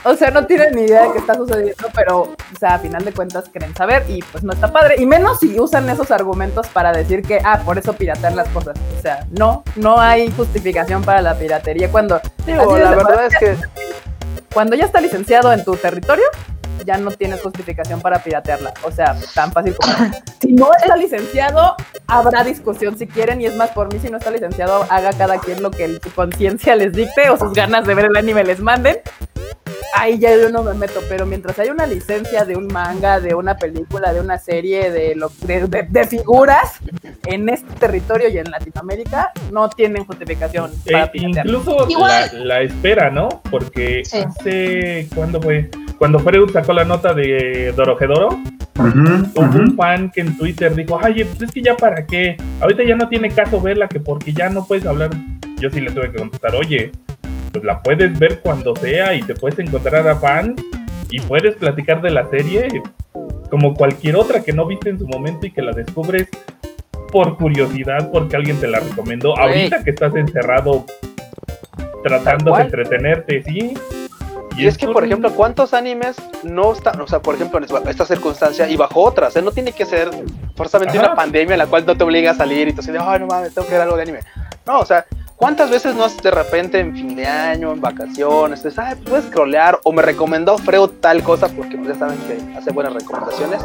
O 0.05 0.15
sea, 0.15 0.31
no 0.31 0.47
tienen 0.47 0.75
ni 0.75 0.83
idea 0.83 1.03
de 1.03 1.13
qué 1.13 1.19
está 1.19 1.35
sucediendo, 1.35 1.89
pero, 1.95 2.23
o 2.23 2.37
sea, 2.61 2.75
a 2.75 2.79
final 2.79 3.05
de 3.05 3.13
cuentas 3.13 3.49
quieren 3.49 3.75
saber 3.75 4.05
y 4.09 4.23
pues 4.23 4.45
no 4.45 4.53
está 4.53 4.73
padre. 4.73 4.97
Y 4.99 5.07
menos 5.07 5.41
si 5.41 5.59
usan 5.59 5.89
esos 5.91 6.11
argumentos 6.11 6.69
para 6.69 6.93
decir 6.93 7.23
que, 7.23 7.41
ah, 7.45 7.61
por 7.65 7.79
eso 7.79 7.93
piratear 7.93 8.35
las 8.35 8.49
cosas. 8.51 8.77
O 8.99 9.03
sea, 9.03 9.27
no, 9.31 9.65
no 9.75 9.99
hay 9.99 10.31
justificación 10.33 11.03
para 11.03 11.23
la 11.23 11.35
piratería 11.35 11.91
cuando... 11.91 12.21
Digo, 12.47 12.77
la 12.79 12.91
verdad 12.91 13.27
es 13.27 13.39
que 13.39 13.57
Cuando 14.55 14.77
ya 14.77 14.85
está 14.85 15.01
licenciado 15.01 15.53
en 15.53 15.65
tu 15.65 15.75
territorio, 15.77 16.25
ya 16.85 16.99
no 16.99 17.11
tienes 17.11 17.41
justificación 17.43 18.01
para 18.01 18.23
piratearla. 18.23 18.75
O 18.85 18.91
sea, 18.91 19.17
tan 19.35 19.53
fácil 19.53 19.75
como. 19.77 19.93
si 20.41 20.53
no 20.53 20.71
está 20.75 20.97
licenciado, 20.97 21.75
habrá 22.07 22.45
discusión 22.45 22.97
si 22.99 23.07
quieren. 23.07 23.41
Y 23.41 23.47
es 23.47 23.57
más, 23.57 23.71
por 23.71 23.93
mí, 23.93 23.99
si 23.99 24.09
no 24.09 24.19
está 24.19 24.31
licenciado, 24.31 24.87
haga 24.89 25.13
cada 25.13 25.39
quien 25.39 25.63
lo 25.63 25.71
que 25.71 25.99
su 26.03 26.13
conciencia 26.13 26.77
les 26.77 26.93
dicte 26.93 27.31
o 27.31 27.37
sus 27.37 27.53
ganas 27.53 27.87
de 27.87 27.95
ver 27.95 28.07
el 28.07 28.17
anime 28.17 28.45
les 28.45 28.61
manden. 28.61 28.99
Ahí 29.99 30.19
ya 30.19 30.37
yo 30.37 30.51
no 30.51 30.63
me 30.63 30.75
meto, 30.75 31.01
pero 31.09 31.25
mientras 31.27 31.59
hay 31.59 31.71
una 31.71 31.87
licencia 31.87 32.45
de 32.45 32.55
un 32.55 32.67
manga, 32.67 33.19
de 33.19 33.35
una 33.35 33.57
película, 33.57 34.13
de 34.13 34.21
una 34.21 34.37
serie, 34.39 34.91
de, 34.91 35.15
lo, 35.15 35.31
de, 35.43 35.67
de- 35.67 35.87
de 35.89 36.05
figuras 36.07 36.79
en 37.27 37.49
este 37.49 37.73
territorio 37.75 38.29
y 38.29 38.37
en 38.39 38.51
Latinoamérica, 38.51 39.33
no 39.53 39.69
tienen 39.71 40.05
justificación 40.05 40.71
para 40.85 41.05
Eh, 41.05 41.11
incluso 41.15 41.89
la, 42.33 42.61
espera, 42.61 43.11
¿no? 43.11 43.29
Porque 43.51 44.03
Sí. 44.05 44.19
hace. 44.19 45.09
¿Cuándo 45.15 45.41
fue? 45.41 45.71
Cuando 45.99 46.19
Freud 46.19 46.51
sacó 46.53 46.73
la 46.75 46.85
nota 46.85 47.15
de 47.15 47.73
Dorojedoro, 47.75 48.29
Ujú, 48.79 49.31
hubo 49.35 49.59
un 49.59 49.75
fan 49.75 50.11
que 50.11 50.21
en 50.21 50.37
Twitter 50.37 50.75
dijo: 50.75 51.01
Ay, 51.03 51.25
pues 51.25 51.41
es 51.43 51.51
que 51.53 51.63
ya 51.63 51.75
para 51.75 52.05
qué. 52.07 52.37
Ahorita 52.61 52.85
ya 52.85 52.95
no 52.95 53.09
tiene 53.09 53.31
caso 53.31 53.59
verla, 53.61 53.89
que 53.89 53.99
porque 54.01 54.35
ya 54.35 54.51
no 54.51 54.67
puedes 54.67 54.85
hablar. 54.85 55.09
Yo 55.59 55.71
sí 55.71 55.81
le 55.81 55.91
tuve 55.91 56.13
que 56.13 56.19
contestar: 56.19 56.55
Oye, 56.55 56.93
pues 57.57 57.65
la 57.65 57.83
puedes 57.83 58.19
ver 58.19 58.41
cuando 58.41 58.75
sea 58.77 59.15
y 59.15 59.23
te 59.23 59.35
puedes 59.35 59.59
encontrar 59.59 60.07
a 60.09 60.17
fans 60.17 60.61
y 61.11 61.21
puedes 61.21 61.55
platicar 61.57 62.03
de 62.03 62.11
la 62.11 62.29
serie 62.29 62.69
como 63.51 63.75
cualquier 63.75 64.17
otra 64.17 64.43
que 64.43 64.53
no 64.53 64.67
viste 64.67 64.91
en 64.91 64.99
su 64.99 65.07
momento 65.07 65.47
y 65.47 65.51
que 65.53 65.63
la 65.63 65.73
descubres 65.73 66.29
por 67.13 67.37
curiosidad, 67.39 68.11
porque 68.11 68.37
alguien 68.37 68.59
te 68.61 68.67
la 68.67 68.81
recomendó. 68.81 69.39
Ahorita 69.39 69.83
que 69.85 69.91
estás 69.91 70.15
encerrado 70.17 70.85
tratando 72.03 72.55
de 72.57 72.63
entretenerte, 72.63 73.43
¿sí? 73.43 73.75
Y 74.59 74.67
es 74.67 74.77
que, 74.79 74.87
por 74.87 75.03
un- 75.03 75.05
ejemplo, 75.05 75.31
¿cuántos 75.33 75.75
animes 75.75 76.17
no 76.43 76.73
están, 76.73 77.01
o 77.01 77.07
sea, 77.07 77.21
por 77.21 77.35
ejemplo, 77.35 77.59
en 77.59 77.89
esta 77.89 78.05
circunstancia 78.07 78.69
y 78.69 78.77
bajo 78.77 79.03
otras? 79.03 79.29
O 79.31 79.33
sea, 79.33 79.43
no 79.43 79.53
tiene 79.53 79.73
que 79.73 79.85
ser 79.85 80.11
forzosamente 80.57 80.97
Ajá. 80.99 81.09
una 81.09 81.17
pandemia 81.17 81.55
en 81.55 81.59
la 81.59 81.67
cual 81.67 81.85
no 81.87 81.97
te 81.97 82.05
obliga 82.05 82.31
a 82.31 82.35
salir 82.35 82.69
y 82.69 82.73
tú 82.73 82.81
dices, 82.81 82.97
ay, 83.01 83.21
no 83.21 83.27
mames, 83.27 83.55
tengo 83.55 83.67
que 83.67 83.75
ver 83.75 83.83
algo 83.83 83.97
de 83.97 84.03
anime. 84.03 84.21
No, 84.67 84.81
o 84.81 84.85
sea, 84.87 85.05
¿cuántas 85.37 85.71
veces 85.71 85.95
no 85.95 86.05
has 86.05 86.17
de 86.19 86.31
repente 86.31 86.79
en 86.81 86.95
fin 86.95 87.15
de 87.17 87.27
año, 87.27 87.73
en 87.73 87.81
vacaciones, 87.81 88.63
dices, 88.63 88.79
ay, 88.79 88.95
puedes 88.97 89.27
scrollear 89.27 89.79
o 89.85 89.93
me 89.93 90.03
recomendó 90.03 90.59
Freud 90.59 90.91
tal 91.01 91.23
cosa 91.23 91.49
porque 91.49 91.77
pues, 91.77 91.89
ya 91.89 91.95
saben 91.95 92.19
que 92.27 92.59
hace 92.59 92.71
buenas 92.73 92.95
recomendaciones? 92.95 93.63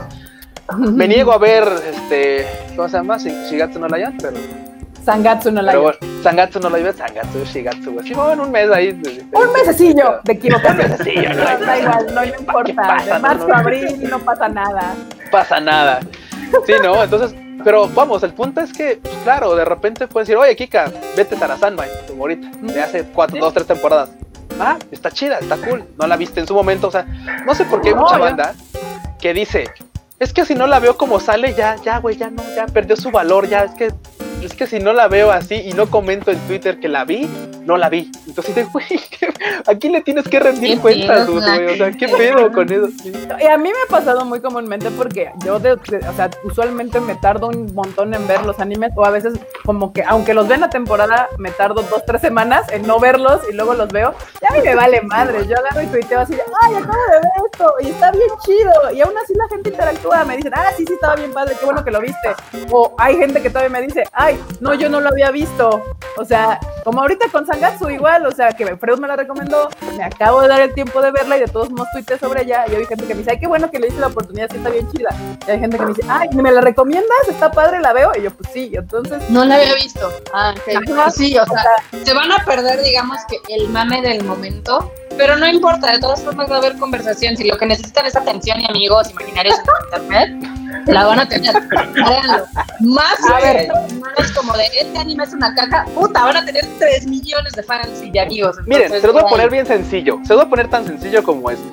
Me 0.78 1.08
niego 1.08 1.34
a 1.34 1.38
ver, 1.38 1.68
este, 1.94 2.46
¿cómo 2.76 2.88
se 2.88 2.98
llama? 2.98 3.18
Shi- 3.18 3.50
Shigatsu 3.50 3.80
no 3.80 3.88
Layan, 3.88 4.16
pero, 4.22 4.38
Sangatsu 5.04 5.52
no 5.52 5.62
la 5.62 5.72
pero 5.72 5.82
bueno, 5.84 5.98
Sangatsu 6.24 6.60
no 6.60 6.70
Layan, 6.70 6.96
Sangatsu, 6.96 7.44
Shigatsu, 7.44 7.92
güey. 7.92 8.08
Sí, 8.08 8.14
en 8.14 8.40
un 8.40 8.52
mes 8.52 8.70
ahí. 8.72 8.90
Un 9.34 9.54
mesecillo 9.54 10.20
de 10.24 10.34
equivocarme. 10.34 10.86
Un 10.86 10.92
mesecillo, 10.92 11.30
¿no? 11.34 11.44
No, 11.60 11.66
da 11.66 11.78
igual, 11.80 12.06
no, 12.08 12.14
no 12.14 12.26
importa. 12.26 12.74
pasa? 12.76 13.06
De 13.06 13.14
No, 13.14 13.20
marzo 13.20 13.48
no. 13.48 13.54
a 13.56 13.58
abril 13.58 13.88
y 14.02 14.06
no 14.06 14.20
pasa 14.20 14.48
nada. 14.48 14.94
pasa 15.32 15.60
nada. 15.60 16.00
Sí, 16.66 16.74
¿no? 16.84 17.04
Entonces, 17.04 17.36
pero 17.64 17.88
vamos, 17.88 18.24
el 18.24 18.34
punto 18.34 18.62
es 18.62 18.72
que, 18.74 19.00
pues, 19.02 19.16
claro, 19.24 19.56
de 19.56 19.66
repente 19.66 20.08
pueden 20.08 20.26
decir, 20.26 20.38
oye, 20.38 20.56
Kika, 20.56 20.92
vete 21.16 21.36
Tarazanmai, 21.36 21.90
tu 22.08 22.14
favorita, 22.14 22.50
de 22.62 22.82
hace 22.82 23.04
cuatro, 23.06 23.40
dos, 23.40 23.54
tres 23.54 23.68
temporadas. 23.68 24.10
Ah, 24.60 24.78
está 24.92 25.10
chida, 25.12 25.40
está 25.40 25.58
cool, 25.58 25.84
no 25.98 26.08
la 26.08 26.18
viste 26.18 26.40
en 26.40 26.48
su 26.48 26.54
momento, 26.54 26.88
o 26.88 26.92
sea, 26.92 27.06
no 27.46 27.56
sé 27.56 27.66
por 27.66 27.82
qué 27.82 27.90
hay 27.90 27.96
No, 27.96 28.02
mucha 28.02 28.18
ya. 28.18 28.24
banda 28.24 28.54
que 29.20 29.34
dice, 29.34 29.70
es 30.20 30.34
que 30.34 30.46
si 30.46 30.54
no 30.56 30.68
la 30.68 30.80
veo 30.80 30.98
como 30.98 31.20
sale, 31.20 31.54
ya, 31.54 31.76
ya, 31.78 32.00
güey, 32.00 32.18
ya 32.18 32.30
no, 32.30 32.44
ya 32.56 32.66
perdió 32.68 32.96
su 32.96 33.12
valor, 33.12 33.48
ya, 33.48 33.64
es 33.64 33.72
que, 33.72 33.92
es 34.44 34.54
que 34.54 34.68
si 34.68 34.80
no 34.80 34.94
la 34.94 35.08
veo 35.08 35.32
así 35.32 35.56
y 35.56 35.74
no 35.74 35.90
comento 35.90 36.32
en 36.32 36.40
Twitter 36.48 36.80
que 36.80 36.90
la 36.90 37.06
vi, 37.06 37.28
no 37.66 37.78
la 37.78 37.90
vi. 37.90 38.12
Entonces, 38.28 38.56
dices, 38.56 38.72
güey, 38.74 38.86
¿a 39.68 39.76
quién 39.76 39.94
le 39.94 40.02
tienes 40.02 40.28
que 40.28 40.40
rendir 40.40 40.76
¿Qué 40.76 40.80
cuentas, 40.82 41.28
güey? 41.30 41.44
O 41.74 41.76
sea, 41.76 41.92
¿qué 41.92 42.08
pedo 42.08 42.52
con 42.52 42.72
eso? 42.72 42.88
Y 43.42 43.46
a 43.48 43.58
mí 43.58 43.70
me 43.70 43.76
ha 43.88 43.90
pasado 43.90 44.26
muy 44.26 44.40
comúnmente 44.42 44.90
porque 44.92 45.32
yo, 45.46 45.60
de- 45.60 45.76
de- 45.78 45.98
o 46.08 46.14
sea, 46.14 46.30
usualmente 46.44 47.00
me 47.00 47.16
tardo 47.16 47.48
un 47.48 47.74
montón 47.74 48.14
en 48.14 48.28
ver 48.28 48.46
los 48.46 48.60
animes 48.60 48.92
o 48.96 49.06
a 49.06 49.10
veces 49.10 49.34
como 49.66 49.94
que, 49.94 50.04
aunque 50.04 50.34
los 50.34 50.48
ven 50.48 50.62
la 50.62 50.70
temporada, 50.70 51.28
me 51.38 51.52
tardo 51.52 51.82
dos, 51.84 52.04
tres 52.06 52.22
semanas 52.22 52.72
en 52.72 52.86
no 52.86 53.00
verlos 53.00 53.42
y 53.50 53.54
luego 53.54 53.74
los 53.74 53.90
veo. 53.90 54.14
Ya 54.42 54.50
a 54.50 54.54
mí 54.54 54.60
me 54.64 54.76
vale 54.76 55.02
madre. 55.02 55.48
Yo 55.48 55.58
agarro 55.58 55.82
y 55.82 55.88
tuiteo 55.88 56.20
así 56.20 56.36
de, 56.36 56.42
ay, 56.62 56.76
acabo 56.76 57.02
de 57.10 57.14
ver 57.16 57.32
esto 57.52 57.74
y 57.82 57.88
está 57.90 58.12
bien 58.12 58.30
chido. 58.46 58.72
Y 58.94 59.02
aún 59.02 59.14
así 59.18 59.34
la 59.34 59.48
gente 59.50 59.70
interactúa. 59.70 60.24
Me 60.26 60.38
dicen, 60.38 60.52
ah, 60.56 60.72
sí, 60.78 60.86
sí, 60.86 60.94
estaba 60.94 61.16
bien 61.16 61.32
padre, 61.34 61.56
qué 61.60 61.66
bueno 61.66 61.84
que 61.84 61.92
lo 61.92 62.00
viste. 62.02 62.30
O 62.72 62.94
hay 62.98 63.16
gente 63.18 63.42
que 63.42 63.50
todavía 63.50 63.70
me 63.80 63.86
dice, 63.86 64.04
ay, 64.14 64.40
no, 64.60 64.74
yo 64.74 64.90
no 64.90 65.00
lo 65.02 65.10
había 65.10 65.32
visto. 65.32 65.82
O 66.18 66.26
sea, 66.26 66.60
como 66.84 67.02
ahorita 67.02 67.28
con 67.32 67.46
Sangatsu 67.52 67.90
igual, 67.90 68.26
o 68.26 68.32
sea, 68.32 68.54
que 68.54 68.76
Freud 68.78 69.00
me 69.00 69.08
la 69.08 69.16
recomendó, 69.16 69.70
me 69.98 70.04
acabo 70.04 70.42
de 70.42 70.48
dar 70.48 70.62
el 70.62 70.74
tiempo 70.74 71.02
de 71.02 71.12
verla 71.12 71.38
y 71.38 71.42
de 71.42 71.48
todos 71.48 71.70
modos 71.70 71.88
tuiteé 71.94 72.18
sobre 72.18 72.44
ella 72.44 72.66
y 72.72 72.76
hay 72.76 72.86
gente 72.86 73.06
que 73.06 73.14
me 73.14 73.20
dice, 73.20 73.32
ay, 73.32 73.40
qué 73.40 73.48
bueno 73.48 73.70
que 73.70 73.80
le 73.80 73.88
hice 73.88 74.00
la 74.00 74.08
oportunidad, 74.08 74.50
sí 74.50 74.58
está 74.58 74.70
bien 74.70 74.90
chida. 74.92 75.10
Y 75.48 75.52
hay 75.52 75.60
gente 75.60 75.78
que 75.78 75.84
me 75.84 75.94
dice, 75.94 76.04
ay, 76.08 76.30
¿me 76.34 76.52
la 76.52 76.62
recomiendas? 76.62 77.28
Está 77.30 77.52
padre, 77.52 77.82
la 77.82 77.94
veo. 77.94 78.12
Y 78.18 78.24
yo, 78.24 78.32
pues 78.32 78.50
sí, 78.54 78.72
entonces, 78.74 79.30
No 79.30 79.44
la 79.44 79.56
había 79.56 79.76
visto. 79.76 80.10
Ah, 80.34 80.54
ok. 80.56 80.90
Ajá. 80.92 81.12
Sí, 81.12 81.38
o 81.38 81.46
sea, 81.46 82.04
se 82.04 82.14
van 82.14 82.32
a 82.32 82.44
perder, 82.46 82.82
digamos 82.84 83.18
que 83.28 83.38
el 83.54 83.68
mame 83.70 84.02
del 84.02 84.24
momento, 84.24 84.92
pero 85.18 85.36
no 85.38 85.48
importa, 85.48 85.92
de 85.92 86.00
todas 86.00 86.22
formas 86.22 86.50
va 86.50 86.56
a 86.56 86.58
haber 86.60 86.78
conversación. 86.78 87.38
Si 87.38 87.44
lo 87.46 87.58
que 87.58 87.66
necesitan 87.66 88.06
es 88.06 88.16
atención 88.16 88.60
y 88.60 88.66
amigos 88.70 89.12
imaginarios 89.12 89.56
en 89.58 90.02
internet, 90.02 90.86
la 90.88 91.06
van 91.06 91.20
a 91.20 91.28
tener. 91.28 91.54
Más 92.80 93.16
A 93.30 93.40
ver. 93.40 93.70
es 94.18 94.32
como 94.32 94.54
de 94.54 94.64
este 94.80 94.98
anime 94.98 95.24
es 95.24 95.34
una 95.34 95.54
caca, 95.54 95.86
puta, 95.94 96.24
van 96.24 96.38
a 96.38 96.46
tener 96.46 96.66
3 96.80 97.08
millones 97.08 97.54
de 97.54 97.64
fans 97.64 98.02
y 98.04 98.12
de 98.12 98.20
amigos. 98.20 98.58
Miren, 98.66 98.90
se 98.90 99.02
los 99.02 99.14
voy 99.14 99.22
a 99.22 99.28
poner 99.28 99.50
bien 99.50 99.66
sencillo. 99.66 100.20
Se 100.24 100.30
los 100.34 100.38
voy 100.38 100.46
a 100.48 100.50
poner 100.50 100.68
tan 100.70 100.86
sencillo 100.86 101.24
como 101.24 101.50
esto. 101.50 101.68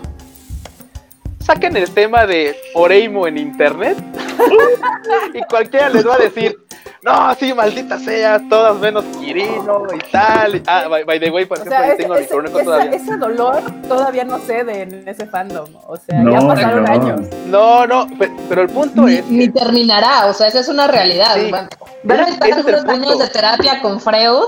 Saquen 1.49 1.79
el 1.79 1.89
tema 1.95 2.27
de 2.27 2.55
Oreimo 2.75 3.27
en 3.27 3.39
internet 3.39 3.97
y 5.33 5.41
cualquiera 5.45 5.89
les 5.89 6.07
va 6.07 6.17
a 6.17 6.19
decir, 6.19 6.59
no, 7.03 7.35
sí, 7.37 7.55
maldita 7.55 7.99
sea, 7.99 8.39
todas 8.51 8.77
menos 8.77 9.03
Kirino 9.19 9.87
y 9.95 9.99
tal. 10.13 10.57
Y- 10.57 10.63
Ah, 10.67 10.89
by, 10.89 11.05
by 11.05 11.19
the 11.19 11.31
way, 11.31 11.47
por 11.47 11.57
o 11.57 11.63
ejemplo, 11.63 11.79
sea, 11.79 11.87
ahí 11.87 11.93
ese, 11.93 12.03
tengo 12.03 12.15
ese- 12.17 12.25
esa- 12.51 12.65
todavía. 12.65 12.91
ese 12.91 13.17
dolor 13.17 13.63
todavía 13.89 14.25
no 14.25 14.39
cede 14.41 14.83
en 14.83 15.09
ese 15.09 15.25
fandom. 15.25 15.71
O 15.87 15.97
sea, 15.97 16.19
No, 16.19 16.33
ya 16.39 16.47
pasaron 16.49 16.85
no. 16.85 16.93
años. 16.93 17.21
No, 17.47 17.87
no, 17.87 18.07
pe- 18.19 18.31
pero 18.51 18.61
el 18.61 18.69
punto 18.69 19.03
Ni, 19.05 19.15
es 19.15 19.23
que- 19.25 19.31
ni 19.33 19.49
terminará, 19.49 20.27
o 20.27 20.35
sea, 20.35 20.49
esa 20.49 20.61
es 20.61 20.69
una 20.69 20.87
realidad. 20.87 21.35
Sí. 21.37 21.51
Van 21.51 21.65
a 21.65 22.23
Ese- 22.25 22.33
estar 22.33 22.49
ese 22.51 22.61
es 22.61 22.67
el 22.67 22.75
algunos 22.75 23.07
años 23.07 23.19
de 23.21 23.29
terapia 23.29 23.81
con 23.81 23.99
Freud 24.03 24.45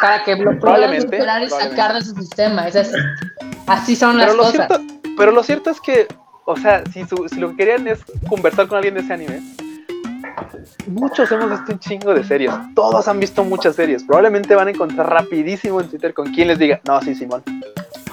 para 0.00 0.22
que 0.22 0.36
lo 0.36 0.44
puedan 0.44 0.60
Probablemente, 0.60 1.02
superar 1.16 1.42
y 1.42 1.50
sacar 1.50 1.94
de 1.94 2.02
su 2.02 2.14
sistema. 2.14 2.68
Es 2.68 2.76
así, 2.76 2.92
así 3.66 3.96
son 3.96 4.18
las 4.18 4.26
pero 4.30 4.38
cosas. 4.38 4.52
cierto, 4.68 4.80
pero 5.18 5.32
lo 5.32 5.42
cierto 5.42 5.70
es 5.70 5.80
que, 5.80 6.06
o 6.44 6.56
sea, 6.56 6.82
si, 6.92 7.04
su- 7.04 7.28
si 7.28 7.40
lo 7.40 7.50
que 7.50 7.56
querían 7.56 7.86
es 7.88 8.00
conversar 8.28 8.66
con 8.68 8.76
alguien 8.76 8.94
de 8.94 9.00
ese 9.00 9.12
anime, 9.12 9.40
muchos 10.86 11.30
hemos 11.32 11.50
visto 11.50 11.72
un 11.72 11.78
chingo 11.78 12.14
de 12.14 12.24
series. 12.24 12.52
Todos 12.74 13.08
han 13.08 13.20
visto 13.20 13.44
muchas 13.44 13.76
series. 13.76 14.04
Probablemente 14.04 14.54
van 14.54 14.68
a 14.68 14.70
encontrar 14.70 15.08
rapidísimo 15.10 15.80
en 15.80 15.88
Twitter 15.88 16.12
con 16.14 16.32
quien 16.32 16.48
les 16.48 16.58
diga, 16.58 16.80
no, 16.86 17.00
sí, 17.00 17.14
Simón. 17.14 17.42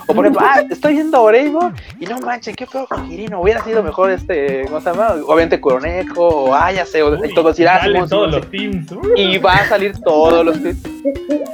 O 0.07 0.13
por 0.13 0.25
ejemplo, 0.25 0.45
ah, 0.45 0.61
estoy 0.69 0.93
viendo 0.93 1.21
Oreimo 1.21 1.71
y 1.99 2.05
no 2.05 2.19
manches, 2.19 2.55
qué 2.55 2.65
feo 2.65 2.85
con 2.87 3.07
Kirino. 3.07 3.39
Hubiera 3.39 3.63
sido 3.63 3.81
mejor 3.81 4.11
este, 4.11 4.63
¿cómo 4.65 4.81
se 4.81 4.89
llama? 4.89 5.15
Obviamente 5.25 5.61
Kuroneko, 5.61 6.27
o 6.27 6.53
ah, 6.53 6.71
ya 6.71 6.85
sé, 6.85 7.01
o, 7.01 7.11
Uy, 7.11 7.29
decir, 7.45 7.69
ah, 7.69 7.81
Simón, 7.83 8.09
todos 8.09 8.09
Simón, 8.09 8.31
los 8.31 8.49
teams. 8.49 8.87
Y 9.15 9.37
va 9.37 9.53
a 9.53 9.67
salir 9.69 9.93
todos 10.01 10.43
los 10.45 10.59
tweets. 10.61 10.81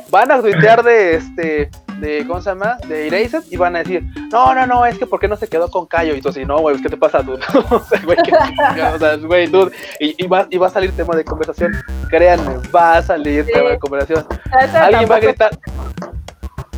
Van 0.09 0.31
a 0.31 0.41
tuitear 0.41 0.81
de 0.83 1.15
este, 1.15 1.69
de, 1.99 2.25
¿cómo 2.27 2.41
se 2.41 2.49
llama? 2.49 2.77
De 2.87 3.07
Erased 3.07 3.43
y 3.49 3.57
van 3.57 3.75
a 3.75 3.79
decir, 3.79 4.03
no, 4.31 4.53
no, 4.53 4.65
no, 4.67 4.85
es 4.85 4.97
que 4.97 5.05
¿por 5.05 5.19
qué 5.19 5.27
no 5.27 5.35
se 5.35 5.47
quedó 5.47 5.69
con 5.69 5.85
Cayo? 5.85 6.15
Y 6.15 6.21
tú 6.21 6.29
así, 6.29 6.45
no, 6.45 6.59
güey, 6.59 6.81
¿qué 6.81 6.89
te 6.89 6.97
pasa, 6.97 7.21
dude? 7.23 7.39
o 7.69 7.79
sea, 7.79 8.01
güey, 8.03 8.17
¿qué 8.23 8.31
o 8.33 8.99
sea, 8.99 9.15
güey, 9.17 9.47
dude. 9.47 9.71
Y, 9.99 10.23
y, 10.23 10.27
va, 10.27 10.47
y 10.49 10.57
va 10.57 10.67
a 10.67 10.69
salir 10.71 10.91
tema 10.95 11.15
de 11.15 11.23
conversación. 11.23 11.73
Créanme, 12.09 12.57
va 12.75 12.97
a 12.97 13.01
salir 13.01 13.45
Sí. 13.45 13.51
tema 13.53 13.69
de 13.69 13.79
conversación. 13.79 14.25
Esa 14.61 14.85
Alguien 14.85 15.09
va 15.11 15.15
a 15.15 15.19
gritar. 15.19 15.59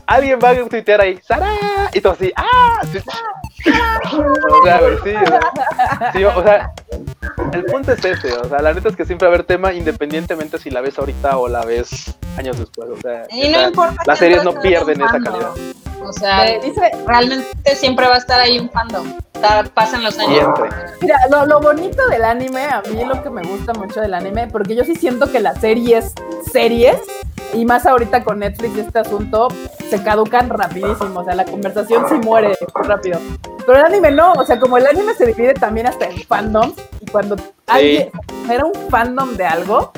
Alguien 0.07 0.39
va 0.43 0.49
a 0.49 0.55
tuitear 0.67 1.01
ahí, 1.01 1.20
¡Sara! 1.24 1.51
Y 1.93 2.01
tú 2.01 2.09
así, 2.09 2.32
¡ah! 2.36 2.80
Sí. 2.91 2.99
O 3.72 4.63
sea, 4.65 4.80
güey, 4.80 4.97
sí, 5.03 5.13
o 5.15 5.28
sea, 5.28 6.11
sí, 6.13 6.24
o 6.24 6.43
sea, 6.43 6.74
el 7.53 7.65
punto 7.65 7.91
es 7.91 8.03
ese, 8.03 8.34
o 8.34 8.45
sea, 8.49 8.59
la 8.61 8.74
neta 8.74 8.89
es 8.89 8.95
que 8.95 9.05
siempre 9.05 9.28
va 9.28 9.34
a 9.34 9.36
haber 9.36 9.45
tema 9.45 9.74
independientemente 9.74 10.57
si 10.57 10.70
la 10.70 10.82
ves 10.82 10.97
ahorita 10.99 11.38
o 11.38 11.47
la 11.47 11.63
ves 11.65 12.15
años 12.38 12.57
después, 12.59 12.89
o 12.89 12.97
sea, 13.01 13.24
Y 13.30 13.49
no 13.49 13.57
esa- 13.59 13.67
importa 13.67 14.03
las 14.05 14.20
series 14.20 14.43
no 14.43 14.53
pierden 14.59 15.01
esa 15.01 15.11
fandom. 15.11 15.34
calidad. 15.34 15.51
O 16.01 16.13
sea, 16.13 16.45
dice, 16.59 16.91
realmente 17.05 17.76
siempre 17.76 18.07
va 18.07 18.15
a 18.15 18.20
estar 18.20 18.39
ahí 18.39 18.57
un 18.57 18.70
fandom. 18.70 19.05
pasan 19.74 20.03
los 20.03 20.17
años. 20.17 20.34
Siempre. 20.39 20.70
Mira, 21.01 21.17
lo, 21.30 21.45
lo 21.45 21.59
bonito 21.61 22.07
del 22.09 22.24
anime, 22.26 22.63
a 22.65 22.82
mí 22.89 23.03
lo 23.05 23.22
que 23.22 23.30
me 23.30 23.41
gusta 23.43 23.74
mucho 23.74 23.99
del 24.01 24.13
anime, 24.13 24.47
porque 24.47 24.76
yo 24.76 24.84
sí 24.86 24.95
siento 24.95 25.32
que 25.32 25.39
las 25.39 25.59
series, 25.59 26.13
series, 26.51 26.97
y 27.54 27.66
más 27.66 27.86
ahorita 27.86 28.24
con 28.24 28.39
Netflix 28.39 28.78
y 28.78 28.80
este 28.82 29.00
asunto, 29.00 29.47
se 29.89 30.02
caducan 30.04 30.50
rapidísimo, 30.50 31.22
o 31.22 31.24
sea, 31.24 31.36
la 31.36 31.45
conversación 31.45 32.06
sí 32.08 32.16
muere 32.16 32.56
rápido. 32.76 33.20
Pero 33.66 33.80
el 33.80 33.86
anime 33.86 34.12
no, 34.12 34.34
o 34.34 34.45
sea, 34.45 34.60
como 34.60 34.78
el 34.78 34.88
anime 34.88 35.14
se 35.14 35.26
divide 35.26 35.54
también 35.54 35.88
hasta 35.88 36.06
en 36.06 36.18
fandoms, 36.24 36.76
y 37.00 37.06
cuando 37.08 37.36
alguien 37.68 38.10
era 38.50 38.66
un 38.66 38.74
fandom 38.89 39.36
de 39.36 39.45
algo, 39.45 39.91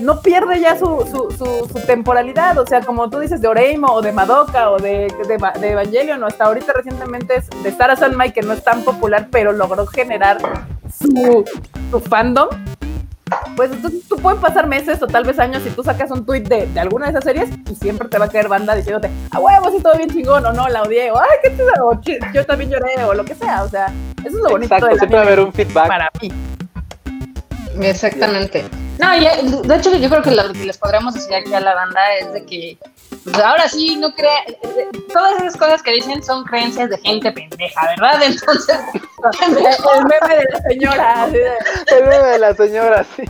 no 0.00 0.20
pierde 0.20 0.60
ya 0.60 0.76
su, 0.78 0.86
su, 1.10 1.30
su, 1.36 1.68
su 1.68 1.86
temporalidad, 1.86 2.58
o 2.58 2.66
sea, 2.66 2.80
como 2.80 3.08
tú 3.08 3.20
dices, 3.20 3.40
de 3.40 3.48
Oreimo 3.48 3.88
o 3.92 4.02
de 4.02 4.12
Madoka 4.12 4.70
o 4.70 4.78
de, 4.78 5.12
de, 5.28 5.60
de 5.60 5.70
Evangelion, 5.70 6.22
o 6.22 6.26
hasta 6.26 6.44
ahorita 6.44 6.72
recientemente 6.72 7.36
es 7.36 7.48
de 7.62 7.72
Sara 7.72 7.96
Sanmai, 7.96 8.32
que 8.32 8.42
no 8.42 8.52
es 8.52 8.64
tan 8.64 8.82
popular, 8.82 9.28
pero 9.30 9.52
logró 9.52 9.86
generar 9.86 10.38
su, 10.98 11.44
su 11.90 12.00
fandom. 12.00 12.48
Pues 13.56 13.70
entonces 13.72 14.00
tú 14.08 14.16
pueden 14.16 14.40
pasar 14.40 14.66
meses 14.66 15.02
o 15.02 15.06
tal 15.06 15.24
vez 15.24 15.38
años 15.38 15.62
si 15.62 15.70
tú 15.70 15.82
sacas 15.82 16.10
un 16.10 16.24
tweet 16.24 16.42
de, 16.42 16.66
de 16.66 16.80
alguna 16.80 17.06
de 17.06 17.10
esas 17.12 17.24
series 17.24 17.48
y 17.70 17.74
siempre 17.76 18.08
te 18.08 18.18
va 18.18 18.26
a 18.26 18.28
caer 18.28 18.48
banda 18.48 18.74
diciéndote, 18.74 19.10
a 19.30 19.38
huevo, 19.38 19.70
sí, 19.70 19.82
todo 19.82 19.94
bien 19.96 20.10
chingón, 20.10 20.44
o 20.46 20.52
no, 20.52 20.68
la 20.68 20.82
odié, 20.82 21.10
o 21.10 21.18
ay, 21.18 21.28
qué 21.42 21.56
o 21.82 22.00
chi- 22.00 22.18
yo 22.34 22.44
también 22.46 22.70
lloré, 22.70 23.04
o 23.04 23.14
lo 23.14 23.24
que 23.24 23.34
sea, 23.34 23.62
o 23.62 23.68
sea, 23.68 23.86
eso 24.18 24.28
es 24.28 24.34
lo 24.34 24.50
bonito 24.50 24.74
Exacto, 24.74 24.96
siempre 24.96 25.16
va 25.16 25.22
a 25.22 25.26
haber 25.26 25.40
un 25.40 25.52
feedback. 25.52 25.88
para 25.88 26.10
mí. 26.20 26.32
Exactamente. 27.80 28.64
No, 28.98 29.16
ya, 29.16 29.36
de 29.42 29.74
hecho 29.76 29.96
yo 29.96 30.08
creo 30.10 30.22
que 30.22 30.30
lo 30.32 30.52
que 30.52 30.64
les 30.66 30.78
podríamos 30.78 31.14
decir 31.14 31.34
aquí 31.34 31.52
a 31.54 31.60
la 31.60 31.74
banda 31.74 32.00
es 32.20 32.32
de 32.32 32.44
que 32.44 32.78
pues 33.24 33.38
ahora 33.38 33.68
sí 33.68 33.96
no 33.96 34.12
crea 34.14 34.38
eh, 34.46 34.58
eh, 34.62 34.88
todas 35.12 35.40
esas 35.40 35.56
cosas 35.56 35.82
que 35.82 35.92
dicen 35.92 36.22
son 36.22 36.44
creencias 36.44 36.90
de 36.90 36.98
gente 36.98 37.30
pendeja, 37.30 37.86
¿verdad? 37.88 38.22
Entonces, 38.26 38.78
El, 39.40 39.54
meme 40.04 40.36
de 40.36 40.44
la 40.50 40.62
señora, 40.68 41.26
El 41.86 42.04
meme 42.04 42.28
de 42.28 42.38
la 42.38 42.54
señora, 42.54 43.04
sí. 43.16 43.22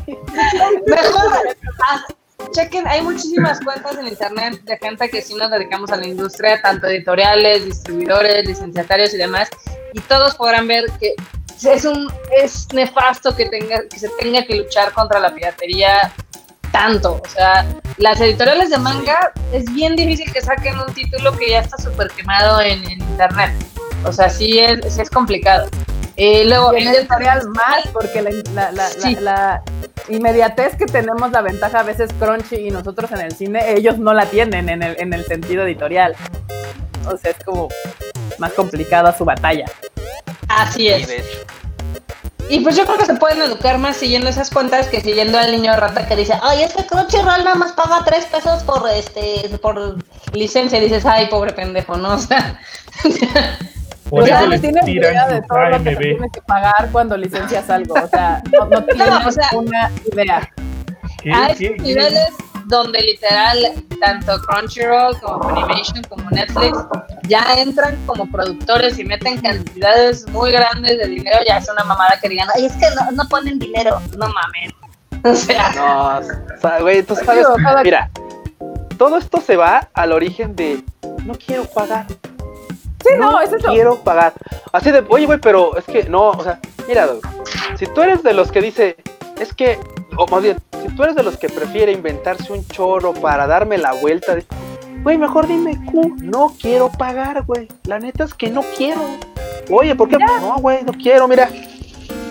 mejor 0.87 1.57
ah, 1.89 2.07
chequen, 2.53 2.87
hay 2.87 3.03
muchísimas 3.03 3.61
cuentas 3.61 3.97
en 3.99 4.09
internet 4.09 4.63
de 4.63 4.79
gente 4.79 5.11
que 5.11 5.21
sí 5.21 5.35
nos 5.35 5.51
dedicamos 5.51 5.91
a 5.91 5.97
la 5.97 6.07
industria, 6.07 6.61
tanto 6.63 6.87
editoriales, 6.87 7.65
distribuidores, 7.65 8.47
licenciatarios 8.47 9.13
y 9.15 9.19
demás, 9.19 9.51
y 9.93 10.01
todos 10.01 10.35
podrán 10.35 10.67
ver 10.67 10.91
que 10.99 11.15
es 11.63 11.85
un 11.85 12.13
es 12.43 12.67
nefasto 12.73 13.37
que 13.37 13.47
tenga 13.47 13.87
que 13.89 13.99
se 13.99 14.09
tenga 14.21 14.45
que 14.45 14.57
luchar 14.57 14.93
contra 14.93 15.21
la 15.21 15.33
piratería 15.33 16.13
tanto, 16.73 17.21
o 17.25 17.29
sea, 17.29 17.65
las 17.99 18.21
editoriales 18.21 18.71
de 18.71 18.79
manga 18.79 19.33
es 19.53 19.65
bien 19.73 19.95
difícil 19.95 20.33
que 20.33 20.41
saquen 20.41 20.79
un 20.79 20.93
título 20.95 21.37
que 21.37 21.51
ya 21.51 21.61
está 21.61 21.77
súper 21.79 22.09
quemado 22.09 22.61
en, 22.61 22.83
en 22.91 23.01
internet, 23.01 23.53
o 24.05 24.13
sea, 24.13 24.29
sí 24.31 24.59
es, 24.59 24.81
sí 24.93 25.01
es 25.03 25.11
complicado. 25.11 25.69
Eh, 26.17 26.45
luego, 26.47 26.77
Y 26.77 26.83
en 26.83 26.89
editorial 26.89 27.49
más, 27.51 27.87
porque 27.93 28.21
la, 28.23 28.31
la, 28.55 28.73
la, 28.73 28.89
Sí. 28.89 29.15
la- 29.17 29.21
la 29.21 29.63
inmediatez 30.09 30.77
que 30.77 30.85
tenemos 30.87 31.31
la 31.31 31.41
ventaja 31.43 31.81
a 31.81 31.83
veces 31.85 32.11
Crunchy 32.19 32.57
y 32.69 32.71
nosotros 32.71 33.11
en 33.13 33.21
el 33.21 33.33
cine, 33.33 33.73
ellos 33.75 33.99
no 33.99 34.13
la 34.13 34.27
tienen 34.27 34.69
en 34.69 34.83
el, 34.83 34.97
en 35.01 35.13
el 35.15 35.25
sentido 35.25 35.63
editorial. 35.65 36.15
O 37.07 37.17
sea, 37.17 37.31
es 37.31 37.45
como 37.45 37.69
más 38.39 38.53
complicada 38.53 39.17
su 39.17 39.25
batalla. 39.25 39.65
así 40.49 40.89
es. 40.89 41.09
Y 42.49 42.61
pues 42.61 42.77
yo 42.77 42.85
creo 42.85 42.99
que 42.99 43.07
se 43.07 43.15
pueden 43.15 43.41
educar 43.41 43.79
más 43.79 43.97
siguiendo 43.97 44.29
esas 44.29 44.51
cuentas 44.51 44.87
que 44.89 45.01
siguiendo 45.01 45.39
al 45.39 45.53
niño 45.53 45.75
rata 45.77 46.07
que 46.07 46.17
dice, 46.17 46.35
ay, 46.43 46.63
es 46.63 46.75
que 46.75 46.85
Crunchyroll 46.85 47.45
nada 47.45 47.55
más 47.55 47.73
paga 47.73 48.03
tres 48.05 48.27
pesos 48.27 48.63
por 48.65 48.87
este 48.91 49.49
por 49.63 49.97
licencia. 50.35 50.79
Y 50.79 50.83
dices, 50.83 51.07
ay, 51.07 51.27
pobre 51.29 51.53
pendejo, 51.53 51.97
¿no? 51.97 52.15
O 52.15 52.19
sea, 52.19 52.59
Por 54.11 54.25
o 54.25 54.27
sea, 54.27 54.37
eso 54.41 54.45
no 54.45 54.51
les 54.51 54.61
tienes 54.61 54.87
idea 54.89 55.11
tiran 55.27 55.29
de 55.31 55.43
todo 55.49 55.59
lo 55.71 55.79
que 55.79 55.85
se 55.85 55.91
AMB. 55.91 55.99
tiene 56.01 56.31
que 56.31 56.43
pagar 56.43 56.89
cuando 56.93 57.17
licencias 57.17 57.71
algo. 57.71 57.95
O 57.95 58.07
sea, 58.09 58.43
no, 58.53 58.67
no 58.67 58.85
tienes 58.85 59.09
o 59.27 59.33
sea- 59.33 59.49
una 59.55 59.91
idea. 60.13 60.51
¿Qué? 61.23 61.33
a 61.33 61.47
¿Qué? 61.47 61.67
esos 61.67 61.83
¿Qué? 61.87 61.95
Donde 62.73 63.03
literal 63.03 63.59
tanto 64.01 64.41
Crunchyroll 64.47 65.21
como 65.21 65.43
Funimation 65.43 66.03
como 66.09 66.29
Netflix 66.31 66.79
ya 67.29 67.45
entran 67.59 67.97
como 68.07 68.27
productores 68.31 68.99
y 68.99 69.05
meten 69.05 69.41
cantidades 69.41 70.27
muy 70.29 70.51
grandes 70.51 70.99
de 70.99 71.07
dinero, 71.07 71.39
ya 71.47 71.59
es 71.59 71.69
una 71.69 71.85
mamada 71.85 72.19
que 72.21 72.31
digan, 72.31 72.49
ay, 72.55 72.65
es 72.65 72.73
que 72.73 72.87
no, 72.97 73.11
no 73.13 73.29
ponen 73.29 73.59
dinero, 73.59 74.01
no 74.17 74.29
mames. 74.29 74.73
O 75.25 75.37
sea, 75.37 75.71
No, 75.77 76.19
o 76.19 76.61
sea, 76.61 76.81
güey, 76.81 77.05
tú 77.05 77.15
sabes, 77.15 77.47
mira, 77.85 78.11
todo 78.99 79.19
esto 79.19 79.41
se 79.41 79.57
va 79.57 79.89
al 79.95 80.11
origen 80.11 80.57
de 80.57 80.83
no 81.25 81.35
quiero 81.35 81.65
pagar. 81.67 82.07
Sí, 82.09 83.15
no, 83.19 83.41
es 83.41 83.53
eso. 83.53 83.69
quiero 83.69 84.01
pagar. 84.01 84.33
Así 84.73 84.91
de, 84.91 85.05
oye, 85.09 85.27
güey, 85.27 85.39
pero 85.39 85.77
es 85.77 85.85
que 85.85 86.05
no, 86.09 86.31
o 86.31 86.43
sea, 86.43 86.59
mira, 86.89 87.07
si 87.77 87.87
tú 87.87 88.03
eres 88.03 88.25
de 88.25 88.33
los 88.33 88.51
que 88.51 88.61
dice, 88.61 88.97
es 89.39 89.55
que, 89.55 89.79
o 90.17 90.27
más 90.27 90.43
bien, 90.43 90.57
si 90.83 90.95
tú 90.95 91.03
eres 91.03 91.17
de 91.17 91.23
los 91.23 91.37
que 91.37 91.49
prefiere 91.49 91.93
inventarse 91.93 92.53
un 92.53 92.67
choro 92.67 93.13
para 93.13 93.47
darme 93.47 93.79
la 93.79 93.93
vuelta, 93.93 94.35
de, 94.35 94.45
güey, 95.03 95.19
mejor 95.19 95.47
dime, 95.47 95.79
Q, 95.91 96.17
no 96.21 96.55
quiero 96.61 96.91
pagar, 96.91 97.45
güey. 97.45 97.69
La 97.85 97.99
neta 97.99 98.25
es 98.25 98.35
que 98.35 98.51
no 98.51 98.63
quiero. 98.77 99.01
Oye, 99.71 99.95
¿por 99.95 100.09
qué? 100.09 100.19
No, 100.19 100.57
güey, 100.59 100.83
no 100.85 100.93
quiero, 100.93 101.29
mira. 101.29 101.49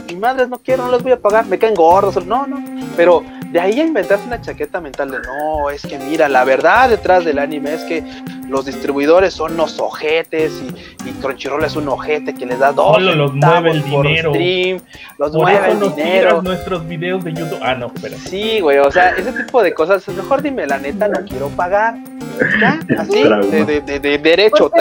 Mi 0.08 0.16
madre 0.16 0.48
no 0.48 0.60
quiero, 0.60 0.86
no 0.86 0.92
les 0.92 1.04
voy 1.04 1.14
a 1.14 1.20
pagar, 1.20 1.46
me 1.46 1.58
caen 1.58 1.74
gordos. 1.74 2.26
No, 2.26 2.46
no. 2.46 2.62
Pero 2.96 3.24
de 3.52 3.60
ahí 3.60 3.80
a 3.80 3.84
inventarse 3.84 4.26
una 4.26 4.40
chaqueta 4.42 4.80
mental 4.80 5.12
de 5.12 5.20
no, 5.20 5.70
es 5.70 5.82
que 5.82 5.98
mira, 6.00 6.30
la 6.30 6.44
verdad 6.44 6.90
detrás 6.90 7.26
del 7.26 7.38
anime 7.40 7.74
es 7.74 7.82
que 7.84 8.04
los 8.48 8.66
distribuidores 8.66 9.34
son 9.34 9.54
unos 9.54 9.80
ojetes 9.80 10.52
y, 10.62 11.10
y 11.10 11.12
Crunchyroll 11.22 11.64
es 11.64 11.76
un 11.76 11.88
ojete 11.88 12.34
que 12.34 12.46
les 12.46 12.60
da 12.60 12.72
dos 12.74 12.96
Solo 12.96 13.16
los 13.16 13.34
mueve 13.34 13.72
el 13.72 13.82
por 13.84 14.06
dinero. 14.08 14.32
stream, 14.32 14.82
los 15.18 15.32
Por 15.32 15.42
mueve 15.42 15.58
eso 15.60 15.72
el 15.72 15.80
nos 15.80 15.96
dinero. 15.96 16.42
nuestros 16.42 16.88
videos 16.88 17.24
de 17.24 17.34
YouTube. 17.34 17.60
Ah, 17.62 17.76
no, 17.76 17.88
espera. 17.94 18.18
Sí, 18.18 18.60
güey, 18.62 18.78
o 18.80 18.92
sea, 18.92 19.10
ese 19.12 19.32
tipo 19.32 19.62
de 19.64 19.74
cosas, 19.74 20.08
mejor 20.10 20.42
dime 20.42 20.66
la 20.68 20.78
neta, 20.78 21.08
no 21.08 21.20
quiero 21.28 21.48
pagar. 21.50 21.96
Ya, 22.60 22.80
así, 22.98 23.24
de, 23.24 23.66
de, 23.66 23.82
de, 23.82 24.00
de 24.00 24.18
derecho. 24.18 24.72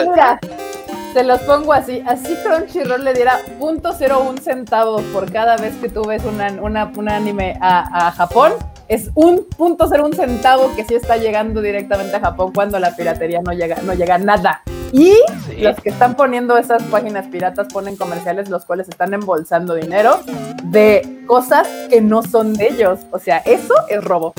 Te 1.12 1.24
los 1.24 1.40
pongo 1.40 1.72
así. 1.72 2.02
Así 2.06 2.34
Crunchyroll 2.44 3.04
le 3.04 3.12
diera 3.14 3.38
.01 3.60 4.40
centavos 4.40 5.02
por 5.12 5.30
cada 5.32 5.56
vez 5.56 5.74
que 5.76 5.88
tú 5.88 6.02
ves 6.04 6.22
una, 6.24 6.52
una, 6.60 6.92
un 6.96 7.08
anime 7.08 7.56
a, 7.60 8.08
a 8.08 8.12
Japón. 8.12 8.52
Es 8.88 9.10
un 9.14 9.46
.01 9.56 10.14
centavo 10.16 10.70
que 10.74 10.84
sí 10.84 10.94
está 10.94 11.16
llegando 11.16 11.62
directamente 11.62 12.16
a 12.16 12.20
Japón 12.20 12.52
cuando 12.52 12.78
la 12.80 12.94
piratería 12.96 13.40
no 13.40 13.52
llega, 13.52 13.76
no 13.82 13.94
llega 13.94 14.18
nada. 14.18 14.62
Y 14.92 15.12
Sí. 15.46 15.58
los 15.60 15.76
que 15.76 15.90
están 15.90 16.16
poniendo 16.16 16.58
esas 16.58 16.82
páginas 16.84 17.26
piratas 17.28 17.68
ponen 17.72 17.94
comerciales 17.96 18.48
los 18.48 18.64
cuales 18.64 18.88
están 18.88 19.14
embolsando 19.14 19.74
dinero 19.74 20.18
de 20.64 21.22
cosas 21.28 21.68
que 21.88 22.00
no 22.00 22.22
son 22.24 22.54
de 22.54 22.68
ellos. 22.68 22.98
O 23.12 23.20
sea, 23.20 23.38
eso 23.38 23.74
es 23.88 24.02
robo, 24.02 24.32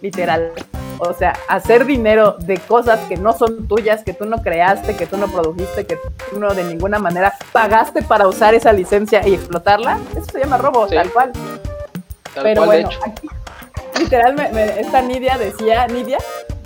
literal. 0.00 0.52
O 0.98 1.12
sea, 1.12 1.34
hacer 1.48 1.84
dinero 1.84 2.36
de 2.38 2.56
cosas 2.58 3.00
que 3.08 3.16
no 3.16 3.32
son 3.32 3.68
tuyas, 3.68 4.02
que 4.02 4.12
tú 4.14 4.24
no 4.24 4.42
creaste, 4.42 4.96
que 4.96 5.06
tú 5.06 5.16
no 5.16 5.26
produjiste, 5.28 5.84
que 5.86 5.98
tú 6.30 6.38
no 6.40 6.54
de 6.54 6.64
ninguna 6.64 6.98
manera 6.98 7.34
pagaste 7.52 8.02
para 8.02 8.26
usar 8.26 8.54
esa 8.54 8.72
licencia 8.72 9.26
y 9.26 9.34
explotarla, 9.34 9.98
eso 10.16 10.24
se 10.32 10.38
llama 10.40 10.56
robo, 10.58 10.88
Sí. 10.88 10.94
tal 10.94 11.10
cual. 11.12 11.32
Tal 12.34 12.42
Pero 12.44 12.64
cual, 12.64 12.82
bueno, 12.84 12.88
aquí, 13.06 13.28
literal, 13.98 14.34
me- 14.34 14.48
me- 14.52 14.80
esta 14.80 15.02
Nidia 15.02 15.36
decía, 15.38 15.86
Nidia, 15.86 16.18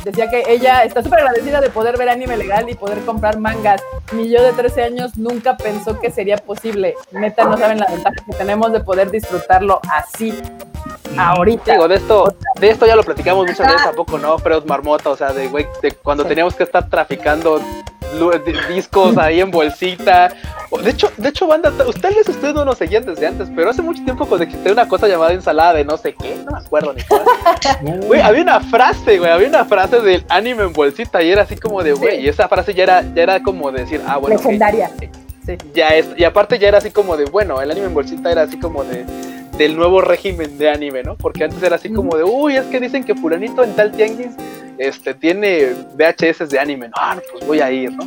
decía 0.05 0.28
que 0.30 0.42
ella 0.48 0.84
está 0.84 1.03
súper 1.03 1.20
agradecida 1.20 1.61
de 1.61 1.70
poder 1.70 1.96
ver 1.98 2.09
anime 2.09 2.36
legal 2.36 2.68
y 2.68 2.74
poder 2.74 2.98
comprar 3.05 3.38
mangas. 3.38 3.83
Mi 4.12 4.29
yo 4.29 4.42
de 4.42 4.53
13 4.53 4.84
años 4.84 5.16
nunca 5.16 5.57
pensó 5.57 5.99
que 6.00 6.11
sería 6.11 6.37
posible. 6.38 6.95
Neta, 7.12 7.45
no 7.45 7.57
saben 7.57 7.79
la 7.80 7.87
ventaja 7.87 8.16
que 8.24 8.37
tenemos 8.37 8.72
de 8.72 8.80
poder 8.80 9.11
disfrutarlo 9.11 9.80
así, 9.91 10.34
ahorita. 11.18 11.72
Digo, 11.72 11.88
de 11.88 11.96
esto, 11.96 12.34
de 12.61 12.70
esto 12.70 12.87
ya 12.87 12.96
lo 12.96 13.03
platicamos 13.03 13.46
muchas 13.46 13.66
veces, 13.66 13.87
¿a 13.87 13.92
poco 13.92 14.18
no? 14.18 14.37
Pero 14.38 14.58
es 14.58 14.66
marmota, 14.66 15.11
o 15.11 15.16
sea, 15.16 15.33
de 15.33 15.49
güey, 15.49 15.66
de 15.83 15.92
cuando 15.92 16.22
Sí. 16.24 16.29
teníamos 16.30 16.54
que 16.54 16.62
estar 16.64 16.88
traficando 16.88 17.61
discos 18.68 19.16
ahí 19.16 19.41
en 19.41 19.50
bolsita. 19.50 20.34
De 20.82 20.91
hecho, 20.91 21.11
de 21.16 21.28
hecho, 21.28 21.46
banda, 21.46 21.72
ustedes 21.87 22.28
ustedes 22.28 22.54
no 22.54 22.64
nos 22.64 22.78
seguían 22.78 23.04
desde 23.04 23.26
antes, 23.26 23.49
pero 23.54 23.70
hace 23.70 23.82
mucho 23.82 24.03
tiempo 24.04 24.26
cuando 24.26 24.45
existía 24.45 24.72
una 24.72 24.88
cosa 24.88 25.08
llamada 25.08 25.32
ensalada 25.32 25.74
de 25.74 25.84
no 25.84 25.96
sé 25.96 26.14
qué, 26.14 26.37
no 26.45 26.53
me 26.53 26.58
acuerdo 26.58 26.92
ni 26.92 27.03
cuál. 27.03 27.22
Güey, 28.07 28.20
había 28.20 28.42
una 28.42 28.61
frase, 28.61 29.18
güey, 29.18 29.30
había 29.30 29.49
una 29.49 29.64
frase 29.64 30.00
del 30.00 30.24
anime 30.28 30.64
en 30.64 30.72
bolsita 30.72 31.22
y 31.22 31.30
era 31.30 31.42
así 31.42 31.57
como 31.57 31.82
de, 31.82 31.92
güey, 31.92 32.20
y 32.20 32.28
esa 32.28 32.49
frase 32.49 32.74
ya 32.74 32.84
era, 32.84 33.03
ya 33.14 33.22
era 33.22 33.42
como 33.42 33.70
decir, 33.72 34.00
ah, 34.07 34.16
bueno, 34.16 34.37
Legendaria. 34.37 34.91
Sí. 34.99 35.57
ya 35.74 35.88
es, 35.88 36.07
y 36.16 36.24
aparte 36.24 36.58
ya 36.58 36.68
era 36.68 36.78
así 36.78 36.91
como 36.91 37.16
de, 37.16 37.24
bueno, 37.24 37.61
el 37.61 37.70
anime 37.70 37.87
en 37.87 37.95
bolsita 37.95 38.30
era 38.30 38.42
así 38.42 38.58
como 38.58 38.84
de 38.84 39.04
del 39.61 39.76
nuevo 39.76 40.00
régimen 40.00 40.57
de 40.57 40.70
anime, 40.70 41.03
¿no? 41.03 41.16
Porque 41.16 41.45
antes 41.45 41.62
era 41.62 41.76
así 41.76 41.92
como 41.92 42.16
de, 42.16 42.24
uy, 42.24 42.57
es 42.57 42.64
que 42.66 42.80
dicen 42.80 43.04
que 43.04 43.14
fulanito 43.14 43.62
en 43.62 43.76
tal 43.76 43.92
tianguis 43.92 44.30
este, 44.78 45.12
tiene 45.12 45.74
VHS 45.95 46.49
de 46.49 46.58
anime, 46.58 46.88
no, 46.88 46.95
ah, 46.96 47.18
pues 47.30 47.46
voy 47.46 47.61
a 47.61 47.70
ir, 47.70 47.92
¿no? 47.92 48.04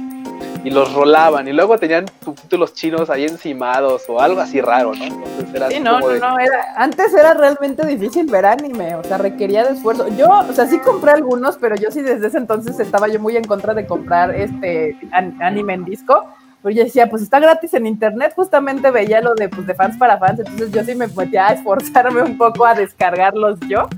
Y 0.63 0.71
los 0.71 0.91
rolaban, 0.93 1.47
y 1.47 1.53
luego 1.53 1.77
tenían 1.77 2.05
subtítulos 2.23 2.73
chinos 2.73 3.11
ahí 3.11 3.25
encimados 3.25 4.01
o 4.07 4.19
algo 4.19 4.41
así 4.41 4.61
raro, 4.61 4.95
¿no? 4.95 5.03
Entonces 5.03 5.53
era 5.53 5.67
Sí, 5.67 5.75
así 5.75 5.83
no, 5.83 5.91
como 5.99 6.07
no, 6.07 6.13
de, 6.13 6.19
no, 6.21 6.39
era, 6.39 6.73
antes 6.75 7.13
era 7.13 7.35
realmente 7.35 7.85
difícil 7.85 8.25
ver 8.31 8.47
anime, 8.47 8.95
o 8.95 9.03
sea, 9.03 9.19
requería 9.19 9.63
de 9.63 9.73
esfuerzo. 9.75 10.07
Yo, 10.17 10.27
o 10.29 10.53
sea, 10.53 10.65
sí 10.65 10.79
compré 10.79 11.11
algunos, 11.11 11.57
pero 11.57 11.75
yo 11.75 11.91
sí 11.91 12.01
desde 12.01 12.27
ese 12.27 12.39
entonces 12.39 12.79
estaba 12.79 13.07
yo 13.09 13.19
muy 13.19 13.37
en 13.37 13.43
contra 13.43 13.75
de 13.75 13.85
comprar 13.85 14.33
este 14.33 14.97
an- 15.11 15.37
anime 15.39 15.73
en 15.75 15.85
disco, 15.85 16.25
Pero 16.63 16.75
yo 16.75 16.83
decía, 16.85 17.09
pues 17.09 17.21
está 17.21 17.41
gratis 17.41 17.73
en 17.73 17.85
internet, 17.85 18.31
justamente 18.35 18.89
veía 18.89 19.21
lo 19.21 19.35
de, 19.35 19.49
pues, 19.49 19.67
de 19.67 19.75
fans 19.75 19.97
para 19.97 20.17
fans, 20.17 20.39
entonces 20.39 20.71
yo 20.71 20.81
sí 20.83 20.95
me 20.95 21.07
metía 21.07 21.49
a 21.49 21.53
esforzarme 21.53 22.21
un 22.21 22.37
poco 22.37 22.65
a 22.65 22.73
descargarlos 22.73 23.59
yo 23.67 23.89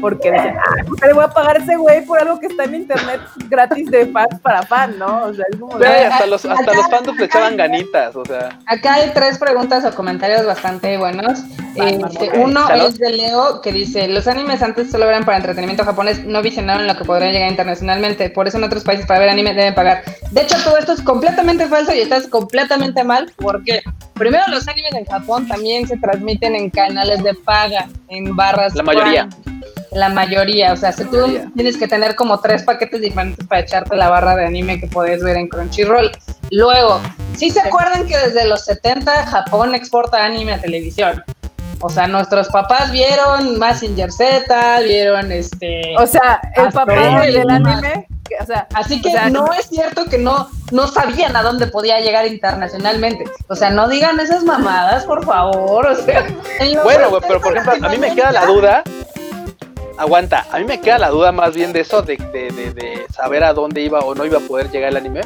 porque 0.00 0.30
decían, 0.30 0.56
ah, 0.58 1.06
le 1.06 1.12
voy 1.12 1.24
a 1.24 1.28
pagar 1.28 1.56
a 1.56 1.60
ese 1.60 1.76
güey 1.76 2.04
por 2.04 2.18
algo 2.18 2.38
que 2.40 2.46
está 2.46 2.64
en 2.64 2.74
internet 2.76 3.20
gratis 3.48 3.90
de 3.90 4.06
fans 4.06 4.40
para 4.40 4.62
fan, 4.62 4.98
¿no? 4.98 5.24
O 5.24 5.34
sea, 5.34 5.44
es 5.50 5.58
como... 5.58 5.76
Güey, 5.76 6.04
hasta 6.04 6.26
los, 6.26 6.44
hasta 6.44 6.74
los 6.74 6.88
fans 6.88 7.16
le 7.18 7.24
echaban 7.24 7.56
ganitas, 7.56 8.16
o 8.16 8.24
sea. 8.24 8.58
Acá 8.66 8.94
hay 8.94 9.10
tres 9.14 9.38
preguntas 9.38 9.84
o 9.84 9.94
comentarios 9.94 10.44
bastante 10.46 10.96
buenos. 10.96 11.40
Este, 11.74 12.30
uno 12.38 12.66
Salud. 12.66 12.86
es 12.86 12.98
de 12.98 13.10
Leo 13.10 13.60
que 13.60 13.72
dice, 13.72 14.08
los 14.08 14.26
animes 14.26 14.62
antes 14.62 14.90
solo 14.90 15.08
eran 15.08 15.24
para 15.24 15.36
entretenimiento 15.36 15.84
japonés, 15.84 16.24
no 16.24 16.42
visionaron 16.42 16.86
lo 16.86 16.96
que 16.96 17.04
podrían 17.04 17.32
llegar 17.32 17.50
internacionalmente, 17.50 18.30
por 18.30 18.48
eso 18.48 18.58
en 18.58 18.64
otros 18.64 18.84
países 18.84 19.06
para 19.06 19.20
ver 19.20 19.28
anime 19.28 19.54
deben 19.54 19.74
pagar. 19.74 20.02
De 20.30 20.42
hecho, 20.42 20.56
todo 20.64 20.76
esto 20.76 20.92
es 20.92 21.02
completamente 21.02 21.66
falso 21.66 21.94
y 21.94 22.00
estás 22.00 22.26
completamente 22.26 23.04
mal, 23.04 23.32
porque 23.36 23.82
primero 24.14 24.44
los 24.48 24.66
animes 24.66 24.94
en 24.94 25.04
Japón 25.04 25.46
también 25.46 25.86
se 25.86 25.96
transmiten 25.98 26.56
en 26.56 26.70
canales 26.70 27.22
de 27.22 27.34
paga, 27.34 27.88
en 28.08 28.34
barras. 28.34 28.74
La 28.74 28.82
mayoría. 28.82 29.28
Prime. 29.28 29.57
La 29.98 30.08
mayoría, 30.10 30.72
o 30.72 30.76
sea, 30.76 30.92
si 30.92 31.04
tú 31.04 31.26
tienes 31.54 31.76
que 31.76 31.88
tener 31.88 32.14
como 32.14 32.38
tres 32.38 32.62
paquetes 32.62 33.00
diferentes 33.00 33.44
para 33.46 33.62
echarte 33.62 33.96
la 33.96 34.08
barra 34.08 34.36
de 34.36 34.46
anime 34.46 34.78
que 34.78 34.86
puedes 34.86 35.22
ver 35.22 35.36
en 35.36 35.48
Crunchyroll. 35.48 36.12
Luego, 36.52 37.00
¿sí 37.36 37.50
se 37.50 37.60
acuerdan 37.60 38.06
que 38.06 38.16
desde 38.16 38.46
los 38.46 38.64
70 38.64 39.26
Japón 39.26 39.74
exporta 39.74 40.24
anime 40.24 40.54
a 40.54 40.60
televisión? 40.60 41.22
O 41.80 41.88
sea, 41.88 42.06
nuestros 42.06 42.48
papás 42.48 42.90
vieron 42.90 43.58
Mazinger 43.58 44.12
Z, 44.12 44.80
vieron 44.80 45.32
este... 45.32 45.94
O 45.98 46.06
sea, 46.06 46.40
el 46.56 46.72
papá 46.72 47.20
del 47.20 47.50
anime, 47.50 48.06
o 48.40 48.46
sea, 48.46 48.66
Así 48.74 49.00
que 49.00 49.08
o 49.08 49.12
sea, 49.12 49.30
no 49.30 49.52
es 49.52 49.66
cierto 49.66 50.04
que 50.06 50.18
no, 50.18 50.50
no 50.70 50.86
sabían 50.86 51.36
a 51.36 51.42
dónde 51.42 51.66
podía 51.66 52.00
llegar 52.00 52.26
internacionalmente. 52.26 53.24
O 53.48 53.56
sea, 53.56 53.70
no 53.70 53.88
digan 53.88 54.20
esas 54.20 54.44
mamadas, 54.44 55.04
por 55.04 55.24
favor. 55.24 55.86
O 55.86 55.94
sea, 55.94 56.26
Bueno, 56.84 57.10
güey, 57.10 57.22
pero 57.26 57.40
por 57.40 57.52
70 57.52 57.60
ejemplo, 57.60 57.88
a 57.88 57.90
mí 57.90 57.98
me 57.98 58.14
queda 58.14 58.32
la 58.32 58.46
duda. 58.46 58.82
Aguanta, 59.98 60.46
a 60.52 60.58
mí 60.58 60.64
me 60.64 60.80
queda 60.80 60.98
la 60.98 61.10
duda 61.10 61.32
más 61.32 61.54
bien 61.54 61.72
de 61.72 61.80
eso, 61.80 62.02
de, 62.02 62.16
de, 62.16 62.50
de, 62.52 62.72
de 62.72 63.06
saber 63.12 63.42
a 63.44 63.52
dónde 63.52 63.82
iba 63.82 63.98
o 64.00 64.14
no 64.14 64.24
iba 64.24 64.38
a 64.38 64.40
poder 64.40 64.70
llegar 64.70 64.90
el 64.90 64.96
anime. 64.96 65.20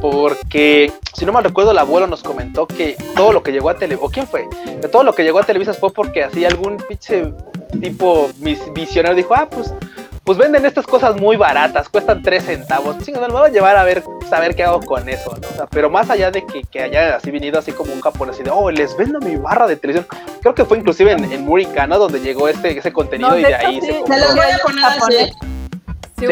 Porque, 0.00 0.92
si 1.14 1.24
no 1.24 1.32
mal 1.32 1.44
recuerdo, 1.44 1.70
el 1.70 1.78
abuelo 1.78 2.06
nos 2.08 2.22
comentó 2.22 2.66
que 2.66 2.96
todo 3.14 3.32
lo 3.32 3.42
que 3.42 3.52
llegó 3.52 3.70
a 3.70 3.76
Televisa, 3.76 4.04
o 4.04 4.10
quién 4.10 4.26
fue, 4.26 4.48
todo 4.90 5.04
lo 5.04 5.14
que 5.14 5.22
llegó 5.22 5.38
a 5.38 5.44
Televisa 5.44 5.74
fue 5.74 5.92
porque 5.92 6.24
así 6.24 6.44
algún 6.44 6.76
pinche 6.76 7.32
tipo 7.80 8.28
mis- 8.40 8.72
visionario 8.74 9.16
dijo, 9.16 9.34
ah, 9.34 9.48
pues, 9.48 9.72
pues 10.24 10.38
venden 10.38 10.64
estas 10.64 10.86
cosas 10.86 11.20
muy 11.20 11.36
baratas, 11.36 11.88
cuestan 11.88 12.22
3 12.22 12.44
centavos. 12.44 12.98
Chingada, 12.98 13.26
me 13.28 13.34
voy 13.34 13.48
a 13.48 13.52
llevar 13.52 13.76
a 13.76 13.82
ver, 13.82 14.04
saber 14.30 14.54
qué 14.54 14.62
hago 14.62 14.80
con 14.80 15.08
eso, 15.08 15.36
¿no? 15.40 15.48
O 15.48 15.52
sea, 15.52 15.66
pero 15.66 15.90
más 15.90 16.10
allá 16.10 16.30
de 16.30 16.46
que, 16.46 16.62
que 16.62 16.82
haya 16.82 17.16
así 17.16 17.30
venido 17.30 17.58
así 17.58 17.72
como 17.72 17.92
un 17.92 18.00
japonés 18.00 18.38
y 18.38 18.44
de, 18.44 18.50
oh, 18.50 18.70
les 18.70 18.96
vendo 18.96 19.18
mi 19.20 19.36
barra 19.36 19.66
de 19.66 19.76
televisión. 19.76 20.06
Creo 20.40 20.54
que 20.54 20.64
fue 20.64 20.78
inclusive 20.78 21.12
en, 21.12 21.24
en 21.24 21.44
Muricana 21.44 21.96
donde 21.96 22.20
llegó 22.20 22.48
este, 22.48 22.78
ese 22.78 22.92
contenido 22.92 23.30
No, 23.30 23.38
y 23.38 23.42
de 23.42 23.48
de 23.48 23.54
ahí 23.54 23.80
sí, 23.80 23.86
se 23.86 23.92
compró. 23.98 24.18
los 24.18 24.34
voy 24.36 24.46
a 24.46 24.58
poner 24.58 24.84
así. 24.84 25.32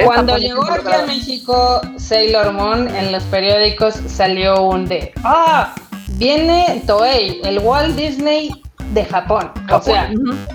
Cuando 0.05 0.39
llegó 0.39 0.63
aquí 0.71 0.93
a. 0.93 1.07
México 1.07 1.81
Sailor 1.97 2.53
Moon, 2.53 2.87
en 2.95 3.11
los 3.11 3.25
periódicos 3.25 3.95
salió 4.07 4.63
un 4.63 4.87
de, 4.87 5.13
ah, 5.25 5.75
viene 6.11 6.81
Toei, 6.87 7.41
el 7.43 7.59
Walt 7.59 7.97
Disney 7.97 8.51
de 8.93 9.05
Japón. 9.05 9.51
O 9.69 9.81
sea. 9.83 10.13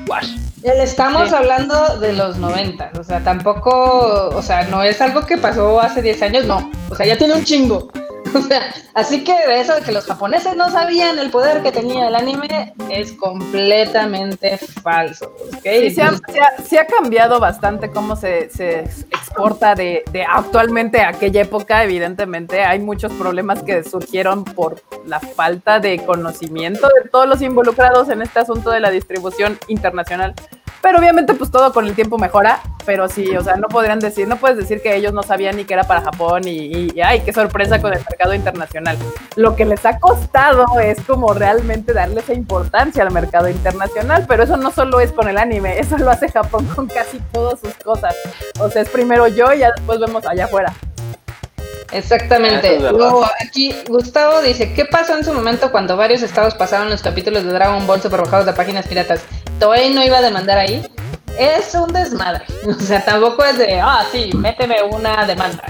Wash. 0.07 0.44
Estamos 0.73 1.29
Sí. 1.29 1.35
hablando 1.35 1.97
de 1.99 2.13
los 2.13 2.37
90, 2.37 2.91
o 2.99 3.03
sea, 3.03 3.19
tampoco, 3.23 4.29
o 4.33 4.41
sea, 4.41 4.63
no 4.63 4.83
es 4.83 4.99
algo 5.01 5.21
que 5.21 5.37
pasó 5.37 5.79
hace 5.81 6.01
10 6.01 6.21
años, 6.23 6.45
no, 6.45 6.69
o 6.89 6.95
sea, 6.95 7.05
ya 7.05 7.17
tiene 7.17 7.33
un 7.35 7.43
chingo. 7.43 7.87
O 8.35 8.41
sea, 8.41 8.61
así 8.93 9.23
que 9.23 9.33
eso 9.59 9.75
de 9.75 9.81
que 9.81 9.91
los 9.93 10.05
japoneses 10.05 10.55
no 10.57 10.69
sabían 10.69 11.17
el 11.19 11.29
poder 11.29 11.61
que 11.63 11.71
tenía 11.71 12.07
el 12.09 12.15
anime 12.15 12.73
es 12.89 13.13
completamente 13.13 14.57
falso. 14.57 15.33
¿ok? 15.53 15.61
Sí, 15.63 15.91
se 15.91 16.01
ha, 16.01 16.11
se 16.11 16.39
ha- 16.39 16.57
sí 16.67 16.77
ha 16.77 16.85
cambiado 16.85 17.39
bastante 17.39 17.89
cómo 17.91 18.15
se, 18.15 18.49
se 18.49 18.79
exporta 18.81 19.75
de, 19.75 20.03
de 20.11 20.23
actualmente 20.23 21.01
a 21.01 21.09
aquella 21.09 21.41
época, 21.41 21.83
evidentemente. 21.83 22.63
Hay 22.63 22.79
muchos 22.79 23.11
problemas 23.13 23.63
que 23.63 23.83
surgieron 23.83 24.43
por 24.43 24.81
la 25.05 25.19
falta 25.19 25.79
de 25.79 25.99
conocimiento 26.05 26.87
de 27.01 27.09
todos 27.09 27.27
los 27.27 27.41
involucrados 27.41 28.09
en 28.09 28.21
este 28.21 28.39
asunto 28.39 28.69
de 28.71 28.79
la 28.79 28.91
distribución 28.91 29.57
internacional. 29.67 30.33
Pero 30.81 30.99
obviamente 30.99 31.33
pues 31.33 31.49
todo 31.49 31.73
con 31.73 31.87
el 31.87 31.95
tiempo 31.95 32.19
mejora, 32.19 32.61
pero 32.85 33.09
sí, 33.09 33.35
o 33.35 33.43
sea, 33.43 33.55
no 33.55 33.67
podrían 33.69 33.97
decir, 33.97 34.27
no 34.27 34.35
puedes 34.37 34.55
decir 34.55 34.83
que 34.83 34.95
ellos 34.95 35.13
no 35.13 35.23
sabían 35.23 35.55
ni 35.55 35.65
que 35.65 35.73
era 35.73 35.83
para 35.85 36.01
Japón 36.01 36.47
y, 36.47 36.51
y- 36.59 36.91
y, 36.93 37.01
ay, 37.01 37.21
qué 37.21 37.33
sorpresa 37.33 37.81
con 37.81 37.91
el 37.93 38.05
mercado 38.15 38.33
internacional. 38.33 38.97
Lo 39.35 39.57
que 39.57 39.65
les 39.65 39.85
ha 39.85 39.99
costado 39.99 40.79
es 40.79 41.01
como 41.01 41.33
realmente 41.33 41.91
darle 41.91 42.21
esa 42.21 42.33
importancia 42.33 43.03
al 43.03 43.11
mercado 43.11 43.49
internacional, 43.49 44.25
pero 44.25 44.43
eso 44.43 44.55
no 44.55 44.71
solo 44.71 45.01
es 45.01 45.11
con 45.11 45.27
el 45.27 45.37
anime, 45.37 45.79
eso 45.79 45.97
lo 45.97 46.09
hace 46.09 46.29
Japón 46.29 46.65
con 46.73 46.87
casi 46.87 47.19
todas 47.33 47.59
sus 47.59 47.73
cosas. 47.75 48.15
O 48.59 48.69
sea, 48.69 48.83
es 48.83 48.89
primero 48.89 49.27
yo 49.27 49.53
y 49.53 49.59
ya 49.59 49.71
después 49.75 49.99
vemos 49.99 50.25
allá 50.25 50.45
afuera. 50.45 50.73
Exactamente. 51.91 52.77
Es. 52.77 52.81
Luego, 52.81 53.25
aquí 53.45 53.75
Gustavo 53.87 54.41
dice, 54.41 54.73
¿qué 54.73 54.85
pasó 54.85 55.17
en 55.17 55.23
su 55.23 55.33
momento 55.33 55.71
cuando 55.71 55.97
varios 55.97 56.21
estados 56.23 56.55
pasaron 56.55 56.89
los 56.89 57.01
capítulos 57.01 57.43
de 57.43 57.51
Dragon 57.51 57.85
Ball 57.85 58.01
superbajados 58.01 58.45
de 58.45 58.53
páginas 58.53 58.87
piratas? 58.87 59.21
¿Toei 59.59 59.93
no 59.93 60.03
iba 60.03 60.17
a 60.17 60.21
demandar 60.21 60.57
ahí? 60.57 60.85
Es 61.37 61.75
un 61.75 61.91
desmadre. 61.91 62.45
O 62.67 62.73
sea, 62.73 63.03
tampoco 63.03 63.43
es 63.43 63.57
de, 63.57 63.79
ah, 63.79 64.03
sí, 64.11 64.31
méteme 64.33 64.77
una 64.83 65.25
demanda. 65.25 65.63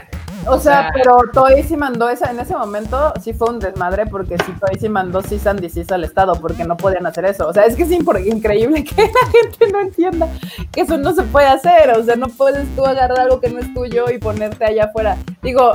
O 0.48 0.60
sea, 0.60 0.82
sea- 0.84 0.92
pero 0.94 1.18
Toei 1.34 1.64
sí 1.64 1.76
mandó 1.78 2.10
esa, 2.10 2.32
en 2.32 2.40
ese 2.40 2.56
momento 2.56 3.14
sí 3.22 3.34
fue 3.34 3.50
un 3.50 3.60
desmadre 3.60 4.06
porque 4.06 4.38
sí 4.46 4.52
Toei 4.60 4.80
sí 4.80 4.90
mandó 4.90 5.22
cease 5.22 5.50
and 5.50 5.60
desist 5.60 5.92
al 5.92 6.04
Estado 6.04 6.34
porque 6.40 6.64
no 6.66 6.78
podían 6.78 7.06
hacer 7.06 7.26
eso. 7.26 7.48
O 7.48 7.54
sea, 7.54 7.66
es 7.66 7.76
que 7.76 7.84
es 7.84 7.92
increíble 7.92 8.84
que 8.84 8.96
la 9.02 9.32
gente 9.32 9.72
no 9.72 9.80
entienda 9.82 10.28
que 10.72 10.82
eso 10.82 10.98
no 10.98 11.14
se 11.14 11.24
puede 11.24 11.48
hacer. 11.48 11.92
O 11.98 12.04
sea, 12.04 12.16
no 12.16 12.28
puedes 12.28 12.68
tú 12.76 12.86
agarrar 12.86 13.20
algo 13.20 13.40
que 13.40 13.50
no 13.50 13.60
es 13.60 13.74
tuyo 13.74 14.10
y 14.12 14.18
ponerte 14.18 14.66
allá 14.66 14.86
afuera. 14.86 15.18
Digo, 15.42 15.72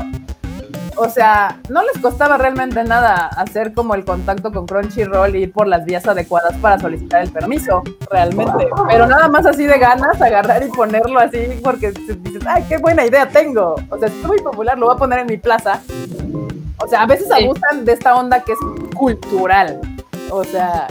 o 1.03 1.09
sea, 1.09 1.59
no 1.71 1.81
les 1.83 2.01
costaba 2.03 2.37
realmente 2.37 2.85
nada 2.85 3.29
hacer 3.29 3.73
como 3.73 3.95
el 3.95 4.05
contacto 4.05 4.53
con 4.53 4.67
Crunchyroll 4.67 5.35
y 5.35 5.45
ir 5.45 5.53
por 5.53 5.67
las 5.67 5.85
vías 5.87 6.07
adecuadas 6.07 6.55
para 6.59 6.79
solicitar 6.79 7.23
el 7.23 7.31
permiso, 7.31 7.83
realmente. 8.11 8.69
Pero 8.89 9.07
nada 9.07 9.27
más 9.29 9.47
así 9.47 9.65
de 9.67 9.79
ganas, 9.79 10.21
agarrar 10.21 10.63
y 10.63 10.69
ponerlo 10.69 11.19
así 11.19 11.59
porque 11.65 11.91
dices, 11.93 12.43
ay, 12.47 12.65
qué 12.69 12.77
buena 12.77 13.07
idea 13.07 13.27
tengo. 13.27 13.77
O 13.89 13.97
sea, 13.99 14.09
es 14.09 14.15
muy 14.27 14.39
popular, 14.41 14.77
lo 14.79 14.87
voy 14.87 14.95
a 14.95 14.99
poner 14.99 15.21
en 15.21 15.27
mi 15.27 15.39
plaza. 15.39 15.81
O 16.77 16.87
sea, 16.87 17.03
a 17.03 17.07
veces 17.07 17.29
Sí. 17.35 17.45
abusan 17.45 17.85
de 17.87 17.93
esta 17.93 18.15
onda 18.15 18.41
que 18.43 18.53
es 18.53 18.59
cultural. 18.95 19.81
O 20.31 20.45
sea, 20.45 20.87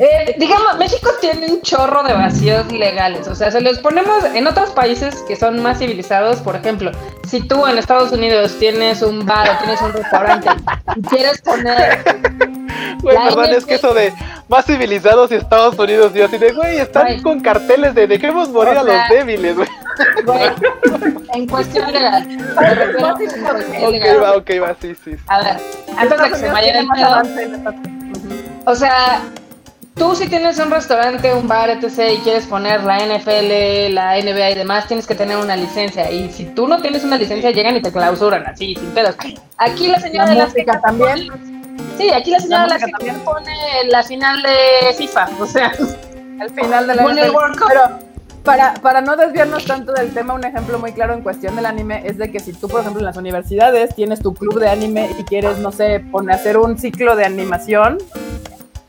Eh, 0.00 0.34
digamos, 0.38 0.78
México 0.78 1.10
tiene 1.20 1.46
un 1.46 1.62
chorro 1.62 2.02
de 2.02 2.14
vacíos 2.14 2.70
legales. 2.72 3.28
O 3.28 3.34
sea, 3.34 3.50
se 3.50 3.60
los 3.60 3.78
ponemos 3.78 4.24
en 4.24 4.46
otros 4.46 4.70
países 4.70 5.16
que 5.28 5.36
son 5.36 5.62
más 5.62 5.78
civilizados. 5.78 6.40
Por 6.40 6.56
ejemplo, 6.56 6.90
si 7.28 7.46
tú 7.46 7.66
en 7.66 7.78
Estados 7.78 8.10
Unidos 8.12 8.56
tienes 8.58 9.02
un 9.02 9.24
bar 9.26 9.48
o 9.50 9.58
tienes 9.58 9.80
un 9.82 9.92
restaurante 9.92 10.48
y 10.96 11.02
quieres 11.02 11.40
poner 11.42 12.02
Güey, 13.02 13.16
La 13.16 13.24
perdón, 13.24 13.46
es 13.50 13.64
que 13.64 13.74
eso 13.74 13.94
de 13.94 14.12
más 14.48 14.64
civilizados 14.66 15.30
y 15.30 15.34
Estados 15.36 15.78
Unidos, 15.78 16.12
y 16.14 16.22
así 16.22 16.36
de, 16.38 16.52
güey, 16.52 16.78
están 16.78 17.04
Güey. 17.04 17.22
con 17.22 17.40
carteles 17.40 17.94
de 17.94 18.06
dejemos 18.06 18.48
morir 18.50 18.76
O 18.76 18.80
a 18.80 18.84
los 18.84 19.08
débiles, 19.08 19.56
güey. 19.56 19.68
Güey, 20.24 20.50
en 21.34 21.46
cuestión 21.48 21.90
legal. 21.92 22.26
Ok, 22.56 24.22
va, 24.22 24.36
ok, 24.36 24.50
va, 24.62 24.76
sí, 24.80 24.94
sí. 25.04 25.16
A 25.28 25.42
ver, 25.42 25.56
antes 25.96 26.20
de 26.22 26.28
que 26.28 26.36
se 26.36 26.46
me 26.46 26.52
vaya 26.52 26.78
el 26.80 26.86
pedo, 26.88 27.22
o 28.66 28.74
sea, 28.74 29.22
tú 29.94 30.14
si 30.14 30.28
tienes 30.28 30.58
un 30.58 30.70
restaurante, 30.70 31.34
un 31.34 31.48
bar, 31.48 31.70
etc. 31.70 32.12
y 32.14 32.18
quieres 32.18 32.46
poner 32.46 32.82
la 32.84 32.98
NFL, 32.98 33.94
la 33.94 34.20
NBA 34.20 34.50
y 34.50 34.54
demás, 34.54 34.86
tienes 34.86 35.06
que 35.06 35.14
tener 35.14 35.36
una 35.36 35.56
licencia. 35.56 36.10
Y 36.10 36.30
si 36.30 36.46
tú 36.46 36.66
no 36.66 36.80
tienes 36.80 37.04
una 37.04 37.16
licencia, 37.16 37.50
llegan 37.50 37.76
y 37.76 37.82
te 37.82 37.92
clausuran 37.92 38.46
así, 38.46 38.74
sin 38.74 38.90
pedos. 38.90 39.16
Aquí 39.58 39.88
la 39.88 40.00
señora 40.00 40.26
La 40.26 40.30
de 40.32 40.38
las 40.38 40.54
que 40.54 40.64
también. 40.64 41.28
Sí, 41.98 42.10
aquí 42.10 42.30
la 42.30 42.40
señora 42.40 42.62
de 42.62 42.68
La 42.68 42.74
las 42.74 42.84
que 42.84 42.92
música 42.92 42.98
también. 42.98 43.24
pone 43.24 43.54
la 43.90 44.02
final 44.02 44.42
de 44.42 44.94
FIFA. 44.94 45.28
O 45.40 45.46
sea, 45.46 45.72
al 46.40 46.50
final 46.50 46.86
de 46.86 46.94
la 46.94 47.02
NFL. 47.02 47.34
World 47.34 47.58
Cup. 47.58 47.68
Pero 47.68 48.12
para, 48.42 48.74
para 48.74 49.00
no 49.00 49.16
desviarnos 49.16 49.64
tanto 49.64 49.92
del 49.92 50.12
tema, 50.12 50.34
un 50.34 50.44
ejemplo 50.44 50.78
muy 50.78 50.92
claro 50.92 51.14
en 51.14 51.22
cuestión 51.22 51.54
del 51.54 51.66
anime 51.66 52.02
es 52.04 52.18
de 52.18 52.30
que 52.30 52.40
si 52.40 52.52
tú, 52.52 52.68
por 52.68 52.80
ejemplo, 52.80 53.00
en 53.00 53.06
las 53.06 53.16
universidades 53.16 53.94
tienes 53.94 54.20
tu 54.20 54.34
club 54.34 54.58
de 54.58 54.68
anime 54.68 55.10
y 55.18 55.22
quieres, 55.24 55.58
no 55.58 55.70
sé, 55.70 56.00
poner, 56.00 56.34
hacer 56.34 56.56
un 56.56 56.76
ciclo 56.76 57.14
de 57.14 57.24
animación, 57.24 57.98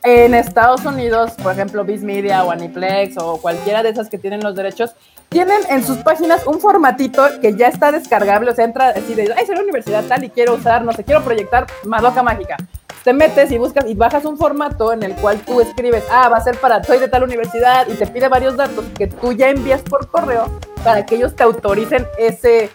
en 0.04 0.34
Estados 0.34 0.86
Unidos, 0.86 1.32
por 1.42 1.54
ejemplo, 1.54 1.84
Viz 1.86 2.04
Media 2.04 2.44
o 2.44 2.52
Aniplex 2.52 3.18
o 3.18 3.38
cualquiera 3.38 3.84
de 3.84 3.90
esas 3.90 4.10
que 4.10 4.18
tienen 4.18 4.42
los 4.42 4.56
derechos, 4.56 4.96
tienen 5.30 5.62
en 5.70 5.84
sus 5.84 5.98
páginas 5.98 6.46
un 6.46 6.60
formatito 6.60 7.24
que 7.42 7.56
ya 7.56 7.68
está 7.68 7.92
descargable, 7.92 8.52
o 8.52 8.56
sea, 8.56 8.66
entra 8.66 8.90
así 8.90 9.16
de, 9.16 9.34
ay, 9.36 9.46
soy 9.46 9.56
la 9.56 9.64
universidad 9.64 10.04
tal 10.06 10.24
y 10.24 10.30
quiero 10.30 10.56
usar, 10.56 10.84
no 10.84 10.92
sé, 10.94 11.04
quiero 11.04 11.24
proyectar 11.24 11.66
Madoka 11.86 12.22
Mágica. 12.22 12.58
Te 13.04 13.12
metes 13.12 13.52
y 13.52 13.58
buscas 13.58 13.86
y 13.88 13.96
bajas 13.96 14.24
un 14.26 14.38
formato 14.38 14.94
en 14.94 15.04
el 15.04 15.14
cual 15.16 15.40
tú 15.40 15.60
escribes, 15.60 16.04
ah, 16.12 16.30
va 16.30 16.38
a 16.38 16.44
ser 16.44 16.58
para, 16.58 16.84
soy 16.84 17.00
de 17.00 17.08
tal 17.08 17.24
universidad 17.24 17.88
y 17.88 17.96
te 17.96 18.08
pide 18.08 18.28
varios 18.28 18.56
datos 18.56 18.86
que 18.98 19.08
tú 19.08 19.34
ya 19.34 19.50
envías 19.50 19.82
por 19.82 20.08
correo 20.10 20.48
para 20.84 21.06
que 21.06 21.16
ellos 21.16 21.36
te 21.36 21.44
autoricen 21.44 22.06
ese, 22.18 22.70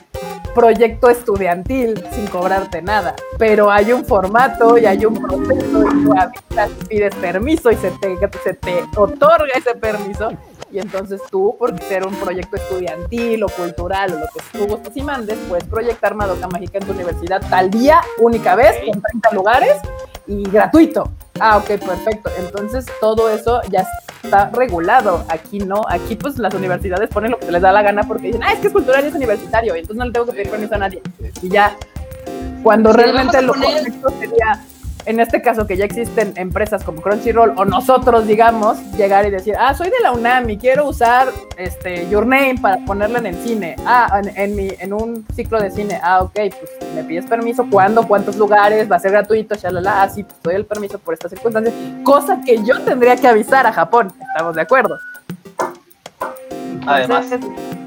proyecto 0.54 1.08
estudiantil 1.08 2.02
sin 2.12 2.26
cobrarte 2.26 2.82
nada, 2.82 3.14
pero 3.38 3.70
hay 3.70 3.92
un 3.92 4.04
formato 4.04 4.78
y 4.78 4.86
hay 4.86 5.04
un 5.04 5.14
proceso 5.14 5.84
y 5.84 6.04
tú 6.04 6.12
avisas, 6.18 6.70
pides 6.88 7.14
permiso 7.16 7.70
y 7.70 7.76
se 7.76 7.90
te, 7.92 8.16
se 8.42 8.54
te 8.54 8.84
otorga 8.96 9.52
ese 9.54 9.74
permiso 9.74 10.30
y 10.70 10.78
entonces 10.78 11.20
tú, 11.30 11.56
por 11.58 11.78
ser 11.82 12.06
un 12.06 12.14
proyecto 12.16 12.56
estudiantil 12.56 13.42
o 13.42 13.48
cultural 13.48 14.12
o 14.14 14.18
lo 14.20 14.26
que 14.26 14.58
tú 14.58 14.66
gustes 14.66 14.96
y 14.96 15.02
mandes, 15.02 15.38
puedes 15.48 15.64
proyectar 15.64 16.14
Madoka 16.14 16.46
Mágica 16.48 16.78
en 16.78 16.84
tu 16.84 16.92
universidad 16.92 17.42
tal 17.48 17.70
día, 17.70 18.00
única 18.18 18.54
vez, 18.54 18.76
en 18.84 19.00
30 19.00 19.32
lugares 19.32 19.76
y 20.26 20.42
gratuito. 20.48 21.10
Ah, 21.40 21.56
ok, 21.56 21.66
perfecto. 21.66 22.30
Entonces 22.38 22.86
todo 23.00 23.30
eso 23.30 23.62
ya 23.70 23.86
está 24.22 24.50
regulado. 24.50 25.24
Aquí 25.28 25.60
no, 25.60 25.82
aquí 25.88 26.16
pues 26.16 26.38
las 26.38 26.52
universidades 26.54 27.08
ponen 27.08 27.30
lo 27.30 27.38
que 27.38 27.50
les 27.50 27.62
da 27.62 27.72
la 27.72 27.82
gana 27.82 28.02
porque 28.04 28.28
dicen, 28.28 28.42
ah, 28.42 28.52
es 28.52 28.58
que 28.60 28.66
es 28.66 28.72
cultural 28.72 29.04
y 29.04 29.08
es 29.08 29.14
universitario, 29.14 29.74
y 29.76 29.80
entonces 29.80 29.98
no 29.98 30.04
le 30.04 30.12
tengo 30.12 30.26
que 30.26 30.32
pedir 30.32 30.50
permiso 30.50 30.74
a 30.74 30.78
nadie. 30.78 31.02
Y 31.42 31.48
ya, 31.48 31.76
cuando 32.62 32.92
Sí, 32.92 32.98
realmente 32.98 33.40
lo 33.42 33.54
correcto 33.54 34.10
sería, 34.18 34.64
en 35.08 35.20
este 35.20 35.40
caso 35.40 35.66
que 35.66 35.78
ya 35.78 35.86
existen 35.86 36.34
empresas 36.36 36.84
como 36.84 37.00
Crunchyroll 37.00 37.54
o 37.56 37.64
nosotros, 37.64 38.26
digamos, 38.26 38.78
llegar 38.98 39.26
y 39.26 39.30
decir, 39.30 39.54
ah, 39.58 39.72
soy 39.72 39.88
de 39.88 39.98
la 40.02 40.12
UNAM 40.12 40.50
y 40.50 40.58
quiero 40.58 40.86
usar 40.86 41.28
este 41.56 42.06
Your 42.10 42.26
Name 42.26 42.56
para 42.60 42.84
ponerla 42.84 43.18
en 43.18 43.26
el 43.26 43.34
cine. 43.36 43.74
Ah, 43.86 44.20
en, 44.22 44.36
en 44.36 44.54
mi, 44.54 44.68
en 44.78 44.92
un 44.92 45.26
ciclo 45.34 45.62
de 45.62 45.70
cine. 45.70 45.98
Ah, 46.02 46.20
ok, 46.20 46.34
pues 46.34 46.94
me 46.94 47.04
pides 47.04 47.24
permiso, 47.24 47.66
¿cuándo? 47.70 48.06
¿Cuántos 48.06 48.36
lugares? 48.36 48.90
¿Va 48.90 48.96
a 48.96 48.98
ser 48.98 49.12
gratuito? 49.12 49.54
Shalala, 49.54 50.02
ah, 50.02 50.10
sí, 50.10 50.24
pues 50.24 50.36
doy 50.42 50.56
el 50.56 50.66
permiso 50.66 50.98
por 50.98 51.14
estas 51.14 51.30
circunstancias. 51.30 51.74
Cosa 52.04 52.42
que 52.44 52.62
yo 52.62 52.78
tendría 52.82 53.16
que 53.16 53.28
avisar 53.28 53.66
a 53.66 53.72
Japón. 53.72 54.12
¿Estamos 54.20 54.56
de 54.56 54.60
acuerdo? 54.60 54.94
Además. 56.86 57.32
Entonces, 57.32 57.77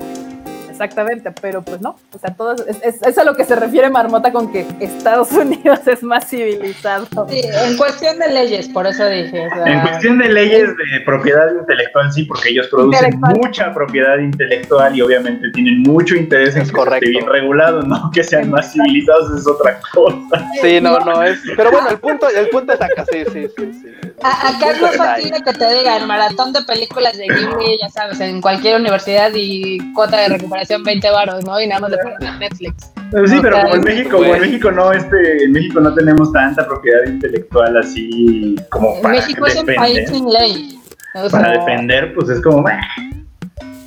Exactamente, 0.83 1.31
pero 1.39 1.61
pues 1.61 1.79
no, 1.79 1.95
o 2.13 2.17
sea, 2.17 2.33
todo 2.33 2.55
es, 2.55 2.77
es- 2.83 3.01
es 3.03 3.17
a 3.19 3.23
lo 3.23 3.35
que 3.35 3.43
se 3.45 3.55
refiere 3.55 3.89
Marmota 3.91 4.31
con 4.31 4.51
que 4.51 4.65
Estados 4.79 5.31
Unidos 5.43 5.79
es 5.87 6.01
más 6.01 6.27
civilizado. 6.27 7.05
Sí, 7.29 7.41
en 7.67 7.77
cuestión 7.77 8.17
de 8.17 8.29
leyes, 8.29 8.67
por 8.69 8.87
eso 8.87 9.05
dije. 9.07 9.45
o 9.47 9.49
sea, 9.49 9.65
En 9.65 9.81
cuestión 9.81 10.17
de 10.17 10.29
leyes 10.29 10.69
de 10.69 11.01
propiedad 11.05 11.53
intelectual, 11.53 12.11
sí, 12.11 12.23
porque 12.23 12.49
ellos 12.49 12.67
producen 12.69 13.19
mucha 13.19 13.71
propiedad 13.73 14.17
intelectual 14.17 14.95
y 14.95 15.01
obviamente 15.01 15.49
tienen 15.51 15.83
mucho 15.83 16.15
interés 16.15 16.55
en 16.55 16.63
Es 16.63 16.69
que 16.71 16.75
correcto. 16.77 17.05
esté 17.05 17.09
bien 17.09 17.27
regulado, 17.27 17.83
no 17.83 18.09
que 18.13 18.23
sean 18.23 18.49
más 18.49 18.71
civilizados 18.73 19.37
es 19.39 19.47
otra 19.47 19.79
cosa. 19.93 20.47
Sí, 20.61 20.81
no, 20.81 20.99
no 20.99 21.21
es. 21.21 21.39
Pero 21.55 21.69
bueno, 21.71 21.89
el 21.89 21.99
punto, 21.99 22.27
el 22.27 22.49
punto 22.49 22.73
es 22.73 22.81
acá, 22.81 23.05
sí, 23.11 23.23
sí, 23.31 23.47
sí. 23.55 23.71
sí. 23.73 23.87
A- 24.23 24.49
Acá 24.49 24.71
es 24.71 24.81
más 24.81 24.91
Está 24.91 25.13
ahí. 25.15 25.23
factible 25.23 25.41
que 25.43 25.53
te 25.53 25.73
digan 25.79 26.07
maratón 26.07 26.53
de 26.53 26.61
películas 26.63 27.17
de 27.17 27.23
Ghibli, 27.27 27.77
ya 27.81 27.89
sabes, 27.89 28.19
en 28.19 28.41
cualquier 28.41 28.79
universidad 28.79 29.31
y 29.33 29.79
cuota 29.93 30.17
de 30.17 30.29
recuperación 30.29 30.83
20 30.83 31.09
varos, 31.11 31.43
¿no? 31.45 31.59
Y 31.59 31.67
nada 31.67 31.81
más 31.81 31.91
le 31.91 31.97
ponen 31.97 32.23
a 32.25 32.37
Netflix. 32.37 32.91
Pero 33.11 33.27
sí, 33.27 33.39
pero 33.41 33.61
como 33.61 33.75
en 33.75 33.81
México, 33.81 34.17
como 34.17 34.35
en 34.35 34.41
México 34.41 34.71
no, 34.71 34.91
este, 34.93 35.43
en 35.43 35.51
México 35.51 35.79
no 35.81 35.93
tenemos 35.93 36.31
tanta 36.31 36.65
propiedad 36.65 37.03
intelectual 37.07 37.75
así 37.77 38.55
como 38.69 39.01
para 39.01 39.15
México 39.15 39.45
es 39.47 39.55
un 39.57 39.65
país 39.65 40.09
sin 40.09 40.29
ley. 40.31 40.79
O 41.15 41.29
sea, 41.29 41.41
Para 41.41 41.51
defender, 41.59 42.13
pues 42.13 42.29
es 42.29 42.41
como, 42.41 42.63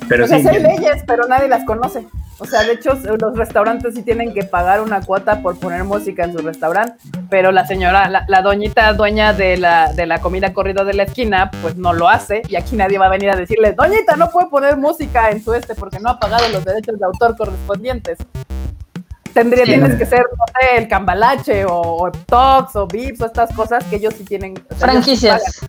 pero 0.07 0.27
sea, 0.27 0.37
sí, 0.37 0.43
leyes, 0.59 1.03
pero 1.07 1.27
nadie 1.27 1.47
las 1.47 1.63
conoce. 1.65 2.05
O 2.37 2.45
sea, 2.45 2.63
de 2.63 2.73
hecho, 2.73 2.93
los 3.19 3.37
restaurantes 3.37 3.93
sí 3.95 4.03
tienen 4.03 4.33
que 4.33 4.43
pagar 4.43 4.81
una 4.81 4.99
cuota 5.01 5.41
por 5.41 5.57
poner 5.57 5.85
música 5.85 6.25
en 6.25 6.33
su 6.33 6.39
restaurante, 6.39 6.95
pero 7.29 7.51
la 7.53 7.65
señora, 7.65 8.09
la, 8.09 8.25
la 8.27 8.41
doñita 8.41 8.91
dueña 8.93 9.31
de 9.31 9.55
la, 9.55 9.93
de 9.93 10.05
la 10.05 10.19
comida 10.19 10.51
corrida 10.53 10.83
de 10.83 10.93
la 10.95 11.03
esquina, 11.03 11.49
pues 11.61 11.77
no 11.77 11.93
lo 11.93 12.09
hace, 12.09 12.41
y 12.49 12.57
aquí 12.57 12.75
nadie 12.75 12.97
va 12.97 13.05
a 13.05 13.09
venir 13.09 13.29
a 13.29 13.37
decirle, 13.37 13.71
doñita, 13.71 14.17
no 14.17 14.29
puede 14.31 14.47
poner 14.49 14.75
música 14.75 15.29
en 15.29 15.41
su 15.41 15.53
este 15.53 15.75
porque 15.75 15.99
no 15.99 16.09
ha 16.09 16.19
pagado 16.19 16.47
los 16.49 16.65
derechos 16.65 16.99
de 16.99 17.05
autor 17.05 17.37
correspondientes. 17.37 18.17
Tendría, 19.33 19.65
Sí. 19.65 19.71
tienes 19.71 19.95
que 19.95 20.05
ser, 20.05 20.19
no 20.37 20.45
sé, 20.47 20.77
el 20.77 20.87
Cambalache 20.87 21.65
o, 21.65 21.73
o 21.81 22.11
Tox 22.11 22.75
o 22.75 22.87
Vips 22.87 23.19
o 23.21 23.25
estas 23.25 23.53
cosas 23.53 23.83
que 23.85 23.97
ellos 23.97 24.13
sí 24.17 24.23
tienen. 24.25 24.53
o 24.69 24.75
sea, 24.75 24.87
franquicias. 24.89 25.61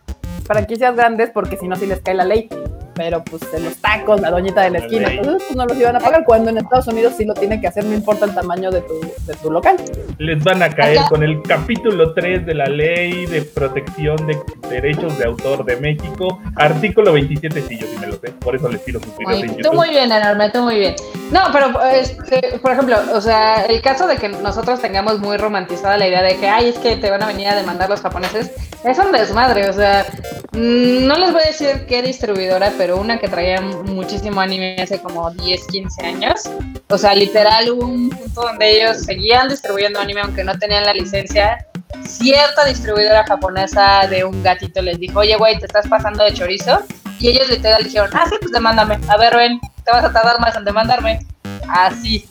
franquicias 0.45 0.95
grandes 0.95 1.31
porque 1.31 1.57
si 1.57 1.67
no, 1.67 1.75
sí 1.77 1.87
les 1.87 2.01
cae 2.01 2.15
la 2.15 2.25
ley. 2.25 2.49
Pero 2.97 3.23
pues 3.23 3.43
en 3.53 3.65
los 3.65 3.77
tacos, 3.77 4.21
la 4.21 4.31
doñita 4.31 4.63
de 4.63 4.71
la 4.71 4.79
esquina, 4.79 5.09
entonces 5.13 5.43
pues 5.49 5.57
no 5.57 5.67
los 5.67 5.77
iban 5.79 5.97
a 5.97 6.01
pagar. 6.01 6.25
Cuando 6.25 6.51
en 6.51 6.59
Estados 6.59 6.87
Unidos 6.89 7.13
sí 7.17 7.25
lo 7.27 7.35
tienen 7.35 7.61
que 7.61 7.67
hacer, 7.69 7.85
no 7.85 7.95
importa 7.95 8.25
el 8.25 8.35
tamaño 8.35 8.71
de 8.71 8.81
tu, 8.81 8.95
de 9.27 9.35
tu 9.35 9.51
local. 9.51 9.77
Les 10.19 10.43
van 10.43 10.63
a 10.63 10.71
caer 10.71 10.99
Acá- 10.99 11.09
con 11.11 11.23
el 11.23 11.43
capítulo 11.43 12.15
3 12.15 12.47
de 12.47 12.55
la 12.55 12.65
Ley 12.67 13.27
de 13.27 13.43
Protección 13.43 14.17
de 14.27 14.39
Derechos 14.71 15.19
de 15.19 15.25
Autor 15.27 15.65
de 15.65 15.77
México, 15.77 16.41
artículo 16.57 17.13
27, 17.13 17.63
sí, 17.69 17.79
yo 17.79 17.87
sí 17.87 17.97
me 18.01 18.07
lo 18.07 18.15
sé, 18.15 18.29
por 18.41 18.57
eso 18.57 18.69
les 18.69 18.81
pido 18.81 18.99
sus 19.01 19.17
videos 19.19 19.43
en 19.43 19.57
tú 19.59 19.73
muy 19.75 19.91
bien, 19.91 20.11
enorme, 20.11 20.51
tú 20.51 20.63
muy 20.63 20.79
bien. 20.79 20.95
No, 21.31 21.41
pero, 21.53 21.83
este, 21.87 22.59
por 22.61 22.73
ejemplo, 22.73 22.99
o 23.13 23.21
sea, 23.21 23.65
el 23.65 23.83
caso 23.83 24.07
de 24.07 24.17
que 24.17 24.29
nosotros 24.29 24.81
tengamos 24.81 25.19
muy 25.19 25.37
romantizada 25.37 25.97
la 25.97 26.07
idea 26.07 26.23
de 26.23 26.37
que, 26.37 26.49
ay, 26.49 26.69
es 26.69 26.79
que 26.79 26.97
te 26.97 27.11
van 27.11 27.23
a 27.23 27.27
venir 27.27 27.49
a 27.49 27.57
demandar 27.57 27.89
los 27.89 28.01
japoneses, 28.01 28.53
es 28.85 28.99
un 28.99 29.11
desmadre, 29.11 29.69
o 29.69 29.73
sea, 29.73 30.07
no 30.53 31.17
les 31.17 31.33
voy 31.33 31.43
a 31.43 31.47
decir 31.47 31.87
qué 31.87 32.03
distribuidora, 32.03 32.73
pero 32.79 32.99
una 32.99 33.19
que 33.19 33.29
traía 33.29 33.61
muchísimo 33.61 34.41
anime 34.41 34.77
hace 34.81 35.01
como 35.01 35.31
10, 35.33 35.67
15 35.67 36.07
años, 36.07 36.43
o 36.89 36.97
sea, 36.97 37.15
literal 37.15 37.71
hubo 37.71 37.87
un 37.87 38.11
punto 38.11 38.43
donde 38.43 38.71
ellos 38.71 38.99
seguían 38.99 39.49
distribuyendo 39.49 39.99
anime 39.99 40.21
aunque 40.21 40.45
no 40.45 40.57
tenían 40.57 40.85
la 40.85 40.93
licencia. 40.93 41.67
Cierta 42.05 42.65
distribuidora 42.65 43.25
japonesa 43.27 44.07
de 44.09 44.25
un 44.25 44.43
gatito 44.43 44.81
les 44.83 44.99
dijo, 45.01 45.21
oye, 45.21 45.37
güey, 45.37 45.59
te 45.59 45.67
estás 45.67 45.89
pasando 45.89 46.23
de 46.23 46.33
chorizo. 46.33 46.85
Y 47.19 47.29
ellos 47.29 47.49
literal 47.49 47.83
dijeron, 47.85 48.11
ah, 48.13 48.25
sí, 48.29 48.37
pues 48.41 48.53
demándame. 48.53 48.99
A 49.09 49.17
ver, 49.17 49.37
ven, 49.37 49.61
te 49.85 49.91
vas 49.93 50.05
a 50.05 50.13
tardar 50.13 50.39
más 50.41 50.55
en 50.57 50.65
demandarme. 50.65 51.21
Así, 51.69 52.29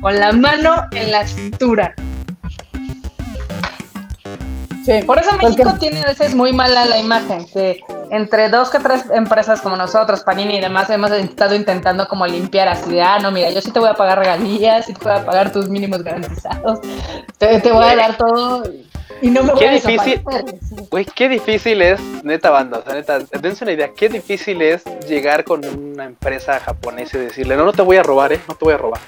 con 0.00 0.18
la 0.18 0.32
mano 0.32 0.86
en 0.92 1.10
la 1.10 1.26
cintura. 1.26 1.94
Sí, 4.84 5.02
Por 5.04 5.18
eso 5.18 5.30
porque- 5.40 5.64
México 5.64 5.74
tiene 5.80 6.02
a 6.02 6.06
veces 6.06 6.34
muy 6.36 6.52
mala 6.52 6.84
la 6.84 6.98
imagen, 6.98 7.44
que 7.52 7.80
entre 8.10 8.48
dos 8.48 8.70
que 8.70 8.78
tres 8.78 9.04
empresas 9.12 9.60
como 9.60 9.74
nosotros, 9.74 10.22
Panini 10.22 10.58
y 10.58 10.60
demás, 10.60 10.88
hemos 10.90 11.10
estado 11.10 11.56
intentando 11.56 12.06
como 12.06 12.24
limpiar 12.24 12.68
así 12.68 12.90
de, 12.90 13.02
ah, 13.02 13.18
no, 13.18 13.32
mira, 13.32 13.50
yo 13.50 13.60
sí 13.60 13.72
te 13.72 13.80
voy 13.80 13.88
a 13.88 13.94
pagar 13.94 14.20
regalías, 14.20 14.86
sí 14.86 14.92
te 14.94 15.02
voy 15.08 15.18
a 15.18 15.24
pagar 15.24 15.50
tus 15.50 15.68
mínimos 15.68 16.04
garantizados, 16.04 16.78
te, 17.36 17.60
te 17.60 17.72
voy 17.72 17.84
a 17.84 17.96
dar 17.96 18.16
todo 18.16 18.62
y 18.70 18.86
no 19.22 19.42
me 19.42 19.52
voy 19.52 19.58
Qué 19.60 19.68
a 19.68 19.72
difícil. 19.72 20.22
Güey, 20.90 21.04
qué 21.04 21.28
difícil 21.28 21.82
es, 21.82 22.00
neta 22.22 22.50
banda, 22.50 22.78
o 22.78 22.82
sea, 22.82 22.94
neta, 22.94 23.18
dense 23.40 23.64
una 23.64 23.72
idea, 23.72 23.90
qué 23.96 24.08
difícil 24.08 24.60
es 24.62 24.84
llegar 25.08 25.44
con 25.44 25.64
una 25.64 26.04
empresa 26.04 26.60
japonesa 26.60 27.18
y 27.18 27.22
decirle, 27.22 27.56
no, 27.56 27.64
no 27.64 27.72
te 27.72 27.82
voy 27.82 27.96
a 27.96 28.02
robar, 28.02 28.32
eh, 28.32 28.40
no 28.48 28.54
te 28.54 28.64
voy 28.64 28.74
a 28.74 28.78
robar. 28.78 29.00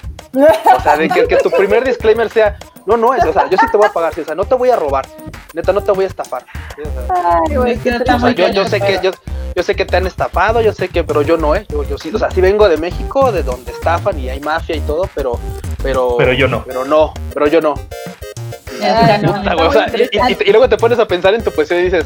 O 0.77 0.81
sea, 0.81 0.95
de 0.97 1.09
que, 1.09 1.27
que 1.27 1.37
tu 1.37 1.49
primer 1.49 1.83
disclaimer 1.83 2.29
sea, 2.29 2.57
no, 2.85 2.97
no 2.97 3.13
es, 3.13 3.23
o 3.25 3.33
sea, 3.33 3.49
yo 3.49 3.57
sí 3.57 3.65
te 3.71 3.77
voy 3.77 3.87
a 3.87 3.91
pagar, 3.91 4.13
sí, 4.13 4.21
o 4.21 4.25
sea, 4.25 4.35
no 4.35 4.45
te 4.45 4.55
voy 4.55 4.69
a 4.69 4.75
robar, 4.75 5.05
neta, 5.53 5.73
no 5.73 5.81
te 5.81 5.91
voy 5.91 6.05
a 6.05 6.07
estafar. 6.07 6.45
Sí, 6.75 6.81
o 6.81 7.07
sea, 7.07 7.41
Ay, 7.47 7.55
güey, 7.55 7.77
qué 7.79 7.89
O 7.89 8.05
sea, 8.05 8.15
o 8.15 8.19
sea, 8.19 8.33
triste. 8.33 8.53
yo, 8.53 8.63
yo 8.63 8.69
sé 8.69 8.79
que 8.81 8.99
yo, 9.01 9.11
yo 9.55 9.63
sé 9.63 9.75
que 9.75 9.85
te 9.85 9.97
han 9.97 10.07
estafado, 10.07 10.61
yo 10.61 10.71
sé 10.73 10.89
que, 10.89 11.03
pero 11.03 11.21
yo 11.21 11.37
no, 11.37 11.55
eh, 11.55 11.65
yo, 11.69 11.83
yo 11.83 11.97
sí, 11.97 12.11
o 12.13 12.19
sea, 12.19 12.29
sí 12.31 12.41
vengo 12.41 12.69
de 12.69 12.77
México, 12.77 13.31
de 13.31 13.43
donde 13.43 13.71
estafan 13.71 14.19
y 14.19 14.29
hay 14.29 14.39
mafia 14.39 14.75
y 14.75 14.81
todo, 14.81 15.09
pero, 15.15 15.39
pero, 15.81 16.15
Pero 16.17 16.33
yo 16.33 16.47
no. 16.47 16.63
pero 16.65 16.85
no, 16.85 17.13
pero 17.33 17.47
yo 17.47 17.59
no. 17.61 17.73
No, 18.79 19.33
Puta, 19.33 19.53
no, 19.55 19.71
sea, 19.71 19.87
no, 19.87 20.29
y, 20.29 20.49
luego 20.51 20.69
te 20.69 20.77
pones 20.77 20.99
a 20.99 21.07
pensar 21.07 21.33
en 21.33 21.43
tu 21.43 21.51
poesía 21.51 21.79
y 21.79 21.83
dices, 21.85 22.05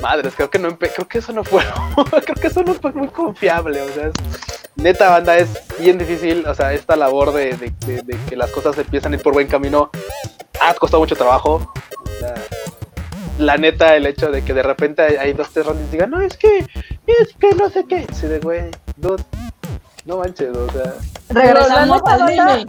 madres, 0.00 0.32
creo 0.36 0.50
que 0.50 0.58
no 0.58 0.76
creo 0.78 1.08
que 1.08 1.18
eso 1.18 1.32
no 1.32 1.42
fue, 1.44 1.62
creo 2.24 2.34
que 2.36 2.46
eso 2.48 2.62
no 2.62 2.74
fue 2.74 2.92
muy 2.92 3.08
confiable, 3.08 3.80
o 3.82 3.88
sea, 3.88 4.06
es- 4.08 4.14
neta 4.76 5.10
banda 5.10 5.36
es 5.36 5.48
bien 5.78 5.98
difícil, 5.98 6.46
o 6.46 6.54
sea, 6.54 6.72
esta 6.72 6.96
labor 6.96 7.32
de, 7.32 7.54
de- 7.56 7.72
de- 7.86 8.02
de 8.02 8.16
que 8.28 8.36
las 8.36 8.50
cosas 8.50 8.76
empiezan 8.78 9.12
a 9.12 9.16
ir 9.16 9.22
por 9.22 9.32
buen 9.32 9.46
camino 9.46 9.90
ha 10.60 10.74
costado 10.74 11.00
mucho 11.00 11.16
trabajo, 11.16 11.72
o 12.04 12.18
sea, 12.20 12.34
la 13.38 13.56
neta 13.56 13.96
el 13.96 14.06
hecho 14.06 14.30
de 14.30 14.42
que 14.44 14.52
de 14.54 14.62
repente 14.62 15.02
hay, 15.02 15.16
hay 15.16 15.32
dos 15.32 15.50
tres 15.52 15.66
rondas 15.66 15.84
y 15.88 15.92
digan, 15.92 16.10
no, 16.10 16.20
es 16.20 16.36
que, 16.36 16.58
es 17.06 17.28
que 17.40 17.54
no 17.56 17.68
sé 17.70 17.84
qué, 17.88 18.06
sí 18.14 18.26
de 18.26 18.38
güey, 18.40 18.70
dude, 18.96 19.22
no 20.04 20.18
manches, 20.18 20.56
o 20.56 20.70
sea, 20.70 20.94
Regresamos 21.30 22.02
al. 22.06 22.66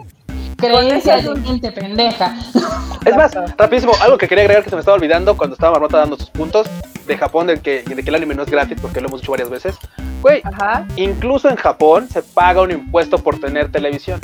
Creencia 0.66 1.16
de 1.16 1.40
gente 1.42 1.72
pendeja. 1.72 2.34
Es 3.04 3.14
más, 3.14 3.34
rapidísimo, 3.58 3.92
algo 4.00 4.16
que 4.16 4.26
quería 4.26 4.44
agregar 4.44 4.64
que 4.64 4.70
se 4.70 4.76
me 4.76 4.80
estaba 4.80 4.96
olvidando 4.96 5.36
cuando 5.36 5.52
estaba 5.54 5.72
Marmota 5.72 5.98
dando 5.98 6.16
sus 6.16 6.30
puntos 6.30 6.66
de 7.06 7.18
Japón, 7.18 7.46
de 7.48 7.60
que, 7.60 7.82
de 7.82 8.02
que 8.02 8.08
el 8.08 8.14
anime 8.14 8.34
no 8.34 8.44
es 8.44 8.50
gratis, 8.50 8.78
porque 8.80 9.02
lo 9.02 9.08
hemos 9.08 9.20
dicho 9.20 9.30
varias 9.30 9.50
veces. 9.50 9.76
Güey, 10.22 10.40
Ajá. 10.42 10.86
incluso 10.96 11.50
en 11.50 11.56
Japón 11.56 12.08
se 12.08 12.22
paga 12.22 12.62
un 12.62 12.70
impuesto 12.70 13.18
por 13.18 13.38
tener 13.38 13.70
televisión. 13.70 14.20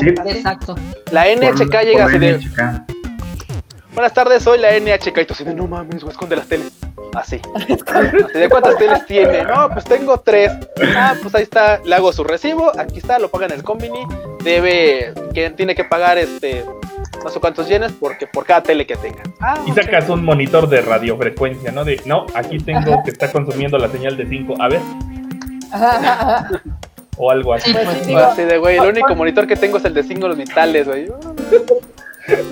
Sí. 0.00 0.08
Exacto. 0.08 0.74
La 1.12 1.26
NHK 1.26 1.70
Por- 1.70 1.84
llega 1.84 2.04
por 2.04 2.10
así 2.14 2.18
de, 2.18 2.38
NHK. 2.38 2.95
Buenas 3.96 4.12
tardes, 4.12 4.42
soy 4.42 4.58
la 4.58 4.78
NHK, 4.78 5.18
y 5.22 5.24
tú 5.24 5.32
así 5.32 5.42
de, 5.42 5.54
no 5.54 5.66
mames, 5.66 6.02
güey, 6.02 6.12
esconde 6.12 6.36
las 6.36 6.46
teles. 6.46 6.70
Así. 7.14 7.40
Así 7.54 8.38
de 8.38 8.48
cuántas 8.50 8.76
teles 8.76 9.06
tiene. 9.06 9.42
No, 9.42 9.70
pues 9.70 9.86
tengo 9.86 10.20
tres. 10.20 10.52
Ah, 10.94 11.14
pues 11.20 11.34
ahí 11.34 11.42
está, 11.42 11.80
le 11.82 11.94
hago 11.94 12.12
su 12.12 12.22
recibo, 12.22 12.70
aquí 12.78 12.98
está, 12.98 13.18
lo 13.18 13.30
paga 13.30 13.46
en 13.46 13.52
el 13.52 13.62
combini, 13.62 14.06
debe, 14.44 15.14
que 15.32 15.48
tiene 15.50 15.74
que 15.74 15.84
pagar 15.84 16.18
este, 16.18 16.62
no 17.24 17.30
sé 17.30 17.40
cuántos 17.40 17.68
yenes 17.68 17.92
porque 17.92 18.26
por 18.26 18.44
cada 18.44 18.62
tele 18.62 18.86
que 18.86 18.96
tenga. 18.96 19.22
Ah, 19.40 19.58
Y 19.66 19.72
sacas 19.72 20.10
un 20.10 20.24
monitor 20.24 20.68
de 20.68 20.82
radiofrecuencia, 20.82 21.72
¿no? 21.72 21.84
De, 21.84 21.98
no, 22.04 22.26
aquí 22.34 22.58
tengo 22.58 23.02
que 23.02 23.10
está 23.10 23.32
consumiendo 23.32 23.78
la 23.78 23.88
señal 23.88 24.18
de 24.18 24.26
5. 24.26 24.56
A 24.60 24.68
ver, 24.68 24.80
Ajá, 25.72 26.48
o 27.16 27.30
algo 27.30 27.54
así. 27.54 27.72
Pues 27.72 27.86
pues, 27.86 27.98
sí, 28.00 28.06
digo, 28.08 28.18
Así 28.20 28.42
de, 28.42 28.58
güey, 28.58 28.76
el 28.76 28.84
único 28.84 29.14
monitor 29.14 29.46
que 29.46 29.56
tengo 29.56 29.78
es 29.78 29.84
el 29.86 29.94
de 29.94 30.02
signos 30.02 30.36
vitales, 30.36 30.86
güey. 30.86 31.06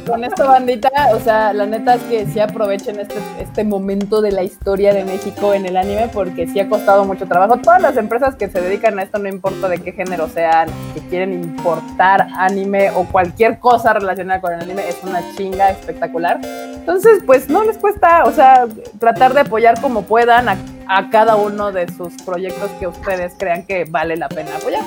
Con 0.07 0.23
esto, 0.25 0.47
bandita, 0.47 0.91
o 1.13 1.21
sea, 1.21 1.53
la 1.53 1.67
neta 1.67 1.95
es 1.95 2.03
que 2.03 2.27
sí 2.27 2.39
aprovechen 2.39 3.01
este, 3.01 3.17
este 3.41 3.65
momento 3.65 4.21
de 4.21 4.31
la 4.33 4.43
historia 4.43 4.93
de 4.95 5.05
México 5.05 5.53
en 5.55 5.67
el 5.67 5.77
anime 5.77 6.09
porque 6.13 6.47
sí 6.47 6.61
ha 6.61 6.69
costado 6.69 7.05
mucho 7.05 7.27
trabajo. 7.27 7.57
Todas 7.59 7.83
las 7.83 7.97
empresas 7.97 8.37
que 8.37 8.49
se 8.49 8.61
dedican 8.61 8.99
a 8.99 9.03
esto, 9.03 9.19
no 9.19 9.29
importa 9.29 9.69
de 9.69 9.79
qué 9.79 9.93
género 9.93 10.29
sean, 10.29 10.69
que 10.95 11.01
quieren 11.01 11.33
importar 11.33 12.29
anime 12.37 12.91
o 12.91 13.05
cualquier 13.05 13.59
cosa 13.59 13.95
relacionada 13.95 14.41
con 14.41 14.53
el 14.53 14.61
anime, 14.63 14.89
es 14.89 14.97
una 15.03 15.21
chinga 15.37 15.71
espectacular. 15.71 16.41
Entonces, 16.45 17.23
pues 17.27 17.49
no 17.49 17.65
les 17.65 17.79
cuesta, 17.79 18.25
o 18.25 18.33
sea, 18.33 18.67
tratar 19.01 19.35
de 19.35 19.41
apoyar 19.41 19.81
como 19.81 20.03
puedan 20.03 20.49
a, 20.49 20.57
a 20.87 21.11
cada 21.11 21.37
uno 21.37 21.73
de 21.73 21.89
sus 21.93 22.13
proyectos 22.25 22.71
que 22.79 22.87
ustedes 22.87 23.33
crean 23.39 23.65
que 23.65 23.85
vale 23.87 24.17
la 24.17 24.29
pena 24.29 24.51
apoyar. 24.57 24.83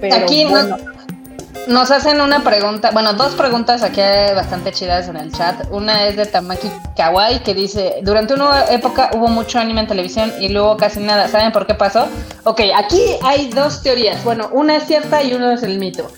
Pero 0.00 0.16
Aquí 0.16 0.44
no- 0.44 0.50
bueno, 0.50 0.76
Nos 1.66 1.90
hacen 1.90 2.20
una 2.20 2.42
pregunta, 2.42 2.90
bueno, 2.90 3.12
dos 3.12 3.34
preguntas 3.34 3.82
aquí 3.82 4.00
bastante 4.34 4.72
chidas 4.72 5.08
en 5.08 5.16
el 5.16 5.32
chat. 5.32 5.66
Una 5.70 6.06
es 6.06 6.16
de 6.16 6.26
Tamaki 6.26 6.68
Kawaii 6.96 7.40
que 7.40 7.54
dice, 7.54 8.00
durante 8.02 8.34
una 8.34 8.64
época 8.70 9.10
hubo 9.14 9.28
mucho 9.28 9.58
anime 9.60 9.82
en 9.82 9.86
televisión 9.86 10.32
y 10.40 10.48
luego 10.48 10.76
casi 10.76 11.00
nada. 11.00 11.28
¿Saben 11.28 11.52
por 11.52 11.66
qué 11.66 11.74
pasó? 11.74 12.08
Ok, 12.44 12.62
aquí 12.74 13.00
hay 13.22 13.50
dos 13.50 13.82
teorías. 13.82 14.24
Bueno, 14.24 14.48
una 14.52 14.76
es 14.76 14.86
cierta 14.86 15.22
y 15.22 15.32
una 15.32 15.54
es 15.54 15.62
el 15.62 15.78
mito. 15.78 16.10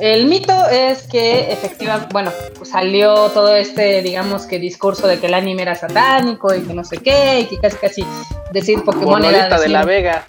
El 0.00 0.26
mito 0.26 0.52
es 0.68 1.08
que 1.08 1.52
efectivamente, 1.52 2.08
bueno, 2.12 2.32
pues 2.56 2.70
salió 2.70 3.30
todo 3.30 3.54
este, 3.54 4.00
digamos 4.02 4.46
que 4.46 4.58
discurso 4.58 5.06
de 5.06 5.18
que 5.18 5.26
el 5.26 5.34
anime 5.34 5.62
era 5.62 5.74
satánico 5.74 6.54
y 6.54 6.62
que 6.62 6.72
no 6.72 6.84
sé 6.84 6.98
qué, 6.98 7.40
y 7.40 7.46
que 7.46 7.58
casi 7.58 7.76
casi 7.76 8.06
decir 8.52 8.84
Pokémon 8.84 9.24
era 9.24 9.38
Bonita 9.38 9.60
de 9.60 9.68
la 9.68 9.84
Vega. 9.84 10.24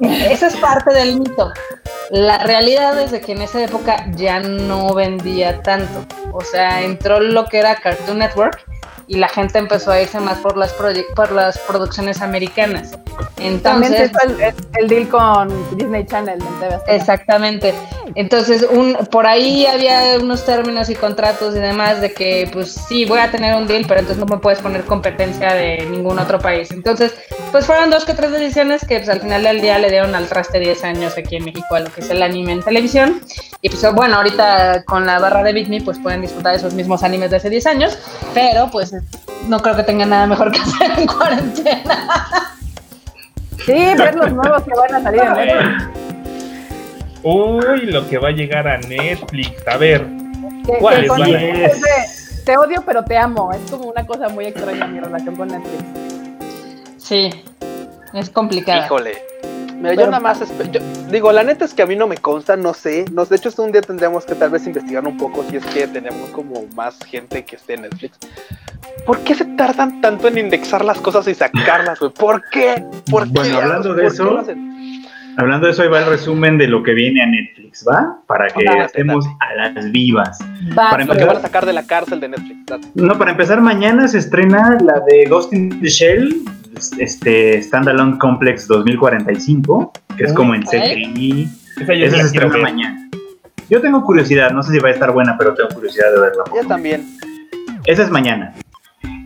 Esa 0.00 0.46
es 0.48 0.56
parte 0.56 0.92
del 0.92 1.18
mito. 1.20 1.52
La 2.10 2.38
realidad 2.38 3.00
es 3.00 3.10
de 3.10 3.20
que 3.20 3.32
en 3.32 3.42
esa 3.42 3.62
época 3.62 4.06
ya 4.12 4.40
no 4.40 4.94
vendía 4.94 5.62
tanto. 5.62 6.06
O 6.32 6.40
sea, 6.42 6.82
entró 6.82 7.20
lo 7.20 7.46
que 7.46 7.58
era 7.58 7.76
Cartoon 7.76 8.18
Network 8.18 8.64
y 9.08 9.16
la 9.16 9.28
gente 9.28 9.58
empezó 9.58 9.90
a 9.90 10.00
irse 10.00 10.20
más 10.20 10.38
por 10.38 10.56
las, 10.56 10.72
por 10.72 11.32
las 11.32 11.58
producciones 11.60 12.20
americanas. 12.20 12.92
también 13.62 13.94
Entonces, 13.94 14.00
está 14.02 14.22
el, 14.24 14.54
el- 14.78 14.88
deal 14.88 15.08
con 15.08 15.76
Disney 15.76 16.04
Channel 16.06 16.38
en. 16.38 16.80
Exactamente. 16.94 17.74
Entonces, 18.14 18.66
un, 18.70 18.94
por 19.10 19.26
ahí 19.26 19.66
había 19.66 20.18
unos 20.20 20.44
términos 20.44 20.88
y 20.90 20.94
contratos 20.94 21.54
y 21.56 21.58
demás 21.58 22.00
de 22.00 22.12
que, 22.12 22.48
pues 22.52 22.72
sí, 22.72 23.04
voy 23.04 23.20
a 23.20 23.30
tener 23.30 23.54
un 23.54 23.66
deal, 23.66 23.84
pero 23.86 24.00
entonces 24.00 24.18
no 24.24 24.26
me 24.34 24.40
puedes 24.40 24.60
poner 24.60 24.82
competencia 24.84 25.54
de 25.54 25.86
ningún 25.90 26.18
otro 26.18 26.38
país. 26.38 26.70
Entonces, 26.70 27.14
pues 27.52 27.64
fueron 27.66 27.90
dos 27.90 28.04
que 28.04 28.14
tres 28.14 28.30
decisiones 28.32 28.84
que 28.86 28.96
pues, 28.98 29.08
al 29.08 29.20
final 29.20 29.42
del 29.42 29.60
día 29.60 29.78
le 29.78 29.90
dieron 29.90 30.14
al 30.14 30.26
traste 30.26 30.58
10 30.58 30.84
años 30.84 31.14
aquí 31.16 31.36
en 31.36 31.44
México 31.46 31.74
a 31.74 31.80
lo 31.80 31.90
que 31.92 32.00
es 32.00 32.10
el 32.10 32.22
anime 32.22 32.52
en 32.52 32.62
televisión. 32.62 33.20
Y 33.60 33.68
pues 33.70 33.82
bueno, 33.94 34.16
ahorita 34.16 34.84
con 34.84 35.04
la 35.06 35.18
barra 35.18 35.42
de 35.42 35.52
Bitme 35.52 35.80
pues 35.82 35.98
pueden 35.98 36.20
disfrutar 36.20 36.54
esos 36.54 36.74
mismos 36.74 37.02
animes 37.02 37.30
de 37.30 37.36
hace 37.38 37.50
10 37.50 37.66
años, 37.66 37.98
pero 38.34 38.68
pues 38.70 38.92
no 39.48 39.60
creo 39.60 39.76
que 39.76 39.82
tengan 39.84 40.10
nada 40.10 40.26
mejor 40.26 40.50
que 40.52 40.60
hacer 40.62 40.98
en 40.98 41.06
cuarentena. 41.06 42.18
Sí, 43.64 43.72
ver 43.72 44.14
los 44.14 44.32
nuevos 44.32 44.62
que 44.62 44.70
van 44.74 44.94
a 44.94 45.02
salir 45.02 45.20
en 45.22 45.32
Netflix. 45.34 45.84
Uy, 47.22 47.80
lo 47.86 48.08
que 48.08 48.18
va 48.18 48.28
a 48.28 48.32
llegar 48.32 48.66
a 48.68 48.78
Netflix. 48.78 49.66
A 49.66 49.76
ver, 49.76 50.06
¿Cuáles 50.80 51.08
con- 51.08 51.20
van 51.20 51.34
a- 51.34 51.40
es 51.66 51.80
de, 51.80 51.88
te 52.44 52.56
odio 52.56 52.82
pero 52.86 53.04
te 53.04 53.16
amo. 53.16 53.52
Es 53.52 53.70
como 53.70 53.88
una 53.90 54.06
cosa 54.06 54.28
muy 54.28 54.46
extraña 54.46 54.86
mi 54.86 55.00
relación 55.00 55.36
con 55.36 55.48
Netflix. 55.48 55.84
Sí, 56.98 57.30
es 58.14 58.30
complicado. 58.30 58.84
Híjole. 58.84 59.18
Mira, 59.76 59.90
yo 59.90 59.96
Pero- 59.96 60.10
nada 60.10 60.20
más 60.20 60.40
yo- 60.40 60.80
digo, 61.10 61.30
la 61.32 61.44
neta 61.44 61.64
es 61.64 61.72
que 61.74 61.82
a 61.82 61.86
mí 61.86 61.94
no 61.94 62.06
me 62.08 62.16
consta, 62.16 62.56
no 62.56 62.74
sé. 62.74 63.04
No, 63.12 63.24
de 63.24 63.36
hecho, 63.36 63.50
un 63.62 63.70
día 63.70 63.80
tendríamos 63.80 64.24
que 64.24 64.34
tal 64.34 64.50
vez 64.50 64.66
investigar 64.66 65.06
un 65.06 65.16
poco 65.16 65.44
si 65.48 65.56
es 65.56 65.64
que 65.66 65.86
tenemos 65.86 66.30
como 66.30 66.64
más 66.74 66.98
gente 67.04 67.44
que 67.44 67.56
esté 67.56 67.74
en 67.74 67.82
Netflix. 67.82 68.18
¿Por 69.06 69.20
qué 69.20 69.34
se 69.34 69.44
tardan 69.44 70.00
tanto 70.00 70.28
en 70.28 70.38
indexar 70.38 70.84
las 70.84 70.98
cosas 71.00 71.26
y 71.28 71.34
sacarlas, 71.34 71.98
güey? 71.98 72.12
¿Por 72.12 72.42
qué? 72.50 72.82
¿Por 73.10 73.24
qué? 73.24 73.30
Bueno, 73.32 73.58
hablando 73.58 73.94
de 73.94 74.02
¿Por 74.02 74.10
qué 74.10 74.14
eso? 74.16 74.44
Hablando 75.38 75.66
de 75.66 75.72
eso, 75.72 75.82
ahí 75.82 75.88
va 75.88 76.00
el 76.00 76.06
resumen 76.06 76.58
de 76.58 76.66
lo 76.66 76.82
que 76.82 76.92
viene 76.94 77.22
a 77.22 77.26
Netflix, 77.26 77.86
¿va? 77.88 78.18
Para 78.26 78.48
que 78.48 78.64
Date, 78.64 78.82
estemos 78.86 79.24
a 79.38 79.54
las 79.54 79.92
vivas. 79.92 80.38
Va, 80.76 80.90
Para 80.90 81.04
Lo 81.04 81.12
que 81.12 81.20
empezar- 81.20 81.26
van 81.28 81.36
a 81.36 81.40
sacar 81.40 81.64
de 81.66 81.72
la 81.72 81.86
cárcel 81.86 82.18
de 82.20 82.28
Netflix. 82.28 82.66
date. 82.66 82.88
No, 82.96 83.16
para 83.16 83.30
empezar, 83.30 83.60
mañana 83.60 84.08
se 84.08 84.18
estrena 84.18 84.76
la 84.84 85.00
de 85.08 85.26
Ghost 85.26 85.52
in 85.52 85.80
the 85.80 85.88
Shell, 85.88 86.42
este 86.98 87.62
Standalone 87.62 88.18
Complex 88.18 88.66
2045, 88.66 89.92
que 90.16 90.24
es 90.24 90.32
como 90.32 90.54
en 90.56 90.62
¿eh? 90.64 90.66
CGI. 91.14 91.48
esa 91.82 91.94
yo 91.94 92.06
Esa 92.06 92.16
se 92.16 92.22
estrena 92.26 92.58
mañana. 92.58 93.08
Yo 93.70 93.80
tengo 93.80 94.02
curiosidad, 94.02 94.50
no 94.50 94.62
sé 94.64 94.72
si 94.72 94.78
va 94.80 94.88
a 94.88 94.92
estar 94.92 95.12
buena, 95.12 95.36
pero 95.38 95.54
tengo 95.54 95.68
curiosidad 95.70 96.10
de 96.14 96.20
verla. 96.20 96.44
Yo 96.60 96.66
también. 96.66 97.06
Esa 97.84 98.02
es 98.02 98.10
mañana. 98.10 98.54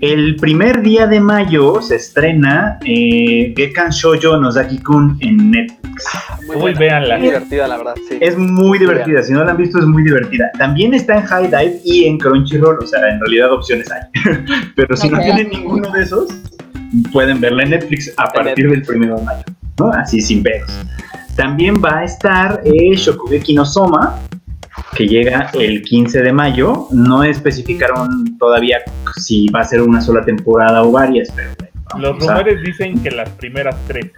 El 0.03 0.35
primer 0.35 0.83
día 0.83 1.07
de 1.07 1.21
mayo 1.21 1.81
se 1.81 1.95
estrena 1.95 2.77
eh, 2.85 3.55
Gekkan 3.57 3.91
Shoujo 3.91 4.37
Nozaki-kun 4.37 5.17
en 5.21 5.53
Netflix. 5.53 6.05
Muy 6.49 6.57
Uy, 6.57 6.61
buena. 6.63 6.79
véanla. 6.81 7.19
Muy 7.19 7.27
divertida, 7.29 7.69
la 7.69 7.77
verdad, 7.77 7.95
sí. 8.09 8.19
Es 8.21 8.37
muy 8.37 8.81
divertida, 8.81 9.23
si 9.23 9.33
no 9.33 9.45
la 9.45 9.53
han 9.53 9.59
visto 9.59 9.79
es 9.79 9.87
muy 9.87 10.03
divertida. 10.03 10.51
También 10.59 10.93
está 10.93 11.19
en 11.19 11.23
High 11.25 11.47
Dive 11.47 11.81
y 11.85 12.07
en 12.07 12.19
Crunchyroll, 12.19 12.79
o 12.83 12.87
sea, 12.89 12.99
en 13.11 13.21
realidad 13.21 13.53
opciones 13.53 13.93
hay. 13.93 14.01
Pero 14.75 14.97
si 14.97 15.09
no 15.09 15.21
tienen 15.21 15.51
ninguno 15.51 15.89
de 15.93 16.03
esos, 16.03 16.31
pueden 17.13 17.41
verla 17.41 17.63
en 17.63 17.71
Netflix 17.71 18.13
a 18.17 18.25
En 18.25 18.45
partir 18.45 18.71
del 18.71 18.83
primero 18.83 19.19
de 19.19 19.25
mayo, 19.25 19.45
¿no? 19.79 19.93
Así 19.93 20.21
sin 20.21 20.43
pedos. 20.43 20.69
También 21.37 21.77
va 21.77 21.99
a 22.01 22.05
estar 22.05 22.61
eh, 22.65 22.97
Shokugeki 22.97 23.55
no 23.55 23.65
Soma, 23.65 24.19
que 24.97 25.07
llega 25.07 25.51
el 25.55 25.83
15 25.83 26.23
de 26.23 26.33
mayo. 26.33 26.87
No 26.91 27.23
especificaron 27.25 28.37
todavía 28.39 28.79
si 29.17 29.49
va 29.49 29.61
a 29.61 29.65
ser 29.65 29.83
una 29.83 30.01
sola 30.01 30.25
temporada 30.25 30.83
o 30.83 30.91
varias, 30.93 31.29
pero 31.35 31.49
bueno, 31.59 31.73
Los 31.99 32.13
vamos 32.19 32.29
a- 32.29 32.35
rumores 32.43 32.63
dicen 32.63 33.03
que 33.03 33.11
las 33.11 33.29
primeras 33.31 33.77
tres. 33.87 34.11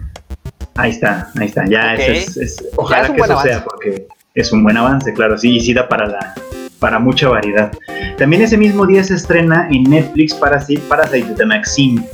Ahí 0.75 0.91
está, 0.91 1.29
ahí 1.39 1.47
está. 1.47 1.65
Ya 1.67 1.93
Ok. 1.93 1.99
ese 1.99 2.17
es, 2.17 2.37
es- 2.37 2.65
ojalá 2.75 3.03
es 3.03 3.09
un 3.09 3.15
que 3.15 3.21
eso 3.21 3.41
sea, 3.41 3.55
avance. 3.57 3.61
porque 3.69 4.07
es 4.33 4.51
un 4.51 4.63
buen 4.63 4.77
avance, 4.77 5.13
claro. 5.13 5.37
Sí, 5.37 5.55
y 5.55 5.59
sí 5.61 5.73
da 5.73 5.87
para 5.87 6.07
la 6.07 6.33
para 6.79 6.99
mucha 6.99 7.29
variedad. 7.29 7.71
También 8.17 8.41
ese 8.41 8.57
mismo 8.57 8.85
día 8.85 9.01
se 9.03 9.15
estrena 9.15 9.67
en 9.71 9.83
Netflix 9.83 10.33
Parasite, 10.35 10.81
Parasite 10.89 11.33
de 11.33 11.45
Maxine, 11.45 12.05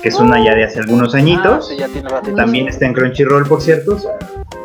que 0.00 0.08
es 0.08 0.14
una 0.14 0.42
ya 0.42 0.54
de 0.54 0.64
hace 0.64 0.78
algunos 0.78 1.14
Ah, 1.14 1.18
añitos. 1.18 1.68
sí, 1.68 1.76
ya 1.76 1.88
tiene. 1.88 2.08
También 2.36 2.68
está 2.68 2.86
en 2.86 2.94
Crunchyroll, 2.94 3.44
por 3.46 3.60
cierto. 3.60 3.96
o 3.96 3.98
sea, 3.98 4.12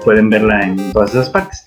pueden 0.05 0.29
verla 0.29 0.61
en 0.61 0.93
todas 0.93 1.09
esas 1.09 1.29
partes. 1.31 1.65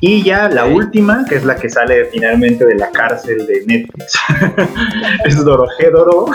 Y 0.00 0.22
ya 0.22 0.48
la 0.48 0.66
última, 0.66 1.24
que 1.24 1.36
es 1.36 1.44
la 1.44 1.56
que 1.56 1.68
sale 1.68 2.06
finalmente 2.06 2.64
de 2.64 2.74
la 2.74 2.90
cárcel 2.90 3.46
de 3.46 3.64
Netflix, 3.66 4.18
es 5.24 5.44
Dorohedoro. 5.44 6.26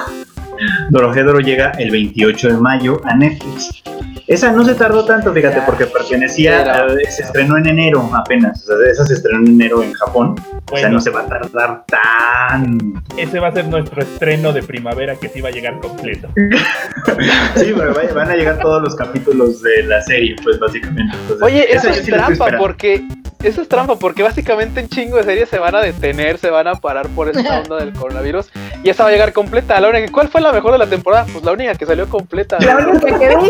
Dorohedoro 0.90 1.40
llega 1.40 1.72
el 1.72 1.92
28 1.92 2.48
de 2.50 2.58
mayo 2.58 3.02
a 3.06 3.16
Netflix. 3.16 3.84
Esa 4.27 4.52
no 4.52 4.64
se 4.64 4.76
tardó 4.76 5.06
tanto, 5.06 5.34
fíjate, 5.34 5.57
Ya. 5.57 5.65
porque 5.65 5.85
pertenecía, 5.85 6.61
Era. 6.61 6.85
a- 6.85 6.89
se 7.10 7.23
estrenó 7.23 7.57
en 7.57 7.68
enero 7.68 8.10
apenas. 8.14 8.64
O 8.69 8.77
sea, 8.77 8.91
esa 8.91 9.06
se 9.06 9.14
estrenó 9.15 9.39
en 9.39 9.48
enero 9.48 9.84
en 9.84 9.93
Japón. 9.93 10.35
o 10.39 10.77
sea, 10.77 10.88
Bueno. 10.88 10.89
no 10.89 11.02
se 11.02 11.10
va 11.10 11.22
a 11.22 11.26
tardar 11.27 11.84
tan 11.88 13.03
Ese 13.18 13.39
va 13.39 13.49
a 13.49 13.52
ser 13.52 13.68
nuestro 13.68 14.02
estreno 14.02 14.53
de 14.53 14.64
primavera 14.64 15.15
que 15.15 15.27
sí 15.30 15.41
va 15.41 15.49
a 15.49 15.52
llegar 15.52 15.80
completo. 15.80 16.30
Sí, 17.56 17.73
pero 17.76 17.93
vaya, 17.93 18.14
van 18.14 18.30
a 18.31 18.35
llegar 18.35 18.60
todos 18.60 18.81
los 18.81 18.95
capítulos 18.95 19.61
de 19.61 19.84
la 19.84 20.02
serie, 20.02 20.35
pues 20.43 20.60
básicamente. 20.60 21.15
Entonces, 21.15 21.41
Oye, 21.43 21.73
esa 21.73 21.89
eso 21.89 21.99
es 21.99 22.06
sí 22.06 22.11
trampa 22.11 22.48
porque 22.57 23.03
eso 23.43 23.61
es 23.61 23.68
trampa 23.68 23.98
porque 23.98 24.23
básicamente 24.23 24.80
en 24.80 24.88
chingo 24.88 25.18
de 25.18 25.23
series 25.23 25.49
se 25.49 25.57
van 25.60 25.76
a 25.76 25.81
detener, 25.81 26.38
se 26.38 26.49
van 26.49 26.68
a 26.68 26.76
parar 26.76 27.07
por 27.10 27.27
esta 27.30 27.60
onda 27.61 27.77
del 27.77 27.91
coronavirus 27.93 28.49
y 28.84 28.89
esa 28.89 29.03
va 29.03 29.10
a 29.10 29.11
llegar 29.11 29.34
completa. 29.34 29.80
La 29.80 29.89
única, 29.89 30.11
¿cuál 30.11 30.30
fue 30.30 30.41
la 30.41 30.52
mejor 30.53 30.72
de 30.73 30.77
la 30.80 30.88
temporada? 30.88 31.26
Pues 31.31 31.43
la 31.43 31.52
única 31.52 31.76
que 31.76 31.85
salió 31.85 32.07
completa. 32.07 32.57
La 32.60 32.77
única 32.77 33.19
que 33.19 33.27
vi, 33.38 33.49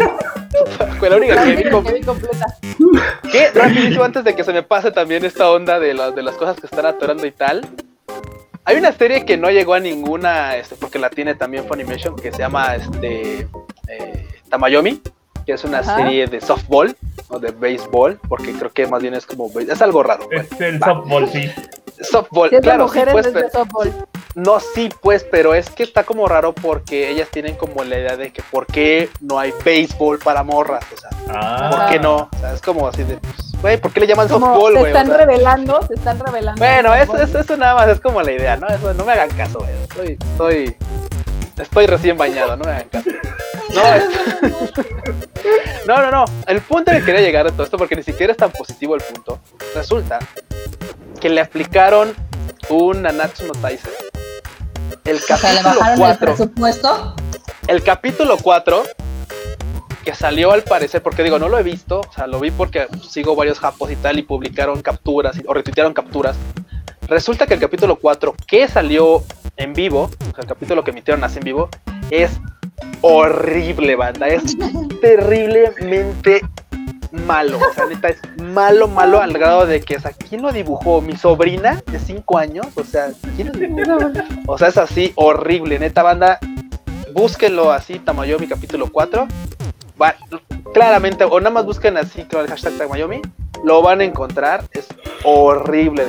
Fue 0.99 1.09
la 1.09 1.17
única 1.17 1.35
la 1.35 1.43
que 1.43 1.49
vi 1.49 1.55
única 1.55 1.71
com- 1.71 1.85
que 1.85 1.93
vi 1.93 2.01
completa. 2.01 2.45
¿Qué? 3.31 3.51
Rapidísimo, 3.53 4.03
antes 4.03 4.23
de 4.23 4.35
que 4.35 4.43
se 4.43 4.53
me 4.53 4.63
pase 4.63 4.91
también 4.91 5.23
esta 5.25 5.49
onda 5.51 5.79
de, 5.79 5.93
las 5.93 6.15
de 6.15 6.23
las 6.23 6.35
cosas 6.35 6.57
que 6.59 6.65
están 6.67 6.85
atorando 6.85 7.25
y 7.25 7.31
tal. 7.31 7.67
Hay 8.65 8.77
una 8.77 8.91
serie 8.91 9.25
que 9.25 9.37
no 9.37 9.49
llegó 9.49 9.73
a 9.73 9.79
ninguna, 9.79 10.55
este, 10.55 10.75
porque 10.75 10.99
la 10.99 11.09
tiene 11.09 11.33
también 11.35 11.65
Funimation, 11.67 12.15
que 12.15 12.31
se 12.31 12.37
llama 12.39 12.75
este, 12.75 13.47
eh, 13.87 14.27
Tamayomi, 14.49 15.01
que 15.45 15.53
es 15.53 15.63
una 15.63 15.79
Ajá. 15.79 15.95
serie 15.97 16.27
de 16.27 16.39
softball 16.41 16.95
o 17.29 17.39
de 17.39 17.51
béisbol, 17.51 18.19
porque 18.29 18.53
creo 18.53 18.71
que 18.71 18.85
más 18.85 19.01
bien 19.01 19.15
es 19.15 19.25
como, 19.25 19.49
es 19.59 19.81
algo 19.81 20.03
raro. 20.03 20.27
pues. 20.29 20.51
Es 20.51 20.61
el 20.61 20.81
Va. 20.81 20.87
softball, 20.87 21.27
sí. 21.29 21.51
Softball, 22.01 22.49
Si 22.49 22.55
es 22.55 22.61
de 22.61 22.65
claro, 22.67 22.87
sí, 22.87 22.99
pues, 23.11 23.25
es 23.27 23.33
de 23.33 23.49
softball. 23.49 23.91
No, 24.35 24.59
sí, 24.59 24.89
pues, 25.01 25.25
pero 25.29 25.53
es 25.53 25.69
que 25.69 25.83
está 25.83 26.03
como 26.03 26.27
raro 26.27 26.53
porque 26.53 27.09
ellas 27.09 27.27
tienen 27.29 27.55
como 27.55 27.83
la 27.83 27.97
idea 27.99 28.15
de 28.17 28.31
que 28.31 28.41
por 28.43 28.65
qué 28.65 29.09
no 29.19 29.37
hay 29.39 29.53
béisbol 29.63 30.19
para 30.19 30.43
morras, 30.43 30.83
o 30.93 30.97
sea, 30.97 31.09
Ah. 31.33 31.69
¿por 31.71 31.89
qué 31.89 31.99
no? 31.99 32.29
O 32.35 32.39
sea, 32.39 32.53
es 32.53 32.61
como 32.61 32.87
así 32.87 33.03
de, 33.03 33.17
pues, 33.17 33.35
güey, 33.61 33.77
¿por 33.77 33.91
qué 33.91 33.99
le 34.01 34.07
llaman 34.07 34.27
Como 34.27 34.47
softball, 34.47 34.73
se 34.73 34.79
güey? 34.79 34.91
O 34.93 34.95
están 34.95 35.07
sea, 35.07 35.17
revelando, 35.17 35.87
se 35.87 35.93
están 35.95 36.19
revelando. 36.19 36.59
Bueno, 36.59 36.93
eso, 36.95 37.17
eso, 37.17 37.39
eso 37.39 37.57
nada 37.57 37.75
más 37.75 37.87
es 37.89 37.99
como 37.99 38.21
la 38.21 38.31
idea, 38.31 38.55
¿no? 38.57 38.67
Eso, 38.67 38.93
no 38.93 39.05
me 39.05 39.11
hagan 39.13 39.29
caso, 39.31 39.59
güey. 39.59 39.71
Estoy, 39.83 40.17
estoy, 40.31 40.75
estoy 41.61 41.85
recién 41.87 42.17
bañado, 42.17 42.55
no 42.57 42.63
me 42.65 42.71
hagan 42.71 42.89
caso. 42.89 43.09
No, 43.73 43.93
es- 43.93 44.03
no, 45.87 46.01
no, 46.01 46.11
no. 46.11 46.25
El 46.47 46.61
punto 46.61 46.91
que 46.91 47.03
quería 47.03 47.21
llegar 47.21 47.47
a 47.47 47.51
todo 47.51 47.63
esto, 47.63 47.77
porque 47.77 47.95
ni 47.95 48.03
siquiera 48.03 48.31
es 48.31 48.37
tan 48.37 48.51
positivo 48.51 48.95
el 48.95 49.01
punto. 49.01 49.39
Resulta 49.75 50.19
que 51.19 51.29
le 51.29 51.41
aplicaron 51.41 52.13
un 52.69 53.01
Nanatsu 53.03 53.45
no. 53.45 53.53
El 55.03 55.19
capítulo 55.25 55.63
bajaron 55.63 55.93
el 55.93 55.97
4. 55.99 56.25
presupuesto. 56.27 57.15
El 57.67 57.83
capítulo 57.83 58.37
4, 58.37 58.83
que 60.03 60.13
salió 60.13 60.51
al 60.51 60.63
parecer, 60.63 61.01
porque 61.01 61.23
digo, 61.23 61.39
no 61.39 61.49
lo 61.49 61.57
he 61.57 61.63
visto, 61.63 62.01
o 62.01 62.13
sea, 62.13 62.27
lo 62.27 62.39
vi 62.39 62.51
porque 62.51 62.87
sigo 63.07 63.35
varios 63.35 63.59
japos 63.59 63.91
y 63.91 63.95
tal, 63.95 64.19
y 64.19 64.23
publicaron 64.23 64.81
capturas 64.81 65.37
o 65.47 65.53
retuitearon 65.53 65.93
capturas. 65.93 66.35
Resulta 67.07 67.47
que 67.47 67.55
el 67.55 67.59
capítulo 67.59 67.97
4, 67.97 68.35
que 68.47 68.67
salió 68.67 69.23
en 69.57 69.73
vivo, 69.73 70.03
o 70.03 70.35
sea, 70.35 70.41
el 70.41 70.47
capítulo 70.47 70.83
que 70.83 70.91
emitieron 70.91 71.23
así 71.23 71.39
en 71.39 71.45
vivo, 71.45 71.69
es 72.09 72.39
horrible, 73.01 73.95
banda. 73.95 74.27
Es 74.27 74.55
terriblemente 75.01 76.41
malo. 77.11 77.57
O 77.57 77.73
sea, 77.73 77.85
neta, 77.85 78.09
es 78.09 78.19
malo, 78.41 78.87
malo 78.87 79.21
al 79.21 79.33
grado 79.33 79.65
de 79.65 79.81
que, 79.81 79.97
o 79.97 79.99
sea, 79.99 80.11
¿quién 80.11 80.41
lo 80.41 80.51
dibujó? 80.51 81.01
¿Mi 81.01 81.15
sobrina 81.15 81.81
de 81.91 81.99
5 81.99 82.37
años? 82.37 82.67
O 82.75 82.83
sea, 82.83 83.11
¿quién 83.35 83.47
lo 83.47 83.53
dibujó? 83.53 84.11
O 84.47 84.57
sea, 84.57 84.69
es 84.69 84.77
así 84.77 85.13
horrible, 85.15 85.79
neta 85.79 86.03
banda. 86.03 86.39
Búsquenlo 87.13 87.71
así, 87.71 87.99
Tamayomi 87.99 88.47
capítulo 88.47 88.87
4. 88.91 89.27
Va, 90.01 90.15
claramente, 90.73 91.25
o 91.25 91.39
nada 91.39 91.51
más 91.51 91.65
busquen 91.65 91.97
así 91.97 92.23
con 92.23 92.41
el 92.41 92.47
hashtag 92.47 92.77
Tamayomi, 92.77 93.21
lo 93.63 93.81
van 93.81 94.01
a 94.01 94.03
encontrar. 94.03 94.63
Es 94.71 94.87
horrible. 95.23 96.05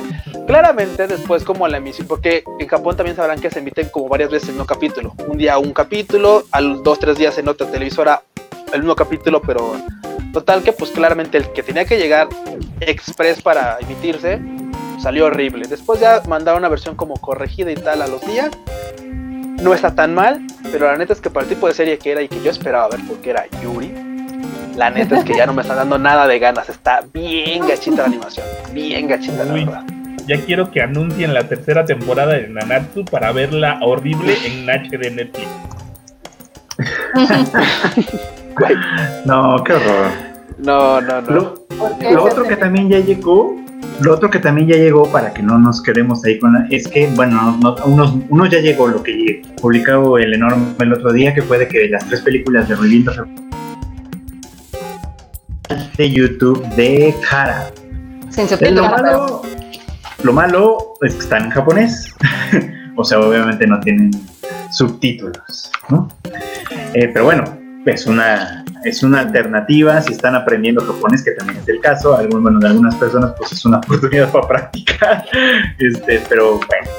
Claramente, 0.47 1.07
después, 1.07 1.43
como 1.43 1.67
la 1.67 1.77
emisión, 1.77 2.07
porque 2.07 2.43
en 2.59 2.67
Japón 2.67 2.95
también 2.95 3.15
sabrán 3.15 3.39
que 3.39 3.49
se 3.49 3.59
emiten 3.59 3.89
como 3.89 4.07
varias 4.07 4.31
veces 4.31 4.49
el 4.49 4.55
mismo 4.55 4.65
capítulo. 4.65 5.13
Un 5.27 5.37
día 5.37 5.57
un 5.57 5.73
capítulo, 5.73 6.43
a 6.51 6.61
los 6.61 6.83
dos, 6.83 6.99
tres 6.99 7.17
días 7.17 7.37
en 7.37 7.47
otra 7.49 7.67
televisora 7.67 8.23
el 8.73 8.79
mismo 8.79 8.95
capítulo, 8.95 9.41
pero 9.41 9.75
total 10.33 10.63
que, 10.63 10.73
pues 10.73 10.91
claramente 10.91 11.37
el 11.37 11.53
que 11.53 11.63
tenía 11.63 11.85
que 11.85 11.97
llegar 11.97 12.27
express 12.81 13.41
para 13.41 13.77
emitirse 13.79 14.41
salió 15.01 15.27
horrible. 15.27 15.67
Después 15.69 16.01
ya 16.01 16.21
mandaron 16.27 16.59
una 16.59 16.69
versión 16.69 16.95
como 16.95 17.15
corregida 17.15 17.71
y 17.71 17.75
tal 17.75 18.01
a 18.01 18.07
los 18.07 18.25
días. 18.25 18.49
No 19.61 19.73
está 19.73 19.95
tan 19.95 20.13
mal, 20.13 20.41
pero 20.71 20.87
la 20.87 20.97
neta 20.97 21.13
es 21.13 21.21
que 21.21 21.29
para 21.29 21.45
el 21.45 21.49
tipo 21.49 21.67
de 21.67 21.73
serie 21.73 21.97
que 21.97 22.11
era 22.11 22.21
y 22.21 22.27
que 22.27 22.41
yo 22.43 22.51
esperaba 22.51 22.89
ver 22.89 22.99
porque 23.07 23.29
era 23.29 23.45
Yuri, 23.61 23.93
la 24.75 24.89
neta 24.89 25.17
es 25.19 25.23
que 25.23 25.37
ya 25.37 25.45
no 25.45 25.53
me 25.53 25.61
está 25.61 25.75
dando 25.75 25.97
nada 25.97 26.27
de 26.27 26.39
ganas. 26.39 26.67
Está 26.67 27.01
bien 27.13 27.65
gachita 27.67 27.97
la 27.97 28.05
animación, 28.05 28.45
bien 28.73 29.07
gachita 29.07 29.45
la 29.45 29.53
Uy. 29.53 29.63
verdad. 29.65 29.85
Ya 30.25 30.39
quiero 30.41 30.71
que 30.71 30.81
anuncien 30.81 31.33
la 31.33 31.47
tercera 31.47 31.85
temporada 31.85 32.33
de 32.33 32.47
Nanatsu 32.47 33.03
para 33.05 33.31
verla 33.33 33.79
horrible 33.81 34.37
en 34.45 34.69
HD 34.69 34.97
de 34.97 35.11
Netflix. 35.11 35.47
Güey, 38.59 38.75
No, 39.25 39.63
qué 39.63 39.73
horror. 39.73 40.07
No, 40.57 41.01
no, 41.01 41.21
no. 41.21 41.31
Lo, 41.31 41.53
¿Por 41.77 41.97
qué 41.97 42.11
lo 42.11 42.23
se 42.23 42.29
otro 42.29 42.43
que 42.43 42.55
también 42.55 42.89
ya 42.89 42.99
llegó, 42.99 43.55
lo 44.01 44.13
otro 44.13 44.29
que 44.29 44.39
también 44.39 44.67
ya 44.67 44.75
llegó 44.75 45.11
para 45.11 45.33
que 45.33 45.41
no 45.41 45.57
nos 45.57 45.81
quedemos 45.81 46.23
ahí 46.25 46.39
con 46.39 46.53
la, 46.53 46.67
es 46.69 46.87
que, 46.87 47.07
bueno, 47.15 47.57
no- 47.61 47.75
unos, 47.85 48.13
unos 48.29 48.49
ya 48.49 48.59
llegó 48.59 48.87
lo 48.87 49.01
que 49.01 49.41
publicado 49.61 50.17
el 50.17 50.33
enorme 50.33 50.65
el 50.79 50.93
otro 50.93 51.11
día, 51.11 51.33
que 51.33 51.41
fue 51.41 51.57
de 51.57 51.67
que 51.67 51.87
las 51.89 52.05
tres 52.07 52.21
películas 52.21 52.69
de 52.69 52.75
Reviento 52.75 53.11
de 55.97 56.11
YouTube 56.11 56.63
de 56.75 57.13
Kara. 57.29 57.69
Sin 58.29 58.47
subtítulos. 58.47 58.83
Lo 58.85 58.89
malo, 58.91 59.41
lo 60.23 60.33
malo 60.33 60.77
es 61.01 61.13
que 61.15 61.19
están 61.19 61.45
en 61.45 61.49
japonés. 61.51 62.13
o 62.95 63.03
sea, 63.03 63.19
obviamente 63.19 63.65
no 63.67 63.79
tienen 63.79 64.11
subtítulos, 64.71 65.71
¿no? 65.89 66.07
Eh, 66.93 67.09
pero 67.13 67.25
bueno, 67.25 67.43
es 67.85 68.05
una, 68.07 68.63
es 68.83 69.03
una 69.03 69.19
alternativa 69.21 70.01
si 70.01 70.13
están 70.13 70.35
aprendiendo 70.35 70.83
japonés, 70.85 71.23
que 71.23 71.31
también 71.31 71.59
es 71.59 71.67
el 71.69 71.79
caso. 71.81 72.15
Algún, 72.15 72.43
bueno, 72.43 72.59
de 72.59 72.67
algunas 72.67 72.95
personas, 72.95 73.33
pues 73.37 73.51
es 73.51 73.65
una 73.65 73.77
oportunidad 73.85 74.31
para 74.31 74.47
practicar. 74.47 75.25
Este, 75.79 76.21
pero 76.29 76.53
bueno. 76.53 76.91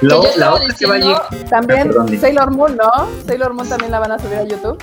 Lo- 0.00 0.20
Que 0.22 0.28
yo 0.32 0.36
la 0.38 0.54
otra 0.54 0.74
que 0.76 0.86
va 0.86 0.94
a 0.94 0.98
llegar. 0.98 1.22
También 1.48 1.80
Ah, 1.80 1.84
perdón. 1.84 2.18
Sailor 2.20 2.50
Moon, 2.50 2.76
¿no? 2.76 3.08
Sailor 3.26 3.54
Moon 3.54 3.68
también 3.68 3.92
la 3.92 3.98
van 4.00 4.12
a 4.12 4.18
subir 4.18 4.38
a 4.38 4.44
YouTube. 4.44 4.82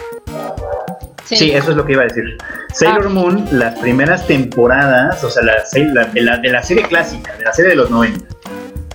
Sí. 1.26 1.52
eso 1.52 1.72
es 1.72 1.78
lo 1.78 1.86
que 1.86 1.92
iba 1.94 2.02
a 2.02 2.06
decir. 2.06 2.24
Sailor 2.74 3.06
Ah. 3.08 3.10
Moon, 3.10 3.46
las 3.52 3.78
primeras 3.80 4.26
temporadas, 4.26 5.24
o 5.24 5.30
sea, 5.30 5.44
la, 5.44 5.54
la- 5.94 6.06
de, 6.06 6.22
la, 6.22 6.38
de 6.38 6.50
la 6.50 6.64
serie 6.64 6.84
clásica, 6.84 7.36
de 7.38 7.44
la 7.44 7.54
serie 7.54 7.72
de 7.72 7.76
los 7.76 7.90
90, 7.92 8.26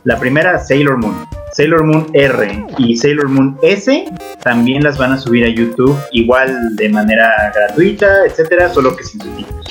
la 0.05 0.19
primera 0.19 0.59
Sailor 0.59 0.99
Moon, 0.99 1.27
Sailor 1.53 1.85
Moon 1.85 2.07
R 2.13 2.67
y 2.79 2.97
Sailor 2.97 3.29
Moon 3.29 3.57
S 3.63 4.05
también 4.43 4.83
las 4.85 4.99
van 4.99 5.13
a 5.13 5.19
subir 5.19 5.45
a 5.45 5.49
YouTube, 5.49 5.97
igual 6.13 6.77
de 6.77 6.89
manera 6.91 7.53
gratuita, 7.55 8.25
etcétera, 8.27 8.69
solo 8.69 8.95
que 8.97 9.05
sin 9.05 9.21
subtítulos. 9.21 9.65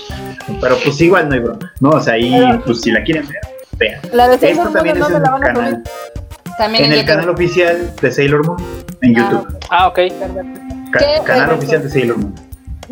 Pero 0.62 0.76
pues 0.84 1.00
igual 1.02 1.30
no 1.30 1.36
hay 1.36 1.40
broma, 1.42 1.72
¿no? 1.80 1.90
O 1.92 2.00
sea, 2.02 2.14
ahí, 2.16 2.32
Pero- 2.32 2.64
pues 2.66 2.82
si 2.82 2.92
la 2.92 3.04
quieren 3.04 3.28
ver, 3.28 3.38
vean. 3.78 4.00
La 4.12 4.28
de 4.30 4.38
Sailor 4.40 4.52
Esto 4.52 4.64
Moon, 4.64 4.74
también 4.74 4.96
¿en 4.98 5.02
es 5.04 5.08
en 5.08 5.14
la 5.14 5.18
el 5.20 5.24
van 5.32 5.44
a 5.44 5.46
canal, 5.46 5.84
También 6.58 6.84
en 6.86 6.92
en 6.92 6.98
el 7.00 7.06
YouTube. 7.06 7.16
canal 7.16 7.30
oficial 7.30 7.92
de 8.02 8.12
Sailor 8.12 8.46
Moon 8.48 8.58
en 9.02 9.18
Ah, 9.20 9.30
YouTube. 9.32 9.58
Ah, 9.70 9.88
ok. 9.88 10.00
Canal 11.26 11.52
oficial 11.54 11.84
de 11.84 11.90
Sailor 11.90 12.18
Moon. 12.18 12.36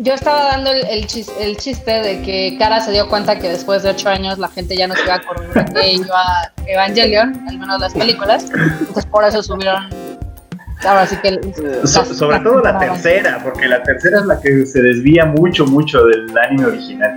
Yo 0.02 0.14
estaba 0.14 0.44
dando 0.44 0.70
el, 0.70 0.84
el 0.86 1.06
chis- 1.06 1.30
el 1.40 1.56
chiste 1.56 1.90
de 1.90 2.22
que 2.22 2.56
Kara 2.58 2.80
se 2.80 2.90
dio 2.90 3.08
cuenta 3.08 3.38
que 3.38 3.48
después 3.48 3.82
de 3.84 3.90
ocho 3.90 4.08
años 4.08 4.38
la 4.38 4.48
gente 4.48 4.76
ya 4.76 4.86
no 4.88 4.94
se 4.96 5.02
iba 5.04 5.14
a 5.14 5.16
acordar 5.18 5.72
de 5.72 5.80
que 5.80 5.92
iba 5.92 6.22
Evangelion, 6.66 7.44
al 7.48 7.58
menos 7.58 7.80
las 7.80 7.92
películas. 7.92 8.46
Entonces 8.50 9.06
por 9.06 9.24
eso 9.24 9.42
subieron. 9.42 9.88
Ahora 10.84 11.06
sí 11.06 11.16
que. 11.22 11.28
el- 11.28 11.54
So- 11.86 12.04
sobre 12.04 12.40
todo 12.40 12.60
la 12.62 12.78
tercera, 12.78 13.38
porque 13.44 13.68
la 13.68 13.82
tercera 13.82 14.18
es 14.18 14.26
la 14.26 14.40
que 14.40 14.66
se 14.66 14.82
desvía 14.82 15.24
mucho, 15.26 15.64
mucho 15.66 16.04
del 16.06 16.36
anime 16.36 16.66
original. 16.66 17.16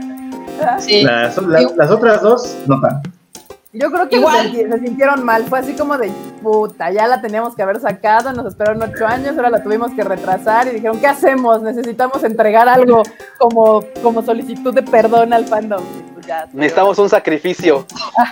Sí. 0.80 1.02
Las, 1.04 1.38
la- 1.38 1.62
Igual- 1.62 1.78
las 1.78 1.90
otras 1.92 2.22
dos, 2.22 2.56
no 2.68 2.80
tanto. 2.80 3.10
Yo 3.76 3.92
creo 3.92 4.08
que 4.08 4.16
Igual. 4.18 4.52
se, 4.52 4.70
se 4.70 4.80
sintieron 4.80 5.24
mal. 5.24 5.44
Fue 5.44 5.60
así 5.60 5.74
como 5.74 5.98
de 5.98 6.10
puta, 6.42 6.92
ya 6.92 7.08
la 7.08 7.22
teníamos 7.22 7.56
que 7.56 7.64
haber 7.64 7.80
sacado, 7.80 8.32
nos 8.32 8.46
esperaron 8.46 8.82
ocho 8.84 9.06
años, 9.06 9.36
ahora 9.36 9.50
la 9.50 9.64
tuvimos 9.64 9.92
que 9.94 10.04
retrasar 10.04 10.68
y 10.68 10.72
dijeron, 10.72 11.00
¿qué 11.00 11.08
hacemos? 11.08 11.62
Necesitamos 11.62 12.24
entregar 12.24 12.70
algo 12.70 13.02
como, 13.40 13.84
como 14.04 14.22
solicitud 14.22 14.74
de 14.74 14.84
perdón 14.84 15.34
al 15.34 15.46
fandom. 15.46 15.84
Ya, 16.28 16.48
Necesitamos 16.54 16.98
un 17.00 17.10
sacrificio. 17.10 17.86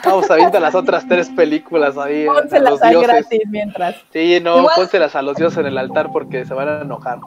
Vamos 0.05 0.29
a 0.31 0.35
viendo 0.35 0.59
las 0.59 0.73
otras 0.75 1.07
tres 1.07 1.29
películas 1.29 1.97
ahí. 1.97 2.25
a 2.27 2.33
Pónselas 2.33 2.71
los 2.71 2.81
ahí 2.81 2.89
dioses. 2.91 3.07
gratis 3.09 3.41
mientras. 3.49 3.95
Sí, 4.11 4.39
no, 4.41 4.57
Igual- 4.59 4.75
pónselas 4.75 5.15
a 5.15 5.21
los 5.21 5.35
dioses 5.37 5.59
en 5.59 5.65
el 5.67 5.77
altar 5.77 6.09
porque 6.11 6.45
se 6.45 6.53
van 6.53 6.67
a 6.69 6.81
enojar. 6.81 7.19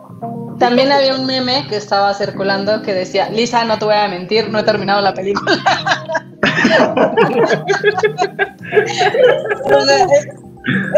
También 0.59 0.91
había 0.91 1.15
un 1.15 1.27
meme 1.27 1.67
que 1.69 1.77
estaba 1.77 2.13
circulando 2.15 2.83
que 2.83 2.93
decía: 2.95 3.29
Lisa, 3.31 3.65
no 3.65 3.79
te 3.79 3.85
voy 3.85 3.95
a 3.95 4.09
mentir, 4.09 4.51
no 4.51 4.59
he 4.59 4.63
terminado 4.65 5.01
la 5.01 5.15
película. 5.15 5.53
O 9.65 9.81
sea, 9.85 10.05
es, 10.05 10.27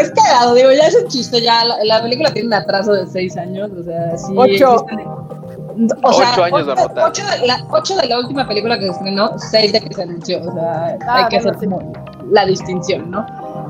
es 0.01 0.11
cagado, 0.12 0.55
digo, 0.55 0.70
ya 0.73 0.86
es 0.86 0.97
un 1.03 1.09
chiste, 1.09 1.40
ya 1.43 1.65
la, 1.65 1.77
la 1.85 2.03
película 2.03 2.32
tiene 2.32 2.49
un 2.49 2.55
atraso 2.55 2.93
de 2.93 3.07
seis 3.07 3.36
años, 3.36 3.70
o 3.78 3.82
sea, 3.82 4.16
sí. 4.16 4.32
Ocho. 4.36 4.86
existen- 4.86 5.47
o 6.02 6.12
sea, 6.12 6.30
Ocho 6.32 6.44
años 6.44 6.66
de 6.66 6.72
ocho, 6.72 6.82
nota. 6.88 7.06
ocho 7.06 7.22
de 7.26 7.46
la, 7.46 7.64
ocho 7.70 7.96
de 7.96 8.09
la 8.09 8.18
última 8.18 8.46
película 8.48 8.76
que 8.78 8.84
se 8.86 8.90
estrenó, 8.90 9.30
seis 9.38 9.72
de 9.72 9.80
que 9.80 9.94
se 9.94 10.02
anunció, 10.02 10.40
o 10.40 10.52
sea, 10.52 10.96
Ah, 11.06 11.16
hay 11.16 11.28
que 11.28 11.36
hacer 11.38 11.55
como 11.56 11.92
la 12.30 12.44
distinción, 12.46 13.10
¿no? 13.10 13.24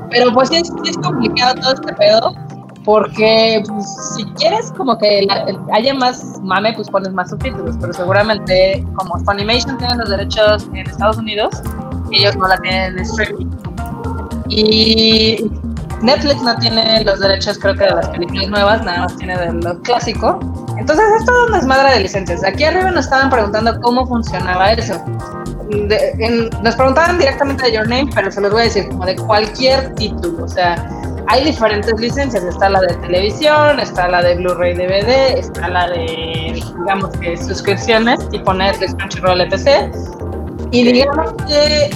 Pero 0.09 0.33
pues 0.33 0.49
sí 0.49 0.55
es, 0.57 0.67
sí 0.67 0.89
es 0.89 0.97
complicado 0.97 1.55
todo 1.61 1.73
este 1.73 1.93
pedo, 1.93 2.33
porque 2.85 3.61
pues, 3.67 3.85
si 4.15 4.23
quieres 4.33 4.71
como 4.71 4.97
que 4.97 5.23
la- 5.27 5.43
el- 5.43 5.59
haya 5.71 5.93
más 5.93 6.39
mame, 6.41 6.73
pues 6.73 6.89
pones 6.89 7.13
más 7.13 7.29
subtítulos, 7.29 7.75
pero 7.79 7.93
seguramente 7.93 8.83
como 8.95 9.17
Funimation 9.25 9.77
tiene 9.77 9.95
los 9.97 10.09
derechos 10.09 10.65
en 10.73 10.77
Estados 10.87 11.17
Unidos, 11.17 11.61
ellos 12.11 12.35
no 12.37 12.47
la 12.47 12.57
tienen 12.57 12.93
en 12.93 12.99
streaming. 12.99 13.47
Y 14.49 15.51
Netflix 16.01 16.41
no 16.41 16.55
tiene 16.57 17.03
los 17.03 17.19
derechos 17.19 17.57
creo 17.59 17.73
que 17.75 17.83
de 17.83 17.91
las 17.91 18.07
películas 18.09 18.47
nuevas, 18.49 18.83
nada 18.83 18.99
más 18.99 19.17
tiene 19.17 19.37
de 19.37 19.51
lo 19.53 19.79
clásico. 19.81 20.39
Entonces 20.77 21.05
es 21.19 21.25
todo 21.25 21.45
un 21.47 21.51
desmadre 21.53 21.93
de 21.95 21.99
licencias. 22.01 22.43
Aquí 22.45 22.63
arriba 22.63 22.89
nos 22.91 23.05
estaban 23.05 23.29
preguntando 23.29 23.79
cómo 23.81 24.05
funcionaba 24.07 24.71
eso. 24.71 24.95
De- 25.69 26.11
en- 26.19 26.49
nos 26.63 26.75
preguntaban 26.75 27.17
directamente 27.19 27.65
de 27.65 27.73
Your 27.73 27.87
Name, 27.87 28.09
pero 28.15 28.31
se 28.31 28.39
los 28.41 28.51
voy 28.51 28.61
a 28.61 28.63
decir 28.65 28.87
como 28.87 29.05
de 29.05 29.15
cualquier 29.17 29.93
título. 29.95 30.45
O 30.45 30.47
sea, 30.47 30.75
hay 31.27 31.43
diferentes 31.43 31.93
licencias. 31.99 32.43
Está 32.43 32.69
la 32.69 32.79
de 32.81 32.93
televisión, 32.95 33.79
está 33.79 34.07
la 34.07 34.21
de 34.23 34.35
Blu-ray 34.35 34.73
DVD, 34.75 35.37
está 35.37 35.67
la 35.67 35.87
de, 35.89 36.63
digamos 36.79 37.09
que 37.17 37.35
suscripciones, 37.37 38.27
tipo 38.29 38.53
Netflix, 38.53 38.95
Crunchyroll, 38.95 39.41
etc. 39.41 39.93
Y 40.71 40.91
digamos 40.91 41.33
que, 41.47 41.89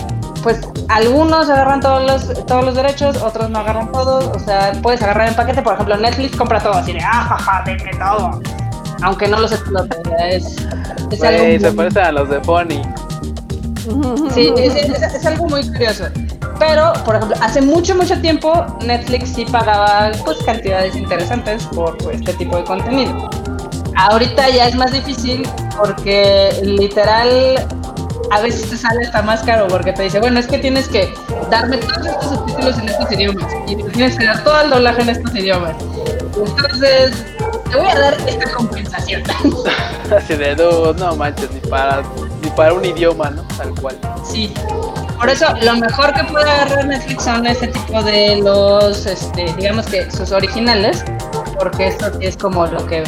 pues, 0.44 0.60
algunos 0.90 1.50
agarran 1.50 1.80
todos 1.80 2.04
los, 2.06 2.46
todos 2.46 2.64
los 2.66 2.76
derechos, 2.76 3.18
otros 3.22 3.50
no 3.50 3.60
agarran 3.60 3.92
todos. 3.92 4.26
O 4.36 4.40
sea, 4.40 4.74
puedes 4.82 5.02
agarrar 5.02 5.30
en 5.30 5.36
paquete. 5.36 5.62
Por 5.62 5.74
ejemplo, 5.74 5.98
Netflix 5.98 6.36
compra 6.36 6.60
todo, 6.60 6.74
así 6.74 6.94
de, 6.94 7.00
ah, 7.00 7.26
jaja, 7.30 7.64
denme 7.66 7.92
todo. 7.98 8.42
Aunque 9.02 9.28
no 9.28 9.40
los 9.40 9.52
explote, 9.52 9.98
es, 10.30 10.56
es 11.12 11.20
Güey, 11.20 11.36
algo 11.56 11.60
se 11.60 11.72
muy- 11.72 11.76
parecen 11.78 12.04
a 12.04 12.12
los 12.12 12.30
de 12.30 12.40
Pony. 12.42 12.82
Sí, 14.34 14.54
es, 14.58 14.76
es- 14.76 15.14
es 15.16 15.26
algo 15.26 15.48
muy 15.48 15.68
curioso. 15.68 16.06
Pero, 16.60 16.94
por 17.04 17.16
ejemplo, 17.16 17.38
hace 17.42 17.62
mucho, 17.62 17.96
mucho 17.96 18.20
tiempo 18.22 18.66
Netflix 18.86 19.30
sí 19.34 19.46
pagaba 19.52 20.12
pues 20.24 20.38
cantidades 20.46 20.96
interesantes 20.96 21.64
por 21.68 21.98
pues, 21.98 22.18
este 22.20 22.34
tipo 22.34 22.56
de 22.58 22.64
contenido. 22.64 23.30
ahorita 23.98 24.50
ya 24.50 24.68
es 24.68 24.76
más 24.76 24.92
difícil 24.92 25.48
porque 25.78 26.52
literal 26.64 27.30
a 28.34 28.42
veces 28.42 28.68
te 28.68 28.78
sale 28.78 29.06
hasta 29.06 29.22
más 29.22 29.44
caro 29.44 29.68
porque 29.68 29.94
te 29.94 30.04
dice, 30.04 30.20
bueno, 30.20 30.40
es 30.40 30.48
que 30.48 30.58
tienes 30.58 30.88
que 30.88 31.14
darme 31.52 31.78
todos 31.78 32.08
estos 32.08 32.30
subtítulos 32.30 32.78
en 32.80 32.90
estos 32.90 33.12
idiomas 33.12 33.54
y 33.68 33.76
tienes 33.76 34.18
que 34.18 34.26
dar 34.26 34.44
todo 34.44 34.62
el 34.62 34.70
doblaje 34.72 35.02
en 35.04 35.10
estos 35.10 35.36
idiomas. 35.36 35.76
Entonces, 36.36 37.26
te 37.70 37.78
voy 37.78 37.88
a 37.88 38.00
dar 38.00 38.18
esta 38.28 38.52
compensación. 38.52 39.22
Así 40.18 40.36
de, 40.36 40.56
no, 40.56 40.94
no 40.94 41.16
manches, 41.16 41.52
ni 41.52 41.60
para, 41.60 42.02
ni 42.42 42.50
para 42.50 42.74
un 42.74 42.84
idioma, 42.84 43.30
¿no? 43.30 43.44
Tal 43.56 43.70
cual. 43.80 43.98
Sí. 44.26 44.52
Por 45.20 45.30
eso, 45.30 45.46
lo 45.62 45.76
mejor 45.78 46.12
que 46.14 46.24
puede 46.24 46.50
agarrar 46.50 46.88
Netflix 46.88 47.24
son 47.24 47.46
ese 47.46 47.68
tipo 47.68 48.02
de 48.02 48.38
los, 48.38 49.06
este, 49.06 49.54
digamos 49.58 49.86
que 49.86 50.10
sus 50.10 50.32
originales, 50.32 51.06
porque 51.60 51.88
esto 51.88 52.12
sí 52.20 52.26
es 52.26 52.36
como 52.36 52.66
lo 52.66 52.84
que 52.88 53.04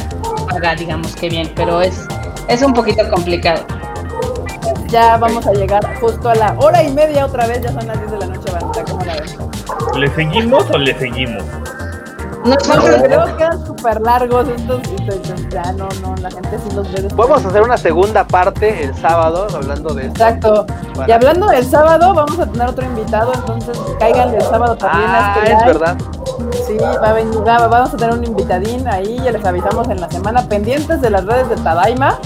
paga, 0.47 0.76
digamos 0.76 1.15
que 1.15 1.30
bien, 1.30 1.52
pero 1.56 1.81
es, 1.81 2.06
es 2.47 2.61
un 2.61 2.73
poquito 2.73 3.10
complicado. 3.10 3.65
Ya 4.96 5.18
vamos 5.18 5.46
a 5.46 5.52
llegar 5.52 6.00
justo 6.00 6.30
a 6.30 6.36
la 6.36 6.56
hora 6.58 6.82
y 6.82 6.90
media 6.94 7.26
otra 7.26 7.46
vez, 7.48 7.60
ya 7.60 7.70
son 7.74 7.86
las 7.86 8.00
10 8.00 8.12
de 8.12 8.18
la 8.18 8.26
noche, 8.28 8.50
bandita, 8.50 8.84
¿cómo 8.90 9.04
la 9.04 9.14
ves? 9.16 9.38
¿Le 9.98 10.16
seguimos 10.16 10.70
o 10.72 10.78
le 10.78 10.98
seguimos? 10.98 11.44
No, 12.46 12.52
No, 12.56 12.56
no, 12.56 12.82
pero 12.82 13.04
creo 13.04 13.26
que 13.26 13.36
quedan 13.36 13.66
súper 13.66 14.00
largos 14.00 14.48
estos, 14.48 14.80
estos- 15.10 15.50
ya 15.50 15.64
no, 15.74 15.90
no, 16.02 16.16
la 16.22 16.32
gente 16.32 16.58
sí 16.66 16.74
los 16.74 16.88
ve 16.94 17.02
después. 17.02 17.14
Podemos 17.14 17.44
hacer 17.46 17.62
una 17.64 17.76
segunda 17.78 18.24
parte 18.26 18.86
el 18.86 18.96
sábado 18.96 19.48
hablando 19.54 19.94
de 19.94 20.06
esto. 20.08 20.24
Exacto. 20.24 20.66
Y 21.06 21.12
hablando 21.12 21.48
del 21.48 21.66
sábado, 21.66 22.14
vamos 22.14 22.40
a 22.40 22.46
tener 22.46 22.70
otro 22.70 22.86
invitado, 22.86 23.34
entonces 23.34 23.78
caigan 24.00 24.34
el 24.34 24.42
sábado 24.44 24.78
también 24.78 25.10
a 25.10 25.34
Ah, 25.34 25.36
este 25.40 25.52
es 25.52 25.60
live. 25.60 25.74
verdad. 25.74 25.98
Sí, 26.68 26.78
va 26.78 27.10
a 27.10 27.14
venir, 27.14 27.46
va- 27.46 27.68
vamos 27.68 27.94
a 27.94 27.98
tener 27.98 28.14
un 28.16 28.24
invitadín 28.24 28.88
ahí, 28.88 29.20
ya 29.22 29.32
les 29.34 29.44
avisamos 29.44 29.90
en 29.90 30.00
la 30.00 30.10
semana, 30.10 30.48
pendientes 30.48 31.02
de 31.02 31.10
las 31.10 31.26
redes 31.26 31.50
de 31.50 31.56
Tadaima. 31.58 32.18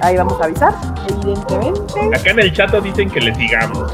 Ahí 0.00 0.16
vamos 0.16 0.40
a 0.40 0.44
avisar, 0.44 0.72
evidentemente. 1.08 2.10
Acá 2.14 2.30
en 2.30 2.38
el 2.40 2.52
chat 2.52 2.72
dicen 2.82 3.10
que 3.10 3.20
le 3.20 3.34
sigamos. 3.34 3.92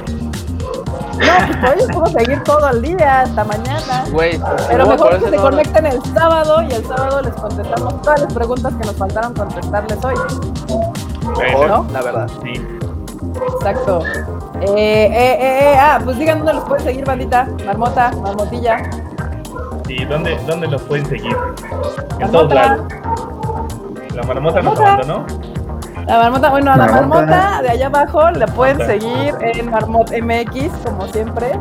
No, 1.15 1.61
pues 1.61 1.83
hoy 1.83 1.87
podemos 1.93 2.13
seguir 2.13 2.43
todo 2.43 2.69
el 2.71 2.83
día, 2.83 3.21
hasta 3.23 3.45
mañana. 3.45 4.05
Güey, 4.11 4.39
pues, 4.39 4.63
Pero 4.69 4.85
no, 4.85 4.91
mejor 4.91 5.19
que 5.21 5.31
se 5.31 5.37
no- 5.37 5.43
conecten 5.43 5.87
el 5.87 6.03
sábado 6.13 6.63
y 6.63 6.73
el 6.73 6.85
sábado 6.87 7.23
les 7.23 7.35
contestamos 7.35 8.03
todas 8.03 8.21
las 8.23 8.33
preguntas 8.35 8.75
que 8.75 8.87
nos 8.87 8.97
faltaron 8.97 9.33
contestarles 9.35 10.05
hoy. 10.05 10.15
Mejor, 11.39 11.69
¿no? 11.69 11.87
la 11.93 12.03
verdad. 12.03 12.27
Sí. 12.43 12.67
Exacto. 13.55 14.01
Eh, 14.61 14.67
eh, 14.67 15.07
eh, 15.11 15.73
eh, 15.73 15.77
ah, 15.79 16.01
pues 16.05 16.19
digan 16.19 16.39
dónde 16.39 16.55
los 16.55 16.65
pueden 16.65 16.85
seguir, 16.85 17.05
bandita. 17.05 17.49
Marmota, 17.65 18.11
marmotilla. 18.23 18.83
¿Y 19.89 20.05
dónde, 20.05 20.39
dónde 20.47 20.69
nos 20.69 20.83
pueden 20.83 21.07
seguir? 21.07 21.37
En 22.19 22.31
todos 22.31 22.53
Marmota. 22.53 22.55
lados. 22.55 22.87
La 24.15 24.23
marmota 24.23 24.63
nos 24.63 24.79
Marmota. 24.79 24.93
abandonó. 24.95 25.54
La 26.07 26.19
marmota, 26.19 26.51
bueno, 26.51 26.73
a 26.73 26.77
la 26.77 26.87
Marmota. 26.87 27.21
marmota 27.27 27.63
de 27.63 27.69
allá 27.71 27.87
abajo 27.87 28.31
la 28.31 28.47
pueden 28.47 28.79
seguir 28.87 29.35
en 29.41 29.71
Marmot 29.71 30.11
MX, 30.11 30.71
como 30.85 31.07
siempre. 31.09 31.53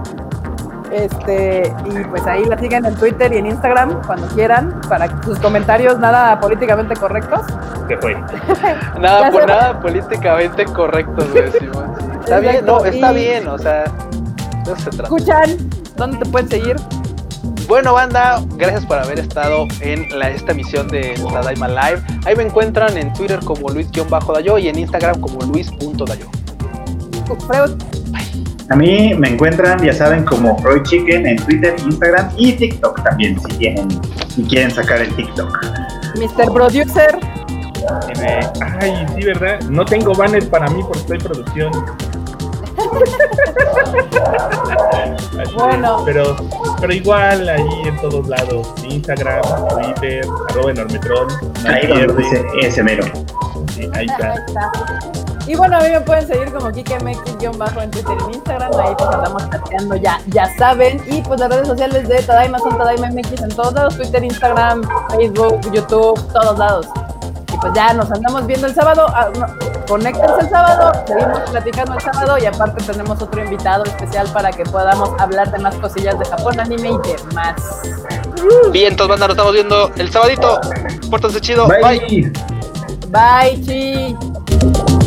Este, 0.92 1.74
y 1.86 2.04
pues 2.04 2.28
ahí 2.28 2.46
la 2.46 2.58
siguen 2.60 2.86
en 2.86 2.94
Twitter 2.96 3.34
y 3.34 3.38
en 3.38 3.48
Instagram 3.48 4.02
cuando 4.06 4.28
quieran, 4.28 4.80
para 4.88 5.08
sus 5.24 5.40
comentarios 5.40 5.98
nada 5.98 6.40
políticamente 6.40 6.96
correctos. 6.96 7.42
Se 7.88 7.98
fue. 7.98 8.16
Nada, 9.00 9.32
por 9.32 9.48
nada 9.48 9.80
políticamente 9.80 10.66
correcto, 10.66 11.26
güey. 11.32 11.52
Sí. 11.60 11.70
Está 12.26 12.40
bien, 12.40 12.66
no, 12.66 12.86
está 12.86 13.12
y- 13.12 13.16
bien, 13.16 13.48
o 13.48 13.58
sea, 13.58 13.84
eso 14.64 14.76
se 14.78 14.90
trata. 14.92 15.04
Escuchan, 15.04 15.50
¿dónde 15.98 16.18
te 16.20 16.26
pueden 16.30 16.48
seguir? 16.50 16.76
Bueno, 17.68 17.94
banda, 17.94 18.44
gracias 18.58 18.86
por 18.86 18.98
haber 18.98 19.20
estado 19.20 19.68
en 19.80 20.08
la, 20.18 20.30
esta 20.30 20.52
emisión 20.52 20.88
de 20.90 21.16
Tadaima 21.32 21.68
Live. 21.68 22.02
Ahí 22.26 22.36
me 22.36 22.44
encuentran 22.44 22.98
en 22.98 23.14
Twitter 23.14 23.40
como 23.40 23.70
Luis-Dayo 23.70 24.58
y 24.58 24.68
en 24.68 24.80
Instagram 24.80 25.20
como 25.22 25.40
Luis.dayo. 25.42 26.28
A 28.70 28.76
mí 28.76 29.14
me 29.14 29.30
encuentran, 29.30 29.82
ya 29.84 29.94
saben, 29.94 30.26
como 30.26 30.58
Freud 30.60 30.84
Chicken 30.84 31.26
en 31.28 31.38
Twitter, 31.38 31.76
Instagram 31.86 32.32
y 32.38 32.54
TikTok 32.54 33.04
también, 33.04 33.40
si 33.40 33.58
tienen, 33.58 33.88
si 34.28 34.44
quieren 34.44 34.72
sacar 34.72 35.02
el 35.02 35.14
TikTok. 35.16 35.66
Mr. 36.16 36.54
Producer, 36.54 37.20
ay, 38.80 39.06
sí, 39.16 39.26
¿verdad? 39.26 39.62
No 39.70 39.86
tengo 39.86 40.14
banners 40.14 40.46
para 40.48 40.70
mí 40.70 40.82
porque 40.84 41.00
estoy 41.00 41.18
producción. 41.20 41.72
Bueno. 45.56 46.02
Pero, 46.06 46.36
pero 46.80 46.94
igual 46.94 47.48
ahí 47.48 47.82
en 47.86 48.00
todos 48.02 48.28
lados. 48.28 48.68
Instagram, 48.84 49.42
Twitter, 49.70 50.26
arroba 50.50 50.72
enormetron. 50.72 51.28
Ahí 51.66 51.88
donde 51.88 52.14
dice 52.24 52.46
ese 52.62 52.84
mero. 52.84 53.04
Sí, 53.74 53.84
ahí 53.94 53.94
Ahí 53.94 54.06
está. 54.08 54.34
está. 54.34 54.72
Y 55.46 55.56
bueno, 55.56 55.78
a 55.78 55.82
mí 55.82 55.90
me 55.90 56.00
pueden 56.02 56.26
seguir 56.26 56.52
como 56.54 56.72
KikeMX-bajo 56.72 57.82
en 57.82 57.92
Twitter 57.92 58.16
y 58.20 58.24
en 58.24 58.34
Instagram. 58.36 58.72
Ahí 58.80 58.96
pues 58.98 59.10
andamos 59.10 59.50
chateando, 59.50 59.96
ya, 59.98 60.20
ya 60.28 60.58
saben. 60.58 61.02
Y 61.08 61.22
pues 61.22 61.40
las 61.40 61.50
redes 61.50 61.68
sociales 61.68 62.08
de 62.08 62.22
Tadaima 62.24 62.60
son 62.60 62.78
Tadaima 62.78 63.10
MX 63.10 63.42
en 63.42 63.50
todos 63.50 63.74
lados: 63.74 63.96
Twitter, 63.98 64.24
Instagram, 64.24 64.84
Facebook, 65.10 65.60
YouTube, 65.72 66.20
todos 66.32 66.58
lados. 66.58 66.88
Pues 67.64 67.76
ya 67.76 67.94
nos 67.94 68.12
andamos 68.12 68.46
viendo 68.46 68.68
el 68.68 68.76
sábado. 68.76 69.06
Ah, 69.08 69.30
no, 69.40 69.46
conéctense 69.88 70.42
el 70.42 70.50
sábado, 70.50 70.92
seguimos 71.08 71.40
platicando 71.50 71.94
el 71.94 72.02
sábado. 72.02 72.38
Y 72.38 72.46
aparte, 72.46 72.84
tenemos 72.84 73.22
otro 73.22 73.42
invitado 73.42 73.86
especial 73.86 74.28
para 74.34 74.52
que 74.52 74.66
podamos 74.66 75.12
hablar 75.18 75.50
de 75.50 75.60
más 75.60 75.74
cosillas 75.76 76.20
de 76.20 76.26
Japón, 76.26 76.60
anime 76.60 76.90
y 76.90 76.98
demás. 77.08 77.56
Bien, 78.74 78.92
entonces, 78.92 79.08
banda, 79.08 79.28
nos 79.28 79.36
estamos 79.36 79.54
viendo 79.54 79.92
el 79.96 80.12
sabadito. 80.12 80.60
Pórtense 81.10 81.40
chido. 81.40 81.66
Bye. 81.70 82.02
Bye. 82.02 82.34
Bye, 83.08 83.62
chi. 83.66 85.03